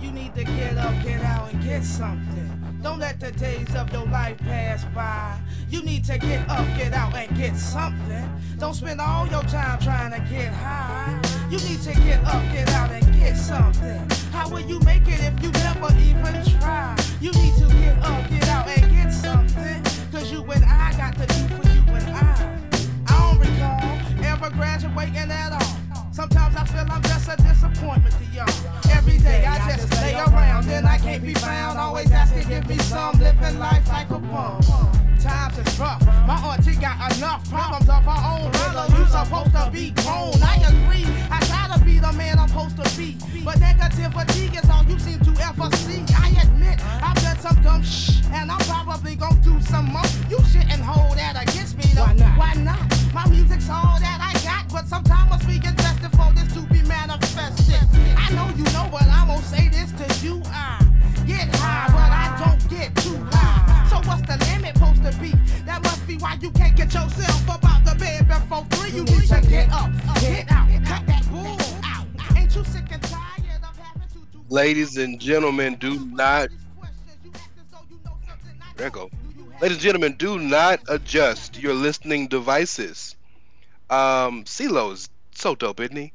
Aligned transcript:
You 0.00 0.10
need 0.10 0.34
to 0.34 0.44
get 0.44 0.76
up, 0.78 1.04
get 1.04 1.22
out, 1.22 1.52
and 1.52 1.62
get 1.62 1.84
something. 1.84 2.78
Don't 2.82 2.98
let 2.98 3.20
the 3.20 3.30
days 3.32 3.74
of 3.76 3.92
your 3.92 4.06
life 4.06 4.36
pass 4.38 4.84
by. 4.94 5.38
You 5.68 5.82
need 5.82 6.04
to 6.06 6.18
get 6.18 6.48
up, 6.48 6.66
get 6.76 6.92
out, 6.92 7.14
and 7.14 7.34
get 7.36 7.56
something. 7.56 8.28
Don't 8.58 8.74
spend 8.74 9.00
all 9.00 9.26
your 9.28 9.42
time 9.44 9.78
trying 9.80 10.10
to 10.10 10.18
get 10.28 10.52
high. 10.52 11.20
You 11.50 11.58
need 11.58 11.80
to 11.82 11.94
get 12.00 12.24
up, 12.24 12.42
get 12.52 12.68
out, 12.70 12.90
and 12.90 13.04
get 13.14 13.36
something. 13.36 14.08
How 14.32 14.48
will 14.48 14.60
you 14.60 14.80
make 14.80 15.06
it 15.06 15.20
if 15.20 15.42
you 15.42 15.50
never 15.50 15.94
even 15.98 16.44
try? 16.60 17.01
You 17.22 17.30
need 17.30 17.54
to 17.54 17.68
get 17.68 17.96
up, 18.02 18.28
get 18.28 18.48
out, 18.48 18.66
and 18.66 18.90
get 18.90 19.12
something. 19.12 19.80
Cause 20.10 20.32
you 20.32 20.42
and 20.42 20.64
I 20.64 20.92
got 20.96 21.14
to 21.14 21.24
do 21.24 21.54
for 21.54 21.62
you 21.70 21.82
and 21.94 22.10
I. 22.10 22.58
I 23.06 23.14
don't 23.16 23.38
recall 23.38 24.26
ever 24.26 24.50
graduating 24.50 25.30
at 25.30 25.52
all. 25.52 26.02
Sometimes 26.10 26.56
I 26.56 26.64
feel 26.64 26.84
I'm 26.90 27.00
just 27.02 27.28
a 27.28 27.36
disappointment 27.36 28.12
to 28.18 28.24
y'all. 28.34 28.90
Every 28.90 29.18
day 29.18 29.46
I 29.46 29.70
just 29.70 29.92
lay 30.02 30.14
around, 30.14 30.64
then 30.64 30.84
I 30.84 30.98
can't 30.98 31.22
be 31.22 31.34
found. 31.34 31.78
Always 31.78 32.10
ask 32.10 32.34
to 32.34 32.44
give 32.44 32.66
me 32.68 32.76
some, 32.78 33.16
living 33.20 33.56
life 33.60 33.86
like 33.86 34.10
a 34.10 34.18
bum. 34.18 34.60
Times 35.20 35.58
is 35.58 35.78
rough. 35.78 36.04
My 36.26 36.34
auntie 36.34 36.74
got 36.74 37.16
enough 37.16 37.48
problems 37.48 37.88
of 37.88 38.02
her 38.02 38.20
own. 38.34 38.50
Little, 38.50 38.98
you 38.98 39.06
supposed 39.06 39.52
to 39.52 39.70
be 39.72 39.92
grown. 40.02 40.42
I 40.42 40.56
agree. 40.66 41.06
I 41.30 41.38
to 41.72 41.84
be 41.84 41.98
the 41.98 42.12
man 42.12 42.38
I'm 42.40 42.48
supposed 42.48 42.76
to 42.82 42.98
be. 42.98 43.16
But 43.44 43.56
negativity 43.56 44.54
is 44.56 44.70
all 44.70 44.84
you 44.84 44.98
seem 45.00 45.18
to 45.20 45.30
ever 45.42 45.68
see. 45.76 46.04
I 46.14 46.30
admit 46.42 46.78
I've 47.02 47.20
done 47.22 47.38
some 47.40 47.60
dumb 47.62 47.82
shh, 47.82 48.22
and 48.32 48.50
I'm 48.50 48.60
probably 48.60 49.16
gonna 49.16 49.40
do 49.42 49.60
some 49.62 49.86
more. 49.86 50.06
You 50.30 50.38
shouldn't 50.46 50.80
hold 50.80 51.18
that 51.18 51.34
against 51.42 51.76
me 51.76 51.84
though. 51.92 52.02
Why 52.02 52.14
not? 52.14 52.38
Why 52.38 52.54
not? 52.54 53.12
My 53.12 53.26
music's 53.28 53.68
all 53.68 53.98
that 53.98 54.18
I 54.22 54.32
got, 54.46 54.72
but 54.72 54.86
sometimes 54.86 55.28
must 55.30 55.46
be 55.48 55.56
invested 55.56 56.12
for 56.12 56.30
this 56.34 56.54
to 56.54 56.60
be 56.72 56.82
manifested. 56.86 57.82
I 58.16 58.30
know 58.30 58.48
you 58.56 58.64
know, 58.70 58.86
but 58.92 59.02
I'm 59.10 59.26
gonna 59.26 59.42
say 59.42 59.68
this 59.68 59.90
to 59.98 60.06
you. 60.24 60.40
I 60.46 60.78
get 61.26 61.52
high, 61.56 61.90
but 61.90 62.10
I 62.14 62.26
don't 62.46 62.62
get 62.70 62.94
too 63.02 63.18
high. 63.32 63.88
So 63.90 63.96
what's 64.08 64.22
the 64.22 64.38
limit 64.52 64.76
supposed 64.76 65.02
to 65.02 65.12
be? 65.20 65.34
That 65.66 65.82
must 65.82 66.06
be 66.06 66.16
why 66.16 66.38
you 66.40 66.52
can't 66.52 66.76
get 66.76 66.94
yourself 66.94 67.50
up 67.50 67.64
out 67.64 67.84
the 67.84 67.96
bed 67.96 68.28
before 68.28 68.64
three. 68.70 68.90
You 68.90 69.02
need 69.02 69.26
to 69.28 69.40
get 69.50 69.72
up, 69.72 69.90
get 70.20 70.51
Ladies 74.52 74.98
and 74.98 75.18
gentlemen, 75.18 75.76
do 75.76 76.04
not. 76.04 76.50
There 78.76 78.90
go. 78.90 79.10
Ladies 79.62 79.78
and 79.78 79.80
gentlemen, 79.80 80.16
do 80.18 80.38
not 80.38 80.80
adjust 80.90 81.58
your 81.58 81.72
listening 81.72 82.28
devices. 82.28 83.16
Um, 83.88 84.44
CeeLo's 84.44 85.08
so 85.34 85.54
dope, 85.54 85.80
isn't 85.80 85.96
he? 85.96 86.12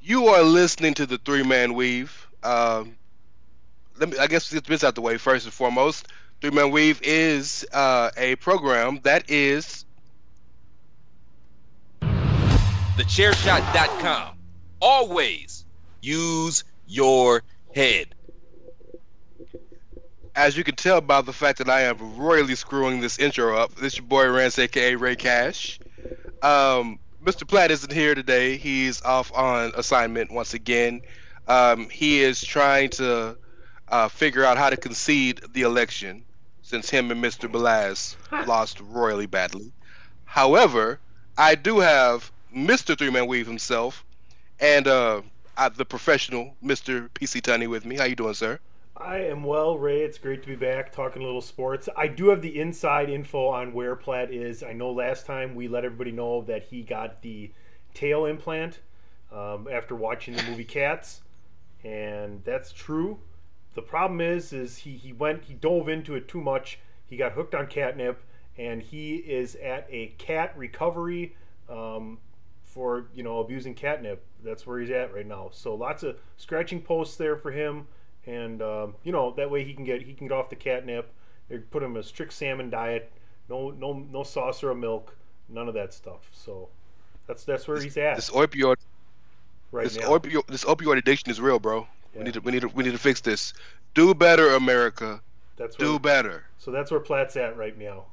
You 0.00 0.28
are 0.28 0.42
listening 0.42 0.94
to 0.94 1.04
the 1.04 1.18
Three 1.18 1.42
Man 1.42 1.74
Weave. 1.74 2.26
Um, 2.42 2.96
let 3.98 4.08
me. 4.08 4.16
I 4.16 4.28
guess 4.28 4.50
get 4.50 4.64
this 4.64 4.82
out 4.82 4.94
the 4.94 5.02
way 5.02 5.18
first 5.18 5.44
and 5.44 5.52
foremost. 5.52 6.08
Three 6.40 6.52
Man 6.52 6.70
Weave 6.70 7.02
is 7.02 7.66
uh, 7.70 8.08
a 8.16 8.36
program 8.36 9.00
that 9.02 9.28
is 9.28 9.84
thechairshot.com. 12.00 14.38
Always 14.80 15.66
use 16.00 16.64
your 16.86 17.42
head. 17.74 18.14
as 20.36 20.56
you 20.56 20.64
can 20.64 20.74
tell 20.74 21.00
by 21.00 21.20
the 21.22 21.32
fact 21.32 21.58
that 21.58 21.68
I 21.68 21.82
am 21.82 22.16
royally 22.16 22.54
screwing 22.54 23.00
this 23.00 23.18
intro 23.18 23.56
up, 23.56 23.74
this 23.76 23.96
your 23.96 24.06
boy 24.06 24.28
Rance, 24.30 24.58
aka 24.58 24.96
Rey 24.96 25.16
Cash. 25.16 25.78
Um, 26.42 26.98
Mr. 27.24 27.46
Platt 27.46 27.70
isn't 27.70 27.92
here 27.92 28.14
today. 28.14 28.56
He's 28.56 29.00
off 29.02 29.32
on 29.32 29.72
assignment 29.76 30.30
once 30.30 30.54
again. 30.54 31.02
Um, 31.48 31.88
he 31.88 32.20
is 32.20 32.42
trying 32.42 32.90
to 32.90 33.36
uh, 33.88 34.08
figure 34.08 34.44
out 34.44 34.58
how 34.58 34.70
to 34.70 34.76
concede 34.76 35.40
the 35.52 35.62
election 35.62 36.24
since 36.62 36.90
him 36.90 37.10
and 37.10 37.22
Mr. 37.22 37.50
Belaz 37.50 38.16
lost 38.46 38.80
royally 38.80 39.26
badly. 39.26 39.72
However, 40.24 41.00
I 41.38 41.54
do 41.54 41.78
have 41.78 42.30
Mr. 42.54 42.96
Three 42.98 43.10
Man 43.10 43.26
Weave 43.26 43.46
himself 43.46 44.04
and 44.60 44.86
uh, 44.86 45.22
uh, 45.56 45.68
the 45.68 45.84
professional 45.84 46.56
Mr. 46.62 47.08
PC 47.10 47.40
Tunney 47.40 47.68
with 47.68 47.84
me. 47.84 47.96
How 47.96 48.04
you 48.04 48.16
doing, 48.16 48.34
sir? 48.34 48.58
I 48.96 49.18
am 49.18 49.42
well, 49.42 49.76
Rey. 49.76 50.02
It's 50.02 50.18
great 50.18 50.42
to 50.42 50.48
be 50.48 50.54
back 50.54 50.92
talking 50.92 51.20
a 51.20 51.24
little 51.24 51.40
sports. 51.40 51.88
I 51.96 52.06
do 52.06 52.28
have 52.28 52.42
the 52.42 52.60
inside 52.60 53.10
info 53.10 53.48
on 53.48 53.72
where 53.72 53.96
Platt 53.96 54.30
is. 54.30 54.62
I 54.62 54.72
know 54.72 54.92
last 54.92 55.26
time 55.26 55.54
we 55.54 55.66
let 55.66 55.84
everybody 55.84 56.12
know 56.12 56.42
that 56.42 56.64
he 56.64 56.82
got 56.82 57.20
the 57.22 57.50
tail 57.92 58.24
implant 58.24 58.78
um, 59.32 59.66
after 59.70 59.96
watching 59.96 60.36
the 60.36 60.42
movie 60.44 60.64
Cats, 60.64 61.22
and 61.82 62.42
that's 62.44 62.72
true. 62.72 63.18
The 63.74 63.82
problem 63.82 64.20
is, 64.20 64.52
is 64.52 64.78
he, 64.78 64.92
he 64.92 65.12
went 65.12 65.44
he 65.44 65.54
dove 65.54 65.88
into 65.88 66.14
it 66.14 66.28
too 66.28 66.40
much. 66.40 66.78
He 67.06 67.16
got 67.16 67.32
hooked 67.32 67.54
on 67.54 67.66
catnip, 67.66 68.22
and 68.56 68.80
he 68.80 69.16
is 69.16 69.56
at 69.56 69.88
a 69.90 70.14
cat 70.18 70.56
recovery 70.56 71.34
um, 71.68 72.18
for 72.74 73.06
you 73.14 73.22
know 73.22 73.38
abusing 73.38 73.74
catnip. 73.74 74.24
That's 74.42 74.66
where 74.66 74.80
he's 74.80 74.90
at 74.90 75.14
right 75.14 75.26
now. 75.26 75.50
So 75.52 75.74
lots 75.74 76.02
of 76.02 76.16
scratching 76.36 76.82
posts 76.82 77.16
there 77.16 77.36
for 77.36 77.52
him 77.52 77.86
and 78.26 78.62
um, 78.62 78.94
you 79.02 79.12
know 79.12 79.32
that 79.36 79.50
way 79.50 79.64
he 79.64 79.74
can 79.74 79.84
get 79.84 80.02
he 80.02 80.14
can 80.14 80.28
get 80.28 80.34
off 80.36 80.50
the 80.50 80.56
catnip. 80.56 81.12
They 81.48 81.58
put 81.58 81.82
him 81.82 81.96
a 81.96 82.02
strict 82.02 82.32
salmon 82.32 82.70
diet, 82.70 83.10
no 83.48 83.70
no 83.70 83.92
no 83.92 84.22
saucer 84.22 84.70
of 84.70 84.78
milk, 84.78 85.16
none 85.48 85.68
of 85.68 85.74
that 85.74 85.92
stuff. 85.92 86.28
So 86.32 86.68
that's 87.26 87.44
that's 87.44 87.68
where 87.68 87.80
he's 87.80 87.96
at 87.96 88.16
This 88.16 88.30
opioid 88.30 88.76
right 89.72 89.84
this 89.84 89.98
now. 89.98 90.08
opioid 90.08 90.46
this 90.46 90.64
opioid 90.64 90.98
addiction 90.98 91.30
is 91.30 91.40
real, 91.40 91.58
bro. 91.58 91.86
Yeah. 92.14 92.18
We 92.18 92.24
need 92.24 92.34
to 92.34 92.40
we 92.40 92.52
need 92.52 92.60
to 92.62 92.68
we 92.68 92.84
need 92.84 92.92
to 92.92 92.98
fix 92.98 93.20
this. 93.20 93.52
Do 93.94 94.14
better, 94.14 94.54
America. 94.54 95.20
that's 95.56 95.78
where, 95.78 95.88
Do 95.88 95.98
better. 95.98 96.44
so 96.58 96.70
that's 96.70 96.90
where 96.90 97.00
Platt's 97.00 97.36
at 97.36 97.56
right 97.56 97.76
now. 97.78 98.06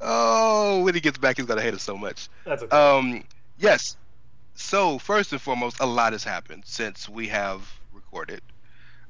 Oh, 0.00 0.84
when 0.84 0.94
he 0.94 1.00
gets 1.00 1.18
back, 1.18 1.36
he's 1.36 1.46
gonna 1.46 1.62
hate 1.62 1.74
us 1.74 1.82
so 1.82 1.96
much. 1.96 2.28
That's 2.44 2.62
okay. 2.62 2.76
Um, 2.76 3.24
yes. 3.58 3.96
So 4.54 4.98
first 4.98 5.32
and 5.32 5.40
foremost, 5.40 5.78
a 5.80 5.86
lot 5.86 6.12
has 6.12 6.24
happened 6.24 6.64
since 6.66 7.08
we 7.08 7.28
have 7.28 7.70
recorded, 7.92 8.42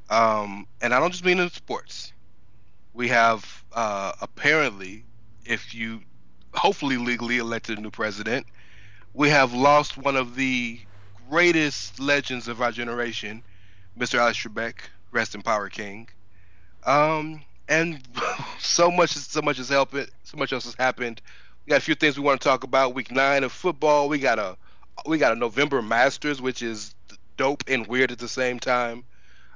um, 0.08 0.66
and 0.80 0.94
I 0.94 1.00
don't 1.00 1.10
just 1.10 1.24
mean 1.24 1.40
in 1.40 1.50
sports. 1.50 2.12
We 2.94 3.08
have 3.08 3.64
uh, 3.72 4.12
apparently, 4.20 5.04
if 5.44 5.74
you 5.74 6.00
hopefully 6.54 6.96
legally 6.96 7.38
elected 7.38 7.78
a 7.78 7.80
new 7.80 7.90
president, 7.90 8.46
we 9.14 9.28
have 9.30 9.52
lost 9.52 9.96
one 9.96 10.16
of 10.16 10.34
the 10.36 10.80
greatest 11.28 12.00
legends 12.00 12.48
of 12.48 12.60
our 12.60 12.72
generation, 12.72 13.42
Mr. 13.98 14.18
Alex 14.18 14.38
Trebek, 14.38 14.80
rest 15.12 15.34
in 15.34 15.42
power, 15.42 15.68
King. 15.68 16.08
Um, 16.84 17.42
and 17.70 18.02
so 18.58 18.90
much, 18.90 19.12
so 19.12 19.40
much 19.40 19.56
has 19.56 19.70
happened. 19.70 20.10
So 20.24 20.36
much 20.36 20.52
else 20.52 20.64
has 20.64 20.74
happened. 20.74 21.22
We 21.64 21.70
got 21.70 21.78
a 21.78 21.80
few 21.84 21.94
things 21.94 22.18
we 22.18 22.24
want 22.24 22.40
to 22.40 22.44
talk 22.44 22.64
about. 22.64 22.94
Week 22.94 23.10
nine 23.10 23.44
of 23.44 23.52
football. 23.52 24.08
We 24.08 24.18
got 24.18 24.38
a, 24.38 24.56
we 25.06 25.16
got 25.16 25.32
a 25.32 25.36
November 25.36 25.80
Masters, 25.80 26.42
which 26.42 26.60
is 26.60 26.94
dope 27.38 27.64
and 27.68 27.86
weird 27.86 28.10
at 28.10 28.18
the 28.18 28.28
same 28.28 28.58
time. 28.58 29.04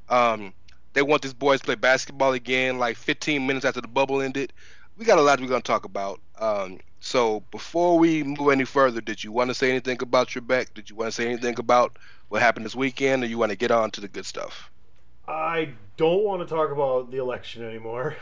Um, 0.08 0.54
they 0.94 1.02
want 1.02 1.22
these 1.22 1.34
boys 1.34 1.60
to 1.60 1.66
play 1.66 1.74
basketball 1.74 2.32
again, 2.32 2.78
like 2.78 2.96
15 2.96 3.46
minutes 3.46 3.66
after 3.66 3.80
the 3.80 3.88
bubble 3.88 4.22
ended. 4.22 4.52
We 4.96 5.04
got 5.04 5.18
a 5.18 5.22
lot 5.22 5.40
we're 5.40 5.48
gonna 5.48 5.60
talk 5.60 5.84
about. 5.84 6.20
Um, 6.38 6.78
so 7.00 7.40
before 7.50 7.98
we 7.98 8.22
move 8.22 8.50
any 8.52 8.64
further, 8.64 9.00
did 9.00 9.24
you 9.24 9.32
want 9.32 9.50
to 9.50 9.54
say 9.54 9.70
anything 9.70 10.00
about 10.00 10.28
Trebek? 10.28 10.72
Did 10.72 10.88
you 10.88 10.96
want 10.96 11.08
to 11.08 11.12
say 11.12 11.26
anything 11.26 11.58
about 11.58 11.98
what 12.28 12.40
happened 12.40 12.64
this 12.64 12.76
weekend, 12.76 13.24
or 13.24 13.26
you 13.26 13.38
want 13.38 13.50
to 13.50 13.56
get 13.56 13.72
on 13.72 13.90
to 13.92 14.00
the 14.00 14.08
good 14.08 14.24
stuff? 14.24 14.70
I 15.26 15.74
don't 15.96 16.24
want 16.24 16.46
to 16.46 16.54
talk 16.54 16.70
about 16.70 17.10
the 17.10 17.18
election 17.18 17.64
anymore. 17.64 18.16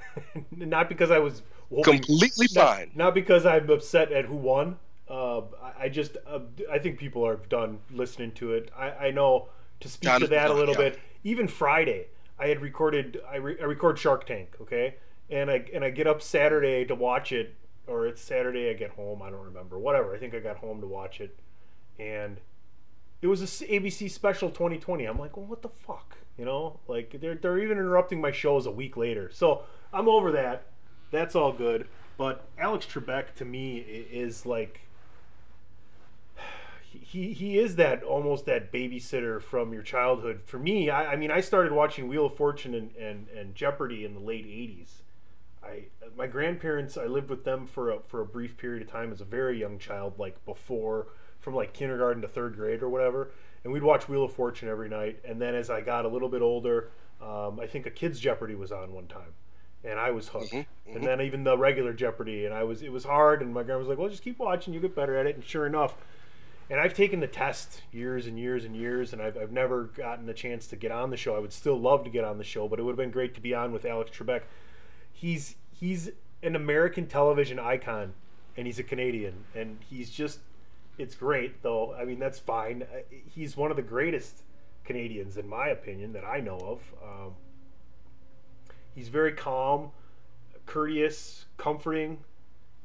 not 0.50 0.88
because 0.88 1.10
I 1.10 1.18
was 1.18 1.42
hoping, 1.70 1.98
Completely 1.98 2.46
not, 2.54 2.76
fine. 2.76 2.90
Not 2.94 3.14
because 3.14 3.44
I'm 3.46 3.68
upset 3.70 4.12
at 4.12 4.26
who 4.26 4.36
won. 4.36 4.78
Uh, 5.08 5.40
I- 5.62 5.72
I 5.84 5.88
just 5.88 6.16
uh, 6.26 6.40
I 6.70 6.78
think 6.78 6.98
people 6.98 7.26
are 7.26 7.36
done 7.36 7.80
listening 7.90 8.32
to 8.32 8.52
it. 8.54 8.70
I, 8.76 8.90
I 8.90 9.10
know 9.10 9.48
to 9.80 9.88
speak 9.88 10.14
to 10.18 10.26
that 10.28 10.50
a 10.50 10.54
little 10.54 10.74
yeah. 10.74 10.90
bit. 10.90 11.00
Even 11.24 11.46
Friday, 11.48 12.06
I 12.38 12.46
had 12.46 12.60
recorded. 12.62 13.20
I, 13.30 13.36
re- 13.36 13.58
I 13.60 13.64
record 13.64 13.98
Shark 13.98 14.26
Tank, 14.26 14.56
okay, 14.62 14.94
and 15.28 15.50
I 15.50 15.64
and 15.74 15.84
I 15.84 15.90
get 15.90 16.06
up 16.06 16.22
Saturday 16.22 16.84
to 16.86 16.94
watch 16.94 17.32
it, 17.32 17.54
or 17.86 18.06
it's 18.06 18.22
Saturday 18.22 18.70
I 18.70 18.74
get 18.74 18.90
home. 18.92 19.20
I 19.20 19.30
don't 19.30 19.44
remember. 19.44 19.78
Whatever. 19.78 20.14
I 20.14 20.18
think 20.18 20.34
I 20.34 20.38
got 20.38 20.56
home 20.58 20.80
to 20.80 20.86
watch 20.86 21.20
it, 21.20 21.38
and 21.98 22.40
it 23.20 23.26
was 23.26 23.42
a 23.42 23.46
ABC 23.66 24.10
special 24.10 24.48
2020. 24.50 25.04
I'm 25.04 25.18
like, 25.18 25.36
well, 25.36 25.46
what 25.46 25.62
the 25.62 25.68
fuck, 25.68 26.16
you 26.38 26.44
know? 26.44 26.80
Like 26.88 27.16
they're 27.20 27.34
they're 27.34 27.58
even 27.58 27.78
interrupting 27.78 28.20
my 28.20 28.32
shows 28.32 28.66
a 28.66 28.70
week 28.70 28.96
later. 28.96 29.30
So 29.32 29.62
I'm 29.92 30.08
over 30.08 30.32
that. 30.32 30.66
That's 31.10 31.34
all 31.34 31.52
good. 31.52 31.86
But 32.16 32.44
Alex 32.58 32.86
Trebek 32.86 33.34
to 33.36 33.44
me 33.44 33.78
is 33.78 34.46
like 34.46 34.82
he 36.80 37.32
he 37.32 37.58
is 37.58 37.76
that 37.76 38.02
almost 38.02 38.46
that 38.46 38.72
babysitter 38.72 39.42
from 39.42 39.72
your 39.72 39.82
childhood. 39.82 40.42
For 40.44 40.58
me, 40.58 40.90
I, 40.90 41.12
I 41.12 41.16
mean, 41.16 41.30
I 41.30 41.40
started 41.40 41.72
watching 41.72 42.08
Wheel 42.08 42.26
of 42.26 42.36
Fortune 42.36 42.74
and, 42.74 42.94
and, 42.96 43.28
and 43.28 43.54
Jeopardy 43.54 44.04
in 44.04 44.14
the 44.14 44.20
late 44.20 44.46
'80s. 44.46 45.02
I 45.62 45.84
my 46.16 46.26
grandparents, 46.26 46.96
I 46.96 47.06
lived 47.06 47.30
with 47.30 47.44
them 47.44 47.66
for 47.66 47.90
a, 47.90 48.00
for 48.00 48.20
a 48.20 48.26
brief 48.26 48.56
period 48.56 48.82
of 48.82 48.90
time 48.90 49.12
as 49.12 49.20
a 49.20 49.24
very 49.24 49.58
young 49.58 49.78
child, 49.78 50.18
like 50.18 50.44
before 50.44 51.08
from 51.40 51.54
like 51.54 51.72
kindergarten 51.72 52.22
to 52.22 52.28
third 52.28 52.56
grade 52.56 52.82
or 52.82 52.88
whatever. 52.88 53.30
And 53.64 53.72
we'd 53.72 53.82
watch 53.82 54.08
Wheel 54.08 54.24
of 54.24 54.32
Fortune 54.32 54.68
every 54.68 54.88
night. 54.88 55.20
And 55.24 55.40
then 55.40 55.54
as 55.54 55.70
I 55.70 55.80
got 55.80 56.04
a 56.04 56.08
little 56.08 56.28
bit 56.28 56.42
older, 56.42 56.90
um, 57.20 57.58
I 57.58 57.66
think 57.66 57.86
a 57.86 57.90
Kids 57.90 58.20
Jeopardy 58.20 58.54
was 58.54 58.70
on 58.70 58.92
one 58.92 59.06
time, 59.06 59.32
and 59.82 59.98
I 59.98 60.10
was 60.10 60.28
hooked. 60.28 60.52
Mm-hmm, 60.52 60.96
And 60.96 61.06
then 61.06 61.20
even 61.22 61.44
the 61.44 61.56
regular 61.56 61.92
Jeopardy, 61.94 62.44
and 62.44 62.54
I 62.54 62.64
was 62.64 62.82
it 62.82 62.92
was 62.92 63.04
hard. 63.04 63.40
And 63.40 63.54
my 63.54 63.62
grandma 63.62 63.78
was 63.80 63.88
like, 63.88 63.98
"Well, 63.98 64.08
just 64.08 64.22
keep 64.22 64.38
watching, 64.38 64.74
you 64.74 64.80
get 64.80 64.94
better 64.94 65.16
at 65.16 65.26
it." 65.26 65.34
And 65.34 65.44
sure 65.44 65.66
enough. 65.66 65.96
And 66.70 66.80
I've 66.80 66.94
taken 66.94 67.20
the 67.20 67.26
test 67.26 67.82
years 67.92 68.26
and 68.26 68.38
years 68.38 68.64
and 68.64 68.74
years, 68.74 69.12
and 69.12 69.20
I've, 69.20 69.36
I've 69.36 69.52
never 69.52 69.84
gotten 69.84 70.24
the 70.24 70.32
chance 70.32 70.66
to 70.68 70.76
get 70.76 70.90
on 70.90 71.10
the 71.10 71.16
show. 71.16 71.36
I 71.36 71.38
would 71.38 71.52
still 71.52 71.78
love 71.78 72.04
to 72.04 72.10
get 72.10 72.24
on 72.24 72.38
the 72.38 72.44
show, 72.44 72.68
but 72.68 72.78
it 72.78 72.82
would 72.82 72.92
have 72.92 72.96
been 72.96 73.10
great 73.10 73.34
to 73.34 73.40
be 73.40 73.54
on 73.54 73.70
with 73.70 73.84
Alex 73.84 74.10
Trebek. 74.16 74.42
He's 75.12 75.56
he's 75.72 76.10
an 76.42 76.56
American 76.56 77.06
television 77.06 77.58
icon, 77.58 78.14
and 78.56 78.66
he's 78.66 78.78
a 78.78 78.82
Canadian, 78.82 79.44
and 79.54 79.78
he's 79.88 80.10
just 80.10 80.40
it's 80.98 81.14
great 81.14 81.62
though. 81.62 81.94
I 81.94 82.04
mean, 82.04 82.18
that's 82.18 82.38
fine. 82.38 82.82
Uh, 82.82 83.00
He's 83.26 83.56
one 83.56 83.70
of 83.70 83.76
the 83.76 83.82
greatest 83.82 84.42
Canadians, 84.84 85.36
in 85.36 85.48
my 85.48 85.68
opinion, 85.68 86.12
that 86.12 86.24
I 86.24 86.40
know 86.40 86.58
of. 86.58 86.80
Um, 87.02 87.32
he's 88.94 89.08
very 89.08 89.32
calm, 89.32 89.90
courteous, 90.66 91.46
comforting 91.56 92.18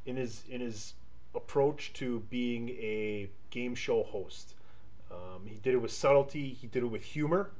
in 0.06 0.16
his 0.16 0.44
in 0.50 0.62
his 0.62 0.94
approach 1.36 1.94
to 1.94 2.22
being 2.30 2.70
a 2.70 3.30
game 3.50 3.76
show 3.76 4.04
host. 4.04 4.56
Um, 5.12 5.46
he 5.46 5.56
did 5.56 5.74
it 5.74 5.78
with 5.78 5.92
subtlety. 5.92 6.54
He 6.54 6.68
did 6.68 6.84
it 6.84 6.88
with 6.88 7.04
humor, 7.04 7.52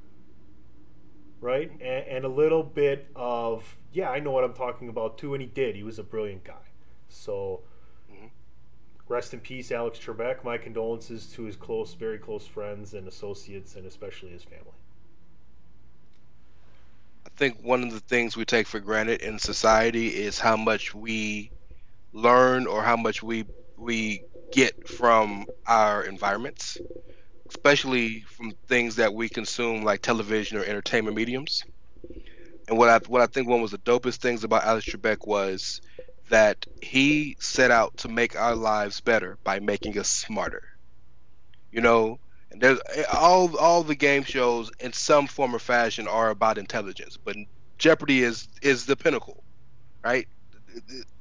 right, 1.40 1.70
and, 1.72 1.82
and 1.82 2.24
a 2.24 2.28
little 2.28 2.62
bit 2.62 3.08
of 3.14 3.76
yeah, 3.92 4.10
I 4.10 4.20
know 4.20 4.30
what 4.30 4.44
I'm 4.44 4.54
talking 4.54 4.88
about 4.88 5.18
too. 5.18 5.34
And 5.34 5.42
he 5.42 5.48
did. 5.48 5.76
He 5.76 5.82
was 5.82 5.98
a 5.98 6.04
brilliant 6.04 6.44
guy. 6.44 6.70
So 7.08 7.62
rest 9.10 9.34
in 9.34 9.40
peace, 9.40 9.72
Alex 9.72 9.98
Trebek. 9.98 10.44
My 10.44 10.56
condolences 10.56 11.26
to 11.34 11.42
his 11.42 11.56
close, 11.56 11.94
very 11.94 12.16
close 12.16 12.46
friends 12.46 12.94
and 12.94 13.06
associates, 13.08 13.74
and 13.74 13.84
especially 13.84 14.30
his 14.30 14.44
family. 14.44 14.72
I 17.26 17.30
think 17.36 17.58
one 17.62 17.82
of 17.82 17.92
the 17.92 18.00
things 18.00 18.36
we 18.36 18.44
take 18.44 18.66
for 18.66 18.80
granted 18.80 19.20
in 19.20 19.38
society 19.38 20.08
is 20.08 20.38
how 20.38 20.56
much 20.56 20.94
we 20.94 21.50
learn 22.12 22.66
or 22.66 22.82
how 22.82 22.96
much 22.96 23.22
we 23.22 23.44
we 23.76 24.22
get 24.52 24.88
from 24.88 25.46
our 25.66 26.04
environments, 26.04 26.78
especially 27.48 28.20
from 28.20 28.52
things 28.68 28.96
that 28.96 29.12
we 29.12 29.28
consume 29.28 29.82
like 29.82 30.02
television 30.02 30.56
or 30.56 30.64
entertainment 30.64 31.16
mediums. 31.16 31.64
And 32.68 32.78
what 32.78 32.88
I 32.88 32.98
what 33.08 33.22
I 33.22 33.26
think 33.26 33.48
one 33.48 33.60
was 33.60 33.72
the 33.72 33.78
dopest 33.78 34.16
things 34.18 34.44
about 34.44 34.64
Alex 34.64 34.86
Trebek 34.86 35.26
was 35.26 35.80
that 36.30 36.66
he 36.82 37.36
set 37.40 37.70
out 37.70 37.98
to 37.98 38.08
make 38.08 38.36
our 38.36 38.56
lives 38.56 39.00
better 39.00 39.38
by 39.44 39.60
making 39.60 39.98
us 39.98 40.08
smarter. 40.10 40.62
You 41.72 41.82
know, 41.82 42.18
and 42.50 42.60
there's 42.60 42.80
all 43.12 43.56
all 43.58 43.84
the 43.84 43.94
game 43.96 44.24
shows 44.24 44.70
in 44.80 44.92
some 44.92 45.26
form 45.28 45.54
or 45.54 45.60
fashion 45.60 46.08
are 46.08 46.30
about 46.30 46.58
intelligence, 46.58 47.16
but 47.16 47.36
Jeopardy 47.78 48.22
is 48.22 48.48
is 48.62 48.86
the 48.86 48.96
pinnacle, 48.96 49.44
right? 50.04 50.28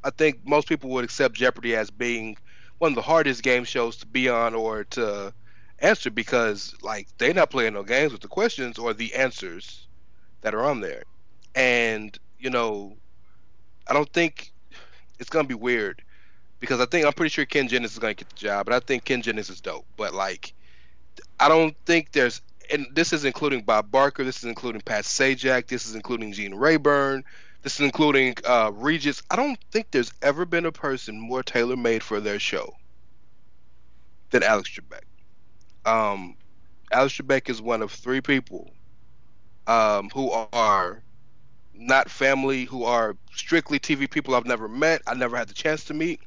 I 0.04 0.12
think 0.12 0.46
most 0.46 0.68
people 0.68 0.92
would 0.92 1.06
accept 1.06 1.36
Jeopardy 1.36 1.76
as 1.76 1.92
being 1.92 2.38
one 2.80 2.92
of 2.92 2.96
the 2.96 3.02
hardest 3.02 3.44
game 3.44 3.64
shows 3.66 3.98
to 3.98 4.08
be 4.08 4.30
on 4.30 4.56
or 4.56 4.86
to 4.86 5.34
answer 5.80 6.12
because 6.12 6.76
like 6.82 7.08
they're 7.18 7.34
not 7.34 7.52
playing 7.52 7.74
no 7.74 7.84
games 7.84 8.12
with 8.12 8.22
the 8.22 8.28
questions 8.28 8.78
or 8.78 8.94
the 8.94 9.16
answers 9.16 9.88
that 10.42 10.56
are 10.56 10.66
on 10.66 10.82
there. 10.82 11.04
And, 11.56 12.18
you 12.40 12.50
know, 12.50 12.98
I 13.88 13.94
don't 13.94 14.12
think 14.14 14.54
it's 15.20 15.30
gonna 15.30 15.48
be 15.48 15.56
weird 15.56 16.02
because 16.60 16.80
I 16.80 16.86
think 16.86 17.06
I'm 17.06 17.14
pretty 17.14 17.30
sure 17.30 17.46
Ken 17.46 17.68
Jennings 17.68 17.94
is 17.94 18.00
gonna 18.00 18.14
get 18.14 18.30
the 18.30 18.36
job, 18.36 18.66
but 18.66 18.74
I 18.74 18.80
think 18.80 19.06
Ken 19.06 19.22
Jennings 19.22 19.50
is 19.50 19.62
dope. 19.62 19.86
But 19.98 20.14
like 20.14 20.54
I 21.40 21.48
don't 21.48 21.76
think 21.86 22.12
there's 22.12 22.42
and 22.72 22.88
this 22.94 23.14
is 23.14 23.26
including 23.26 23.64
Bob 23.64 23.92
Barker, 23.92 24.24
this 24.24 24.38
is 24.38 24.44
including 24.44 24.82
Pat 24.82 25.04
Sajak, 25.04 25.68
this 25.68 25.88
is 25.88 25.96
including 25.96 26.32
Gene 26.34 26.54
Rayburn, 26.54 27.24
this 27.64 27.76
is 27.76 27.82
including 27.82 28.36
uh, 28.48 28.72
Regis. 28.74 29.22
I 29.30 29.36
don't 29.36 29.60
think 29.72 29.92
there's 29.92 30.14
ever 30.22 30.46
been 30.46 30.66
a 30.66 30.72
person 30.72 31.20
more 31.20 31.44
tailor 31.44 31.76
made 31.76 32.04
for 32.04 32.20
their 32.20 32.40
show 32.40 32.74
than 34.30 34.44
Alex 34.44 34.70
Trebek. 34.70 35.90
Um, 35.90 36.36
Alex 36.92 37.18
Trebek 37.18 37.50
is 37.50 37.62
one 37.62 37.82
of 37.82 37.92
three 37.92 38.22
people 38.22 38.72
um, 39.68 40.10
who 40.14 40.30
are 40.54 41.02
not 41.80 42.10
family, 42.10 42.66
who 42.66 42.84
are 42.84 43.16
strictly 43.34 43.80
TV 43.80 44.10
people 44.10 44.36
I've 44.36 44.46
never 44.46 44.68
met, 44.68 45.02
I 45.08 45.14
never 45.14 45.38
had 45.38 45.48
the 45.48 45.54
chance 45.54 45.86
to 45.86 45.94
meet, 45.94 46.20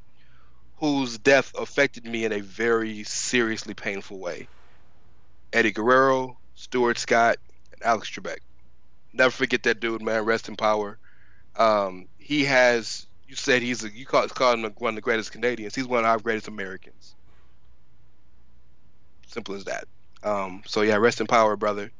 whose 0.79 1.19
death 1.19 1.53
affected 1.57 2.05
me 2.05 2.25
in 2.25 2.33
a 2.33 2.41
very 2.41 3.05
seriously 3.05 3.75
painful 3.75 4.19
way. 4.19 4.49
Eddie 5.53 5.73
Guerrero, 5.73 6.39
Stuart 6.55 6.99
Scott, 6.99 7.37
and 7.73 7.83
Alex 7.83 8.11
Trebek. 8.11 8.39
Never 9.13 9.31
forget 9.31 9.63
that 9.65 9.81
dude, 9.81 10.01
man. 10.01 10.25
Rest 10.25 10.49
in 10.49 10.57
power. 10.57 10.99
Um, 11.57 12.09
he 12.19 12.45
has. 12.45 13.07
You 13.29 13.37
said 13.37 13.61
he's 13.63 13.85
a. 13.85 13.91
You 13.91 14.07
call, 14.07 14.27
call 14.29 14.55
him 14.55 14.73
one 14.79 14.91
of 14.91 14.95
the 14.95 15.03
greatest 15.03 15.33
Canadians. 15.33 15.75
He's 15.75 15.87
one 15.87 16.01
of 16.01 16.07
our 16.07 16.19
greatest 16.19 16.49
Americans. 16.49 17.15
Simple 19.27 19.55
as 19.55 19.65
that. 19.65 19.85
Um, 20.23 20.63
so 20.67 20.81
yeah, 20.81 20.97
rest 20.97 21.21
in 21.21 21.27
power, 21.27 21.57
brother. 21.57 21.91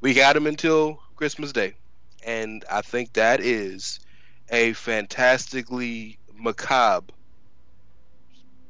We 0.00 0.14
got 0.14 0.36
him 0.36 0.46
until 0.46 1.00
Christmas 1.16 1.52
Day, 1.52 1.74
and 2.24 2.64
I 2.70 2.82
think 2.82 3.14
that 3.14 3.40
is 3.40 4.00
a 4.50 4.72
fantastically 4.74 6.18
macabre 6.34 7.12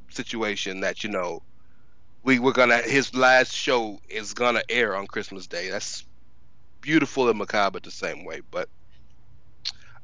situation 0.09 0.81
that 0.81 1.03
you 1.03 1.09
know 1.09 1.43
we 2.23 2.39
were 2.39 2.53
gonna 2.53 2.77
his 2.77 3.13
last 3.15 3.53
show 3.53 3.99
is 4.09 4.33
gonna 4.33 4.61
air 4.69 4.95
on 4.95 5.07
Christmas 5.07 5.47
Day. 5.47 5.69
That's 5.69 6.05
beautiful 6.81 7.29
and 7.29 7.37
macabre 7.37 7.79
the 7.79 7.91
same 7.91 8.25
way. 8.25 8.41
But 8.49 8.69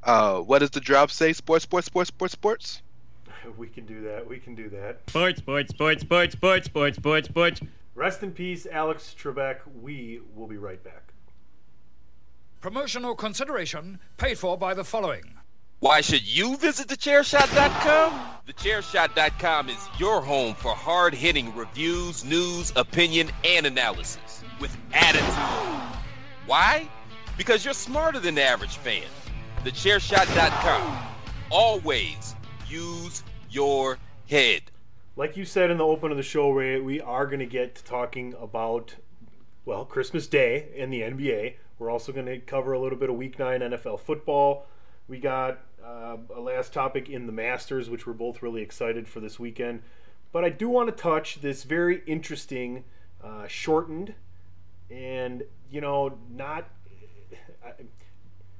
uh, 0.03 0.39
what 0.39 0.59
does 0.59 0.71
the 0.71 0.79
drop 0.79 1.11
say? 1.11 1.33
Sports, 1.33 1.63
sports, 1.63 1.87
sports, 1.87 2.09
sports, 2.09 2.33
sports. 2.33 2.81
We 3.57 3.67
can 3.67 3.85
do 3.85 4.01
that. 4.03 4.27
We 4.27 4.37
can 4.39 4.55
do 4.55 4.69
that. 4.69 5.01
Sports, 5.09 5.39
sports, 5.39 5.71
sports, 5.71 6.03
sports, 6.03 6.35
sports, 6.35 6.65
sports, 6.67 6.97
sports, 6.97 7.27
sports. 7.27 7.61
Rest 7.95 8.23
in 8.23 8.31
peace, 8.31 8.67
Alex 8.71 9.15
Trebek. 9.17 9.59
We 9.81 10.21
will 10.35 10.47
be 10.47 10.57
right 10.57 10.83
back. 10.83 11.10
Promotional 12.61 13.15
consideration 13.15 13.99
paid 14.17 14.37
for 14.37 14.55
by 14.55 14.75
the 14.75 14.83
following. 14.83 15.23
Why 15.79 16.01
should 16.01 16.21
you 16.21 16.57
visit 16.57 16.89
thechairshot.com? 16.89 18.21
Thechairshot.com 18.47 19.69
is 19.69 19.89
your 19.97 20.21
home 20.21 20.53
for 20.53 20.75
hard 20.75 21.15
hitting 21.15 21.55
reviews, 21.55 22.23
news, 22.23 22.71
opinion, 22.75 23.31
and 23.43 23.65
analysis 23.65 24.43
with 24.59 24.77
attitude. 24.93 25.97
Why? 26.45 26.87
Because 27.35 27.65
you're 27.65 27.73
smarter 27.73 28.19
than 28.19 28.35
the 28.35 28.43
average 28.43 28.77
fan. 28.77 29.07
Thechairshot.com. 29.63 30.99
Always 31.49 32.35
use 32.67 33.23
your 33.49 33.97
head. 34.29 34.61
Like 35.15 35.35
you 35.35 35.45
said 35.45 35.71
in 35.71 35.79
the 35.79 35.85
open 35.85 36.11
of 36.11 36.17
the 36.17 36.21
show, 36.21 36.51
Rey, 36.51 36.79
we 36.79 37.01
are 37.01 37.25
going 37.25 37.39
to 37.39 37.47
get 37.47 37.73
to 37.73 37.83
talking 37.83 38.35
about, 38.39 38.97
well, 39.65 39.83
Christmas 39.83 40.27
Day 40.27 40.67
and 40.77 40.93
the 40.93 41.01
NBA. 41.01 41.55
We're 41.81 41.89
also 41.89 42.11
going 42.11 42.27
to 42.27 42.37
cover 42.37 42.73
a 42.73 42.79
little 42.79 42.97
bit 42.99 43.09
of 43.09 43.15
Week 43.15 43.39
9 43.39 43.59
NFL 43.59 44.01
football. 44.01 44.67
We 45.07 45.17
got 45.17 45.61
uh, 45.83 46.17
a 46.31 46.39
last 46.39 46.73
topic 46.73 47.09
in 47.09 47.25
the 47.25 47.31
Masters, 47.31 47.89
which 47.89 48.05
we're 48.05 48.13
both 48.13 48.43
really 48.43 48.61
excited 48.61 49.07
for 49.07 49.19
this 49.19 49.39
weekend. 49.39 49.81
But 50.31 50.45
I 50.45 50.49
do 50.49 50.69
want 50.69 50.95
to 50.95 51.03
touch 51.03 51.41
this 51.41 51.63
very 51.63 52.03
interesting, 52.05 52.83
uh, 53.23 53.47
shortened, 53.47 54.13
and, 54.91 55.41
you 55.71 55.81
know, 55.81 56.19
not. 56.29 56.69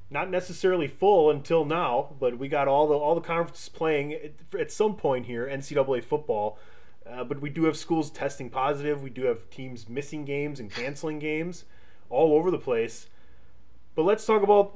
Not 0.10 0.30
necessarily 0.30 0.88
full 0.88 1.30
until 1.30 1.64
now, 1.64 2.16
but 2.20 2.38
we 2.38 2.50
got 2.50 2.68
all 2.68 2.86
the 2.86 2.96
all 2.96 3.16
the 3.16 3.22
conferences 3.22 3.70
playing 3.70 4.14
at, 4.14 4.60
at 4.60 4.70
some 4.70 4.98
point 4.98 5.26
here. 5.26 5.48
NCAA 5.48 6.04
football, 6.04 6.60
uh, 7.10 7.24
but 7.24 7.40
we 7.40 7.50
do 7.50 7.64
have 7.64 7.78
schools 7.78 8.10
testing 8.10 8.50
positive. 8.50 9.02
We 9.02 9.10
do 9.10 9.24
have 9.24 9.50
teams 9.50 9.88
missing 9.88 10.26
games 10.26 10.60
and 10.60 10.70
canceling 10.70 11.20
games 11.20 11.64
all 12.10 12.34
over 12.34 12.52
the 12.52 12.60
place. 12.60 13.08
But 13.96 14.04
let's 14.04 14.26
talk 14.26 14.44
about 14.44 14.76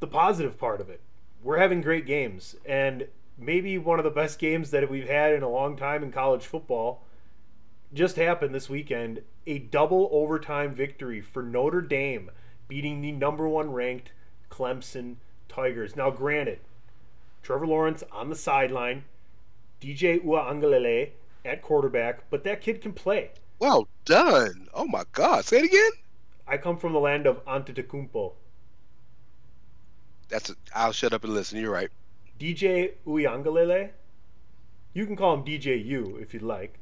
the 0.00 0.06
positive 0.06 0.58
part 0.58 0.80
of 0.80 0.88
it. 0.88 1.00
We're 1.42 1.58
having 1.58 1.80
great 1.80 2.06
games, 2.06 2.56
and 2.64 3.08
maybe 3.36 3.78
one 3.78 3.98
of 3.98 4.04
the 4.04 4.10
best 4.10 4.38
games 4.38 4.70
that 4.70 4.88
we've 4.88 5.08
had 5.08 5.32
in 5.32 5.42
a 5.42 5.48
long 5.48 5.76
time 5.76 6.02
in 6.02 6.12
college 6.12 6.46
football 6.46 7.04
just 7.92 8.16
happened 8.16 8.54
this 8.54 8.70
weekend. 8.70 9.22
A 9.46 9.58
double 9.58 10.08
overtime 10.12 10.74
victory 10.74 11.20
for 11.20 11.42
Notre 11.42 11.80
Dame, 11.80 12.30
beating 12.68 13.00
the 13.00 13.12
number 13.12 13.48
one 13.48 13.72
ranked 13.72 14.12
Clemson 14.50 15.16
Tigers. 15.48 15.96
Now, 15.96 16.10
granted, 16.10 16.60
Trevor 17.42 17.66
Lawrence 17.66 18.04
on 18.12 18.28
the 18.28 18.36
sideline, 18.36 19.04
DJ 19.80 20.24
Uiagalelei 20.24 21.10
at 21.44 21.60
quarterback, 21.60 22.30
but 22.30 22.44
that 22.44 22.60
kid 22.60 22.80
can 22.80 22.92
play. 22.92 23.30
Well 23.58 23.88
done. 24.04 24.68
Oh 24.72 24.86
my 24.86 25.04
God. 25.12 25.44
Say 25.44 25.58
it 25.58 25.64
again. 25.64 25.90
I 26.46 26.56
come 26.56 26.78
from 26.78 26.92
the 26.92 27.00
land 27.00 27.26
of 27.26 27.44
Antetokounmpo. 27.46 28.32
That's. 30.32 30.50
A, 30.50 30.56
I'll 30.74 30.92
shut 30.92 31.12
up 31.12 31.22
and 31.24 31.34
listen. 31.34 31.60
You're 31.60 31.70
right. 31.70 31.90
DJ 32.40 32.92
Uiagalelei. 33.06 33.90
You 34.94 35.06
can 35.06 35.14
call 35.14 35.34
him 35.34 35.44
DJ 35.44 35.84
U 35.84 36.18
if 36.20 36.34
you'd 36.34 36.42
like. 36.42 36.78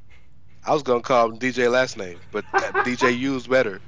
I 0.66 0.74
was 0.74 0.82
gonna 0.82 1.00
call 1.00 1.30
him 1.30 1.38
DJ 1.38 1.70
last 1.70 1.96
name, 1.96 2.18
but 2.32 2.44
DJ 2.52 3.16
U 3.18 3.36
is 3.36 3.46
better. 3.46 3.80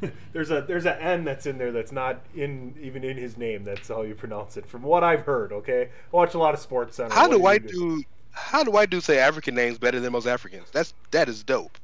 there's 0.32 0.50
a 0.50 0.62
there's 0.62 0.86
an 0.86 0.98
N 0.98 1.24
that's 1.24 1.46
in 1.46 1.58
there 1.58 1.70
that's 1.70 1.92
not 1.92 2.20
in 2.34 2.74
even 2.80 3.04
in 3.04 3.16
his 3.16 3.36
name. 3.36 3.62
That's 3.62 3.88
how 3.88 4.02
you 4.02 4.14
pronounce 4.14 4.56
it, 4.56 4.66
from 4.66 4.82
what 4.82 5.04
I've 5.04 5.20
heard. 5.26 5.52
Okay, 5.52 5.82
I 5.84 6.16
watch 6.16 6.34
a 6.34 6.38
lot 6.38 6.54
of 6.54 6.60
Sports 6.60 6.96
Center. 6.96 7.14
How 7.14 7.28
What 7.28 7.36
do 7.36 7.46
I 7.46 7.54
you 7.54 7.58
do? 7.60 8.04
How 8.32 8.64
do 8.64 8.76
I 8.76 8.86
do 8.86 9.00
say 9.00 9.18
African 9.18 9.54
names 9.54 9.78
better 9.78 10.00
than 10.00 10.12
most 10.12 10.26
Africans? 10.26 10.68
That's 10.72 10.94
that 11.10 11.28
is 11.28 11.42
dope. 11.42 11.78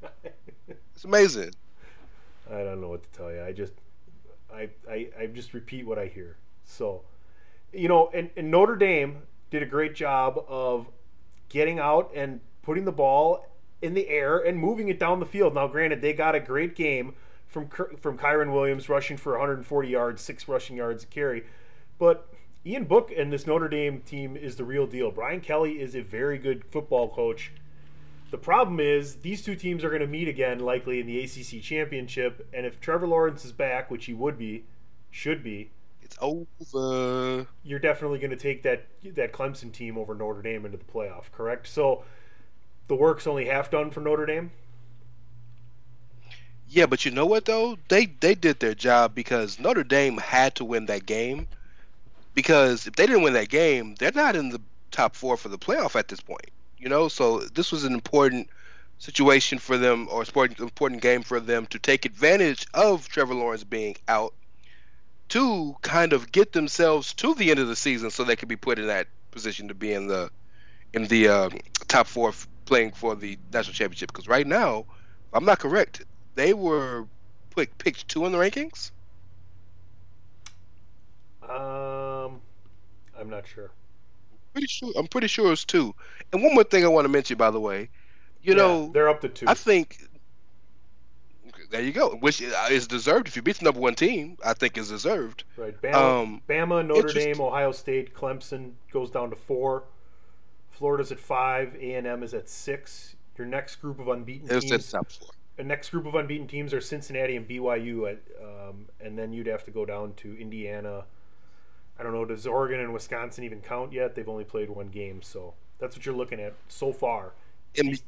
It's 0.94 1.04
amazing. 1.04 1.52
I 2.50 2.62
don't 2.62 2.80
know 2.80 2.88
what 2.88 3.02
to 3.02 3.18
tell 3.18 3.30
you. 3.30 3.42
I 3.42 3.52
just 3.52 3.74
I 4.52 4.70
I, 4.90 5.08
I 5.20 5.26
just 5.26 5.52
repeat 5.52 5.86
what 5.86 5.98
I 5.98 6.06
hear. 6.06 6.36
So, 6.66 7.02
you 7.72 7.88
know, 7.88 8.10
and, 8.12 8.30
and 8.36 8.50
Notre 8.50 8.76
Dame 8.76 9.22
did 9.50 9.62
a 9.62 9.66
great 9.66 9.94
job 9.94 10.44
of 10.48 10.88
getting 11.48 11.78
out 11.78 12.10
and 12.14 12.40
putting 12.62 12.84
the 12.84 12.92
ball 12.92 13.46
in 13.80 13.94
the 13.94 14.08
air 14.08 14.38
and 14.38 14.58
moving 14.58 14.88
it 14.88 14.98
down 14.98 15.20
the 15.20 15.26
field. 15.26 15.54
Now, 15.54 15.68
granted, 15.68 16.02
they 16.02 16.12
got 16.12 16.34
a 16.34 16.40
great 16.40 16.74
game 16.74 17.14
from 17.46 17.68
from 17.68 18.18
Kyren 18.18 18.52
Williams 18.52 18.88
rushing 18.88 19.16
for 19.16 19.32
140 19.32 19.88
yards, 19.88 20.20
six 20.20 20.48
rushing 20.48 20.76
yards 20.76 21.04
a 21.04 21.06
carry, 21.06 21.44
but 21.98 22.28
Ian 22.66 22.84
Book 22.84 23.12
and 23.16 23.32
this 23.32 23.46
Notre 23.46 23.68
Dame 23.68 24.00
team 24.00 24.36
is 24.36 24.56
the 24.56 24.64
real 24.64 24.86
deal. 24.86 25.12
Brian 25.12 25.40
Kelly 25.40 25.80
is 25.80 25.94
a 25.94 26.02
very 26.02 26.36
good 26.36 26.64
football 26.64 27.08
coach. 27.08 27.52
The 28.32 28.38
problem 28.38 28.80
is 28.80 29.16
these 29.16 29.42
two 29.42 29.54
teams 29.54 29.84
are 29.84 29.88
going 29.88 30.00
to 30.00 30.08
meet 30.08 30.26
again 30.26 30.58
likely 30.58 30.98
in 30.98 31.06
the 31.06 31.20
ACC 31.22 31.62
championship, 31.62 32.48
and 32.52 32.66
if 32.66 32.80
Trevor 32.80 33.06
Lawrence 33.06 33.44
is 33.44 33.52
back, 33.52 33.88
which 33.88 34.06
he 34.06 34.14
would 34.14 34.36
be, 34.36 34.64
should 35.12 35.44
be, 35.44 35.70
It's 36.06 36.16
over. 36.20 37.48
you're 37.64 37.80
definitely 37.80 38.20
going 38.20 38.30
to 38.30 38.36
take 38.36 38.62
that 38.62 38.86
that 39.16 39.32
Clemson 39.32 39.72
team 39.72 39.98
over 39.98 40.14
Notre 40.14 40.40
Dame 40.40 40.64
into 40.64 40.78
the 40.78 40.84
playoff, 40.84 41.32
correct? 41.32 41.66
So 41.66 42.04
the 42.86 42.94
work's 42.94 43.26
only 43.26 43.46
half 43.46 43.72
done 43.72 43.90
for 43.90 44.00
Notre 44.00 44.24
Dame. 44.24 44.52
Yeah, 46.68 46.86
but 46.86 47.04
you 47.04 47.10
know 47.10 47.26
what 47.26 47.44
though? 47.46 47.76
They 47.88 48.06
they 48.06 48.36
did 48.36 48.60
their 48.60 48.74
job 48.74 49.16
because 49.16 49.58
Notre 49.58 49.82
Dame 49.82 50.18
had 50.18 50.54
to 50.56 50.64
win 50.64 50.86
that 50.86 51.06
game. 51.06 51.48
Because 52.34 52.86
if 52.86 52.94
they 52.94 53.06
didn't 53.06 53.22
win 53.22 53.32
that 53.32 53.48
game, 53.48 53.96
they're 53.98 54.12
not 54.12 54.36
in 54.36 54.50
the 54.50 54.60
top 54.92 55.16
four 55.16 55.36
for 55.36 55.48
the 55.48 55.58
playoff 55.58 55.96
at 55.96 56.06
this 56.06 56.20
point. 56.20 56.50
You 56.78 56.88
know, 56.88 57.08
so 57.08 57.40
this 57.40 57.72
was 57.72 57.82
an 57.82 57.94
important 57.94 58.48
situation 58.98 59.58
for 59.58 59.76
them, 59.76 60.06
or 60.08 60.20
important 60.20 60.60
important 60.60 61.02
game 61.02 61.22
for 61.22 61.40
them 61.40 61.66
to 61.66 61.80
take 61.80 62.04
advantage 62.04 62.64
of 62.74 63.08
Trevor 63.08 63.34
Lawrence 63.34 63.64
being 63.64 63.96
out 64.06 64.34
to 65.30 65.74
kind 65.82 66.12
of 66.12 66.30
get 66.32 66.52
themselves 66.52 67.14
to 67.14 67.34
the 67.34 67.50
end 67.50 67.60
of 67.60 67.68
the 67.68 67.76
season, 67.76 68.10
so 68.10 68.24
they 68.24 68.36
could 68.36 68.48
be 68.48 68.56
put 68.56 68.78
in 68.78 68.86
that 68.88 69.08
position 69.30 69.68
to 69.68 69.74
be 69.74 69.92
in 69.92 70.06
the 70.08 70.30
in 70.92 71.06
the 71.08 71.28
uh, 71.28 71.50
top 71.88 72.06
four, 72.06 72.30
f- 72.30 72.48
playing 72.66 72.92
for 72.92 73.14
the 73.16 73.38
national 73.52 73.74
championship. 73.74 74.12
Because 74.12 74.28
right 74.28 74.46
now, 74.46 74.80
if 74.80 74.86
I'm 75.34 75.44
not 75.44 75.58
correct, 75.60 76.02
they 76.34 76.54
were 76.54 77.08
put, 77.50 77.76
picked 77.78 78.08
two 78.08 78.26
in 78.26 78.32
the 78.32 78.38
rankings. 78.38 78.90
Um, 81.42 82.40
I'm 83.18 83.30
not 83.30 83.46
sure. 83.46 83.70
Pretty 84.52 84.66
sure. 84.68 84.92
I'm 84.96 85.06
pretty 85.06 85.26
sure 85.28 85.52
it's 85.52 85.64
two. 85.64 85.94
And 86.32 86.42
one 86.42 86.54
more 86.54 86.64
thing 86.64 86.84
I 86.84 86.88
want 86.88 87.04
to 87.04 87.08
mention, 87.10 87.36
by 87.36 87.50
the 87.50 87.60
way, 87.60 87.90
you 88.42 88.54
Yeah, 88.54 88.56
know, 88.56 88.94
they're 88.94 89.08
up 89.08 89.20
to 89.22 89.28
two. 89.28 89.46
I 89.46 89.54
think 89.54 89.98
there 91.70 91.82
you 91.82 91.92
go, 91.92 92.10
which 92.16 92.40
is 92.40 92.86
deserved. 92.86 93.28
If 93.28 93.36
you 93.36 93.42
beat 93.42 93.58
the 93.58 93.64
number 93.64 93.80
one 93.80 93.94
team, 93.94 94.36
I 94.44 94.54
think 94.54 94.76
is 94.78 94.88
deserved. 94.88 95.44
right, 95.56 95.80
Bama, 95.80 95.94
um, 95.94 96.42
Bama, 96.48 96.86
Notre. 96.86 97.12
Dame, 97.12 97.40
Ohio 97.40 97.72
State, 97.72 98.14
Clemson 98.14 98.72
goes 98.92 99.10
down 99.10 99.30
to 99.30 99.36
four. 99.36 99.84
Florida's 100.70 101.10
at 101.12 101.18
five. 101.18 101.74
A 101.76 101.94
and 101.94 102.06
M 102.06 102.22
is 102.22 102.34
at 102.34 102.48
six. 102.48 103.16
Your 103.38 103.46
next 103.46 103.76
group 103.76 103.98
of 103.98 104.08
unbeaten 104.08 104.48
It 104.50 104.54
was 104.54 104.64
the 104.64 104.70
teams. 104.70 104.90
top 104.90 105.10
four. 105.10 105.28
The 105.56 105.64
next 105.64 105.90
group 105.90 106.06
of 106.06 106.14
unbeaten 106.14 106.46
teams 106.46 106.74
are 106.74 106.80
Cincinnati 106.82 107.34
and 107.36 107.48
BYU, 107.48 108.10
at, 108.12 108.18
um, 108.42 108.86
and 109.00 109.18
then 109.18 109.32
you'd 109.32 109.46
have 109.46 109.64
to 109.64 109.70
go 109.70 109.86
down 109.86 110.12
to 110.16 110.38
Indiana. 110.38 111.04
I 111.98 112.02
don't 112.02 112.12
know. 112.12 112.26
Does 112.26 112.46
Oregon 112.46 112.80
and 112.80 112.92
Wisconsin 112.92 113.42
even 113.44 113.62
count 113.62 113.92
yet? 113.92 114.14
They've 114.14 114.28
only 114.28 114.44
played 114.44 114.68
one 114.68 114.88
game, 114.88 115.22
so 115.22 115.54
that's 115.78 115.96
what 115.96 116.04
you're 116.04 116.14
looking 116.14 116.40
at 116.40 116.52
so 116.68 116.92
far. 116.92 117.32
And- 117.78 118.00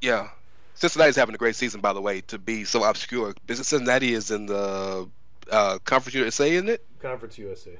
yeah, 0.00 0.30
Cincinnati's 0.74 1.16
having 1.16 1.34
a 1.34 1.38
great 1.38 1.54
season, 1.56 1.80
by 1.80 1.92
the 1.92 2.00
way, 2.00 2.22
to 2.22 2.38
be 2.38 2.64
so 2.64 2.82
obscure. 2.84 3.34
Cincinnati 3.48 4.14
is 4.14 4.30
in 4.30 4.46
the 4.46 5.08
uh, 5.50 5.78
conference 5.84 6.14
USA, 6.14 6.50
isn't 6.50 6.68
it? 6.68 6.84
Conference 7.00 7.36
USA, 7.38 7.72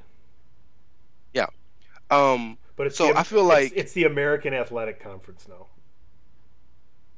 Yeah. 1.32 1.46
Um, 2.10 2.58
but 2.76 2.88
it's 2.88 2.96
So 2.96 3.08
the, 3.12 3.18
I 3.18 3.22
feel 3.22 3.50
it's- 3.50 3.70
like- 3.70 3.72
it's, 3.76 3.92
the 3.92 4.04
American 4.04 4.52
Athletic 4.54 5.02
Conference 5.02 5.46
now. 5.48 5.66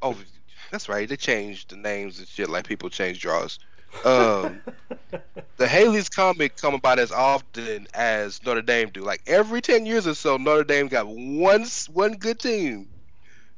oh, 0.03 0.17
that's 0.71 0.89
right. 0.89 1.09
They 1.09 1.17
changed 1.17 1.71
the 1.71 1.77
names 1.77 2.19
and 2.19 2.29
shit 2.29 2.49
like 2.49 2.67
people 2.67 2.89
change 2.91 3.21
draws. 3.21 3.59
Um, 4.05 4.61
the 5.57 5.69
Halley's 5.69 6.09
Comet 6.09 6.57
come 6.61 6.75
about 6.75 6.99
as 6.99 7.13
often 7.13 7.87
as 7.95 8.43
Notre 8.45 8.61
Dame 8.63 8.89
do. 8.91 9.03
Like 9.03 9.23
every 9.27 9.61
ten 9.61 9.87
years 9.87 10.07
or 10.07 10.15
so, 10.15 10.37
Notre 10.37 10.65
Dame 10.65 10.89
got 10.89 11.07
one 11.07 11.65
one 11.93 12.13
good 12.15 12.41
team 12.41 12.89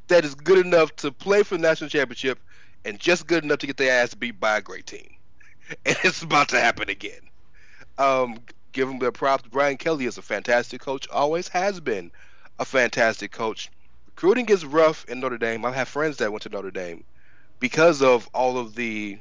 that 0.08 0.24
is 0.24 0.34
good 0.34 0.64
enough 0.64 0.94
to 0.96 1.12
play 1.12 1.42
for 1.42 1.56
the 1.56 1.62
national 1.62 1.90
championship 1.90 2.38
and 2.84 2.98
just 2.98 3.26
good 3.26 3.44
enough 3.44 3.58
to 3.58 3.66
get 3.66 3.76
their 3.76 4.02
ass 4.02 4.14
beat 4.14 4.38
by 4.40 4.58
a 4.58 4.62
great 4.62 4.86
team. 4.86 5.08
And 5.84 5.96
it's 6.04 6.22
about 6.22 6.50
to 6.50 6.60
happen 6.60 6.88
again. 6.88 7.20
Um, 7.98 8.38
give 8.72 8.88
him 8.88 8.98
their 9.00 9.10
props. 9.10 9.44
Brian 9.50 9.76
Kelly 9.76 10.04
is 10.06 10.18
a 10.18 10.22
fantastic 10.22 10.80
coach. 10.80 11.08
Always 11.10 11.48
has 11.48 11.80
been 11.80 12.12
a 12.58 12.64
fantastic 12.64 13.32
coach. 13.32 13.70
Recruiting 14.06 14.46
is 14.48 14.64
rough 14.64 15.04
in 15.06 15.20
Notre 15.20 15.38
Dame. 15.38 15.64
I 15.64 15.72
have 15.72 15.88
friends 15.88 16.18
that 16.18 16.30
went 16.30 16.42
to 16.42 16.48
Notre 16.50 16.70
Dame 16.70 17.04
because 17.58 18.02
of 18.02 18.28
all 18.32 18.58
of 18.58 18.74
the 18.76 19.18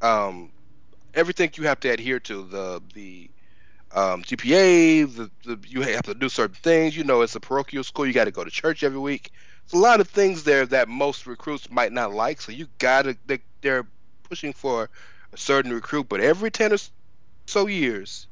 um, 0.00 0.50
everything 1.14 1.50
you 1.56 1.64
have 1.64 1.80
to 1.80 1.88
adhere 1.88 2.20
to 2.20 2.44
the 2.44 2.82
the 2.94 3.30
um, 3.92 4.22
GPA. 4.22 5.14
The, 5.14 5.30
the 5.44 5.68
you 5.68 5.82
have 5.82 6.04
to 6.04 6.14
do 6.14 6.28
certain 6.28 6.56
things. 6.56 6.96
You 6.96 7.04
know, 7.04 7.22
it's 7.22 7.36
a 7.36 7.40
parochial 7.40 7.84
school. 7.84 8.06
You 8.06 8.12
got 8.12 8.24
to 8.24 8.30
go 8.32 8.44
to 8.44 8.50
church 8.50 8.82
every 8.82 8.98
week. 8.98 9.32
It's 9.64 9.72
a 9.72 9.78
lot 9.78 10.00
of 10.00 10.08
things 10.08 10.44
there 10.44 10.66
that 10.66 10.88
most 10.88 11.26
recruits 11.26 11.70
might 11.70 11.92
not 11.92 12.12
like. 12.12 12.40
So 12.40 12.52
you 12.52 12.68
gotta 12.78 13.16
they, 13.26 13.40
they're 13.62 13.86
pushing 14.22 14.52
for 14.52 14.90
a 15.32 15.36
certain 15.36 15.72
recruit, 15.72 16.08
but 16.08 16.20
every 16.20 16.50
ten 16.50 16.72
or 16.72 16.76
so 17.46 17.66
years, 17.66 18.26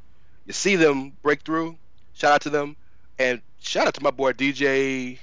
you 0.46 0.52
see 0.52 0.76
them 0.76 1.12
break 1.22 1.42
through. 1.42 1.76
Shout 2.12 2.32
out 2.32 2.40
to 2.42 2.50
them, 2.50 2.76
and 3.18 3.40
shout 3.60 3.86
out 3.86 3.94
to 3.94 4.02
my 4.02 4.10
boy 4.10 4.32
DJ. 4.32 5.18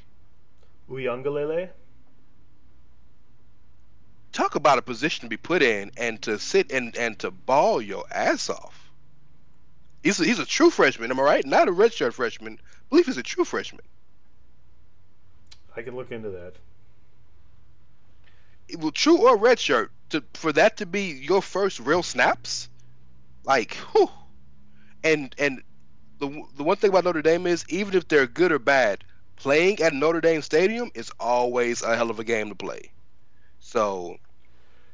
Uiagalelei. 0.90 1.70
Talk 4.32 4.56
about 4.56 4.78
a 4.78 4.82
position 4.82 5.24
to 5.24 5.30
be 5.30 5.38
put 5.38 5.62
in 5.62 5.92
and 5.98 6.22
to 6.24 6.40
sit 6.40 6.72
and 6.72 6.96
and 6.98 7.20
to 7.20 7.30
ball 7.30 7.82
your 7.82 8.06
ass 8.12 8.50
off. 8.50 8.90
He's 10.04 10.20
a, 10.20 10.26
he's 10.26 10.40
a 10.40 10.46
true 10.46 10.70
freshman, 10.70 11.12
am 11.12 11.20
I 11.20 11.24
right? 11.24 11.46
Not 11.46 11.68
a 11.68 11.72
redshirt 11.72 12.14
freshman. 12.14 12.54
I 12.54 12.82
believe 12.90 13.06
he's 13.06 13.18
a 13.18 13.24
true 13.24 13.44
freshman. 13.44 13.86
I 15.80 15.84
can 15.84 15.96
look 15.96 16.12
into 16.12 16.30
that. 16.32 16.56
well, 18.78 18.92
true 18.92 19.18
or 19.18 19.38
red 19.38 19.60
shirt, 19.60 19.92
to 20.10 20.24
for 20.34 20.52
that 20.54 20.78
to 20.78 20.86
be 20.86 21.04
your 21.04 21.42
first 21.42 21.80
real 21.80 22.04
snaps, 22.04 22.70
like, 23.44 23.76
whew. 23.94 24.10
and 25.04 25.34
and 25.38 25.64
the 26.20 26.28
the 26.56 26.64
one 26.64 26.78
thing 26.78 26.90
about 26.90 27.06
Notre 27.06 27.22
Dame 27.22 27.48
is 27.48 27.66
even 27.70 27.96
if 27.96 28.08
they're 28.08 28.28
good 28.28 28.52
or 28.52 28.60
bad, 28.60 29.04
playing 29.38 29.80
at 29.82 29.94
Notre 29.94 30.22
Dame 30.22 30.42
Stadium 30.42 30.92
is 30.96 31.12
always 31.20 31.82
a 31.82 31.96
hell 31.96 32.10
of 32.10 32.20
a 32.20 32.24
game 32.26 32.50
to 32.50 32.56
play. 32.56 32.92
So 33.60 34.18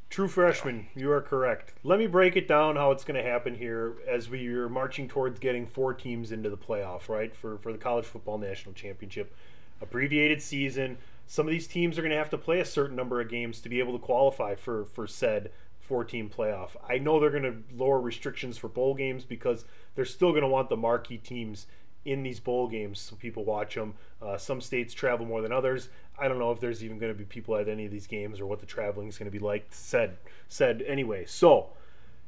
True 0.10 0.28
freshman, 0.28 0.88
you 0.96 1.12
are 1.12 1.22
correct. 1.22 1.74
Let 1.84 2.00
me 2.00 2.08
break 2.08 2.36
it 2.38 2.48
down 2.48 2.76
how 2.76 2.92
it's 2.92 3.04
going 3.04 3.22
to 3.22 3.30
happen 3.30 3.56
here 3.56 3.98
as 4.08 4.30
we 4.30 4.48
are 4.48 4.70
marching 4.70 5.08
towards 5.10 5.40
getting 5.40 5.68
four 5.68 5.94
teams 5.94 6.32
into 6.32 6.50
the 6.50 6.58
playoff, 6.58 7.10
right? 7.10 7.36
For 7.36 7.58
for 7.58 7.72
the 7.74 7.78
college 7.78 8.06
football 8.06 8.38
national 8.38 8.76
championship, 8.76 9.36
abbreviated 9.82 10.42
season. 10.42 10.98
Some 11.28 11.48
of 11.48 11.52
these 11.52 11.68
teams 11.68 11.98
are 11.98 12.02
going 12.02 12.12
to 12.12 12.18
have 12.18 12.30
to 12.32 12.38
play 12.38 12.60
a 12.60 12.66
certain 12.66 12.96
number 12.96 13.20
of 13.20 13.30
games 13.30 13.60
to 13.62 13.70
be 13.70 13.80
able 13.80 13.94
to 13.94 14.04
qualify 14.04 14.56
for 14.56 14.86
for 14.86 15.08
said 15.08 15.52
four-team 15.80 16.32
playoff. 16.36 16.72
I 16.88 16.98
know 16.98 17.20
they're 17.20 17.30
going 17.30 17.44
to 17.44 17.64
lower 17.76 18.02
restrictions 18.02 18.58
for 18.58 18.68
bowl 18.68 18.96
games 18.96 19.24
because 19.24 19.66
they're 19.94 20.06
still 20.06 20.32
going 20.32 20.42
to 20.42 20.48
want 20.48 20.70
the 20.70 20.78
marquee 20.78 21.18
teams 21.18 21.68
in 22.06 22.24
these 22.24 22.40
bowl 22.40 22.68
games 22.68 23.00
so 23.00 23.16
people 23.16 23.44
watch 23.44 23.76
them. 23.76 23.94
Uh, 24.22 24.38
some 24.38 24.62
states 24.62 24.94
travel 24.94 25.26
more 25.26 25.42
than 25.42 25.52
others. 25.52 25.90
I 26.18 26.28
don't 26.28 26.40
know 26.40 26.52
if 26.52 26.60
there's 26.60 26.84
even 26.84 27.00
going 27.00 27.12
to 27.12 27.18
be 27.18 27.26
people 27.26 27.56
at 27.58 27.68
any 27.68 27.86
of 27.86 27.92
these 27.92 28.08
games 28.08 28.40
or 28.40 28.46
what 28.46 28.60
the 28.60 28.66
traveling 28.66 29.08
is 29.08 29.18
going 29.18 29.32
to 29.32 29.38
be 29.38 29.44
like. 29.44 29.68
Said 29.72 30.18
said 30.48 30.84
anyway. 30.88 31.26
So 31.26 31.70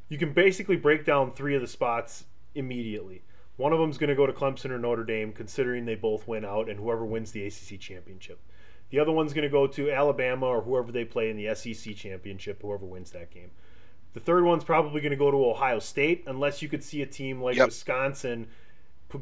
you 0.10 0.18
can 0.18 0.34
basically 0.34 0.75
break 0.75 1.06
down 1.06 1.32
three 1.32 1.56
of 1.56 1.62
the 1.62 1.68
spots 1.68 2.25
immediately. 2.56 3.24
One 3.58 3.74
of 3.74 3.80
them 3.80 3.90
is 3.90 3.98
going 3.98 4.10
to 4.10 4.16
go 4.16 4.26
to 4.28 4.34
Clemson 4.34 4.70
or 4.70 4.78
Notre 4.78 5.04
Dame, 5.04 5.34
considering 5.34 5.86
they 5.86 5.96
both 5.96 6.28
win 6.28 6.46
out, 6.46 6.70
and 6.70 6.80
whoever 6.80 7.06
wins 7.06 7.32
the 7.32 7.46
ACC 7.46 7.80
championship. 7.80 8.40
The 8.90 9.00
other 9.00 9.12
one's 9.12 9.34
going 9.34 9.44
to 9.44 9.50
go 9.50 9.68
to 9.68 9.92
Alabama 9.92 10.46
or 10.46 10.62
whoever 10.62 10.92
they 10.92 11.04
play 11.04 11.30
in 11.30 11.38
the 11.38 11.54
SEC 11.54 11.96
championship, 11.96 12.62
whoever 12.62 12.86
wins 12.86 13.12
that 13.12 13.32
game. 13.32 13.52
The 14.14 14.20
third 14.20 14.46
one's 14.46 14.64
probably 14.64 15.02
going 15.02 15.12
to 15.12 15.18
go 15.18 15.32
to 15.32 15.46
Ohio 15.46 15.80
State, 15.80 16.24
unless 16.28 16.62
you 16.62 16.70
could 16.70 16.84
see 16.84 17.02
a 17.02 17.06
team 17.06 17.42
like 17.42 17.58
Yep. 17.58 17.68
Wisconsin 17.68 18.48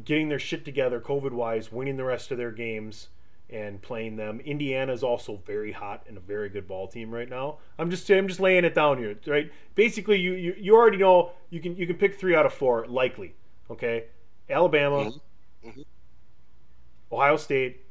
getting 0.03 0.29
their 0.29 0.39
shit 0.39 0.65
together 0.65 0.99
COVID 0.99 1.31
wise, 1.31 1.71
winning 1.71 1.97
the 1.97 2.03
rest 2.03 2.31
of 2.31 2.37
their 2.37 2.51
games 2.51 3.09
and 3.49 3.81
playing 3.81 4.15
them. 4.15 4.39
Indiana 4.39 4.91
is 4.91 5.03
also 5.03 5.39
very 5.45 5.71
hot 5.71 6.03
and 6.07 6.17
a 6.17 6.19
very 6.19 6.49
good 6.49 6.67
ball 6.67 6.87
team 6.87 7.11
right 7.11 7.29
now. 7.29 7.57
I'm 7.77 7.89
just 7.89 8.09
I'm 8.09 8.27
just 8.27 8.39
laying 8.39 8.65
it 8.65 8.73
down 8.73 8.97
here, 8.97 9.15
right? 9.27 9.51
Basically, 9.75 10.19
you 10.19 10.33
you, 10.33 10.55
you 10.57 10.75
already 10.75 10.97
know 10.97 11.31
you 11.49 11.59
can 11.59 11.75
you 11.75 11.85
can 11.85 11.97
pick 11.97 12.19
three 12.19 12.35
out 12.35 12.45
of 12.45 12.53
four 12.53 12.87
likely. 12.87 13.35
Okay, 13.69 14.05
Alabama, 14.49 15.11
Ohio 17.11 17.37
State. 17.37 17.81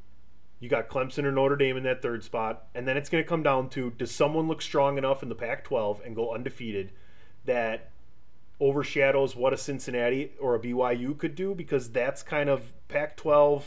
You 0.60 0.68
got 0.68 0.88
Clemson 0.88 1.24
or 1.24 1.32
Notre 1.32 1.56
Dame 1.56 1.76
in 1.76 1.82
that 1.84 2.00
third 2.00 2.24
spot, 2.24 2.66
and 2.74 2.88
then 2.88 2.96
it's 2.96 3.08
going 3.10 3.22
to 3.22 3.28
come 3.28 3.42
down 3.42 3.68
to 3.70 3.90
does 3.90 4.10
someone 4.10 4.48
look 4.48 4.62
strong 4.62 4.96
enough 4.96 5.22
in 5.22 5.28
the 5.28 5.34
Pac-12 5.34 6.06
and 6.06 6.16
go 6.16 6.32
undefeated 6.32 6.92
that 7.44 7.90
overshadows 8.60 9.36
what 9.36 9.52
a 9.52 9.56
Cincinnati 9.56 10.32
or 10.40 10.54
a 10.54 10.58
BYU 10.60 11.18
could 11.18 11.34
do 11.34 11.54
because 11.54 11.90
that's 11.90 12.22
kind 12.22 12.48
of 12.48 12.72
Pac-12 12.88 13.64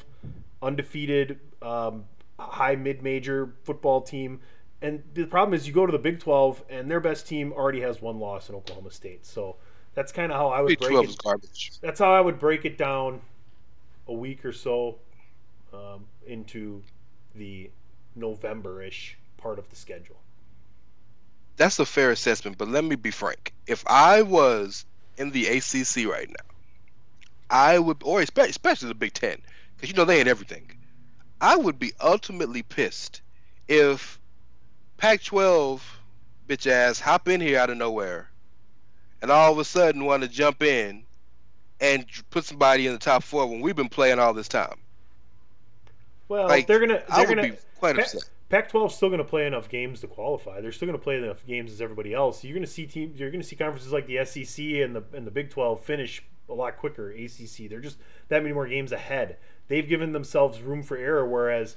undefeated 0.62 1.40
um, 1.62 2.06
high 2.40 2.76
mid-major 2.76 3.54
football 3.64 4.02
team. 4.02 4.40
And 4.82 5.04
the 5.14 5.26
problem 5.26 5.54
is 5.54 5.68
you 5.68 5.74
go 5.74 5.86
to 5.86 5.92
the 5.92 6.00
Big 6.00 6.20
12 6.20 6.64
and 6.70 6.90
their 6.90 7.00
best 7.00 7.28
team 7.28 7.52
already 7.52 7.82
has 7.82 8.02
one 8.02 8.20
loss 8.20 8.50
in 8.50 8.56
Oklahoma 8.56 8.92
State. 8.92 9.26
So 9.26 9.58
that's 9.98 10.12
kind 10.12 10.32
of 10.32 10.38
how 10.38 10.50
I 10.50 10.62
would 10.62 10.78
break 10.78 10.92
12 10.92 11.10
it. 11.10 11.18
garbage. 11.18 11.72
That's 11.82 12.00
how 12.00 12.14
I 12.14 12.22
would 12.22 12.38
break 12.38 12.66
it 12.66 12.78
down 12.78 13.20
a 14.08 14.14
week 14.14 14.46
or 14.46 14.54
so 14.54 15.00
um, 15.74 16.06
into 16.28 16.84
the 17.34 17.72
November-ish 18.16 19.18
part 19.38 19.58
of 19.58 19.68
the 19.72 19.76
schedule. 19.76 20.18
That's 21.56 21.80
a 21.80 21.86
fair 21.86 22.12
assessment, 22.12 22.60
but 22.60 22.68
let 22.68 22.84
me 22.84 22.96
be 22.96 23.10
frank. 23.10 23.56
If 23.66 23.84
I 23.88 24.22
was 24.22 24.86
in 25.18 25.32
the 25.32 25.48
ACC 25.48 26.08
right 26.08 26.30
now, 26.30 26.56
I 27.50 27.80
would, 27.80 27.98
or 28.04 28.22
espe- 28.22 28.50
especially 28.50 28.90
the 28.90 28.94
Big 28.94 29.14
Ten, 29.14 29.42
because 29.76 29.90
you 29.90 29.96
know 29.96 30.06
they 30.06 30.20
ain't 30.20 30.28
everything. 30.28 30.70
I 31.42 31.58
would 31.58 31.80
be 31.80 31.94
ultimately 32.00 32.62
pissed 32.62 33.24
if 33.68 34.20
Pac-12 34.98 35.82
bitch 36.48 36.68
ass 36.70 37.00
hop 37.00 37.28
in 37.28 37.42
here 37.42 37.58
out 37.58 37.72
of 37.72 37.78
nowhere, 37.78 38.30
and 39.22 39.32
all 39.32 39.52
of 39.52 39.60
a 39.60 39.64
sudden 39.66 40.06
want 40.06 40.24
to 40.24 40.30
jump 40.30 40.64
in 40.64 41.04
and 41.80 42.06
put 42.30 42.46
somebody 42.46 42.88
in 42.88 42.94
the 42.94 43.00
top 43.00 43.24
four 43.24 43.46
when 43.48 43.62
we've 43.62 43.76
been 43.76 43.90
playing 43.90 44.20
all 44.20 44.34
this 44.34 44.48
time. 44.48 44.76
Well, 46.28 46.48
Like, 46.48 46.68
they're 46.68 46.80
gonna 46.80 47.04
I 47.10 47.18
they're 47.18 47.28
would 47.28 47.36
gonna 47.38 47.50
be 47.54 47.58
quite 47.80 47.96
Pa- 47.96 48.02
upset. 48.02 48.24
Pac-12 48.50 48.88
is 48.88 48.96
still 48.96 49.10
going 49.10 49.18
to 49.18 49.26
play 49.26 49.46
enough 49.46 49.68
games 49.68 50.00
to 50.02 50.08
qualify. 50.08 50.62
They're 50.62 50.72
still 50.72 50.86
going 50.88 50.98
to 50.98 51.04
play 51.04 51.18
enough 51.18 51.46
games 51.46 51.70
as 51.70 51.82
everybody 51.82 52.14
else. 52.14 52.46
You're 52.46 52.54
going 52.54 52.66
to 52.66 52.72
see 52.72 52.86
teams. 52.86 53.20
You're 53.20 53.30
to 53.30 53.44
see 53.44 53.58
conferences 53.58 53.92
like 53.92 54.08
the 54.08 54.24
SEC 54.24 54.66
and 54.66 54.96
the 54.96 55.04
and 55.14 55.28
the 55.28 55.32
Big 55.32 55.50
12 55.50 55.82
finish 55.82 56.24
a 56.50 56.54
lot 56.54 56.78
quicker. 56.78 57.12
ACC. 57.12 57.70
They're 57.70 57.82
just 57.82 57.98
that 58.30 58.42
many 58.44 58.54
more 58.54 58.68
games 58.68 58.94
ahead. 58.94 59.38
They've 59.68 59.88
given 59.88 60.14
themselves 60.14 60.62
room 60.62 60.82
for 60.82 60.96
error, 60.96 61.26
whereas 61.28 61.76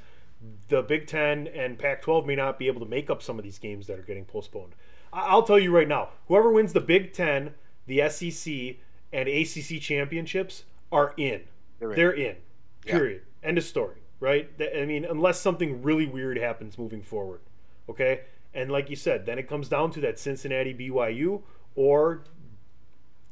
the 0.69 0.83
Big 0.83 1.09
10 1.09 1.49
and 1.49 1.77
Pac-12 1.79 2.25
may 2.25 2.37
not 2.37 2.59
be 2.59 2.69
able 2.69 2.81
to 2.81 2.87
make 2.87 3.11
up 3.11 3.21
some 3.21 3.37
of 3.39 3.45
these 3.45 3.59
games 3.59 3.89
that 3.89 3.99
are 3.99 4.03
getting 4.03 4.25
postponed. 4.25 4.75
I'll 5.13 5.43
tell 5.43 5.59
you 5.59 5.75
right 5.75 5.89
now, 5.89 6.11
whoever 6.29 6.51
wins 6.51 6.73
the 6.73 6.81
Big 6.81 7.13
10, 7.13 7.55
the 7.87 8.09
SEC, 8.09 8.77
and 9.13 9.29
ACC 9.29 9.81
championships 9.81 10.65
are 10.93 11.15
in. 11.17 11.43
They're 11.79 11.91
in. 11.91 11.97
They're 11.97 12.13
in. 12.13 12.37
Yeah. 12.85 12.93
Period. 12.99 13.23
End 13.43 13.59
of 13.59 13.65
story. 13.65 13.97
Right? 14.21 14.51
I 14.77 14.85
mean, 14.85 15.05
unless 15.05 15.41
something 15.41 15.83
really 15.83 16.07
weird 16.07 16.37
happens 16.37 16.77
moving 16.79 17.03
forward. 17.03 17.41
Okay? 17.89 18.21
And 18.53 18.71
like 18.71 18.91
you 18.91 18.97
said, 18.97 19.25
then 19.27 19.39
it 19.39 19.49
comes 19.49 19.69
down 19.69 19.91
to 19.93 20.01
that 20.01 20.19
Cincinnati 20.19 20.75
BYU 20.75 21.43
or 21.75 22.23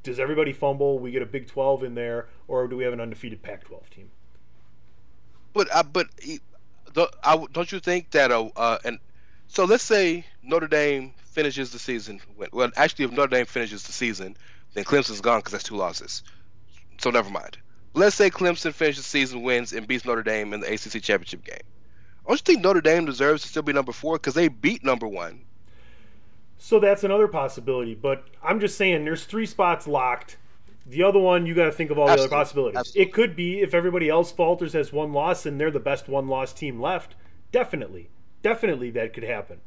does 0.03 0.19
everybody 0.19 0.53
fumble? 0.53 0.99
We 0.99 1.11
get 1.11 1.23
a 1.23 1.27
Big 1.27 1.49
12 1.49 1.85
in 1.85 1.95
there, 1.95 2.29
or 2.47 2.67
do 2.69 2.77
we 2.77 2.85
have 2.85 2.93
an 2.93 3.01
undefeated 3.01 3.43
Pac 3.43 3.65
12 3.65 3.91
team? 3.91 4.11
But 5.53 5.75
I, 5.75 5.83
but 5.83 6.07
he- 6.21 6.41
the, 6.95 7.11
I, 7.23 7.33
w- 7.33 7.49
don't 7.53 7.71
you 7.71 7.81
think 7.81 8.11
that 8.13 8.31
a 8.31 8.51
uh, 8.57 8.79
and 8.85 8.99
so 9.49 9.65
let's 9.65 9.83
say 9.85 10.25
Notre 10.43 10.69
Dame 10.69 11.13
finishes 11.39 11.71
the 11.71 11.79
season. 11.79 12.21
Well, 12.51 12.73
actually, 12.77 13.05
if 13.05 13.13
Notre 13.13 13.29
Dame 13.29 13.47
finishes 13.47 13.85
the 13.85 13.93
season, 13.93 14.37
then 14.75 14.83
Clemson's 14.83 15.21
gone 15.21 15.39
because 15.39 15.53
that's 15.53 15.63
two 15.63 15.77
losses. 15.77 16.25
So 16.99 17.11
never 17.11 17.31
mind. 17.31 17.59
Let's 17.95 18.17
say 18.17 18.29
Clemson 18.29 18.73
finishes 18.73 19.05
the 19.05 19.09
season, 19.09 19.43
wins, 19.43 19.73
and 19.73 19.87
beats 19.87 20.05
Notre 20.05 20.25
Dame 20.25 20.53
in 20.53 20.59
the 20.59 20.67
ACC 20.67 21.01
championship 21.01 21.45
game. 21.45 21.61
Don't 22.27 22.35
you 22.35 22.43
think 22.43 22.65
Notre 22.65 22.81
Dame 22.81 23.05
deserves 23.05 23.43
to 23.43 23.49
still 23.49 23.63
be 23.63 23.73
number 23.73 23.93
four 23.93 24.17
because 24.17 24.35
they 24.35 24.49
beat 24.49 24.83
number 24.83 25.07
one? 25.07 25.43
So 26.59 26.81
that's 26.81 27.05
another 27.05 27.29
possibility, 27.29 27.95
but 27.95 28.25
I'm 28.43 28.59
just 28.59 28.77
saying 28.77 29.05
there's 29.05 29.23
three 29.23 29.47
spots 29.47 29.87
locked. 29.87 30.39
The 30.87 31.05
other 31.05 31.21
one, 31.21 31.47
you 31.47 31.55
got 31.55 31.67
to 31.67 31.73
think 31.73 31.93
of 31.93 32.01
all 32.01 32.09
the 32.09 32.15
other 32.15 32.29
possibilities. 32.29 32.79
Absolutely. 32.79 33.03
It 33.03 33.13
could 33.13 33.37
be 33.37 33.61
if 33.61 33.75
everybody 33.75 34.09
else 34.09 34.33
falters 34.33 34.73
has 34.73 34.93
one 34.93 35.13
loss 35.13 35.47
and 35.47 35.61
they're 35.61 35.71
the 35.71 35.79
best 35.79 36.09
one 36.09 36.27
loss 36.27 36.53
team 36.53 36.81
left. 36.81 37.15
Definitely, 37.53 38.11
definitely 38.43 38.91
that 38.91 39.13
could 39.15 39.23
happen. 39.23 39.61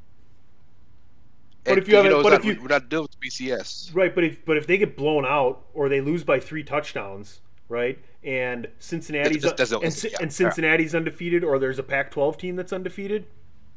But 1.64 1.78
if 1.78 1.88
you 1.88 1.96
have 1.96 2.06
a- 2.06 2.10
know, 2.10 2.24
but 2.24 2.30
not, 2.30 2.40
if 2.40 2.46
you- 2.46 2.62
we're 2.62 2.68
not 2.68 2.90
dealing 2.90 3.04
with 3.04 3.20
BCS. 3.20 3.92
Right, 3.94 4.14
but 4.14 4.24
if 4.24 4.44
but 4.46 4.58
if 4.58 4.68
they 4.68 4.78
get 4.78 4.96
blown 4.98 5.26
out 5.26 5.66
or 5.74 5.90
they 5.90 6.02
lose 6.02 6.24
by 6.24 6.40
three 6.40 6.64
touchdowns, 6.64 7.42
right, 7.70 8.00
and 8.24 8.68
Cincinnati's 8.80 9.44
and, 9.46 10.04
yeah, 10.04 10.18
and 10.22 10.34
Cincinnati's 10.34 10.96
undefeated, 10.96 11.44
or 11.44 11.60
there's 11.60 11.80
a 11.80 11.84
Pac-12 11.84 12.38
team 12.38 12.56
that's 12.56 12.74
undefeated, 12.74 13.26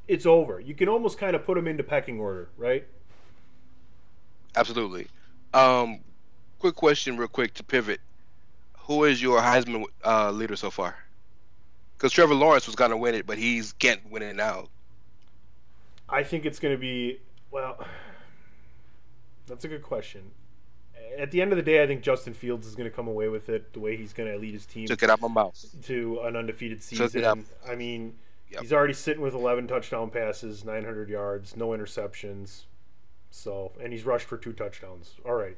it's 0.09 0.25
over. 0.27 0.61
You 0.61 0.75
can 0.75 0.89
almost 0.89 1.19
kind 1.19 1.37
of 1.37 1.45
put 1.45 1.57
them 1.57 1.67
into 1.67 1.83
pecking 1.83 2.19
order, 2.21 2.49
right? 2.57 2.87
Absolutely. 4.57 5.09
Um, 5.53 6.01
quick 6.59 6.75
question, 6.75 7.17
real 7.17 7.29
quick 7.29 7.55
to 7.55 7.65
pivot. 7.65 8.01
Who 8.79 9.05
is 9.05 9.21
your 9.21 9.41
Heisman 9.41 9.85
uh, 10.05 10.31
leader 10.31 10.57
so 10.57 10.71
far? 10.71 10.97
Because 11.97 12.13
Trevor 12.13 12.35
Lawrence 12.35 12.67
was 12.67 12.77
gonna 12.77 12.97
win 12.97 13.15
it, 13.15 13.27
but 13.27 13.39
he's 13.39 13.73
can't 13.75 14.01
win 14.11 14.23
it 14.23 14.37
now. 14.37 14.69
I 16.09 16.23
think 16.23 16.45
it's 16.45 16.59
going 16.59 16.75
to 16.75 16.79
be 16.79 17.19
well. 17.55 17.79
That's 19.47 19.65
a 19.65 19.69
good 19.69 19.83
question. 19.83 20.31
At 21.19 21.31
the 21.31 21.41
end 21.43 21.53
of 21.53 21.57
the 21.57 21.63
day, 21.63 21.83
I 21.83 21.87
think 21.87 22.03
Justin 22.03 22.35
Fields 22.35 22.67
is 22.67 22.75
going 22.75 22.89
to 22.91 22.95
come 22.95 23.07
away 23.09 23.29
with 23.29 23.49
it 23.49 23.73
the 23.73 23.81
way 23.81 23.97
he's 23.97 24.13
going 24.13 24.31
to 24.33 24.39
lead 24.39 24.55
his 24.55 24.67
team 24.67 24.87
Took 24.87 25.03
it 25.03 25.11
out 25.11 25.21
my 25.21 25.29
mouth. 25.29 25.65
to 25.85 26.21
an 26.21 26.35
undefeated 26.35 26.81
Took 26.81 27.15
it 27.15 27.25
up. 27.25 27.39
season. 27.39 27.47
I 27.67 27.75
mean, 27.75 28.15
Yep. 28.51 28.63
he's 28.63 28.73
already 28.73 28.93
sitting 28.95 29.23
with 29.23 29.35
11 29.35 29.67
touchdown 29.69 30.11
passes, 30.11 30.65
900 30.65 31.09
yards, 31.09 31.57
no 31.57 31.69
interceptions. 31.69 32.63
So, 33.31 33.73
and 33.83 33.93
he's 33.93 34.05
rushed 34.05 34.27
for 34.27 34.37
two 34.37 34.53
touchdowns. 34.53 35.15
All 35.25 35.35
right. 35.35 35.57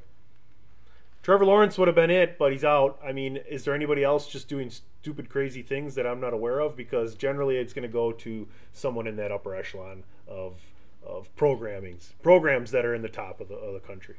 Trevor 1.23 1.45
Lawrence 1.45 1.77
would 1.77 1.87
have 1.87 1.95
been 1.95 2.09
it, 2.09 2.37
but 2.37 2.51
he's 2.51 2.63
out. 2.63 2.99
I 3.05 3.11
mean, 3.11 3.37
is 3.49 3.63
there 3.65 3.73
anybody 3.75 4.03
else 4.03 4.27
just 4.27 4.47
doing 4.47 4.69
stupid, 4.69 5.29
crazy 5.29 5.61
things 5.61 5.95
that 5.95 6.07
I'm 6.07 6.19
not 6.21 6.33
aware 6.33 6.59
of? 6.59 6.75
Because 6.75 7.15
generally, 7.15 7.57
it's 7.57 7.73
going 7.73 7.83
to 7.87 7.91
go 7.91 8.11
to 8.13 8.47
someone 8.73 9.07
in 9.07 9.15
that 9.17 9.31
upper 9.31 9.53
echelon 9.55 10.03
of 10.27 10.53
of 11.07 11.33
programmings, 11.35 12.09
programs 12.21 12.71
that 12.71 12.85
are 12.85 12.93
in 12.93 13.01
the 13.01 13.09
top 13.09 13.39
of 13.39 13.47
the 13.47 13.55
of 13.55 13.73
the 13.73 13.79
country. 13.79 14.15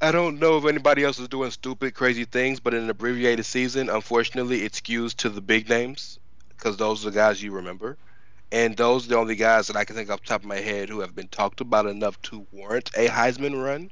I 0.00 0.10
don't 0.10 0.40
know 0.40 0.58
if 0.58 0.64
anybody 0.64 1.04
else 1.04 1.20
is 1.20 1.28
doing 1.28 1.52
stupid, 1.52 1.94
crazy 1.94 2.24
things, 2.24 2.58
but 2.58 2.74
in 2.74 2.82
an 2.82 2.90
abbreviated 2.90 3.46
season, 3.46 3.88
unfortunately, 3.88 4.64
it 4.64 4.72
skews 4.72 5.14
to 5.18 5.28
the 5.28 5.40
big 5.40 5.68
names 5.68 6.18
because 6.48 6.76
those 6.76 7.06
are 7.06 7.10
the 7.10 7.14
guys 7.14 7.42
you 7.42 7.52
remember. 7.52 7.96
And 8.50 8.76
those 8.76 9.06
are 9.06 9.10
the 9.10 9.18
only 9.18 9.36
guys 9.36 9.68
that 9.68 9.76
I 9.76 9.84
can 9.84 9.96
think 9.96 10.10
off 10.10 10.20
the 10.20 10.26
top 10.26 10.42
of 10.42 10.46
my 10.46 10.56
head 10.56 10.88
who 10.88 11.00
have 11.00 11.14
been 11.14 11.28
talked 11.28 11.60
about 11.60 11.86
enough 11.86 12.20
to 12.22 12.46
warrant 12.52 12.90
a 12.96 13.08
Heisman 13.08 13.62
run. 13.62 13.90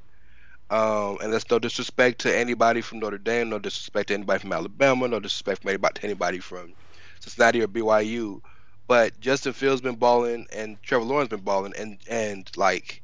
Um, 0.68 1.18
and 1.22 1.32
that's 1.32 1.50
no 1.50 1.58
disrespect 1.58 2.20
to 2.20 2.36
anybody 2.36 2.80
from 2.80 2.98
Notre 2.98 3.18
Dame, 3.18 3.48
no 3.48 3.58
disrespect 3.58 4.08
to 4.08 4.14
anybody 4.14 4.40
from 4.40 4.52
Alabama, 4.52 5.08
no 5.08 5.18
disrespect 5.18 5.62
from 5.62 5.70
anybody, 5.70 5.94
to 5.94 6.04
anybody 6.04 6.38
from 6.40 6.74
Cincinnati 7.20 7.62
or 7.62 7.68
BYU. 7.68 8.40
But 8.90 9.20
Justin 9.20 9.52
Fields 9.52 9.80
been 9.80 9.94
balling 9.94 10.48
and 10.52 10.82
Trevor 10.82 11.04
Lawrence 11.04 11.28
been 11.28 11.42
balling, 11.42 11.74
and 11.78 11.98
and 12.08 12.50
like 12.56 13.00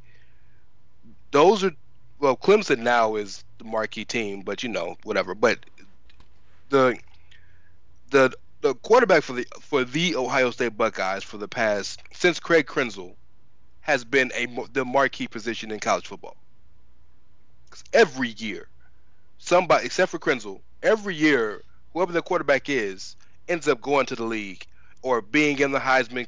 those 1.30 1.62
are 1.62 1.70
well, 2.18 2.36
Clemson 2.36 2.78
now 2.78 3.14
is 3.14 3.44
the 3.58 3.64
marquee 3.66 4.04
team, 4.04 4.42
but 4.42 4.64
you 4.64 4.68
know, 4.68 4.96
whatever. 5.04 5.32
But 5.36 5.60
the 6.70 6.98
the 8.10 8.32
the 8.62 8.74
quarterback 8.74 9.22
for 9.22 9.34
the 9.34 9.46
for 9.60 9.84
the 9.84 10.16
Ohio 10.16 10.50
State 10.50 10.76
Buckeyes 10.76 11.22
for 11.22 11.36
the 11.36 11.46
past 11.46 12.00
since 12.12 12.40
Craig 12.40 12.66
Krenzel 12.66 13.14
has 13.80 14.02
been 14.04 14.32
a 14.34 14.46
the 14.72 14.84
marquee 14.84 15.28
position 15.28 15.70
in 15.70 15.78
college 15.78 16.08
football. 16.08 16.36
every 17.92 18.30
year, 18.30 18.66
somebody 19.38 19.86
except 19.86 20.10
for 20.10 20.18
Krenzel, 20.18 20.62
every 20.82 21.14
year 21.14 21.62
whoever 21.92 22.10
the 22.10 22.22
quarterback 22.22 22.68
is 22.68 23.14
ends 23.46 23.68
up 23.68 23.80
going 23.80 24.06
to 24.06 24.16
the 24.16 24.24
league 24.24 24.66
or 25.02 25.20
being 25.20 25.58
in 25.58 25.72
the 25.72 25.78
Heisman 25.78 26.26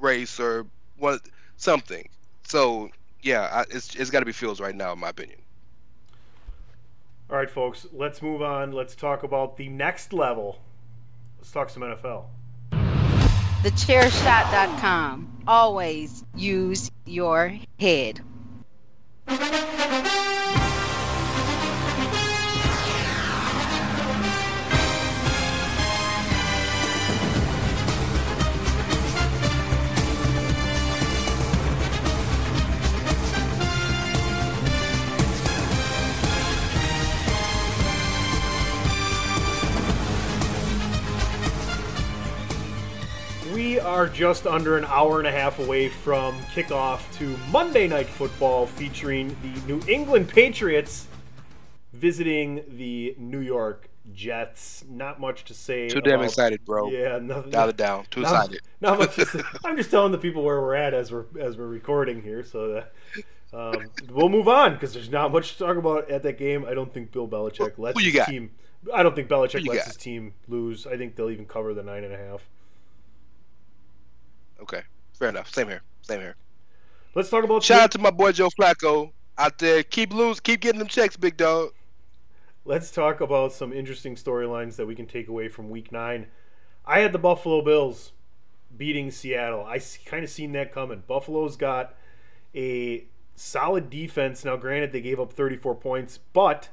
race 0.00 0.38
or 0.40 0.66
one 0.98 1.18
something. 1.56 2.08
So 2.44 2.90
yeah, 3.22 3.48
I, 3.52 3.60
it's 3.70 3.94
it's 3.94 4.10
got 4.10 4.20
to 4.20 4.26
be 4.26 4.32
Fields 4.32 4.60
right 4.60 4.74
now, 4.74 4.92
in 4.92 4.98
my 4.98 5.08
opinion. 5.08 5.40
All 7.28 7.36
right, 7.36 7.50
folks, 7.50 7.86
let's 7.92 8.22
move 8.22 8.40
on. 8.40 8.70
Let's 8.72 8.94
talk 8.94 9.24
about 9.24 9.56
the 9.56 9.68
next 9.68 10.12
level. 10.12 10.60
Let's 11.38 11.50
talk 11.50 11.70
some 11.70 11.82
NFL. 11.82 12.26
TheChairShot.com. 13.62 15.42
Always 15.48 16.24
use 16.36 16.90
your 17.04 17.58
head. 17.80 18.20
Are 43.96 44.06
just 44.06 44.46
under 44.46 44.76
an 44.76 44.84
hour 44.84 45.20
and 45.20 45.26
a 45.26 45.32
half 45.32 45.58
away 45.58 45.88
from 45.88 46.38
kickoff 46.54 47.10
to 47.16 47.34
Monday 47.50 47.88
Night 47.88 48.06
Football 48.06 48.66
featuring 48.66 49.34
the 49.40 49.58
New 49.66 49.80
England 49.88 50.28
Patriots 50.28 51.06
visiting 51.94 52.62
the 52.76 53.14
New 53.16 53.40
York 53.40 53.88
Jets. 54.12 54.84
Not 54.86 55.18
much 55.18 55.44
to 55.44 55.54
say. 55.54 55.88
Too 55.88 56.02
damn 56.02 56.20
excited, 56.20 56.62
bro. 56.66 56.90
Yeah, 56.90 57.18
nothing. 57.22 57.50
Dial 57.50 57.70
it 57.70 57.78
down. 57.78 58.04
Too 58.10 58.20
not, 58.20 58.34
excited. 58.34 58.60
Not 58.82 58.98
much. 58.98 59.14
To 59.14 59.24
say. 59.24 59.40
I'm 59.64 59.78
just 59.78 59.90
telling 59.90 60.12
the 60.12 60.18
people 60.18 60.42
where 60.42 60.60
we're 60.60 60.74
at 60.74 60.92
as 60.92 61.10
we're 61.10 61.24
as 61.40 61.56
we're 61.56 61.66
recording 61.66 62.20
here, 62.20 62.44
so 62.44 62.74
that 62.74 62.92
um, 63.54 63.86
we'll 64.10 64.28
move 64.28 64.46
on 64.46 64.74
because 64.74 64.92
there's 64.92 65.10
not 65.10 65.32
much 65.32 65.52
to 65.52 65.58
talk 65.58 65.78
about 65.78 66.10
at 66.10 66.22
that 66.24 66.36
game. 66.36 66.66
I 66.66 66.74
don't 66.74 66.92
think 66.92 67.12
Bill 67.12 67.26
Belichick 67.26 67.72
Who- 67.72 67.82
lets 67.84 67.98
who 67.98 68.04
his 68.04 68.14
got? 68.14 68.28
team. 68.28 68.50
I 68.92 69.02
don't 69.02 69.16
think 69.16 69.28
Belichick 69.28 69.66
lets 69.66 69.78
got? 69.78 69.86
his 69.86 69.96
team 69.96 70.34
lose. 70.48 70.86
I 70.86 70.98
think 70.98 71.16
they'll 71.16 71.30
even 71.30 71.46
cover 71.46 71.72
the 71.72 71.82
nine 71.82 72.04
and 72.04 72.12
a 72.12 72.18
half. 72.18 72.46
Okay, 74.60 74.82
fair 75.18 75.28
enough. 75.28 75.52
Same 75.52 75.68
here. 75.68 75.82
Same 76.02 76.20
here. 76.20 76.36
Let's 77.14 77.30
talk 77.30 77.44
about 77.44 77.62
Shout 77.62 77.80
out 77.80 77.90
to 77.92 77.98
my 77.98 78.10
boy 78.10 78.32
Joe 78.32 78.50
Flacco 78.50 79.12
out 79.38 79.58
there. 79.58 79.82
Keep 79.82 80.12
lose. 80.12 80.40
Keep 80.40 80.60
getting 80.60 80.78
them 80.78 80.88
checks, 80.88 81.16
big 81.16 81.36
dog. 81.36 81.70
Let's 82.64 82.90
talk 82.90 83.20
about 83.20 83.52
some 83.52 83.72
interesting 83.72 84.16
storylines 84.16 84.76
that 84.76 84.86
we 84.86 84.94
can 84.94 85.06
take 85.06 85.28
away 85.28 85.48
from 85.48 85.70
Week 85.70 85.92
Nine. 85.92 86.26
I 86.84 87.00
had 87.00 87.12
the 87.12 87.18
Buffalo 87.18 87.62
Bills 87.62 88.12
beating 88.76 89.10
Seattle. 89.10 89.64
I 89.64 89.80
kind 90.04 90.24
of 90.24 90.30
seen 90.30 90.52
that 90.52 90.72
coming. 90.72 91.02
Buffalo's 91.06 91.56
got 91.56 91.94
a 92.54 93.04
solid 93.34 93.88
defense. 93.88 94.44
Now, 94.44 94.56
granted, 94.56 94.92
they 94.92 95.00
gave 95.00 95.20
up 95.20 95.32
34 95.32 95.74
points, 95.76 96.18
but 96.32 96.68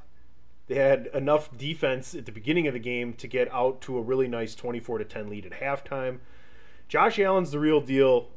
they 0.66 0.76
had 0.76 1.08
enough 1.14 1.56
defense 1.56 2.14
at 2.14 2.26
the 2.26 2.32
beginning 2.32 2.66
of 2.66 2.72
the 2.74 2.80
game 2.80 3.12
to 3.14 3.28
get 3.28 3.52
out 3.52 3.80
to 3.82 3.98
a 3.98 4.02
really 4.02 4.28
nice 4.28 4.54
24 4.54 4.98
to 4.98 5.04
10 5.04 5.28
lead 5.28 5.46
at 5.46 5.52
halftime. 5.60 6.18
Josh 6.94 7.18
Allen's 7.18 7.50
the 7.50 7.58
real 7.58 7.80
deal. 7.80 8.28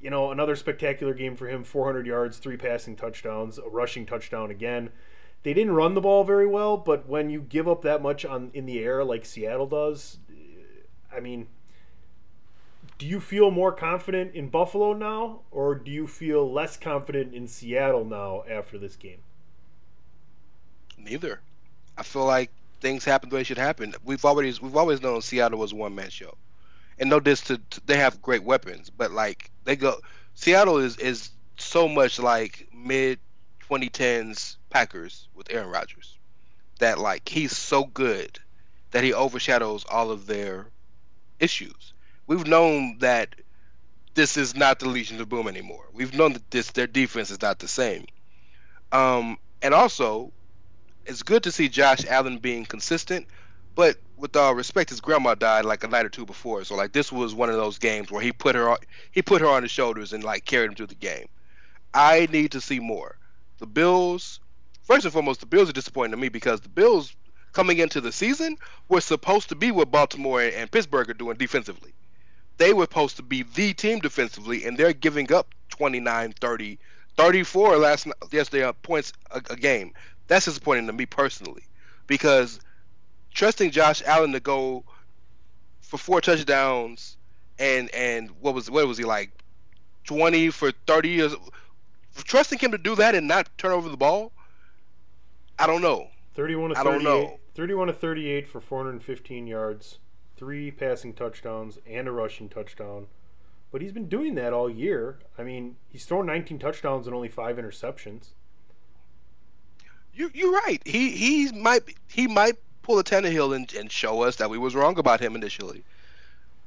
You 0.00 0.10
know, 0.10 0.32
another 0.32 0.56
spectacular 0.56 1.14
game 1.14 1.36
for 1.36 1.46
him 1.46 1.62
400 1.62 2.04
yards, 2.04 2.38
three 2.38 2.56
passing 2.56 2.96
touchdowns, 2.96 3.58
a 3.58 3.68
rushing 3.68 4.04
touchdown 4.04 4.50
again. 4.50 4.90
They 5.44 5.54
didn't 5.54 5.72
run 5.72 5.94
the 5.94 6.00
ball 6.00 6.24
very 6.24 6.48
well, 6.48 6.76
but 6.76 7.08
when 7.08 7.30
you 7.30 7.40
give 7.42 7.68
up 7.68 7.82
that 7.82 8.02
much 8.02 8.24
on 8.24 8.50
in 8.54 8.66
the 8.66 8.80
air 8.80 9.04
like 9.04 9.24
Seattle 9.24 9.68
does, 9.68 10.18
I 11.16 11.20
mean, 11.20 11.46
do 12.98 13.06
you 13.06 13.20
feel 13.20 13.52
more 13.52 13.70
confident 13.70 14.34
in 14.34 14.48
Buffalo 14.48 14.92
now, 14.92 15.42
or 15.52 15.76
do 15.76 15.92
you 15.92 16.08
feel 16.08 16.52
less 16.52 16.76
confident 16.76 17.34
in 17.36 17.46
Seattle 17.46 18.04
now 18.04 18.42
after 18.50 18.78
this 18.78 18.96
game? 18.96 19.20
Neither. 20.98 21.38
I 21.96 22.02
feel 22.02 22.24
like 22.24 22.50
things 22.80 23.04
happen 23.04 23.28
the 23.28 23.36
way 23.36 23.40
they 23.42 23.44
should 23.44 23.58
happen. 23.58 23.94
We've 24.04 24.24
always 24.24 24.60
we've 24.60 24.76
always 24.76 25.00
known 25.00 25.22
Seattle 25.22 25.60
was 25.60 25.70
a 25.70 25.76
one 25.76 25.94
man 25.94 26.10
show, 26.10 26.34
and 26.98 27.10
no 27.10 27.20
this 27.20 27.40
to, 27.42 27.58
to- 27.58 27.80
they 27.86 27.98
have 27.98 28.22
great 28.22 28.44
weapons, 28.44 28.90
but 28.90 29.10
like 29.12 29.50
they 29.64 29.76
go 29.76 29.96
Seattle 30.34 30.78
is 30.78 30.96
is 30.98 31.30
so 31.58 31.88
much 31.88 32.18
like 32.18 32.68
mid 32.74 33.18
2010s 33.68 34.56
Packers 34.70 35.28
with 35.34 35.48
Aaron 35.50 35.70
Rodgers 35.70 36.18
that 36.78 36.98
like 36.98 37.28
he's 37.28 37.56
so 37.56 37.84
good 37.84 38.38
that 38.92 39.04
he 39.04 39.12
overshadows 39.12 39.84
all 39.88 40.10
of 40.10 40.26
their 40.26 40.70
issues. 41.40 41.94
We've 42.26 42.46
known 42.46 42.98
that 43.00 43.34
this 44.14 44.36
is 44.36 44.54
not 44.54 44.78
the 44.80 44.88
Legion 44.88 45.20
of 45.20 45.28
Boom 45.28 45.48
anymore. 45.48 45.86
We've 45.92 46.14
known 46.14 46.32
that 46.34 46.50
this 46.50 46.70
their 46.72 46.86
defense 46.86 47.30
is 47.30 47.42
not 47.42 47.58
the 47.58 47.68
same. 47.68 48.06
Um, 48.92 49.38
and 49.62 49.74
also, 49.74 50.32
it's 51.06 51.22
good 51.22 51.42
to 51.44 51.52
see 51.52 51.68
Josh 51.68 52.04
Allen 52.06 52.38
being 52.38 52.64
consistent, 52.64 53.26
but 53.76 53.98
with 54.16 54.34
all 54.34 54.54
respect, 54.54 54.90
his 54.90 55.00
grandma 55.00 55.34
died 55.34 55.66
like 55.66 55.84
a 55.84 55.88
night 55.88 56.06
or 56.06 56.08
two 56.08 56.26
before, 56.26 56.64
so 56.64 56.74
like 56.74 56.92
this 56.92 57.12
was 57.12 57.34
one 57.34 57.50
of 57.50 57.56
those 57.56 57.78
games 57.78 58.10
where 58.10 58.22
he 58.22 58.32
put 58.32 58.56
her 58.56 58.70
on, 58.70 58.78
he 59.12 59.22
put 59.22 59.42
her 59.42 59.46
on 59.46 59.62
his 59.62 59.70
shoulders 59.70 60.12
and 60.12 60.24
like 60.24 60.44
carried 60.44 60.70
him 60.70 60.74
through 60.74 60.86
the 60.86 60.94
game. 60.94 61.26
I 61.94 62.26
need 62.32 62.52
to 62.52 62.60
see 62.60 62.80
more. 62.80 63.16
The 63.58 63.66
Bills, 63.66 64.40
first 64.82 65.04
and 65.04 65.12
foremost, 65.12 65.40
the 65.40 65.46
Bills 65.46 65.68
are 65.68 65.74
disappointing 65.74 66.12
to 66.12 66.16
me 66.16 66.30
because 66.30 66.60
the 66.60 66.68
Bills 66.70 67.14
coming 67.52 67.78
into 67.78 68.00
the 68.00 68.12
season 68.12 68.56
were 68.88 69.00
supposed 69.00 69.50
to 69.50 69.54
be 69.54 69.70
what 69.70 69.90
Baltimore 69.90 70.42
and 70.42 70.70
Pittsburgh 70.70 71.08
are 71.10 71.14
doing 71.14 71.36
defensively. 71.36 71.94
They 72.58 72.72
were 72.72 72.84
supposed 72.84 73.16
to 73.16 73.22
be 73.22 73.42
the 73.42 73.74
team 73.74 73.98
defensively, 73.98 74.64
and 74.64 74.76
they're 74.78 74.94
giving 74.94 75.32
up 75.32 75.54
29, 75.70 76.32
30, 76.32 76.78
34 77.16 77.76
last 77.76 78.06
yesterday 78.32 78.64
uh, 78.64 78.72
points 78.72 79.12
a, 79.30 79.42
a 79.50 79.56
game. 79.56 79.92
That's 80.28 80.46
disappointing 80.46 80.86
to 80.86 80.92
me 80.92 81.06
personally 81.06 81.62
because 82.06 82.60
trusting 83.36 83.70
Josh 83.70 84.02
Allen 84.04 84.32
to 84.32 84.40
go 84.40 84.82
for 85.80 85.98
four 85.98 86.20
touchdowns 86.20 87.16
and 87.58 87.94
and 87.94 88.30
what 88.40 88.54
was 88.54 88.70
what 88.70 88.88
was 88.88 88.98
he 88.98 89.04
like 89.04 89.30
20 90.04 90.50
for 90.50 90.72
30 90.86 91.08
years 91.08 91.34
trusting 92.24 92.58
him 92.58 92.72
to 92.72 92.78
do 92.78 92.94
that 92.96 93.14
and 93.14 93.28
not 93.28 93.48
turn 93.58 93.72
over 93.72 93.88
the 93.88 93.96
ball 93.96 94.32
I 95.58 95.66
don't 95.66 95.82
know 95.82 96.08
31 96.34 96.70
to 96.70 96.78
I 96.78 96.82
don't 96.82 97.02
38. 97.02 97.04
know. 97.04 97.38
31 97.54 97.86
to 97.86 97.92
38 97.94 98.46
for 98.46 98.60
415 98.60 99.46
yards, 99.46 99.98
three 100.36 100.70
passing 100.70 101.14
touchdowns, 101.14 101.78
and 101.86 102.06
a 102.06 102.12
rushing 102.12 102.50
touchdown. 102.50 103.06
But 103.72 103.80
he's 103.80 103.92
been 103.92 104.10
doing 104.10 104.34
that 104.34 104.52
all 104.52 104.68
year. 104.68 105.18
I 105.38 105.42
mean, 105.42 105.76
he's 105.88 106.04
thrown 106.04 106.26
19 106.26 106.58
touchdowns 106.58 107.06
and 107.06 107.16
only 107.16 107.30
five 107.30 107.56
interceptions. 107.56 108.28
you 110.12 110.30
you're 110.34 110.52
right 110.52 110.82
he 110.84 111.10
he 111.10 111.52
might 111.52 111.82
he 112.08 112.26
might 112.26 112.56
pull 112.86 112.98
a 112.98 113.04
Tannehill 113.04 113.54
and, 113.54 113.72
and 113.74 113.90
show 113.90 114.22
us 114.22 114.36
that 114.36 114.50
we 114.50 114.58
was 114.58 114.74
wrong 114.74 114.98
about 114.98 115.20
him 115.20 115.34
initially 115.34 115.84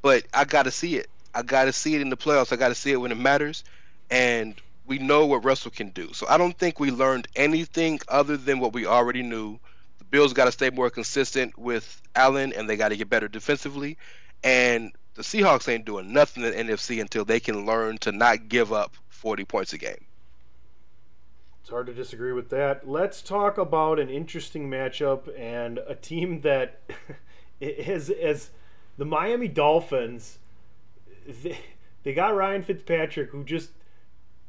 but 0.02 0.24
I 0.34 0.46
got 0.46 0.64
to 0.64 0.72
see 0.72 0.98
it 0.98 1.10
I 1.34 1.42
got 1.42 1.66
to 1.66 1.74
see 1.74 1.96
it 1.96 2.02
in 2.02 2.10
the 2.10 2.18
playoffs 2.18 2.54
I 2.54 2.56
got 2.56 2.70
to 2.70 2.76
see 2.76 2.92
it 2.92 2.98
when 2.98 3.12
it 3.12 3.18
matters 3.18 3.64
and 4.10 4.60
we 4.90 4.98
know 4.98 5.28
what 5.28 5.46
Russell 5.46 5.72
can 5.72 5.90
do. 5.90 6.12
So 6.14 6.26
I 6.28 6.38
don't 6.38 6.58
think 6.58 6.80
we 6.80 6.90
learned 6.90 7.28
anything 7.36 8.00
other 8.08 8.36
than 8.36 8.60
what 8.60 8.74
we 8.74 8.88
already 8.88 9.22
knew. 9.22 9.60
The 10.00 10.04
Bills 10.06 10.34
got 10.34 10.46
to 10.46 10.52
stay 10.52 10.72
more 10.72 10.90
consistent 10.90 11.58
with 11.58 12.02
Allen, 12.16 12.54
and 12.54 12.68
they 12.68 12.76
got 12.76 12.90
to 12.90 12.98
get 12.98 13.10
better 13.10 13.28
defensively. 13.28 13.98
And 14.44 14.92
the 15.14 15.22
Seahawks 15.22 15.70
ain't 15.70 15.86
doing 15.86 16.12
nothing 16.12 16.44
in 16.44 16.68
the 16.68 16.74
NFC 16.74 17.00
until 17.00 17.24
they 17.24 17.40
can 17.40 17.68
learn 17.68 18.00
to 18.00 18.12
not 18.12 18.50
give 18.50 18.74
up 18.74 18.96
40 19.10 19.46
points 19.46 19.74
a 19.74 19.78
game. 19.78 20.06
It's 21.62 21.70
hard 21.70 21.88
to 21.88 21.94
disagree 21.94 22.32
with 22.32 22.50
that. 22.50 22.88
Let's 22.88 23.22
talk 23.22 23.58
about 23.58 24.00
an 24.00 24.10
interesting 24.10 24.70
matchup 24.70 25.30
and 25.40 25.80
a 25.88 25.96
team 25.96 26.42
that 26.42 26.82
is 27.60 28.10
as 28.10 28.52
the 28.98 29.06
Miami 29.06 29.48
Dolphins. 29.48 30.40
They, 31.28 31.60
they 32.04 32.14
got 32.14 32.36
Ryan 32.36 32.64
Fitzpatrick, 32.64 33.30
who 33.32 33.44
just 33.44 33.72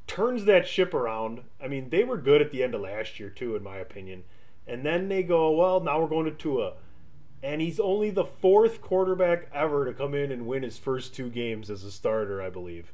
turns 0.07 0.45
that 0.45 0.67
ship 0.67 0.95
around. 0.95 1.43
I 1.63 1.69
mean, 1.69 1.91
they 1.91 2.05
were 2.05 2.17
good 2.17 2.41
at 2.41 2.51
the 2.51 2.63
end 2.63 2.75
of 2.75 2.81
last 2.81 3.21
year 3.21 3.31
too, 3.31 3.55
in 3.55 3.63
my 3.63 3.77
opinion. 3.77 4.25
And 4.67 4.85
then 4.85 5.09
they 5.09 5.23
go, 5.23 5.51
well, 5.51 5.81
now 5.81 6.01
we're 6.01 6.09
going 6.09 6.27
to 6.27 6.31
Tua, 6.31 6.75
and 7.43 7.61
he's 7.61 7.81
only 7.81 8.11
the 8.11 8.25
fourth 8.25 8.81
quarterback 8.81 9.49
ever 9.53 9.85
to 9.85 9.93
come 9.93 10.15
in 10.15 10.31
and 10.31 10.47
win 10.47 10.63
his 10.63 10.79
first 10.79 11.15
two 11.15 11.31
games 11.31 11.71
as 11.71 11.85
a 11.85 11.91
starter, 11.91 12.43
I 12.43 12.51
believe. 12.51 12.93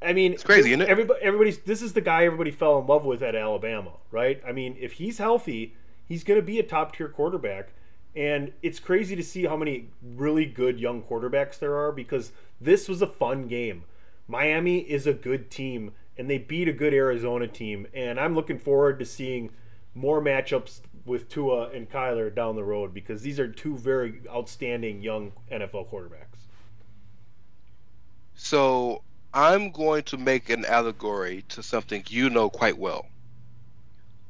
I 0.00 0.12
mean, 0.12 0.32
It's 0.32 0.44
crazy, 0.44 0.70
isn't 0.70 0.82
it? 0.82 0.88
Everybody, 0.88 1.20
everybody's. 1.22 1.58
This 1.58 1.82
is 1.82 1.92
the 1.92 2.00
guy 2.00 2.24
everybody 2.24 2.50
fell 2.50 2.78
in 2.78 2.86
love 2.86 3.04
with 3.04 3.22
at 3.22 3.34
Alabama, 3.34 3.92
right? 4.10 4.40
I 4.46 4.52
mean, 4.52 4.76
if 4.78 4.92
he's 4.92 5.18
healthy, 5.18 5.74
he's 6.04 6.22
going 6.24 6.38
to 6.38 6.46
be 6.46 6.58
a 6.58 6.62
top 6.62 6.96
tier 6.96 7.08
quarterback. 7.08 7.70
And 8.14 8.52
it's 8.62 8.80
crazy 8.80 9.14
to 9.16 9.22
see 9.22 9.44
how 9.44 9.56
many 9.56 9.90
really 10.02 10.44
good 10.46 10.80
young 10.80 11.02
quarterbacks 11.02 11.58
there 11.58 11.76
are 11.76 11.92
because 11.92 12.32
this 12.60 12.88
was 12.88 13.02
a 13.02 13.06
fun 13.06 13.46
game. 13.48 13.84
Miami 14.26 14.78
is 14.78 15.06
a 15.06 15.12
good 15.12 15.50
team, 15.50 15.92
and 16.16 16.28
they 16.28 16.38
beat 16.38 16.68
a 16.68 16.72
good 16.72 16.94
Arizona 16.94 17.46
team. 17.46 17.86
And 17.94 18.18
I'm 18.18 18.34
looking 18.34 18.58
forward 18.58 18.98
to 18.98 19.04
seeing 19.04 19.50
more 19.94 20.20
matchups 20.20 20.80
with 21.04 21.28
Tua 21.28 21.70
and 21.70 21.90
Kyler 21.90 22.34
down 22.34 22.54
the 22.54 22.64
road 22.64 22.92
because 22.92 23.22
these 23.22 23.40
are 23.40 23.48
two 23.48 23.76
very 23.76 24.20
outstanding 24.28 25.02
young 25.02 25.32
NFL 25.50 25.90
quarterbacks. 25.90 26.46
So 28.34 29.02
I'm 29.32 29.72
going 29.72 30.04
to 30.04 30.18
make 30.18 30.50
an 30.50 30.64
allegory 30.66 31.44
to 31.50 31.62
something 31.62 32.04
you 32.08 32.30
know 32.30 32.50
quite 32.50 32.78
well. 32.78 33.06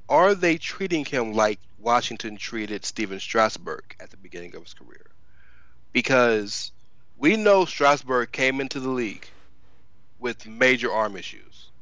Are 0.08 0.34
they 0.34 0.58
treating 0.58 1.04
him 1.06 1.34
like 1.34 1.60
Washington 1.78 2.36
treated 2.38 2.84
Stephen 2.84 3.20
Strasburg 3.20 3.84
at 4.00 4.10
the 4.10 4.18
beginning 4.18 4.54
of 4.56 4.62
his 4.64 4.74
career? 4.74 5.06
Because 5.92 6.72
We 7.16 7.36
know 7.36 7.64
Strasburg 7.66 8.32
came 8.32 8.60
into 8.60 8.80
the 8.80 8.90
league 8.90 9.28
with 10.18 10.46
major 10.46 10.92
arm 10.92 11.16
issues. 11.16 11.72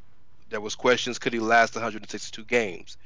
There 0.50 0.61
was 0.62 0.74
questions: 0.76 1.18
could 1.20 1.33
he 1.35 1.40
last 1.40 1.74
162 1.76 2.44
games? 2.46 2.96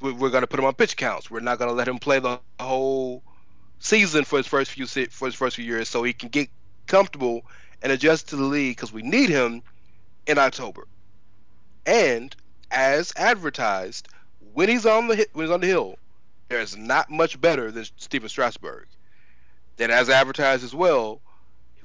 We- 0.00 0.12
We're 0.12 0.30
going 0.30 0.42
to 0.42 0.48
put 0.48 0.60
him 0.60 0.66
on 0.66 0.74
pitch 0.74 0.96
counts. 0.96 1.30
We're 1.30 1.40
not 1.40 1.58
going 1.58 1.70
to 1.70 1.74
let 1.76 1.88
him 1.88 1.98
play 2.00 2.20
the 2.20 2.40
whole 2.60 3.24
season 3.80 4.24
for 4.24 4.38
his 4.38 4.46
first 4.48 4.72
few 4.72 4.86
for 5.10 5.26
his 5.26 5.34
first 5.36 5.56
few 5.56 5.64
years, 5.66 5.88
so 5.90 6.02
he 6.04 6.14
can 6.14 6.30
get 6.30 6.50
comfortable 6.88 7.42
and 7.82 7.92
adjust 7.92 8.28
to 8.28 8.36
the 8.36 8.44
league 8.44 8.76
because 8.76 8.92
we 8.92 9.02
need 9.02 9.28
him 9.28 9.62
in 10.26 10.38
October. 10.38 10.86
And 11.84 12.34
as 12.70 13.12
advertised, 13.16 14.08
when 14.54 14.68
he's 14.68 14.86
on 14.86 15.08
the 15.08 15.26
when 15.32 15.46
he's 15.46 15.52
on 15.52 15.60
the 15.60 15.66
hill, 15.66 15.98
there's 16.48 16.76
not 16.76 17.10
much 17.10 17.40
better 17.40 17.70
than 17.70 17.84
Stephen 17.96 18.28
Strasburg. 18.28 18.86
Then 19.76 19.90
as 19.90 20.08
advertised 20.08 20.64
as 20.64 20.74
well, 20.74 21.20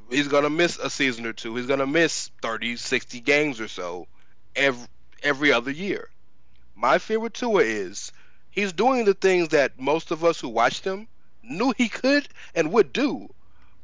he's 0.10 0.27
gonna 0.27 0.49
miss 0.49 0.77
a 0.77 0.89
season 0.89 1.25
or 1.25 1.33
two. 1.33 1.55
He's 1.55 1.67
gonna 1.67 1.88
miss 1.88 2.31
30, 2.41 2.75
60 2.75 3.19
games 3.21 3.60
or 3.60 3.67
so 3.67 4.07
every 4.55 4.88
every 5.23 5.51
other 5.51 5.71
year. 5.71 6.10
My 6.75 6.99
fear 6.99 7.19
with 7.19 7.33
Tua 7.33 7.63
is 7.63 8.12
he's 8.51 8.73
doing 8.73 9.05
the 9.05 9.13
things 9.15 9.49
that 9.49 9.79
most 9.79 10.12
of 10.12 10.23
us 10.23 10.39
who 10.39 10.49
watched 10.49 10.83
him 10.83 11.07
knew 11.41 11.73
he 11.75 11.89
could 11.89 12.27
and 12.53 12.71
would 12.71 12.93
do. 12.93 13.29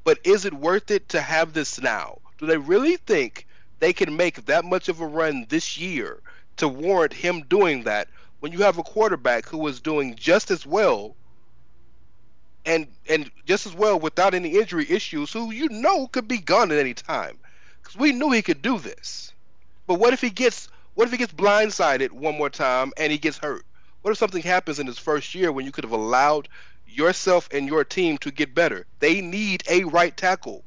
But 0.04 0.20
is 0.24 0.46
it 0.46 0.54
worth 0.54 0.92
it 0.92 1.10
to 1.10 1.22
have 1.22 1.54
this 1.54 1.80
now? 1.80 2.20
Do 2.38 2.46
they 2.46 2.58
really 2.58 2.98
think 2.98 3.48
they 3.80 3.94
can 3.94 4.16
make 4.16 4.46
that 4.46 4.66
much 4.66 4.90
of 4.90 5.00
a 5.00 5.08
run 5.08 5.46
this 5.50 5.78
year 5.78 6.22
to 6.58 6.68
warrant 6.68 7.14
him 7.14 7.44
doing 7.44 7.84
that 7.84 8.08
when 8.40 8.52
you 8.52 8.60
have 8.60 8.78
a 8.78 8.84
quarterback 8.84 9.46
who 9.48 9.66
is 9.68 9.80
doing 9.80 10.16
just 10.16 10.52
as 10.52 10.66
well 10.66 11.16
and 12.66 12.88
and 13.10 13.30
just 13.46 13.66
as 13.66 13.74
well 13.74 14.00
without 14.00 14.34
any 14.34 14.58
injury 14.58 14.86
issues 14.90 15.32
who 15.32 15.52
you 15.52 15.68
know 15.70 16.08
could 16.08 16.28
be 16.28 16.38
gone 16.38 16.72
at 16.72 16.78
any 16.78 16.94
time? 16.94 17.38
Because 17.82 17.98
we 17.98 18.12
knew 18.12 18.32
he 18.32 18.42
could 18.42 18.62
do 18.62 18.80
this. 18.80 19.32
But 19.88 19.96
what 20.00 20.14
if 20.14 20.22
he 20.22 20.30
gets 20.30 20.70
what 20.96 21.06
if 21.06 21.12
he 21.12 21.18
gets 21.18 21.34
blindsided 21.34 22.12
one 22.12 22.38
more 22.38 22.50
time 22.50 22.92
and 22.98 23.12
he 23.12 23.18
gets 23.18 23.38
hurt? 23.38 23.66
What 24.02 24.12
if 24.12 24.18
something 24.18 24.42
happens 24.42 24.80
in 24.80 24.88
his 24.88 25.00
first 25.00 25.34
year 25.34 25.52
when 25.52 25.66
you 25.66 25.72
could 25.72 25.86
have 25.86 25.94
allowed 25.94 26.50
yourself 26.96 27.50
and 27.52 27.68
your 27.68 27.84
team 27.84 28.18
to 28.18 28.32
get 28.32 28.54
better 28.56 28.86
they 29.00 29.22
need 29.22 29.64
a 29.70 29.84
right 29.86 30.16
tackle 30.18 30.64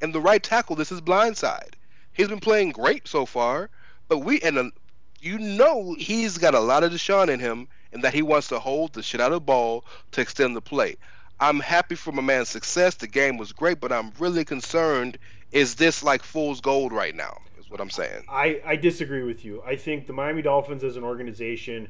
and 0.00 0.14
the 0.14 0.20
right 0.20 0.42
tackle 0.42 0.76
this 0.76 0.92
is 0.92 1.00
blindside 1.00 1.74
he's 2.12 2.28
been 2.28 2.40
playing 2.40 2.70
great 2.70 3.06
so 3.06 3.26
far 3.26 3.70
but 4.08 4.18
we 4.18 4.40
and 4.40 4.58
uh, 4.58 4.70
you 5.20 5.38
know 5.38 5.94
he's 5.98 6.38
got 6.38 6.54
a 6.54 6.60
lot 6.60 6.82
of 6.82 6.92
Deshaun 6.92 7.28
in 7.28 7.40
him 7.40 7.68
and 7.92 8.02
that 8.04 8.14
he 8.14 8.22
wants 8.22 8.48
to 8.48 8.58
hold 8.58 8.92
the 8.92 9.02
shit 9.02 9.20
out 9.20 9.32
of 9.32 9.36
the 9.36 9.40
ball 9.40 9.84
to 10.12 10.20
extend 10.20 10.56
the 10.56 10.60
play. 10.60 10.96
I'm 11.38 11.60
happy 11.60 11.94
for 11.94 12.12
my 12.12 12.22
man's 12.22 12.48
success. 12.48 12.96
The 12.96 13.06
game 13.06 13.38
was 13.38 13.52
great, 13.52 13.80
but 13.80 13.92
I'm 13.92 14.12
really 14.18 14.44
concerned. 14.44 15.18
Is 15.52 15.76
this 15.76 16.02
like 16.02 16.22
fool's 16.22 16.60
gold 16.60 16.92
right 16.92 17.14
now? 17.14 17.38
Is 17.58 17.70
what 17.70 17.80
I'm 17.80 17.90
saying. 17.90 18.24
I, 18.28 18.60
I 18.64 18.76
disagree 18.76 19.22
with 19.22 19.44
you. 19.44 19.62
I 19.66 19.76
think 19.76 20.06
the 20.06 20.12
Miami 20.12 20.42
Dolphins 20.42 20.84
as 20.84 20.96
an 20.96 21.04
organization, 21.04 21.88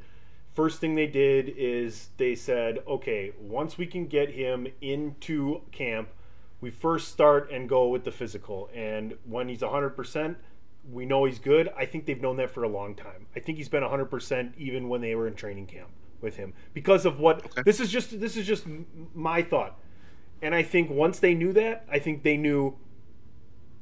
first 0.54 0.80
thing 0.80 0.94
they 0.94 1.06
did 1.06 1.52
is 1.56 2.08
they 2.16 2.34
said, 2.34 2.78
okay, 2.86 3.32
once 3.40 3.78
we 3.78 3.86
can 3.86 4.06
get 4.06 4.30
him 4.32 4.66
into 4.80 5.62
camp, 5.72 6.10
we 6.60 6.70
first 6.70 7.08
start 7.08 7.50
and 7.50 7.68
go 7.68 7.88
with 7.88 8.04
the 8.04 8.10
physical. 8.10 8.68
And 8.74 9.14
when 9.24 9.48
he's 9.48 9.60
100%, 9.60 10.36
we 10.90 11.06
know 11.06 11.24
he's 11.24 11.38
good. 11.38 11.70
I 11.76 11.86
think 11.86 12.06
they've 12.06 12.20
known 12.20 12.36
that 12.36 12.50
for 12.50 12.62
a 12.64 12.68
long 12.68 12.94
time. 12.94 13.26
I 13.36 13.40
think 13.40 13.58
he's 13.58 13.68
been 13.68 13.82
100% 13.82 14.52
even 14.58 14.88
when 14.88 15.00
they 15.00 15.14
were 15.14 15.26
in 15.26 15.34
training 15.34 15.66
camp 15.66 15.88
with 16.20 16.36
him 16.36 16.52
because 16.74 17.06
of 17.06 17.18
what 17.18 17.44
Okay. 17.46 17.62
this 17.64 17.80
is 17.80 17.90
just 17.90 18.20
this 18.20 18.36
is 18.36 18.46
just 18.46 18.66
my 19.14 19.42
thought. 19.42 19.78
And 20.42 20.54
I 20.54 20.62
think 20.62 20.90
once 20.90 21.18
they 21.18 21.34
knew 21.34 21.52
that, 21.54 21.84
I 21.90 21.98
think 21.98 22.22
they 22.22 22.36
knew 22.36 22.76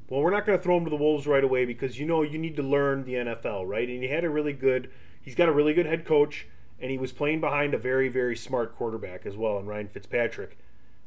well, 0.08 0.22
we're 0.22 0.30
not 0.30 0.46
going 0.46 0.58
to 0.58 0.62
throw 0.62 0.76
him 0.78 0.84
to 0.84 0.90
the 0.90 0.96
wolves 0.96 1.26
right 1.26 1.44
away 1.44 1.64
because 1.66 1.98
you 1.98 2.06
know 2.06 2.22
you 2.22 2.38
need 2.38 2.56
to 2.56 2.62
learn 2.62 3.04
the 3.04 3.14
NFL, 3.14 3.68
right? 3.68 3.86
And 3.88 4.02
he 4.02 4.08
had 4.08 4.24
a 4.24 4.30
really 4.30 4.54
good, 4.54 4.90
he's 5.20 5.34
got 5.34 5.48
a 5.48 5.52
really 5.52 5.74
good 5.74 5.84
head 5.84 6.06
coach, 6.06 6.46
and 6.80 6.90
he 6.90 6.98
was 6.98 7.12
playing 7.12 7.40
behind 7.40 7.74
a 7.74 7.78
very, 7.78 8.08
very 8.08 8.36
smart 8.36 8.76
quarterback 8.76 9.26
as 9.26 9.36
well, 9.36 9.58
in 9.58 9.66
Ryan 9.66 9.88
Fitzpatrick. 9.88 10.58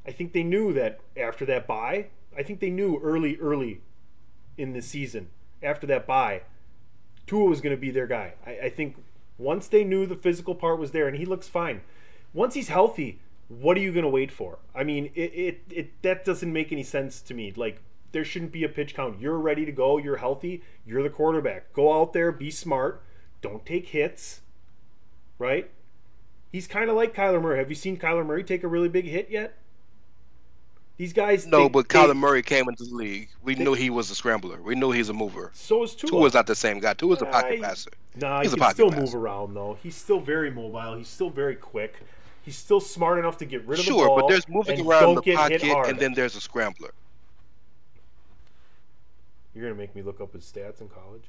I 0.06 0.12
think 0.12 0.34
they 0.34 0.44
knew 0.44 0.74
that 0.74 1.00
after 1.16 1.46
that 1.46 1.68
bye, 1.68 2.08
I 2.36 2.44
think 2.44 2.60
they 2.60 2.70
knew 2.70 3.00
early, 3.04 3.38
early 3.38 3.82
in 4.58 4.74
the 4.74 4.82
season 4.82 5.30
after 5.64 5.88
that 5.88 6.08
bye, 6.08 6.42
Tua 7.28 7.46
was 7.46 7.62
going 7.62 7.76
to 7.76 7.80
be 7.80 7.92
their 7.92 8.08
guy. 8.08 8.34
I, 8.46 8.52
I 8.64 8.70
think 8.70 8.98
once 9.38 9.68
they 9.68 9.84
knew 9.84 10.06
the 10.06 10.16
physical 10.16 10.56
part 10.56 10.80
was 10.80 10.92
there, 10.92 11.08
and 11.08 11.18
he 11.18 11.26
looks 11.26 11.48
fine. 11.48 11.82
Once 12.34 12.54
he's 12.54 12.70
healthy, 12.70 13.20
what 13.48 13.78
are 13.78 13.82
you 13.82 13.92
going 13.92 14.04
to 14.04 14.10
wait 14.10 14.32
for? 14.32 14.60
I 14.74 14.84
mean, 14.84 15.12
it, 15.16 15.34
it, 15.34 15.62
it 15.70 16.02
that 16.02 16.26
doesn't 16.26 16.52
make 16.52 16.72
any 16.72 16.84
sense 16.84 17.22
to 17.22 17.34
me. 17.34 17.52
Like 17.56 17.82
there 18.12 18.26
shouldn't 18.26 18.52
be 18.52 18.64
a 18.64 18.70
pitch 18.70 18.96
count. 18.96 19.20
You're 19.20 19.38
ready 19.38 19.66
to 19.66 19.72
go. 19.72 19.98
You're 19.98 20.18
healthy. 20.18 20.64
You're 20.86 21.04
the 21.04 21.10
quarterback. 21.10 21.74
Go 21.74 22.00
out 22.00 22.14
there, 22.14 22.32
be 22.32 22.52
smart. 22.52 23.04
Don't 23.42 23.66
take 23.66 23.90
hits. 23.90 24.41
Right? 25.42 25.72
He's 26.52 26.68
kind 26.68 26.92
of 26.92 26.96
like 26.96 27.16
Kyler 27.16 27.42
Murray. 27.42 27.58
Have 27.58 27.70
you 27.70 27.76
seen 27.76 27.98
Kyler 27.98 28.24
Murray 28.24 28.44
take 28.44 28.64
a 28.64 28.68
really 28.68 28.90
big 28.90 29.06
hit 29.06 29.32
yet? 29.32 29.58
These 30.98 31.14
guys. 31.14 31.48
No, 31.48 31.64
they- 31.64 31.70
but 31.70 31.90
they- 31.90 31.98
Kyler 31.98 32.16
Murray 32.16 32.44
came 32.44 32.70
into 32.70 32.84
the 32.84 32.94
league. 32.94 33.30
We 33.42 33.56
they- 33.56 33.64
knew 33.64 33.74
he 33.74 33.90
was 33.90 34.12
a 34.12 34.16
scrambler. 34.16 34.62
We 34.62 34.76
knew 34.76 34.92
he's 34.92 35.10
a 35.10 35.14
mover. 35.14 35.50
So 35.56 35.82
is 35.84 35.96
Tua. 35.96 36.12
Tua's 36.12 36.36
not 36.36 36.46
the 36.46 36.54
same 36.54 36.80
guy. 36.80 36.94
Tua's 36.94 37.24
a 37.24 37.26
pocket 37.26 37.58
I- 37.60 37.60
passer. 37.60 37.90
Nah, 38.18 38.42
He's 38.44 38.52
he 38.52 38.58
can 38.60 38.72
still 38.72 38.90
passer. 38.92 39.02
move 39.02 39.16
around 39.16 39.56
though. 39.56 39.80
He's 39.82 39.96
still 39.96 40.20
very 40.20 40.52
mobile. 40.52 40.96
He's 40.96 41.08
still 41.08 41.32
very 41.32 41.56
quick. 41.56 41.96
He's 42.44 42.58
still 42.58 42.80
smart 42.80 43.18
enough 43.18 43.40
to 43.40 43.46
get 43.46 43.66
rid 43.66 43.80
of 43.80 43.86
the 43.86 43.92
ball. 43.92 44.00
Sure, 44.02 44.20
but 44.20 44.28
there's 44.28 44.48
moving 44.48 44.86
around 44.86 45.16
the 45.16 45.34
pocket, 45.34 45.64
and 45.64 45.98
then 45.98 46.14
there's 46.14 46.36
a 46.36 46.42
scrambler. 46.42 46.94
You're 49.56 49.64
gonna 49.64 49.76
make 49.76 49.96
me 49.96 50.04
look 50.04 50.22
up 50.22 50.34
his 50.34 50.44
stats 50.44 50.82
in 50.82 50.90
college. 50.90 51.24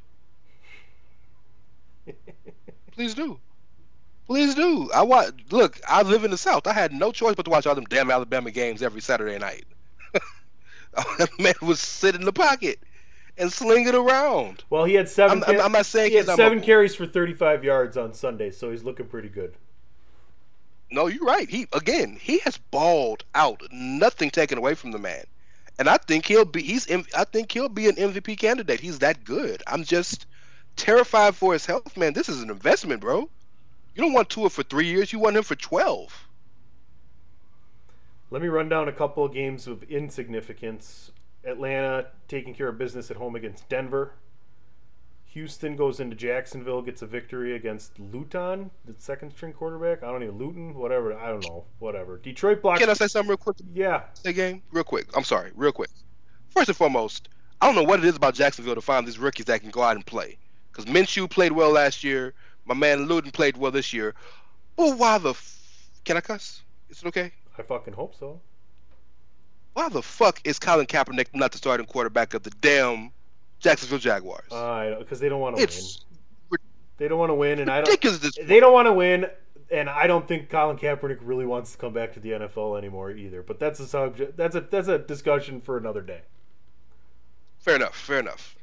Please 2.92 3.14
do. 3.14 3.38
Please 4.32 4.54
do. 4.54 4.90
I 4.94 5.02
watch. 5.02 5.28
Look, 5.50 5.78
I 5.86 6.00
live 6.00 6.24
in 6.24 6.30
the 6.30 6.38
South. 6.38 6.66
I 6.66 6.72
had 6.72 6.90
no 6.90 7.12
choice 7.12 7.34
but 7.34 7.42
to 7.44 7.50
watch 7.50 7.66
all 7.66 7.74
them 7.74 7.84
damn 7.84 8.10
Alabama 8.10 8.50
games 8.50 8.82
every 8.82 9.02
Saturday 9.02 9.38
night. 9.38 9.66
that 11.18 11.28
man 11.38 11.52
was 11.60 11.80
sit 11.80 12.14
in 12.14 12.24
the 12.24 12.32
pocket 12.32 12.78
and 13.36 13.52
sling 13.52 13.86
it 13.86 13.94
around. 13.94 14.64
Well, 14.70 14.86
he 14.86 14.94
had 14.94 15.10
7 15.10 15.44
I'm- 15.44 15.60
I'm- 15.60 15.72
not 15.72 15.84
saying 15.84 16.12
he 16.12 16.16
had 16.16 16.24
seven 16.24 16.54
mobile. 16.54 16.64
carries 16.64 16.94
for 16.94 17.06
35 17.06 17.62
yards 17.62 17.98
on 17.98 18.14
Sunday, 18.14 18.50
so 18.50 18.70
he's 18.70 18.84
looking 18.84 19.04
pretty 19.04 19.28
good. 19.28 19.52
No, 20.90 21.08
you're 21.08 21.26
right. 21.26 21.50
He 21.50 21.66
again, 21.74 22.18
he 22.18 22.38
has 22.38 22.56
balled 22.56 23.24
out. 23.34 23.60
Nothing 23.70 24.30
taken 24.30 24.56
away 24.56 24.74
from 24.76 24.92
the 24.92 24.98
man. 24.98 25.24
And 25.78 25.90
I 25.90 25.98
think 25.98 26.24
he'll 26.24 26.46
be 26.46 26.62
he's 26.62 26.90
I 26.90 27.24
think 27.24 27.52
he'll 27.52 27.68
be 27.68 27.86
an 27.86 27.96
MVP 27.96 28.38
candidate. 28.38 28.80
He's 28.80 29.00
that 29.00 29.24
good. 29.24 29.62
I'm 29.66 29.84
just 29.84 30.24
terrified 30.76 31.36
for 31.36 31.52
his 31.52 31.66
health, 31.66 31.98
man. 31.98 32.14
This 32.14 32.30
is 32.30 32.40
an 32.40 32.48
investment, 32.48 33.02
bro. 33.02 33.28
You 33.94 34.02
don't 34.02 34.12
want 34.12 34.30
Tua 34.30 34.50
for 34.50 34.62
3 34.62 34.86
years, 34.86 35.12
you 35.12 35.18
want 35.18 35.36
him 35.36 35.42
for 35.42 35.54
12. 35.54 36.28
Let 38.30 38.40
me 38.40 38.48
run 38.48 38.68
down 38.68 38.88
a 38.88 38.92
couple 38.92 39.24
of 39.24 39.34
games 39.34 39.66
of 39.66 39.82
insignificance. 39.84 41.12
Atlanta 41.44 42.06
taking 42.28 42.54
care 42.54 42.68
of 42.68 42.78
business 42.78 43.10
at 43.10 43.18
home 43.18 43.36
against 43.36 43.68
Denver. 43.68 44.14
Houston 45.26 45.76
goes 45.76 45.98
into 45.98 46.14
Jacksonville, 46.14 46.82
gets 46.82 47.00
a 47.02 47.06
victory 47.06 47.56
against 47.56 47.98
Luton, 47.98 48.70
the 48.84 48.94
second 48.98 49.32
string 49.32 49.52
quarterback. 49.52 50.02
I 50.02 50.06
don't 50.10 50.20
know, 50.20 50.30
Luton, 50.30 50.74
whatever. 50.74 51.14
I 51.14 51.28
don't 51.28 51.46
know, 51.46 51.64
whatever. 51.78 52.18
Detroit 52.18 52.60
blocks. 52.60 52.80
Can 52.80 52.90
I 52.90 52.92
say 52.92 53.06
something 53.06 53.30
real 53.30 53.38
quick? 53.38 53.56
yeah, 53.72 54.02
the 54.22 54.32
game 54.32 54.62
real 54.72 54.84
quick. 54.84 55.06
I'm 55.16 55.24
sorry, 55.24 55.50
real 55.54 55.72
quick. 55.72 55.90
First 56.50 56.68
and 56.68 56.76
foremost, 56.76 57.30
I 57.60 57.66
don't 57.66 57.74
know 57.74 57.82
what 57.82 57.98
it 57.98 58.04
is 58.04 58.16
about 58.16 58.34
Jacksonville 58.34 58.74
to 58.74 58.82
find 58.82 59.06
these 59.06 59.18
rookies 59.18 59.46
that 59.46 59.60
can 59.60 59.70
go 59.70 59.82
out 59.82 59.96
and 59.96 60.04
play. 60.04 60.36
Because 60.70 60.84
Minshew 60.84 61.28
played 61.28 61.52
well 61.52 61.70
last 61.70 62.04
year. 62.04 62.34
My 62.64 62.74
man 62.74 63.06
Luton 63.06 63.30
played 63.30 63.56
well 63.56 63.70
this 63.70 63.92
year. 63.92 64.14
But 64.76 64.96
why 64.96 65.18
the 65.18 65.30
f- 65.30 65.88
can 66.04 66.16
I 66.16 66.20
cuss? 66.20 66.62
Is 66.88 67.02
it 67.02 67.06
okay? 67.08 67.32
I 67.58 67.62
fucking 67.62 67.94
hope 67.94 68.14
so. 68.18 68.40
Why 69.74 69.88
the 69.88 70.02
fuck 70.02 70.40
is 70.44 70.58
Colin 70.58 70.86
Kaepernick 70.86 71.28
not 71.34 71.52
the 71.52 71.58
starting 71.58 71.86
quarterback 71.86 72.34
of 72.34 72.42
the 72.42 72.50
damn 72.60 73.10
Jacksonville 73.58 73.98
Jaguars? 73.98 74.50
Uh, 74.52 74.96
because 74.98 75.18
they 75.20 75.28
don't 75.28 75.40
want 75.40 75.56
to 75.56 75.60
win. 75.60 75.64
it's 75.68 76.04
They 76.98 77.08
don't 77.08 77.18
want 77.18 77.30
to 77.30 77.34
win, 77.34 77.58
and 77.58 77.70
I 77.70 77.80
don't. 77.80 78.00
They 78.46 78.60
don't 78.60 78.72
want 78.72 78.86
to 78.86 78.92
win, 78.92 79.26
and 79.70 79.88
I 79.88 80.06
don't 80.06 80.28
think 80.28 80.50
Colin 80.50 80.76
Kaepernick 80.76 81.18
really 81.22 81.46
wants 81.46 81.72
to 81.72 81.78
come 81.78 81.92
back 81.92 82.12
to 82.14 82.20
the 82.20 82.32
NFL 82.32 82.76
anymore 82.78 83.10
either. 83.10 83.42
But 83.42 83.58
that's 83.58 83.80
a 83.80 83.86
subject. 83.86 84.36
That's 84.36 84.54
a 84.54 84.60
that's 84.60 84.88
a 84.88 84.98
discussion 84.98 85.60
for 85.60 85.78
another 85.78 86.02
day. 86.02 86.22
fair 87.58 87.76
enough. 87.76 87.96
Fair 87.96 88.20
enough. 88.20 88.56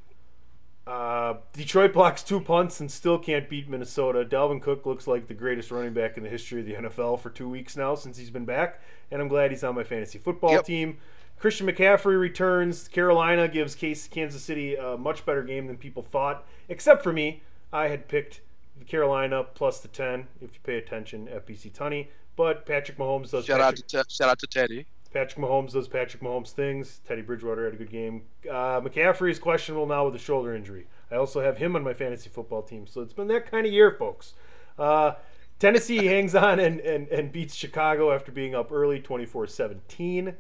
Uh, 0.89 1.37
Detroit 1.53 1.93
blocks 1.93 2.23
two 2.23 2.39
punts 2.41 2.79
and 2.79 2.89
still 2.91 3.19
can't 3.19 3.47
beat 3.47 3.69
Minnesota. 3.69 4.25
Dalvin 4.25 4.59
Cook 4.59 4.87
looks 4.87 5.05
like 5.05 5.27
the 5.27 5.35
greatest 5.35 5.69
running 5.69 5.93
back 5.93 6.17
in 6.17 6.23
the 6.23 6.29
history 6.29 6.61
of 6.61 6.65
the 6.65 6.73
NFL 6.89 7.19
for 7.19 7.29
two 7.29 7.47
weeks 7.47 7.77
now 7.77 7.93
since 7.93 8.17
he's 8.17 8.31
been 8.31 8.45
back, 8.45 8.81
and 9.11 9.21
I'm 9.21 9.27
glad 9.27 9.51
he's 9.51 9.63
on 9.63 9.75
my 9.75 9.83
fantasy 9.83 10.17
football 10.17 10.53
Yep. 10.53 10.65
team. 10.65 10.97
Christian 11.37 11.67
McCaffrey 11.67 12.19
returns. 12.19 12.87
Carolina 12.87 13.47
gives 13.47 13.75
Case 13.75 14.07
Kansas 14.07 14.41
City 14.41 14.75
a 14.75 14.97
much 14.97 15.25
better 15.27 15.43
game 15.43 15.67
than 15.67 15.77
people 15.77 16.01
thought, 16.01 16.43
except 16.69 17.03
for 17.03 17.13
me. 17.13 17.43
I 17.71 17.89
had 17.89 18.07
picked 18.07 18.41
Carolina 18.87 19.43
plus 19.43 19.79
the 19.81 19.89
10, 19.89 20.27
if 20.41 20.55
you 20.55 20.59
pay 20.63 20.77
attention, 20.77 21.27
at 21.27 21.45
PC 21.45 21.71
Tunney. 21.71 22.07
But 22.35 22.65
Patrick 22.65 22.97
Mahomes 22.97 23.29
does 23.29 23.45
Shout 23.45 23.61
out 23.61 23.75
to 23.75 24.05
shout 24.09 24.29
out 24.29 24.39
to 24.39 24.47
Teddy. 24.47 24.87
Patrick 25.13 25.43
Mahomes 25.43 25.71
does 25.71 25.87
Patrick 25.87 26.21
Mahomes 26.21 26.51
things. 26.51 27.01
Teddy 27.07 27.21
Bridgewater 27.21 27.65
had 27.65 27.73
a 27.73 27.77
good 27.77 27.89
game. 27.89 28.23
Uh, 28.47 28.79
McCaffrey 28.79 29.31
is 29.31 29.39
questionable 29.39 29.87
now 29.87 30.05
with 30.05 30.15
a 30.15 30.19
shoulder 30.19 30.55
injury. 30.55 30.87
I 31.11 31.15
also 31.15 31.41
have 31.41 31.57
him 31.57 31.75
on 31.75 31.83
my 31.83 31.93
fantasy 31.93 32.29
football 32.29 32.61
team, 32.61 32.85
so 32.85 33.01
it's 33.01 33.13
been 33.13 33.27
that 33.29 33.49
kind 33.49 33.65
of 33.65 33.73
year, 33.73 33.91
folks. 33.91 34.33
Uh, 34.77 35.13
Tennessee 35.57 36.05
hangs 36.05 36.35
on 36.35 36.59
and, 36.59 36.79
and, 36.81 37.07
and 37.07 37.31
beats 37.31 37.55
Chicago 37.55 38.11
after 38.11 38.31
being 38.31 38.53
up 38.53 38.71
early, 38.71 39.01
24-17. 39.01 40.35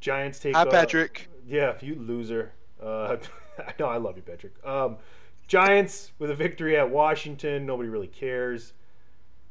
Giants 0.00 0.38
take. 0.38 0.54
Hi, 0.54 0.64
Patrick. 0.64 1.28
yeah, 1.46 1.74
you 1.80 1.96
loser. 1.96 2.52
Uh, 2.80 3.16
no, 3.80 3.86
I 3.86 3.96
love 3.96 4.16
you, 4.16 4.22
Patrick. 4.22 4.54
Um, 4.64 4.98
Giants 5.48 6.12
with 6.20 6.30
a 6.30 6.34
victory 6.34 6.76
at 6.76 6.88
Washington. 6.88 7.66
Nobody 7.66 7.88
really 7.88 8.06
cares. 8.06 8.74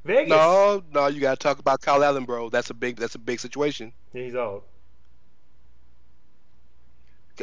Vegas. 0.08 0.30
No, 0.30 0.82
no, 0.94 1.08
you 1.08 1.20
gotta 1.20 1.38
talk 1.38 1.60
about 1.60 1.82
Kyle 1.82 2.04
Allen, 2.04 2.24
bro. 2.24 2.50
That's 2.50 2.70
a 2.70 2.74
big 2.74 2.96
that's 2.96 3.16
a 3.16 3.20
big 3.20 3.40
situation. 3.40 3.94
He's 4.14 4.36
out. 4.36 4.64